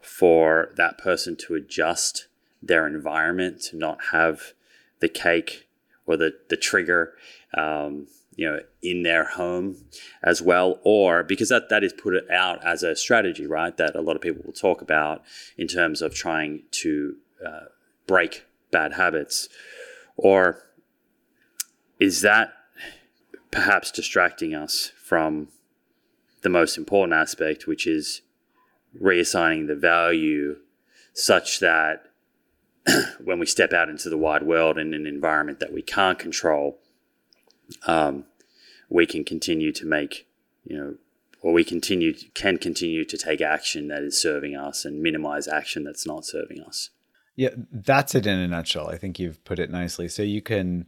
for 0.00 0.70
that 0.76 0.98
person 0.98 1.36
to 1.36 1.54
adjust 1.54 2.26
their 2.60 2.86
environment 2.86 3.60
to 3.60 3.76
not 3.76 3.98
have 4.12 4.52
the 5.00 5.08
cake 5.08 5.68
or 6.06 6.16
the, 6.16 6.34
the 6.48 6.56
trigger 6.56 7.14
um, 7.56 8.08
you 8.36 8.50
know 8.50 8.60
in 8.82 9.02
their 9.02 9.24
home 9.24 9.76
as 10.22 10.42
well 10.42 10.80
or 10.82 11.22
because 11.22 11.48
that 11.50 11.68
that 11.68 11.84
is 11.84 11.92
put 11.92 12.28
out 12.30 12.64
as 12.64 12.82
a 12.82 12.96
strategy 12.96 13.46
right 13.46 13.76
that 13.76 13.94
a 13.94 14.00
lot 14.00 14.16
of 14.16 14.22
people 14.22 14.42
will 14.44 14.52
talk 14.52 14.82
about 14.82 15.22
in 15.56 15.68
terms 15.68 16.02
of 16.02 16.14
trying 16.14 16.62
to 16.70 17.14
uh, 17.46 17.66
break 18.06 18.44
bad 18.72 18.94
habits 18.94 19.48
or 20.16 20.64
is 22.00 22.22
that 22.22 22.52
perhaps 23.54 23.90
distracting 23.90 24.54
us 24.54 24.92
from 25.02 25.48
the 26.42 26.48
most 26.48 26.76
important 26.76 27.14
aspect 27.14 27.66
which 27.66 27.86
is 27.86 28.20
reassigning 29.00 29.66
the 29.66 29.74
value 29.74 30.56
such 31.12 31.60
that 31.60 32.04
when 33.24 33.38
we 33.38 33.46
step 33.46 33.72
out 33.72 33.88
into 33.88 34.10
the 34.10 34.18
wide 34.18 34.42
world 34.42 34.76
in 34.76 34.92
an 34.92 35.06
environment 35.06 35.60
that 35.60 35.72
we 35.72 35.82
can't 35.82 36.18
control 36.18 36.78
um, 37.86 38.24
we 38.88 39.06
can 39.06 39.24
continue 39.24 39.72
to 39.72 39.86
make, 39.86 40.26
you 40.64 40.76
know, 40.76 40.94
or 41.40 41.52
we 41.52 41.64
continue 41.64 42.14
can 42.34 42.58
continue 42.58 43.04
to 43.04 43.18
take 43.18 43.40
action 43.40 43.88
that 43.88 44.02
is 44.02 44.20
serving 44.20 44.56
us 44.56 44.84
and 44.84 45.02
minimize 45.02 45.46
action 45.46 45.84
that's 45.84 46.06
not 46.06 46.24
serving 46.24 46.60
us. 46.60 46.90
Yeah, 47.36 47.50
that's 47.70 48.14
it 48.14 48.26
in 48.26 48.38
a 48.38 48.48
nutshell. 48.48 48.88
I 48.88 48.96
think 48.96 49.18
you've 49.18 49.44
put 49.44 49.58
it 49.58 49.70
nicely. 49.70 50.08
So 50.08 50.22
you 50.22 50.40
can 50.40 50.86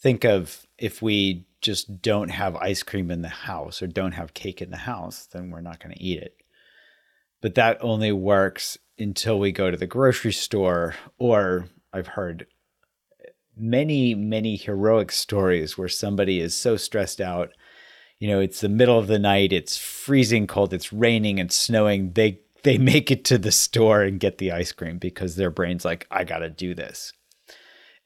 think 0.00 0.24
of 0.24 0.66
if 0.78 1.02
we 1.02 1.46
just 1.60 2.00
don't 2.00 2.30
have 2.30 2.56
ice 2.56 2.82
cream 2.82 3.10
in 3.10 3.22
the 3.22 3.28
house 3.28 3.82
or 3.82 3.86
don't 3.86 4.12
have 4.12 4.34
cake 4.34 4.62
in 4.62 4.70
the 4.70 4.76
house, 4.76 5.26
then 5.26 5.50
we're 5.50 5.60
not 5.60 5.80
going 5.80 5.94
to 5.94 6.02
eat 6.02 6.22
it. 6.22 6.36
But 7.40 7.54
that 7.56 7.78
only 7.80 8.12
works 8.12 8.78
until 8.98 9.38
we 9.38 9.52
go 9.52 9.70
to 9.70 9.76
the 9.76 9.86
grocery 9.86 10.32
store, 10.32 10.94
or 11.18 11.66
I've 11.92 12.08
heard 12.08 12.46
many, 13.56 14.14
many 14.14 14.56
heroic 14.56 15.12
stories 15.12 15.76
where 15.76 15.88
somebody 15.88 16.40
is 16.40 16.56
so 16.56 16.76
stressed 16.76 17.20
out. 17.20 17.50
You 18.18 18.28
know, 18.28 18.40
it's 18.40 18.60
the 18.60 18.68
middle 18.68 18.98
of 18.98 19.06
the 19.06 19.18
night, 19.18 19.52
it's 19.52 19.76
freezing 19.76 20.46
cold, 20.46 20.72
it's 20.72 20.92
raining 20.92 21.38
and 21.38 21.52
snowing. 21.52 22.12
They 22.12 22.40
they 22.64 22.78
make 22.78 23.10
it 23.10 23.24
to 23.26 23.38
the 23.38 23.52
store 23.52 24.02
and 24.02 24.18
get 24.18 24.38
the 24.38 24.52
ice 24.52 24.72
cream 24.72 24.98
because 24.98 25.36
their 25.36 25.50
brain's 25.50 25.84
like, 25.84 26.06
I 26.10 26.24
gotta 26.24 26.50
do 26.50 26.74
this. 26.74 27.12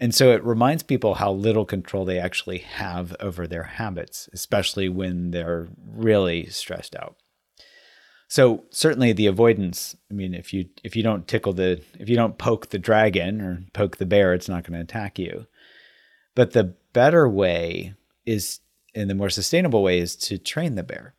And 0.02 0.12
so 0.12 0.32
it 0.32 0.42
reminds 0.42 0.82
people 0.82 1.14
how 1.14 1.30
little 1.30 1.64
control 1.64 2.04
they 2.04 2.18
actually 2.18 2.58
have 2.58 3.14
over 3.20 3.46
their 3.46 3.62
habits, 3.62 4.28
especially 4.32 4.88
when 4.88 5.30
they're 5.30 5.68
really 5.80 6.46
stressed 6.46 6.96
out. 6.96 7.14
So 8.26 8.64
certainly 8.70 9.12
the 9.12 9.28
avoidance. 9.28 9.94
I 10.10 10.14
mean, 10.14 10.34
if 10.34 10.52
you 10.52 10.64
if 10.82 10.96
you 10.96 11.04
don't 11.04 11.28
tickle 11.28 11.52
the 11.52 11.80
if 12.00 12.08
you 12.08 12.16
don't 12.16 12.36
poke 12.36 12.70
the 12.70 12.80
dragon 12.80 13.40
or 13.40 13.62
poke 13.74 13.98
the 13.98 14.04
bear, 14.04 14.34
it's 14.34 14.48
not 14.48 14.64
going 14.64 14.76
to 14.76 14.82
attack 14.82 15.20
you. 15.20 15.46
But 16.34 16.50
the 16.50 16.74
better 16.92 17.28
way 17.28 17.94
is, 18.26 18.58
and 18.96 19.08
the 19.08 19.14
more 19.14 19.30
sustainable 19.30 19.84
way 19.84 20.00
is 20.00 20.16
to 20.16 20.36
train 20.36 20.74
the 20.74 20.82
bear. 20.82 21.14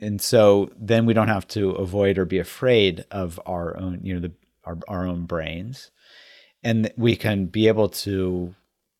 And 0.00 0.18
so 0.18 0.70
then 0.78 1.04
we 1.04 1.12
don't 1.12 1.28
have 1.28 1.46
to 1.48 1.72
avoid 1.72 2.16
or 2.16 2.24
be 2.24 2.38
afraid 2.38 3.04
of 3.10 3.38
our 3.44 3.76
own, 3.76 4.00
you 4.02 4.14
know, 4.14 4.20
the, 4.20 4.32
our, 4.64 4.78
our 4.88 5.06
own 5.06 5.26
brains. 5.26 5.90
And 6.64 6.90
we 6.96 7.14
can 7.14 7.46
be 7.46 7.68
able 7.68 7.90
to, 7.90 8.54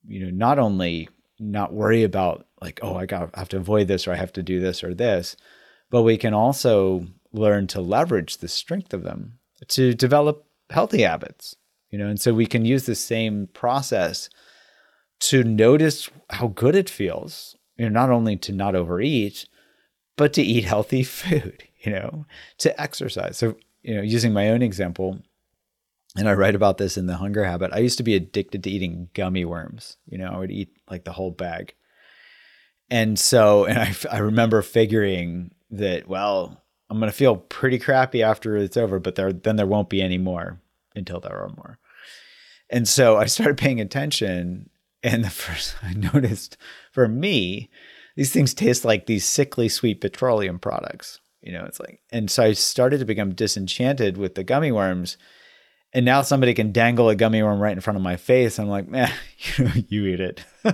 you 0.07 0.25
know, 0.25 0.31
not 0.31 0.59
only 0.59 1.09
not 1.41 1.73
worry 1.73 2.05
about 2.05 2.47
like, 2.61 2.79
oh, 2.83 2.95
I 2.95 3.07
got 3.07 3.31
I 3.35 3.39
have 3.41 3.49
to 3.51 3.57
avoid 3.57 3.89
this 3.89 4.07
or 4.07 4.13
I 4.13 4.17
have 4.17 4.33
to 4.35 4.43
do 4.43 4.61
this 4.61 4.85
or 4.85 4.95
this, 4.95 5.37
but 5.91 6.03
we 6.03 6.17
can 6.17 6.35
also 6.35 7.07
learn 7.33 7.67
to 7.69 7.81
leverage 7.81 8.39
the 8.39 8.49
strength 8.49 8.95
of 8.95 9.03
them 9.03 9.39
to 9.69 9.95
develop 9.95 10.47
healthy 10.71 11.03
habits, 11.03 11.57
you 11.91 11.99
know, 11.99 12.09
and 12.09 12.21
so 12.21 12.33
we 12.33 12.47
can 12.47 12.65
use 12.65 12.87
the 12.87 12.95
same 12.95 13.49
process 13.53 14.31
to 15.21 15.43
notice 15.45 16.11
how 16.31 16.49
good 16.49 16.75
it 16.75 16.91
feels, 16.91 17.57
you 17.77 17.85
know, 17.85 17.91
not 17.91 18.11
only 18.11 18.37
to 18.37 18.53
not 18.53 18.75
overeat, 18.75 19.47
but 20.17 20.33
to 20.35 20.43
eat 20.43 20.65
healthy 20.65 21.03
food, 21.03 21.65
you 21.81 21.93
know, 21.93 22.27
to 22.59 22.81
exercise. 22.81 23.37
So, 23.37 23.57
you 23.83 23.95
know, 23.95 24.03
using 24.03 24.33
my 24.33 24.51
own 24.51 24.63
example, 24.63 25.19
and 26.17 26.29
I 26.29 26.35
write 26.35 26.55
about 26.55 26.79
this 26.79 26.97
in 26.97 27.07
the 27.07 27.17
hunger 27.17 27.45
habit. 27.45 27.73
I 27.73 27.79
used 27.79 27.99
to 27.99 28.05
be 28.05 28.15
addicted 28.15 28.63
to 28.65 28.71
eating 28.71 29.09
gummy 29.15 29.45
worms. 29.45 29.97
You 30.07 30.19
know, 30.19 30.31
I 30.31 30.39
would 30.39 30.53
eat 30.53 30.71
like 30.89 31.05
the 31.05 31.13
whole 31.13 31.31
bag. 31.31 31.75
And 32.91 33.19
so, 33.19 33.65
and 33.65 33.79
I, 33.79 33.95
I 34.11 34.19
remember 34.19 34.63
figuring 34.63 35.53
that, 35.71 36.07
well, 36.07 36.63
I'm 36.89 36.99
going 36.99 37.11
to 37.11 37.17
feel 37.17 37.37
pretty 37.37 37.79
crappy 37.79 38.23
after 38.23 38.57
it's 38.57 38.77
over, 38.77 39.01
but 39.01 39.17
there, 39.17 39.33
then 39.33 39.57
there 39.57 39.67
won't 39.67 39.89
be 39.89 40.03
any 40.03 40.19
more 40.19 40.61
until 40.95 41.19
there 41.19 41.37
are 41.37 41.49
more. 41.57 41.79
And 42.71 42.87
so 42.87 43.17
I 43.17 43.27
started 43.27 43.59
paying 43.59 43.81
attention. 43.81 44.71
And 45.03 45.25
the 45.25 45.31
first 45.31 45.77
I 45.83 45.95
noticed 45.95 46.57
for 46.93 47.09
me, 47.09 47.71
these 48.17 48.33
things 48.33 48.55
taste 48.55 48.85
like 48.85 49.07
these 49.07 49.25
sickly 49.25 49.69
sweet 49.69 50.01
petroleum 50.01 50.59
products. 50.59 51.21
You 51.43 51.53
know, 51.53 51.65
it's 51.65 51.81
like, 51.81 52.01
and 52.11 52.31
so 52.31 52.45
I 52.45 52.53
started 52.53 52.99
to 52.99 53.05
become 53.05 53.35
disenchanted 53.35 54.17
with 54.17 54.35
the 54.35 54.45
gummy 54.45 54.73
worms. 54.73 55.19
And 55.95 56.05
now 56.05 56.23
somebody 56.23 56.55
can 56.55 56.73
dangle 56.73 57.09
a 57.09 57.15
gummy 57.15 57.43
worm 57.43 57.61
right 57.61 57.73
in 57.73 57.81
front 57.81 57.97
of 57.97 58.03
my 58.03 58.17
face. 58.17 58.59
I'm 58.59 58.69
like, 58.69 58.89
man, 58.89 59.13
you, 59.57 59.71
you 59.89 60.07
eat 60.07 60.21
it. 60.21 60.45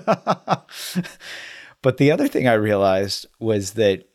but 1.82 1.98
the 1.98 2.10
other 2.10 2.26
thing 2.26 2.48
I 2.48 2.54
realized 2.54 3.26
was 3.38 3.72
that, 3.72 4.08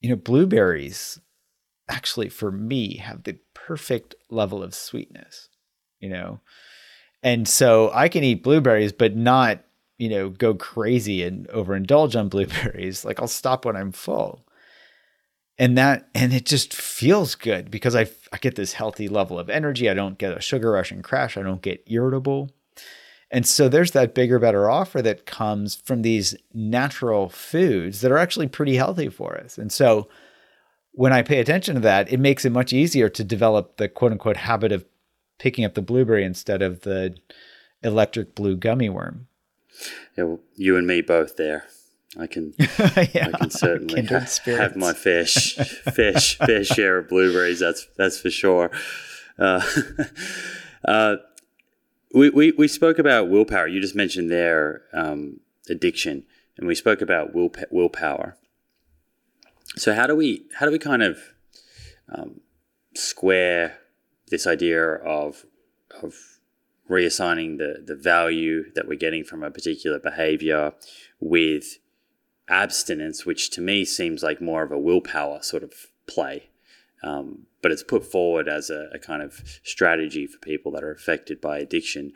you 0.00 0.10
know, 0.10 0.16
blueberries 0.16 1.18
actually, 1.88 2.28
for 2.28 2.52
me, 2.52 2.98
have 2.98 3.22
the 3.22 3.38
perfect 3.54 4.14
level 4.28 4.62
of 4.62 4.74
sweetness, 4.74 5.48
you 5.98 6.10
know? 6.10 6.40
And 7.22 7.48
so 7.48 7.90
I 7.94 8.08
can 8.08 8.22
eat 8.22 8.42
blueberries, 8.42 8.92
but 8.92 9.16
not 9.16 9.64
you 9.98 10.08
know, 10.08 10.30
go 10.30 10.54
crazy 10.54 11.22
and 11.22 11.46
overindulge 11.48 12.18
on 12.18 12.28
blueberries. 12.30 13.04
Like 13.04 13.20
I'll 13.20 13.28
stop 13.28 13.64
when 13.64 13.76
I'm 13.76 13.92
full. 13.92 14.46
And 15.58 15.76
that 15.76 16.08
and 16.14 16.32
it 16.32 16.46
just 16.46 16.72
feels 16.72 17.34
good 17.34 17.70
because 17.70 17.96
I 17.96 18.04
I 18.32 18.38
get 18.38 18.56
this 18.56 18.74
healthy 18.74 19.08
level 19.08 19.38
of 19.38 19.48
energy. 19.48 19.88
I 19.88 19.94
don't 19.94 20.18
get 20.18 20.36
a 20.36 20.40
sugar 20.40 20.72
rush 20.72 20.90
and 20.90 21.02
crash. 21.02 21.36
I 21.36 21.42
don't 21.42 21.62
get 21.62 21.82
irritable. 21.86 22.50
And 23.30 23.46
so 23.46 23.68
there's 23.68 23.90
that 23.92 24.14
bigger 24.14 24.38
better 24.38 24.70
offer 24.70 25.02
that 25.02 25.26
comes 25.26 25.76
from 25.76 26.02
these 26.02 26.34
natural 26.54 27.28
foods 27.28 28.00
that 28.00 28.10
are 28.12 28.18
actually 28.18 28.48
pretty 28.48 28.76
healthy 28.76 29.08
for 29.08 29.36
us. 29.36 29.58
And 29.58 29.70
so 29.70 30.08
when 30.92 31.12
I 31.12 31.22
pay 31.22 31.38
attention 31.40 31.74
to 31.74 31.80
that, 31.82 32.10
it 32.10 32.20
makes 32.20 32.44
it 32.44 32.52
much 32.52 32.72
easier 32.72 33.08
to 33.10 33.24
develop 33.24 33.76
the 33.76 33.88
quote 33.88 34.12
unquote 34.12 34.38
habit 34.38 34.72
of 34.72 34.84
picking 35.38 35.64
up 35.64 35.74
the 35.74 35.82
blueberry 35.82 36.24
instead 36.24 36.62
of 36.62 36.80
the 36.80 37.16
electric 37.82 38.34
blue 38.34 38.56
gummy 38.56 38.88
worm 38.88 39.28
yeah, 40.16 40.24
well, 40.24 40.40
you 40.56 40.76
and 40.76 40.86
me 40.86 41.00
both 41.00 41.36
there. 41.36 41.66
I 42.16 42.26
can, 42.26 42.54
yeah, 42.58 43.28
I 43.34 43.38
can 43.38 43.50
certainly 43.50 44.04
ha- 44.06 44.26
have 44.46 44.76
my 44.76 44.92
fair, 44.92 45.26
sh- 45.26 45.56
fair, 45.94 46.14
fair 46.14 46.64
share 46.64 46.98
of 46.98 47.08
blueberries. 47.08 47.60
That's 47.60 47.86
that's 47.96 48.18
for 48.18 48.30
sure. 48.30 48.70
Uh, 49.38 49.60
uh, 50.86 51.16
we, 52.14 52.30
we 52.30 52.52
we 52.52 52.68
spoke 52.68 52.98
about 52.98 53.28
willpower. 53.28 53.66
You 53.66 53.80
just 53.80 53.94
mentioned 53.94 54.30
there 54.30 54.82
um, 54.94 55.40
addiction, 55.68 56.24
and 56.56 56.66
we 56.66 56.74
spoke 56.74 57.02
about 57.02 57.34
will 57.34 57.52
willpower. 57.70 58.38
So 59.76 59.94
how 59.94 60.06
do 60.06 60.16
we 60.16 60.46
how 60.58 60.64
do 60.64 60.72
we 60.72 60.78
kind 60.78 61.02
of 61.02 61.18
um, 62.08 62.40
square 62.94 63.78
this 64.28 64.46
idea 64.46 64.94
of 64.94 65.44
of 66.02 66.14
reassigning 66.88 67.58
the, 67.58 67.82
the 67.84 67.94
value 67.94 68.72
that 68.74 68.88
we're 68.88 68.98
getting 68.98 69.22
from 69.22 69.42
a 69.42 69.50
particular 69.50 69.98
behavior 69.98 70.72
with 71.20 71.78
abstinence, 72.48 73.24
which 73.26 73.50
to 73.50 73.60
me 73.60 73.84
seems 73.84 74.22
like 74.22 74.40
more 74.40 74.62
of 74.62 74.72
a 74.72 74.78
willpower 74.78 75.42
sort 75.42 75.62
of 75.62 75.72
play. 76.06 76.50
Um, 77.02 77.46
but 77.62 77.70
it's 77.70 77.82
put 77.82 78.04
forward 78.04 78.48
as 78.48 78.70
a, 78.70 78.88
a, 78.92 78.98
kind 78.98 79.22
of 79.22 79.60
strategy 79.62 80.26
for 80.26 80.38
people 80.38 80.72
that 80.72 80.82
are 80.82 80.90
affected 80.90 81.40
by 81.40 81.58
addiction. 81.58 82.12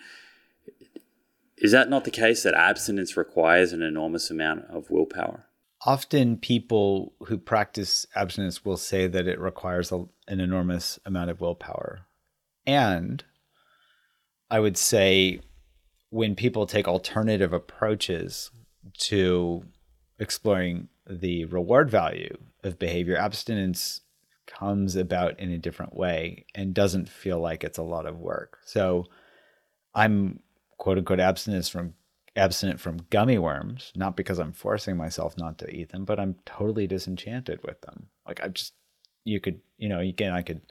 Is 1.56 1.70
that 1.70 1.88
not 1.88 2.04
the 2.04 2.10
case 2.10 2.42
that 2.42 2.54
abstinence 2.54 3.16
requires 3.16 3.72
an 3.72 3.82
enormous 3.82 4.30
amount 4.30 4.64
of 4.68 4.90
willpower? 4.90 5.46
Often, 5.84 6.38
people 6.38 7.12
who 7.26 7.38
practice 7.38 8.06
abstinence 8.14 8.64
will 8.64 8.76
say 8.76 9.08
that 9.08 9.26
it 9.26 9.38
requires 9.40 9.90
a, 9.92 10.04
an 10.28 10.40
enormous 10.40 10.98
amount 11.04 11.30
of 11.30 11.40
willpower. 11.40 12.06
And 12.66 13.24
I 14.50 14.60
would 14.60 14.76
say 14.76 15.40
when 16.10 16.36
people 16.36 16.66
take 16.66 16.86
alternative 16.86 17.52
approaches 17.52 18.50
to 18.98 19.64
exploring 20.22 20.88
the 21.08 21.44
reward 21.46 21.90
value 21.90 22.36
of 22.62 22.78
behavior, 22.78 23.16
abstinence 23.16 24.00
comes 24.46 24.96
about 24.96 25.38
in 25.38 25.50
a 25.50 25.58
different 25.58 25.94
way 25.94 26.46
and 26.54 26.74
doesn't 26.74 27.08
feel 27.08 27.40
like 27.40 27.64
it's 27.64 27.78
a 27.78 27.82
lot 27.82 28.06
of 28.06 28.18
work. 28.18 28.58
So 28.64 29.06
I'm 29.94 30.40
quote 30.78 30.98
unquote 30.98 31.20
abstinence 31.20 31.68
from 31.68 31.94
abstinent 32.34 32.80
from 32.80 33.06
gummy 33.10 33.38
worms, 33.38 33.92
not 33.94 34.16
because 34.16 34.38
I'm 34.38 34.52
forcing 34.52 34.96
myself 34.96 35.36
not 35.36 35.58
to 35.58 35.74
eat 35.74 35.90
them, 35.90 36.04
but 36.04 36.18
I'm 36.18 36.36
totally 36.46 36.86
disenchanted 36.86 37.60
with 37.64 37.80
them. 37.82 38.06
Like 38.26 38.42
I 38.42 38.48
just 38.48 38.74
you 39.24 39.40
could, 39.40 39.60
you 39.76 39.88
know, 39.88 39.98
again 39.98 40.32
I 40.32 40.42
could 40.42 40.62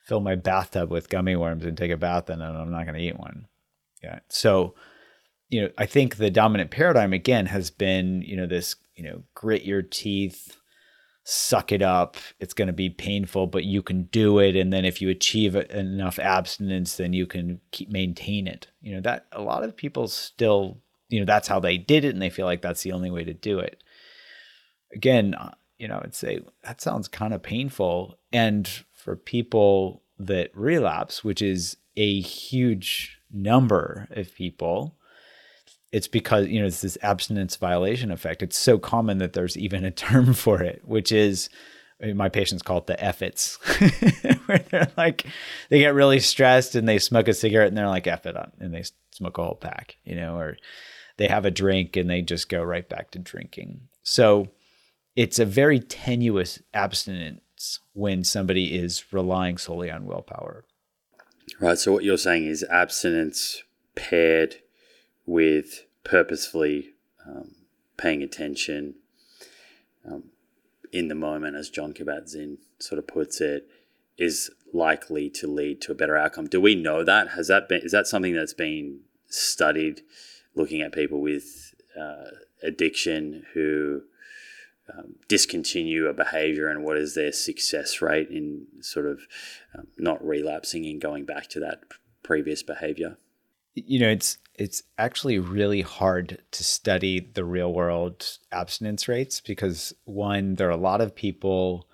fill 0.00 0.20
my 0.20 0.34
bathtub 0.34 0.90
with 0.90 1.08
gummy 1.08 1.36
worms 1.36 1.64
and 1.64 1.76
take 1.76 1.90
a 1.90 1.96
bath 1.96 2.30
and 2.30 2.42
I'm 2.42 2.70
not 2.70 2.84
going 2.84 2.98
to 2.98 3.04
eat 3.04 3.18
one. 3.18 3.46
Yeah. 4.02 4.20
So, 4.28 4.74
you 5.50 5.62
know, 5.62 5.70
I 5.76 5.86
think 5.86 6.16
the 6.16 6.30
dominant 6.30 6.70
paradigm 6.70 7.12
again 7.12 7.46
has 7.46 7.70
been, 7.70 8.22
you 8.22 8.36
know, 8.36 8.46
this, 8.46 8.76
you 8.94 9.04
know, 9.04 9.24
grit 9.34 9.64
your 9.64 9.82
teeth, 9.82 10.56
suck 11.24 11.72
it 11.72 11.82
up. 11.82 12.16
It's 12.38 12.54
going 12.54 12.68
to 12.68 12.72
be 12.72 12.88
painful, 12.88 13.48
but 13.48 13.64
you 13.64 13.82
can 13.82 14.04
do 14.04 14.38
it. 14.38 14.54
And 14.54 14.72
then 14.72 14.84
if 14.84 15.02
you 15.02 15.08
achieve 15.10 15.56
enough 15.56 16.18
abstinence, 16.18 16.96
then 16.96 17.12
you 17.12 17.26
can 17.26 17.60
keep 17.72 17.90
maintain 17.90 18.46
it. 18.46 18.68
You 18.80 18.94
know, 18.94 19.00
that 19.02 19.26
a 19.32 19.42
lot 19.42 19.64
of 19.64 19.76
people 19.76 20.06
still, 20.06 20.78
you 21.08 21.18
know, 21.18 21.26
that's 21.26 21.48
how 21.48 21.58
they 21.58 21.76
did 21.76 22.04
it, 22.04 22.14
and 22.14 22.22
they 22.22 22.30
feel 22.30 22.46
like 22.46 22.62
that's 22.62 22.82
the 22.82 22.92
only 22.92 23.10
way 23.10 23.24
to 23.24 23.34
do 23.34 23.58
it. 23.58 23.82
Again, 24.94 25.34
uh, 25.34 25.54
you 25.78 25.88
know, 25.88 26.00
I'd 26.02 26.14
say 26.14 26.40
that 26.62 26.80
sounds 26.80 27.08
kind 27.08 27.34
of 27.34 27.42
painful. 27.42 28.18
And 28.32 28.68
for 28.92 29.16
people 29.16 30.02
that 30.18 30.50
relapse, 30.54 31.24
which 31.24 31.42
is 31.42 31.76
a 31.96 32.20
huge 32.20 33.18
number 33.32 34.06
of 34.10 34.34
people, 34.34 34.96
it's 35.92 36.08
because, 36.08 36.46
you 36.48 36.60
know, 36.60 36.66
it's 36.66 36.80
this 36.80 36.98
abstinence 37.02 37.56
violation 37.56 38.10
effect. 38.10 38.42
It's 38.42 38.58
so 38.58 38.78
common 38.78 39.18
that 39.18 39.32
there's 39.32 39.56
even 39.56 39.84
a 39.84 39.90
term 39.90 40.34
for 40.34 40.62
it, 40.62 40.82
which 40.84 41.12
is 41.12 41.48
my 42.14 42.28
patients 42.28 42.62
call 42.62 42.78
it 42.78 42.86
the 42.86 43.02
effits, 43.02 43.56
where 44.46 44.64
they're 44.70 44.90
like, 44.96 45.26
they 45.68 45.80
get 45.80 45.94
really 45.94 46.20
stressed 46.20 46.74
and 46.74 46.88
they 46.88 46.98
smoke 46.98 47.28
a 47.28 47.34
cigarette 47.34 47.68
and 47.68 47.76
they're 47.76 47.88
like, 47.88 48.06
F 48.06 48.24
it 48.24 48.36
on, 48.36 48.52
and 48.58 48.72
they 48.72 48.84
smoke 49.10 49.36
a 49.38 49.44
whole 49.44 49.54
pack, 49.54 49.96
you 50.04 50.16
know, 50.16 50.36
or 50.36 50.56
they 51.18 51.28
have 51.28 51.44
a 51.44 51.50
drink 51.50 51.96
and 51.96 52.08
they 52.08 52.22
just 52.22 52.48
go 52.48 52.62
right 52.62 52.88
back 52.88 53.10
to 53.10 53.18
drinking. 53.18 53.82
So 54.02 54.48
it's 55.14 55.38
a 55.38 55.44
very 55.44 55.78
tenuous 55.78 56.62
abstinence 56.72 57.80
when 57.92 58.24
somebody 58.24 58.78
is 58.78 59.12
relying 59.12 59.58
solely 59.58 59.90
on 59.90 60.06
willpower. 60.06 60.64
Right. 61.60 61.76
So 61.76 61.92
what 61.92 62.04
you're 62.04 62.16
saying 62.16 62.46
is 62.46 62.64
abstinence 62.64 63.62
paired 63.94 64.56
with 65.30 65.86
purposefully 66.02 66.94
um, 67.24 67.54
paying 67.96 68.20
attention 68.20 68.96
um, 70.04 70.24
in 70.92 71.06
the 71.06 71.14
moment, 71.14 71.54
as 71.54 71.70
Jon 71.70 71.92
Kabat-Zinn 71.92 72.58
sort 72.80 72.98
of 72.98 73.06
puts 73.06 73.40
it, 73.40 73.68
is 74.18 74.50
likely 74.72 75.30
to 75.30 75.46
lead 75.46 75.80
to 75.82 75.92
a 75.92 75.94
better 75.94 76.16
outcome. 76.16 76.48
Do 76.48 76.60
we 76.60 76.74
know 76.74 77.04
that? 77.04 77.28
Has 77.28 77.46
that 77.46 77.68
been? 77.68 77.82
Is 77.82 77.92
that 77.92 78.08
something 78.08 78.34
that's 78.34 78.54
been 78.54 79.02
studied, 79.28 80.00
looking 80.56 80.80
at 80.80 80.92
people 80.92 81.20
with 81.20 81.76
uh, 81.98 82.30
addiction 82.64 83.46
who 83.54 84.02
um, 84.92 85.14
discontinue 85.28 86.08
a 86.08 86.12
behavior 86.12 86.66
and 86.68 86.82
what 86.82 86.96
is 86.96 87.14
their 87.14 87.30
success 87.30 88.02
rate 88.02 88.30
in 88.30 88.66
sort 88.80 89.06
of 89.06 89.20
um, 89.78 89.86
not 89.96 90.26
relapsing 90.26 90.84
and 90.86 91.00
going 91.00 91.24
back 91.24 91.46
to 91.50 91.60
that 91.60 91.84
previous 92.24 92.64
behavior? 92.64 93.16
You 93.74 94.00
know, 94.00 94.08
it's 94.08 94.38
it's 94.54 94.82
actually 94.98 95.38
really 95.38 95.80
hard 95.80 96.42
to 96.50 96.64
study 96.64 97.20
the 97.20 97.44
real 97.44 97.72
world 97.72 98.38
abstinence 98.52 99.08
rates 99.08 99.40
because 99.40 99.94
one, 100.04 100.56
there 100.56 100.68
are 100.68 100.72
a 100.72 100.76
lot 100.76 101.00
of 101.00 101.14
people 101.14 101.88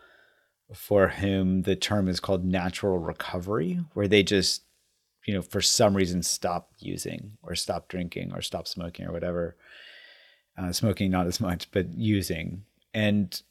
for 0.75 1.09
whom 1.09 1.63
the 1.63 1.77
term 1.77 2.09
is 2.09 2.19
called 2.19 2.45
natural 2.45 2.99
recovery, 2.99 3.81
where 3.95 4.09
they 4.09 4.25
just, 4.25 4.63
you 5.27 5.33
know, 5.33 5.43
for 5.43 5.61
some 5.61 5.95
reason 5.95 6.23
stop 6.25 6.73
using 6.81 7.33
or 7.43 7.55
stop 7.55 7.87
drinking 7.89 8.33
or 8.33 8.43
stop 8.43 8.67
smoking 8.67 9.07
or 9.07 9.13
whatever. 9.13 9.57
Uh, 10.59 10.73
smoking 10.73 11.11
not 11.11 11.27
as 11.27 11.39
much, 11.39 11.71
but 11.71 11.87
using, 11.93 12.65
and 12.95 13.43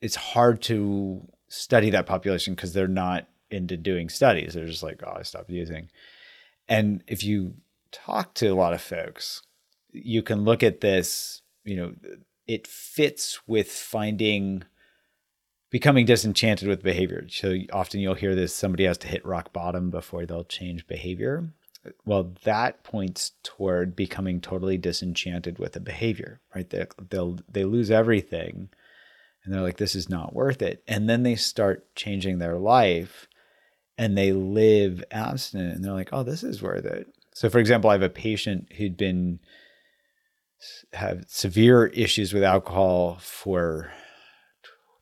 it's 0.00 0.16
hard 0.16 0.60
to 0.60 1.24
study 1.46 1.90
that 1.90 2.06
population 2.06 2.54
because 2.54 2.72
they're 2.72 2.88
not 2.88 3.28
into 3.48 3.76
doing 3.76 4.08
studies. 4.08 4.54
They're 4.54 4.66
just 4.66 4.82
like, 4.82 5.00
oh, 5.06 5.14
I 5.16 5.22
stopped 5.22 5.48
using. 5.48 5.88
And 6.70 7.02
if 7.08 7.24
you 7.24 7.54
talk 7.90 8.32
to 8.34 8.46
a 8.46 8.54
lot 8.54 8.72
of 8.72 8.80
folks, 8.80 9.42
you 9.92 10.22
can 10.22 10.44
look 10.44 10.62
at 10.62 10.80
this, 10.80 11.42
you 11.64 11.76
know, 11.76 11.94
it 12.46 12.66
fits 12.66 13.40
with 13.46 13.70
finding 13.70 14.62
becoming 15.70 16.04
disenchanted 16.04 16.66
with 16.66 16.82
behavior. 16.82 17.26
So 17.28 17.56
often 17.72 18.00
you'll 18.00 18.14
hear 18.14 18.34
this 18.34 18.54
somebody 18.54 18.84
has 18.84 18.98
to 18.98 19.08
hit 19.08 19.24
rock 19.24 19.52
bottom 19.52 19.90
before 19.90 20.26
they'll 20.26 20.44
change 20.44 20.86
behavior. 20.86 21.52
Well, 22.04 22.34
that 22.44 22.82
points 22.84 23.32
toward 23.42 23.96
becoming 23.96 24.40
totally 24.40 24.78
disenchanted 24.78 25.58
with 25.58 25.76
a 25.76 25.80
behavior, 25.80 26.40
right? 26.54 26.68
They, 26.68 26.86
they'll 27.08 27.38
they 27.48 27.64
lose 27.64 27.90
everything 27.90 28.68
and 29.44 29.54
they're 29.54 29.62
like 29.62 29.78
this 29.78 29.94
is 29.94 30.08
not 30.08 30.34
worth 30.34 30.62
it. 30.62 30.82
And 30.86 31.08
then 31.08 31.22
they 31.22 31.36
start 31.36 31.94
changing 31.94 32.38
their 32.38 32.58
life 32.58 33.26
and 34.00 34.16
they 34.16 34.32
live 34.32 35.04
abstinent 35.10 35.76
and 35.76 35.84
they're 35.84 35.92
like, 35.92 36.08
"Oh, 36.10 36.22
this 36.22 36.42
is 36.42 36.62
worth 36.62 36.86
it." 36.86 37.06
So 37.34 37.50
for 37.50 37.58
example, 37.58 37.90
I 37.90 37.92
have 37.92 38.02
a 38.02 38.08
patient 38.08 38.72
who'd 38.72 38.96
been 38.96 39.40
have 40.94 41.24
severe 41.28 41.86
issues 41.88 42.32
with 42.32 42.42
alcohol 42.42 43.18
for 43.20 43.92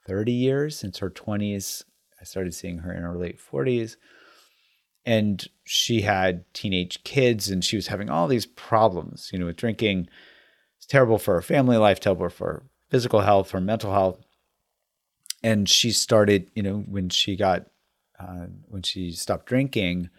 30 0.06 0.32
years 0.32 0.76
since 0.76 0.98
her 0.98 1.10
20s. 1.10 1.84
I 2.20 2.24
started 2.24 2.54
seeing 2.54 2.78
her 2.78 2.92
in 2.92 3.02
her 3.02 3.16
late 3.16 3.38
40s. 3.40 3.96
And 5.06 5.46
she 5.64 6.02
had 6.02 6.44
teenage 6.52 7.02
kids 7.04 7.50
and 7.50 7.64
she 7.64 7.76
was 7.76 7.86
having 7.86 8.10
all 8.10 8.26
these 8.28 8.46
problems, 8.46 9.30
you 9.32 9.38
know, 9.38 9.46
with 9.46 9.56
drinking. 9.56 10.08
It's 10.76 10.86
terrible 10.86 11.18
for 11.18 11.34
her 11.34 11.42
family 11.42 11.76
life, 11.76 12.00
terrible 12.00 12.28
for 12.28 12.64
physical 12.90 13.20
health, 13.20 13.50
for 13.50 13.60
mental 13.60 13.92
health. 13.92 14.20
And 15.42 15.68
she 15.68 15.92
started, 15.92 16.50
you 16.54 16.62
know, 16.62 16.78
when 16.88 17.08
she 17.10 17.36
got, 17.36 17.66
uh, 18.18 18.46
when 18.68 18.82
she 18.82 19.12
stopped 19.12 19.46
drinking, 19.46 20.10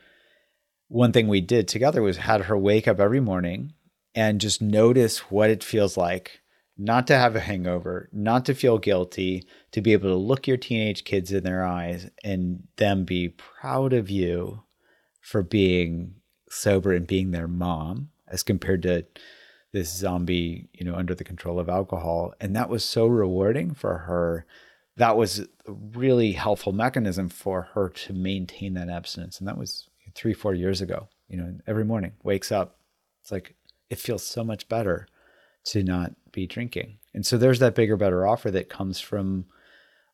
one 0.88 1.12
thing 1.12 1.28
we 1.28 1.42
did 1.42 1.68
together 1.68 2.02
was 2.02 2.18
had 2.18 2.42
her 2.42 2.58
wake 2.58 2.88
up 2.88 3.00
every 3.00 3.20
morning 3.20 3.74
and 4.16 4.42
just 4.42 4.62
notice 4.62 5.32
what 5.32 5.50
it 5.50 5.64
feels 5.64 5.96
like 5.98 6.42
not 6.80 7.06
to 7.08 7.16
have 7.16 7.36
a 7.36 7.42
hangover, 7.42 8.10
not 8.14 8.46
to 8.46 8.56
feel 8.56 8.78
guilty, 8.78 9.46
to 9.72 9.82
be 9.82 9.92
able 9.92 10.10
to 10.10 10.16
look 10.16 10.48
your 10.48 10.56
teenage 10.56 11.04
kids 11.04 11.32
in 11.34 11.44
their 11.44 11.64
eyes 11.66 12.10
and 12.24 12.64
them 12.78 13.04
be 13.04 13.28
proud 13.28 13.92
of 13.92 14.10
you 14.10 14.64
for 15.20 15.44
being 15.44 16.16
sober 16.50 16.94
and 16.94 17.06
being 17.06 17.32
their 17.32 17.50
mom 17.50 18.10
as 18.30 18.44
compared 18.44 18.82
to 18.84 19.06
this 19.74 19.94
zombie, 19.94 20.70
you 20.74 20.86
know, 20.86 20.96
under 20.96 21.14
the 21.14 21.26
control 21.26 21.60
of 21.60 21.68
alcohol. 21.68 22.34
And 22.40 22.56
that 22.56 22.70
was 22.70 22.84
so 22.84 23.06
rewarding 23.06 23.74
for 23.74 24.00
her. 24.00 24.46
That 25.00 25.18
was 25.18 25.40
a 25.40 25.72
really 25.72 26.34
helpful 26.34 26.74
mechanism 26.74 27.30
for 27.30 27.64
her 27.74 27.90
to 27.90 28.14
maintain 28.14 28.74
that 28.76 28.90
abstinence. 28.90 29.40
And 29.40 29.48
that 29.48 29.58
was 29.58 29.90
three, 30.14 30.34
four 30.34 30.54
years 30.54 30.82
ago. 30.82 31.08
You 31.30 31.38
know, 31.38 31.56
every 31.66 31.86
morning 31.86 32.12
wakes 32.24 32.52
up. 32.52 32.78
It's 33.22 33.32
like 33.32 33.56
it 33.90 33.98
feels 33.98 34.26
so 34.26 34.44
much 34.44 34.68
better 34.68 35.08
to 35.66 35.84
not 35.84 36.14
be 36.32 36.46
drinking. 36.48 36.98
And 37.14 37.26
so 37.26 37.38
there's 37.38 37.60
that 37.60 37.76
bigger, 37.76 37.98
better 37.98 38.28
offer 38.28 38.52
that 38.52 38.70
comes 38.70 39.00
from 39.00 39.46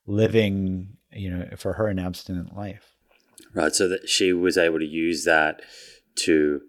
living, 0.06 0.98
you 1.12 1.30
know, 1.30 1.50
for 1.58 1.74
her 1.74 1.88
an 1.88 2.00
abstinent 2.00 2.56
life. 2.56 2.96
Right. 3.54 3.74
So 3.74 3.88
that 3.88 4.08
she 4.08 4.34
was 4.34 4.58
able 4.58 4.80
to 4.80 4.86
use 4.86 5.26
that 5.26 5.62
to 6.18 6.62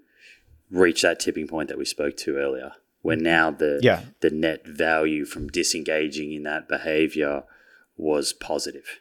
reach 0.70 1.02
that 1.02 1.20
tipping 1.20 1.46
point 1.46 1.68
that 1.68 1.78
we 1.78 1.84
spoke 1.84 2.16
to 2.18 2.36
earlier, 2.36 2.72
where 3.02 3.16
mm-hmm. 3.16 3.24
now 3.24 3.50
the 3.50 3.80
yeah. 3.82 4.04
the 4.20 4.30
net 4.30 4.66
value 4.66 5.24
from 5.24 5.48
disengaging 5.48 6.32
in 6.32 6.42
that 6.44 6.68
behavior 6.68 7.44
was 7.96 8.32
positive. 8.32 9.00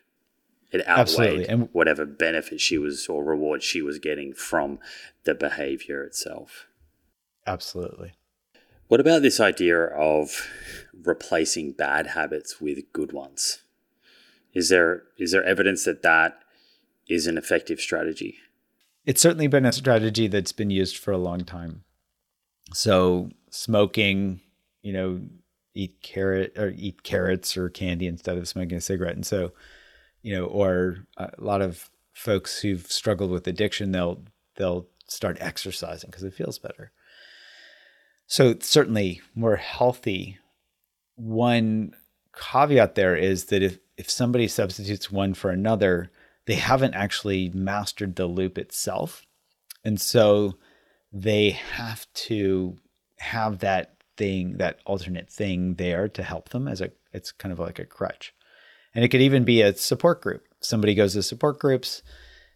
It 0.72 0.88
outweighed 0.88 1.00
Absolutely. 1.00 1.48
And 1.48 1.70
whatever 1.72 2.06
benefit 2.06 2.60
she 2.60 2.78
was 2.78 3.08
or 3.08 3.24
reward 3.24 3.64
she 3.64 3.82
was 3.82 4.00
getting 4.00 4.34
from 4.34 4.80
the 5.24 5.36
behavior 5.36 6.04
itself. 6.04 6.68
Absolutely. 7.48 8.14
What 8.88 9.00
about 9.00 9.22
this 9.22 9.40
idea 9.40 9.86
of 9.86 10.48
replacing 11.04 11.74
bad 11.74 12.08
habits 12.08 12.62
with 12.62 12.92
good 12.94 13.12
ones? 13.12 13.60
Is 14.54 14.70
there 14.70 15.04
is 15.18 15.32
there 15.32 15.44
evidence 15.44 15.86
that 15.86 16.02
that 16.04 16.40
is 17.08 17.28
an 17.28 17.38
effective 17.38 17.80
strategy? 17.80 18.38
It's 19.06 19.22
certainly 19.22 19.48
been 19.48 19.66
a 19.66 19.72
strategy 19.72 20.28
that's 20.28 20.52
been 20.52 20.72
used 20.72 20.98
for 20.98 21.12
a 21.12 21.18
long 21.18 21.42
time. 21.42 21.84
So 22.74 23.30
smoking, 23.50 24.42
you 24.82 24.94
know, 24.94 25.22
eat 25.76 26.02
carrot 26.02 26.58
or 26.58 26.74
eat 26.76 27.04
carrots 27.04 27.56
or 27.56 27.70
candy 27.70 28.08
instead 28.08 28.38
of 28.38 28.48
smoking 28.48 28.78
a 28.78 28.82
cigarette, 28.82 29.16
and 29.16 29.26
so 29.26 29.52
you 30.22 30.36
know, 30.36 30.46
or 30.46 31.06
a 31.18 31.30
lot 31.38 31.62
of 31.62 31.92
folks 32.14 32.60
who've 32.60 32.88
struggled 32.88 33.30
with 33.30 33.46
addiction, 33.48 33.92
they'll 33.92 34.24
they'll 34.56 34.88
start 35.08 35.38
exercising 35.40 36.10
because 36.10 36.24
it 36.24 36.34
feels 36.34 36.58
better. 36.58 36.92
So 38.26 38.56
certainly 38.60 39.22
more 39.36 39.58
healthy. 39.58 40.40
One 41.16 41.94
caveat 42.36 42.96
there 42.96 43.16
is 43.16 43.46
that 43.46 43.62
if, 43.62 43.78
if 43.98 44.10
somebody 44.10 44.48
substitutes 44.48 45.12
one 45.12 45.34
for 45.34 45.52
another, 45.52 46.10
they 46.48 46.56
haven't 46.56 46.96
actually 46.96 47.50
mastered 47.50 48.16
the 48.16 48.26
loop 48.26 48.58
itself. 48.58 49.26
And 49.84 50.02
so 50.02 50.56
they 51.12 51.52
have 51.52 52.12
to 52.14 52.78
have 53.20 53.60
that 53.60 53.95
thing, 54.18 54.58
that 54.58 54.80
alternate 54.86 55.30
thing 55.30 55.76
there 55.76 56.08
to 56.10 56.24
help 56.24 56.50
them 56.50 56.68
as 56.68 56.82
a 56.82 56.92
it's 57.14 57.32
kind 57.32 57.52
of 57.52 57.60
like 57.60 57.80
a 57.80 57.86
crutch. 57.86 58.34
And 58.94 59.04
it 59.04 59.10
could 59.10 59.22
even 59.22 59.44
be 59.44 59.62
a 59.62 59.76
support 59.76 60.22
group. 60.22 60.44
Somebody 60.60 60.96
goes 60.96 61.14
to 61.14 61.24
support 61.24 61.60
groups 61.60 62.02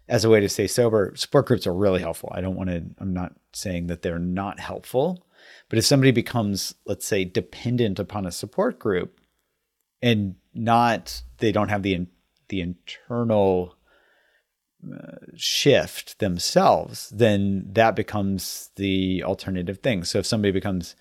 as 0.07 0.25
a 0.25 0.29
way 0.29 0.39
to 0.39 0.49
stay 0.49 0.67
sober. 0.67 1.13
Support 1.15 1.47
groups 1.47 1.67
are 1.67 1.73
really 1.73 2.01
helpful. 2.01 2.31
I 2.33 2.41
don't 2.41 2.55
want 2.55 2.69
to 2.69 2.83
I'm 2.99 3.13
not 3.13 3.33
saying 3.53 3.87
that 3.87 4.01
they're 4.01 4.19
not 4.19 4.59
helpful, 4.59 5.25
but 5.69 5.77
if 5.77 5.85
somebody 5.85 6.11
becomes, 6.11 6.75
let's 6.85 7.05
say, 7.05 7.25
dependent 7.25 7.99
upon 7.99 8.25
a 8.25 8.31
support 8.31 8.79
group 8.79 9.19
and 10.01 10.35
not, 10.53 11.21
they 11.37 11.51
don't 11.51 11.69
have 11.69 11.83
the, 11.83 12.07
the 12.49 12.61
internal 12.61 13.75
uh, 14.83 15.17
shift 15.35 16.19
themselves, 16.19 17.09
then 17.09 17.65
that 17.71 17.95
becomes 17.95 18.71
the 18.75 19.23
alternative 19.23 19.79
thing. 19.79 20.03
So 20.03 20.19
if 20.19 20.25
somebody 20.25 20.51
becomes, 20.51 20.95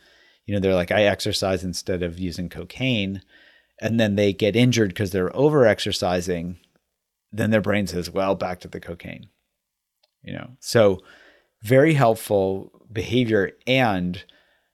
you 0.48 0.54
know, 0.54 0.60
they're 0.60 0.74
like, 0.74 0.90
I 0.90 1.02
exercise 1.02 1.62
instead 1.62 2.02
of 2.02 2.18
using 2.18 2.48
cocaine, 2.48 3.20
and 3.82 4.00
then 4.00 4.16
they 4.16 4.32
get 4.32 4.56
injured 4.56 4.88
because 4.88 5.10
they're 5.10 5.34
over 5.36 5.66
exercising, 5.66 6.56
then 7.30 7.50
their 7.50 7.60
brain 7.60 7.86
says, 7.86 8.10
well, 8.10 8.34
back 8.34 8.60
to 8.60 8.68
the 8.68 8.80
cocaine. 8.80 9.28
You 10.22 10.32
know, 10.32 10.50
so 10.58 11.02
very 11.62 11.92
helpful 11.92 12.72
behavior 12.90 13.52
and 13.66 14.24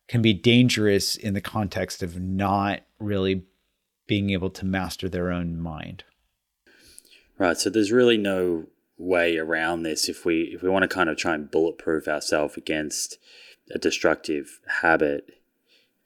can 0.07 0.23
be 0.23 0.33
dangerous 0.33 1.17
in 1.17 1.35
the 1.35 1.41
context 1.41 2.05
of 2.05 2.21
not 2.21 2.83
really 3.01 3.43
being 4.07 4.31
able 4.31 4.51
to 4.51 4.65
master 4.65 5.09
their 5.09 5.33
own 5.33 5.61
mind. 5.61 6.05
Right. 7.37 7.57
So 7.57 7.69
there's 7.69 7.91
really 7.91 8.17
no 8.17 8.67
way 8.97 9.39
around 9.39 9.83
this 9.83 10.09
if 10.09 10.25
we 10.25 10.53
if 10.55 10.63
we 10.63 10.69
want 10.69 10.85
to 10.85 10.95
kind 10.95 11.11
of 11.11 11.17
try 11.17 11.35
and 11.35 11.51
bulletproof 11.51 12.07
ourselves 12.07 12.57
against 12.57 13.19
a 13.75 13.79
destructive 13.79 14.61
habit 14.81 15.29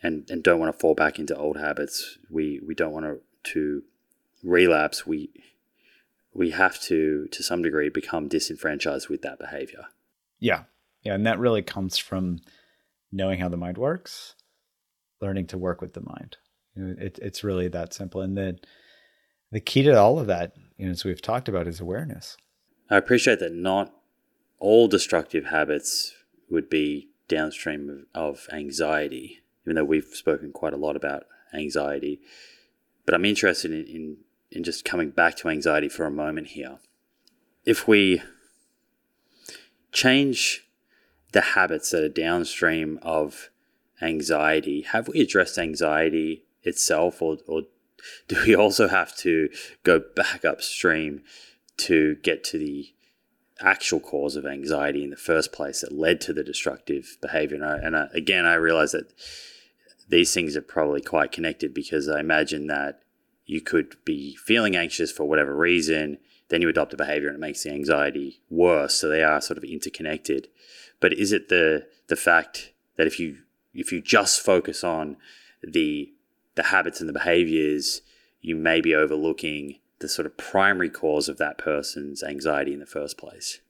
and 0.03 0.29
and 0.31 0.43
don't 0.43 0.61
want 0.61 0.73
to 0.73 0.79
fall 0.79 0.95
back 0.95 1.19
into 1.19 1.37
old 1.37 1.59
habits. 1.59 2.19
We 2.31 2.61
we 2.67 2.75
don't 2.75 2.93
want 2.93 3.07
to 3.07 3.21
to 3.53 3.83
relapse. 4.43 5.07
We 5.07 5.31
we 6.33 6.51
have 6.51 6.81
to 6.83 7.27
to 7.27 7.43
some 7.43 7.63
degree 7.63 7.89
become 7.89 8.29
disenfranchised 8.29 9.09
with 9.09 9.23
that 9.23 9.39
behavior. 9.39 9.87
Yeah. 10.39 10.65
Yeah, 11.03 11.15
and 11.15 11.27
that 11.27 11.39
really 11.39 11.63
comes 11.63 11.97
from 11.97 12.41
knowing 13.13 13.41
how 13.41 13.49
the 13.49 13.57
mind 13.57 13.79
works, 13.79 14.35
learning 15.21 15.47
to 15.49 15.59
work 15.59 15.81
with 15.81 15.95
the 15.95 16.01
mind. 16.01 16.37
You 16.75 16.83
know, 16.83 16.95
it, 16.99 17.19
it's 17.23 17.45
really 17.45 17.69
that 17.69 17.95
simple. 17.95 18.21
And 18.21 18.37
then 18.37 18.59
the 19.51 19.61
key 19.61 19.83
to 19.85 19.99
all 19.99 20.19
of 20.19 20.27
that, 20.27 20.55
you 20.77 20.87
know, 20.87 20.93
as 20.93 21.05
we've 21.05 21.23
talked 21.23 21.49
about, 21.49 21.67
is 21.67 21.81
awareness. 21.81 22.37
I 22.91 22.97
appreciate 22.97 23.39
that 23.41 23.55
not 23.55 23.95
all 24.59 24.89
destructive 24.89 25.47
habits 25.47 26.15
would 26.51 26.69
be 26.69 27.09
downstream 27.29 28.07
of, 28.15 28.23
of 28.33 28.49
anxiety, 28.53 29.41
even 29.69 29.77
though 29.77 29.85
we've 29.85 30.05
spoken 30.05 30.53
quite 30.53 30.73
a 30.73 30.79
lot 30.79 30.97
about 30.97 31.25
anxiety. 31.53 32.21
But 33.05 33.15
I'm 33.15 33.25
interested 33.25 33.71
in, 33.71 33.85
in, 33.87 34.17
in 34.51 34.65
just 34.65 34.85
coming 34.85 35.11
back 35.11 35.37
to 35.37 35.49
anxiety 35.49 35.89
for 35.89 36.07
a 36.07 36.11
moment 36.11 36.49
here. 36.49 36.79
If 37.65 37.87
we 37.87 38.23
change 39.93 40.65
the 41.33 41.41
habits 41.41 41.91
that 41.91 42.03
are 42.03 42.09
downstream 42.09 42.99
of 43.03 43.51
anxiety. 44.01 44.83
Have 44.83 45.09
we 45.09 45.21
addressed 45.21 45.59
anxiety 45.59 46.45
itself, 46.63 47.21
or, 47.21 47.39
or 47.47 47.63
do 48.29 48.37
we 48.47 48.55
also 48.55 48.89
have 48.89 49.17
to 49.19 49.49
go 49.83 50.01
back 50.15 50.45
upstream 50.45 51.23
to 51.79 52.17
get 52.17 52.45
to 52.45 52.59
the 52.59 52.93
actual 53.61 54.01
cause 54.01 54.37
of 54.37 54.47
anxiety 54.47 55.03
in 55.03 55.11
the 55.11 55.17
first 55.17 55.53
place 55.53 55.81
that 55.81 55.93
led 55.93 56.21
to 56.23 56.33
the 56.33 56.45
destructive 56.45 57.17
behavior? 57.21 57.57
And, 57.57 57.65
I, 57.65 57.77
and 57.79 57.97
I, 57.97 58.07
again, 58.15 58.47
I 58.47 58.55
realize 58.55 58.93
that 58.93 59.13
these 60.09 60.33
things 60.33 60.57
are 60.57 60.63
probably 60.63 61.01
quite 61.01 61.33
connected 61.33 61.75
because 61.75 62.09
I 62.09 62.21
imagine 62.21 62.67
that 62.69 63.03
you 63.47 63.61
could 63.61 63.97
be 64.05 64.37
feeling 64.37 64.77
anxious 64.77 65.11
for 65.11 65.25
whatever 65.25 65.55
reason, 65.55 66.19
then 66.49 66.63
you 66.63 66.69
adopt 66.69 66.95
a 66.95 66.97
behavior 66.97 67.29
and 67.29 67.37
it 67.37 67.41
makes 67.41 67.63
the 67.63 67.71
anxiety 67.71 68.41
worse. 68.51 68.95
So 68.95 69.09
they 69.09 69.23
are 69.23 69.41
sort 69.41 69.59
of 69.59 69.65
interconnected. 69.65 70.49
But 71.01 71.13
is 71.13 71.33
it 71.33 71.49
the 71.49 71.87
the 72.09 72.17
fact 72.17 72.73
that 72.97 73.07
if 73.07 73.19
you 73.21 73.39
if 73.75 73.93
you 73.93 74.01
just 74.01 74.41
focus 74.41 74.83
on 74.83 75.17
the 75.63 76.13
the 76.55 76.65
habits 76.65 77.01
and 77.01 77.09
the 77.09 77.13
behaviors, 77.13 78.03
you 78.41 78.57
may 78.57 78.81
be 78.81 78.95
overlooking 78.95 79.79
the 80.01 80.09
sort 80.09 80.27
of 80.27 80.37
primary 80.37 80.91
cause 80.91 81.29
of 81.29 81.39
that 81.39 81.59
person's 81.59 82.23
anxiety 82.23 82.73
in 82.73 82.81
the 82.81 82.87
first 82.87 83.19
place? 83.19 83.61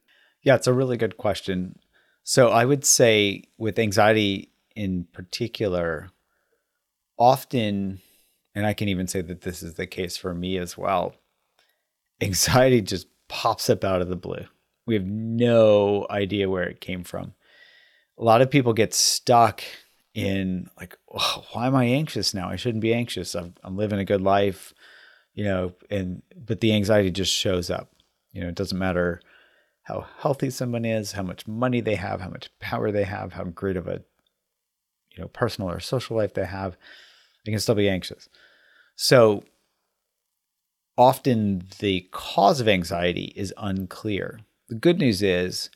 Yeah, 0.43 0.55
it's 0.55 0.67
a 0.67 0.73
really 0.73 0.97
good 0.97 1.17
question. 1.17 1.79
So 2.23 2.49
I 2.49 2.65
would 2.65 2.85
say 2.85 3.45
with 3.57 3.79
anxiety 3.79 4.53
in 4.77 5.07
particular, 5.13 6.11
often, 7.19 8.01
and 8.55 8.67
I 8.67 8.73
can 8.73 8.89
even 8.89 9.07
say 9.07 9.21
that 9.21 9.43
this 9.43 9.63
is 9.63 9.75
the 9.75 9.87
case 9.87 10.17
for 10.17 10.35
me 10.35 10.59
as 10.59 10.79
well, 10.79 11.15
anxiety 12.21 12.81
just 12.81 13.07
pops 13.29 13.69
up 13.69 13.85
out 13.85 14.03
of 14.03 14.09
the 14.09 14.17
blue. 14.17 14.47
We 14.87 14.95
have 14.95 15.07
no 15.07 16.07
idea 16.11 16.49
where 16.49 16.65
it 16.65 16.81
came 16.81 17.05
from. 17.05 17.35
A 18.19 18.25
lot 18.25 18.41
of 18.41 18.51
people 18.51 18.73
get 18.73 18.95
stuck 18.95 19.63
in 20.15 20.69
like, 20.79 20.97
oh, 21.13 21.45
why 21.53 21.67
am 21.67 21.77
I 21.77 21.85
anxious 21.85 22.35
now? 22.35 22.49
I 22.49 22.57
shouldn't 22.57 22.83
be 22.83 22.95
anxious. 22.95 23.35
I'm, 23.35 23.55
I'm 23.63 23.77
living 23.77 23.99
a 23.99 24.05
good 24.05 24.23
life, 24.23 24.73
you 25.35 25.45
know, 25.45 25.75
and, 25.91 26.23
but 26.35 26.61
the 26.61 26.73
anxiety 26.73 27.11
just 27.11 27.33
shows 27.33 27.71
up. 27.71 27.93
You 28.33 28.41
know, 28.43 28.49
it 28.49 28.55
doesn't 28.55 28.79
matter 28.79 29.21
how 29.83 30.07
healthy 30.19 30.51
someone 30.51 30.85
is, 30.85 31.13
how 31.13 31.23
much 31.23 31.47
money 31.47 31.81
they 31.81 31.95
have, 31.95 32.21
how 32.21 32.29
much 32.29 32.51
power 32.59 32.91
they 32.91 33.05
have, 33.05 33.35
how 33.35 33.45
great 33.45 33.77
of 33.77 33.87
a, 33.87 34.03
you 35.13 35.23
know, 35.23 35.29
personal 35.29 35.71
or 35.71 35.81
social 35.81 36.17
life 36.17 36.35
they 36.35 36.47
have, 36.47 36.77
they 37.49 37.53
can 37.53 37.61
still 37.61 37.75
be 37.75 37.89
anxious. 37.89 38.29
So 38.97 39.43
often 40.99 41.65
the 41.79 42.09
cause 42.13 42.61
of 42.61 42.69
anxiety 42.69 43.33
is 43.37 43.55
unclear. 43.57 44.41
The 44.69 44.75
good 44.75 44.99
news 44.99 45.23
is 45.23 45.71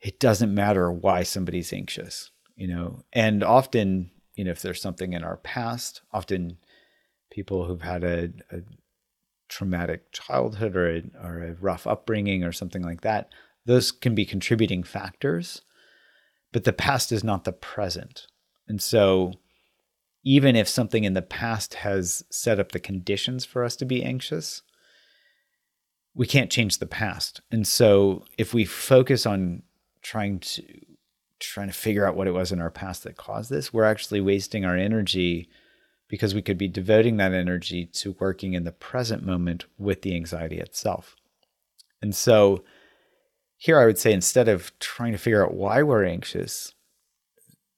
it 0.00 0.18
doesn't 0.18 0.52
matter 0.52 0.90
why 0.90 1.22
somebody's 1.22 1.72
anxious 1.72 2.30
you 2.56 2.66
know, 2.66 3.04
and 3.12 3.44
often, 3.44 4.10
you 4.34 4.44
know, 4.44 4.50
if 4.50 4.62
there's 4.62 4.80
something 4.80 5.12
in 5.12 5.22
our 5.22 5.36
past, 5.36 6.00
often 6.12 6.56
people 7.30 7.66
who've 7.66 7.82
had 7.82 8.02
a, 8.02 8.30
a 8.50 8.62
traumatic 9.48 10.10
childhood 10.10 10.74
or 10.74 10.96
a, 10.96 11.02
or 11.22 11.42
a 11.42 11.54
rough 11.54 11.86
upbringing 11.86 12.42
or 12.42 12.52
something 12.52 12.82
like 12.82 13.02
that, 13.02 13.28
those 13.66 13.92
can 13.92 14.14
be 14.14 14.24
contributing 14.24 14.82
factors, 14.82 15.62
but 16.52 16.64
the 16.64 16.72
past 16.72 17.12
is 17.12 17.22
not 17.22 17.44
the 17.44 17.52
present. 17.52 18.26
And 18.66 18.80
so, 18.82 19.34
even 20.26 20.56
if 20.56 20.68
something 20.68 21.04
in 21.04 21.14
the 21.14 21.22
past 21.22 21.74
has 21.74 22.24
set 22.30 22.58
up 22.58 22.72
the 22.72 22.80
conditions 22.80 23.44
for 23.44 23.62
us 23.62 23.76
to 23.76 23.84
be 23.84 24.02
anxious, 24.02 24.62
we 26.16 26.26
can't 26.26 26.50
change 26.50 26.78
the 26.78 26.86
past. 26.86 27.40
And 27.52 27.64
so, 27.64 28.24
if 28.36 28.52
we 28.52 28.64
focus 28.64 29.24
on 29.24 29.62
trying 30.02 30.40
to 30.40 30.64
trying 31.38 31.68
to 31.68 31.72
figure 31.72 32.04
out 32.04 32.16
what 32.16 32.26
it 32.26 32.32
was 32.32 32.50
in 32.50 32.60
our 32.60 32.70
past 32.70 33.04
that 33.04 33.16
caused 33.16 33.50
this, 33.50 33.72
we're 33.72 33.84
actually 33.84 34.20
wasting 34.20 34.64
our 34.64 34.76
energy 34.76 35.48
because 36.08 36.34
we 36.34 36.42
could 36.42 36.58
be 36.58 36.66
devoting 36.66 37.18
that 37.18 37.32
energy 37.32 37.86
to 37.86 38.16
working 38.18 38.54
in 38.54 38.64
the 38.64 38.72
present 38.72 39.24
moment 39.24 39.66
with 39.78 40.02
the 40.02 40.16
anxiety 40.16 40.58
itself. 40.58 41.14
And 42.02 42.14
so 42.16 42.64
here 43.58 43.78
I 43.78 43.86
would 43.86 43.98
say 43.98 44.12
instead 44.12 44.48
of 44.48 44.76
trying 44.80 45.12
to 45.12 45.18
figure 45.18 45.44
out 45.44 45.54
why 45.54 45.84
we're 45.84 46.04
anxious, 46.04 46.74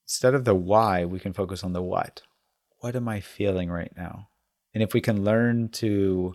instead 0.07 0.35
of 0.35 0.45
the 0.45 0.55
why, 0.55 1.05
we 1.05 1.21
can 1.21 1.35
focus 1.35 1.63
on 1.63 1.75
the 1.75 1.83
what. 1.83 2.23
What 2.81 2.95
am 2.97 3.09
I 3.09 3.21
feeling 3.21 3.71
right 3.71 3.93
now? 3.97 4.29
And 4.75 4.83
if 4.83 4.95
we 4.95 5.01
can 5.01 5.25
learn 5.25 5.69
to 5.71 6.35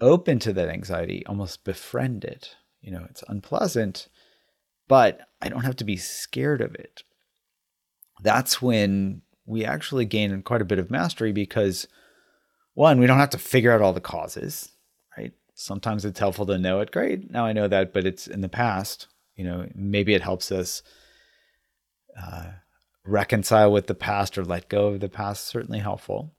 open 0.00 0.38
to 0.40 0.52
that 0.52 0.68
anxiety, 0.68 1.24
almost 1.26 1.64
befriend 1.64 2.24
it, 2.24 2.56
you 2.80 2.90
know, 2.90 3.06
it's 3.08 3.24
unpleasant, 3.28 4.08
but 4.88 5.20
I 5.40 5.48
don't 5.48 5.64
have 5.64 5.76
to 5.76 5.84
be 5.84 5.96
scared 5.96 6.60
of 6.60 6.74
it. 6.74 7.02
That's 8.22 8.60
when 8.60 9.22
we 9.46 9.64
actually 9.64 10.04
gain 10.04 10.42
quite 10.42 10.60
a 10.60 10.66
bit 10.66 10.78
of 10.78 10.90
mastery 10.90 11.32
because 11.32 11.88
one, 12.74 12.98
we 12.98 13.06
don't 13.06 13.18
have 13.18 13.30
to 13.30 13.38
figure 13.38 13.72
out 13.72 13.80
all 13.80 13.92
the 13.92 14.00
causes, 14.00 14.72
right? 15.16 15.32
Sometimes 15.54 16.04
it's 16.04 16.18
helpful 16.18 16.46
to 16.46 16.58
know 16.58 16.80
it. 16.80 16.90
Great, 16.90 17.30
now 17.30 17.46
I 17.46 17.52
know 17.52 17.68
that, 17.68 17.92
but 17.92 18.04
it's 18.04 18.26
in 18.26 18.40
the 18.40 18.48
past. 18.48 19.08
You 19.36 19.44
know, 19.44 19.68
maybe 19.74 20.14
it 20.14 20.22
helps 20.22 20.52
us 20.52 20.82
uh, 22.20 22.52
reconcile 23.06 23.70
with 23.70 23.86
the 23.86 23.94
past 23.94 24.38
or 24.38 24.44
let 24.44 24.68
go 24.68 24.88
of 24.88 25.00
the 25.00 25.08
past. 25.08 25.46
Certainly 25.46 25.80
helpful, 25.80 26.32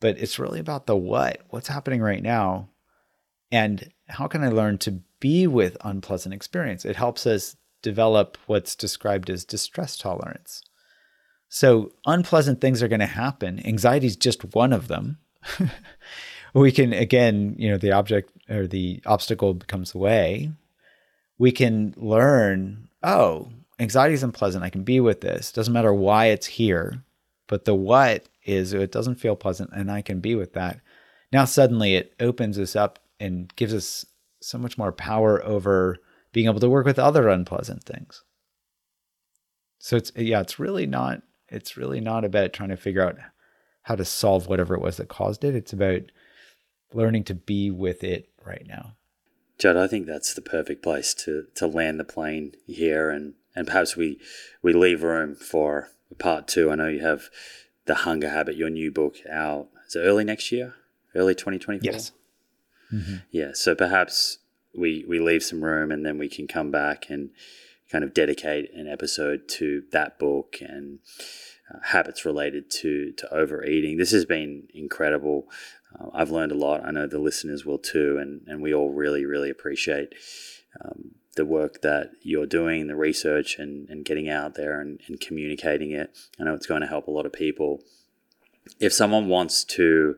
but 0.00 0.18
it's 0.18 0.38
really 0.38 0.60
about 0.60 0.86
the 0.86 0.96
what. 0.96 1.40
What's 1.50 1.68
happening 1.68 2.00
right 2.00 2.22
now, 2.22 2.70
and 3.50 3.92
how 4.08 4.26
can 4.26 4.42
I 4.42 4.48
learn 4.48 4.78
to 4.78 5.00
be 5.20 5.46
with 5.46 5.76
unpleasant 5.84 6.34
experience? 6.34 6.84
It 6.84 6.96
helps 6.96 7.26
us 7.26 7.56
develop 7.82 8.38
what's 8.46 8.74
described 8.74 9.30
as 9.30 9.44
distress 9.44 9.96
tolerance. 9.96 10.62
So 11.48 11.92
unpleasant 12.04 12.60
things 12.60 12.82
are 12.82 12.88
going 12.88 13.00
to 13.00 13.06
happen. 13.06 13.64
Anxiety 13.64 14.08
is 14.08 14.16
just 14.16 14.54
one 14.54 14.72
of 14.72 14.88
them. 14.88 15.18
we 16.54 16.72
can 16.72 16.92
again, 16.92 17.54
you 17.58 17.70
know, 17.70 17.78
the 17.78 17.92
object 17.92 18.32
or 18.48 18.66
the 18.66 19.00
obstacle 19.06 19.54
becomes 19.54 19.92
the 19.92 19.98
way. 19.98 20.50
We 21.38 21.52
can 21.52 21.94
learn, 21.96 22.88
oh, 23.02 23.50
anxiety 23.78 24.14
is 24.14 24.22
unpleasant. 24.22 24.64
I 24.64 24.70
can 24.70 24.84
be 24.84 25.00
with 25.00 25.20
this. 25.20 25.52
Doesn't 25.52 25.72
matter 25.72 25.92
why 25.92 26.26
it's 26.26 26.46
here, 26.46 27.02
but 27.46 27.64
the 27.64 27.74
what 27.74 28.28
is 28.44 28.72
it 28.72 28.92
doesn't 28.92 29.16
feel 29.16 29.36
pleasant 29.36 29.70
and 29.72 29.90
I 29.90 30.02
can 30.02 30.20
be 30.20 30.34
with 30.34 30.52
that. 30.52 30.80
Now 31.32 31.44
suddenly 31.44 31.94
it 31.94 32.14
opens 32.20 32.58
us 32.58 32.76
up 32.76 32.98
and 33.18 33.54
gives 33.56 33.74
us 33.74 34.06
so 34.40 34.58
much 34.58 34.76
more 34.76 34.92
power 34.92 35.42
over 35.44 35.98
being 36.32 36.46
able 36.46 36.60
to 36.60 36.68
work 36.68 36.84
with 36.84 36.98
other 36.98 37.28
unpleasant 37.28 37.84
things. 37.84 38.22
So 39.78 39.96
it's 39.96 40.12
yeah, 40.16 40.40
it's 40.40 40.58
really 40.58 40.86
not 40.86 41.22
it's 41.48 41.76
really 41.76 42.00
not 42.00 42.24
about 42.24 42.52
trying 42.52 42.70
to 42.70 42.76
figure 42.76 43.02
out 43.02 43.16
how 43.82 43.94
to 43.94 44.04
solve 44.04 44.46
whatever 44.46 44.74
it 44.74 44.80
was 44.80 44.96
that 44.96 45.08
caused 45.08 45.44
it. 45.44 45.54
It's 45.54 45.72
about 45.72 46.02
learning 46.92 47.24
to 47.24 47.34
be 47.34 47.70
with 47.70 48.02
it 48.02 48.28
right 48.44 48.64
now. 48.66 48.96
Jud, 49.58 49.76
I 49.76 49.86
think 49.86 50.06
that's 50.06 50.34
the 50.34 50.42
perfect 50.42 50.82
place 50.82 51.14
to 51.14 51.46
to 51.54 51.66
land 51.66 52.00
the 52.00 52.04
plane 52.04 52.52
here 52.66 53.10
and 53.10 53.34
and 53.54 53.66
perhaps 53.66 53.96
we 53.96 54.18
we 54.62 54.72
leave 54.72 55.02
room 55.02 55.34
for 55.34 55.90
part 56.18 56.48
two. 56.48 56.70
I 56.70 56.74
know 56.74 56.88
you 56.88 57.00
have 57.00 57.30
the 57.86 57.94
hunger 57.94 58.30
habit, 58.30 58.56
your 58.56 58.70
new 58.70 58.90
book 58.90 59.16
out. 59.30 59.68
Is 59.86 59.96
it 59.96 60.00
early 60.00 60.24
next 60.24 60.50
year? 60.52 60.74
Early 61.14 61.34
2024? 61.34 61.92
Yes. 61.92 62.12
Mm-hmm. 62.92 63.16
Yeah. 63.30 63.50
So 63.54 63.74
perhaps 63.74 64.38
we 64.76 65.04
we 65.08 65.18
leave 65.18 65.42
some 65.42 65.62
room 65.62 65.90
and 65.90 66.04
then 66.04 66.18
we 66.18 66.28
can 66.28 66.46
come 66.46 66.70
back 66.70 67.08
and 67.08 67.30
kind 67.90 68.04
of 68.04 68.14
dedicate 68.14 68.72
an 68.74 68.88
episode 68.88 69.46
to 69.46 69.84
that 69.92 70.18
book 70.18 70.56
and 70.60 70.98
uh, 71.72 71.78
habits 71.82 72.24
related 72.24 72.70
to 72.70 73.12
to 73.12 73.32
overeating. 73.32 73.96
This 73.96 74.10
has 74.12 74.24
been 74.24 74.68
incredible. 74.74 75.46
Uh, 75.94 76.08
I've 76.12 76.30
learned 76.30 76.52
a 76.52 76.56
lot. 76.56 76.84
I 76.84 76.90
know 76.90 77.06
the 77.06 77.18
listeners 77.18 77.64
will 77.64 77.78
too, 77.78 78.18
and 78.18 78.42
and 78.46 78.60
we 78.60 78.74
all 78.74 78.90
really 78.90 79.24
really 79.24 79.50
appreciate. 79.50 80.14
Um, 80.84 81.12
the 81.34 81.44
work 81.44 81.82
that 81.82 82.12
you're 82.22 82.46
doing, 82.46 82.86
the 82.86 82.96
research 82.96 83.58
and, 83.58 83.88
and 83.88 84.04
getting 84.04 84.28
out 84.28 84.54
there 84.54 84.80
and, 84.80 85.00
and 85.06 85.20
communicating 85.20 85.90
it. 85.90 86.16
I 86.40 86.44
know 86.44 86.54
it's 86.54 86.66
going 86.66 86.82
to 86.82 86.86
help 86.86 87.06
a 87.06 87.10
lot 87.10 87.26
of 87.26 87.32
people. 87.32 87.82
If 88.80 88.92
someone 88.92 89.28
wants 89.28 89.64
to 89.64 90.16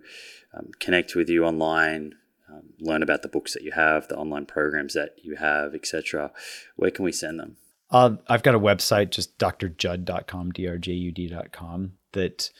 um, 0.54 0.70
connect 0.78 1.14
with 1.14 1.28
you 1.28 1.44
online, 1.44 2.14
um, 2.48 2.62
learn 2.78 3.02
about 3.02 3.22
the 3.22 3.28
books 3.28 3.54
that 3.54 3.62
you 3.62 3.72
have, 3.72 4.08
the 4.08 4.16
online 4.16 4.46
programs 4.46 4.94
that 4.94 5.16
you 5.22 5.36
have, 5.36 5.74
etc., 5.74 6.30
where 6.76 6.90
can 6.90 7.04
we 7.04 7.12
send 7.12 7.40
them? 7.40 7.56
Uh, 7.90 8.16
I've 8.28 8.42
got 8.42 8.54
a 8.54 8.60
website, 8.60 9.10
just 9.10 9.38
drjudd.com, 9.38 10.52
drjud.com, 10.52 11.92
that 12.12 12.50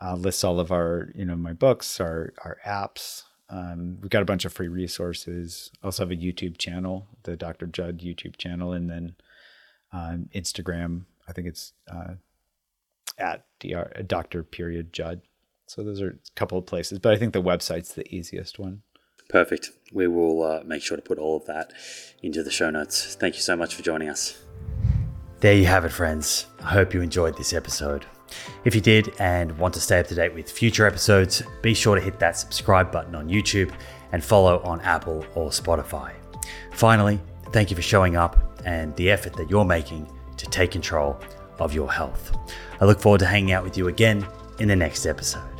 uh, 0.00 0.14
lists 0.14 0.44
all 0.44 0.60
of 0.60 0.72
our, 0.72 1.10
you 1.14 1.24
know, 1.24 1.36
my 1.36 1.52
books, 1.52 2.00
our 2.00 2.32
our 2.44 2.58
apps. 2.66 3.24
Um, 3.52 3.98
we've 4.00 4.10
got 4.10 4.22
a 4.22 4.24
bunch 4.24 4.46
of 4.46 4.52
free 4.52 4.68
resources. 4.68 5.70
I 5.82 5.86
also 5.86 6.04
have 6.04 6.10
a 6.10 6.16
YouTube 6.16 6.56
channel, 6.56 7.06
the 7.24 7.36
Dr. 7.36 7.66
Jud 7.66 7.98
YouTube 7.98 8.38
channel, 8.38 8.72
and 8.72 8.88
then 8.88 9.14
um, 9.92 10.30
Instagram. 10.34 11.02
I 11.28 11.32
think 11.32 11.46
it's 11.46 11.74
uh, 11.86 12.14
at 13.18 13.44
dr 13.60 14.02
Dr. 14.04 14.42
Period 14.42 14.92
Jud. 14.92 15.20
So 15.66 15.84
those 15.84 16.00
are 16.00 16.08
a 16.08 16.34
couple 16.34 16.58
of 16.58 16.66
places, 16.66 16.98
but 16.98 17.12
I 17.12 17.16
think 17.16 17.34
the 17.34 17.42
website's 17.42 17.92
the 17.92 18.12
easiest 18.12 18.58
one. 18.58 18.82
Perfect. 19.28 19.70
We 19.92 20.08
will 20.08 20.42
uh, 20.42 20.62
make 20.64 20.82
sure 20.82 20.96
to 20.96 21.02
put 21.02 21.18
all 21.18 21.36
of 21.36 21.46
that 21.46 21.72
into 22.22 22.42
the 22.42 22.50
show 22.50 22.70
notes. 22.70 23.14
Thank 23.14 23.34
you 23.34 23.40
so 23.40 23.54
much 23.54 23.74
for 23.74 23.82
joining 23.82 24.08
us. 24.08 24.42
There 25.40 25.54
you 25.54 25.66
have 25.66 25.84
it, 25.84 25.90
friends. 25.90 26.46
I 26.60 26.70
hope 26.70 26.94
you 26.94 27.02
enjoyed 27.02 27.36
this 27.36 27.52
episode. 27.52 28.06
If 28.64 28.74
you 28.74 28.80
did 28.80 29.14
and 29.18 29.56
want 29.58 29.74
to 29.74 29.80
stay 29.80 30.00
up 30.00 30.06
to 30.08 30.14
date 30.14 30.34
with 30.34 30.50
future 30.50 30.86
episodes, 30.86 31.42
be 31.62 31.74
sure 31.74 31.94
to 31.94 32.00
hit 32.00 32.18
that 32.20 32.36
subscribe 32.36 32.90
button 32.92 33.14
on 33.14 33.28
YouTube 33.28 33.72
and 34.12 34.22
follow 34.22 34.60
on 34.62 34.80
Apple 34.80 35.24
or 35.34 35.50
Spotify. 35.50 36.12
Finally, 36.72 37.20
thank 37.52 37.70
you 37.70 37.76
for 37.76 37.82
showing 37.82 38.16
up 38.16 38.60
and 38.64 38.94
the 38.96 39.10
effort 39.10 39.34
that 39.34 39.50
you're 39.50 39.64
making 39.64 40.10
to 40.36 40.46
take 40.46 40.70
control 40.70 41.18
of 41.58 41.74
your 41.74 41.90
health. 41.90 42.36
I 42.80 42.84
look 42.84 43.00
forward 43.00 43.18
to 43.20 43.26
hanging 43.26 43.52
out 43.52 43.64
with 43.64 43.76
you 43.76 43.88
again 43.88 44.26
in 44.58 44.68
the 44.68 44.76
next 44.76 45.06
episode. 45.06 45.51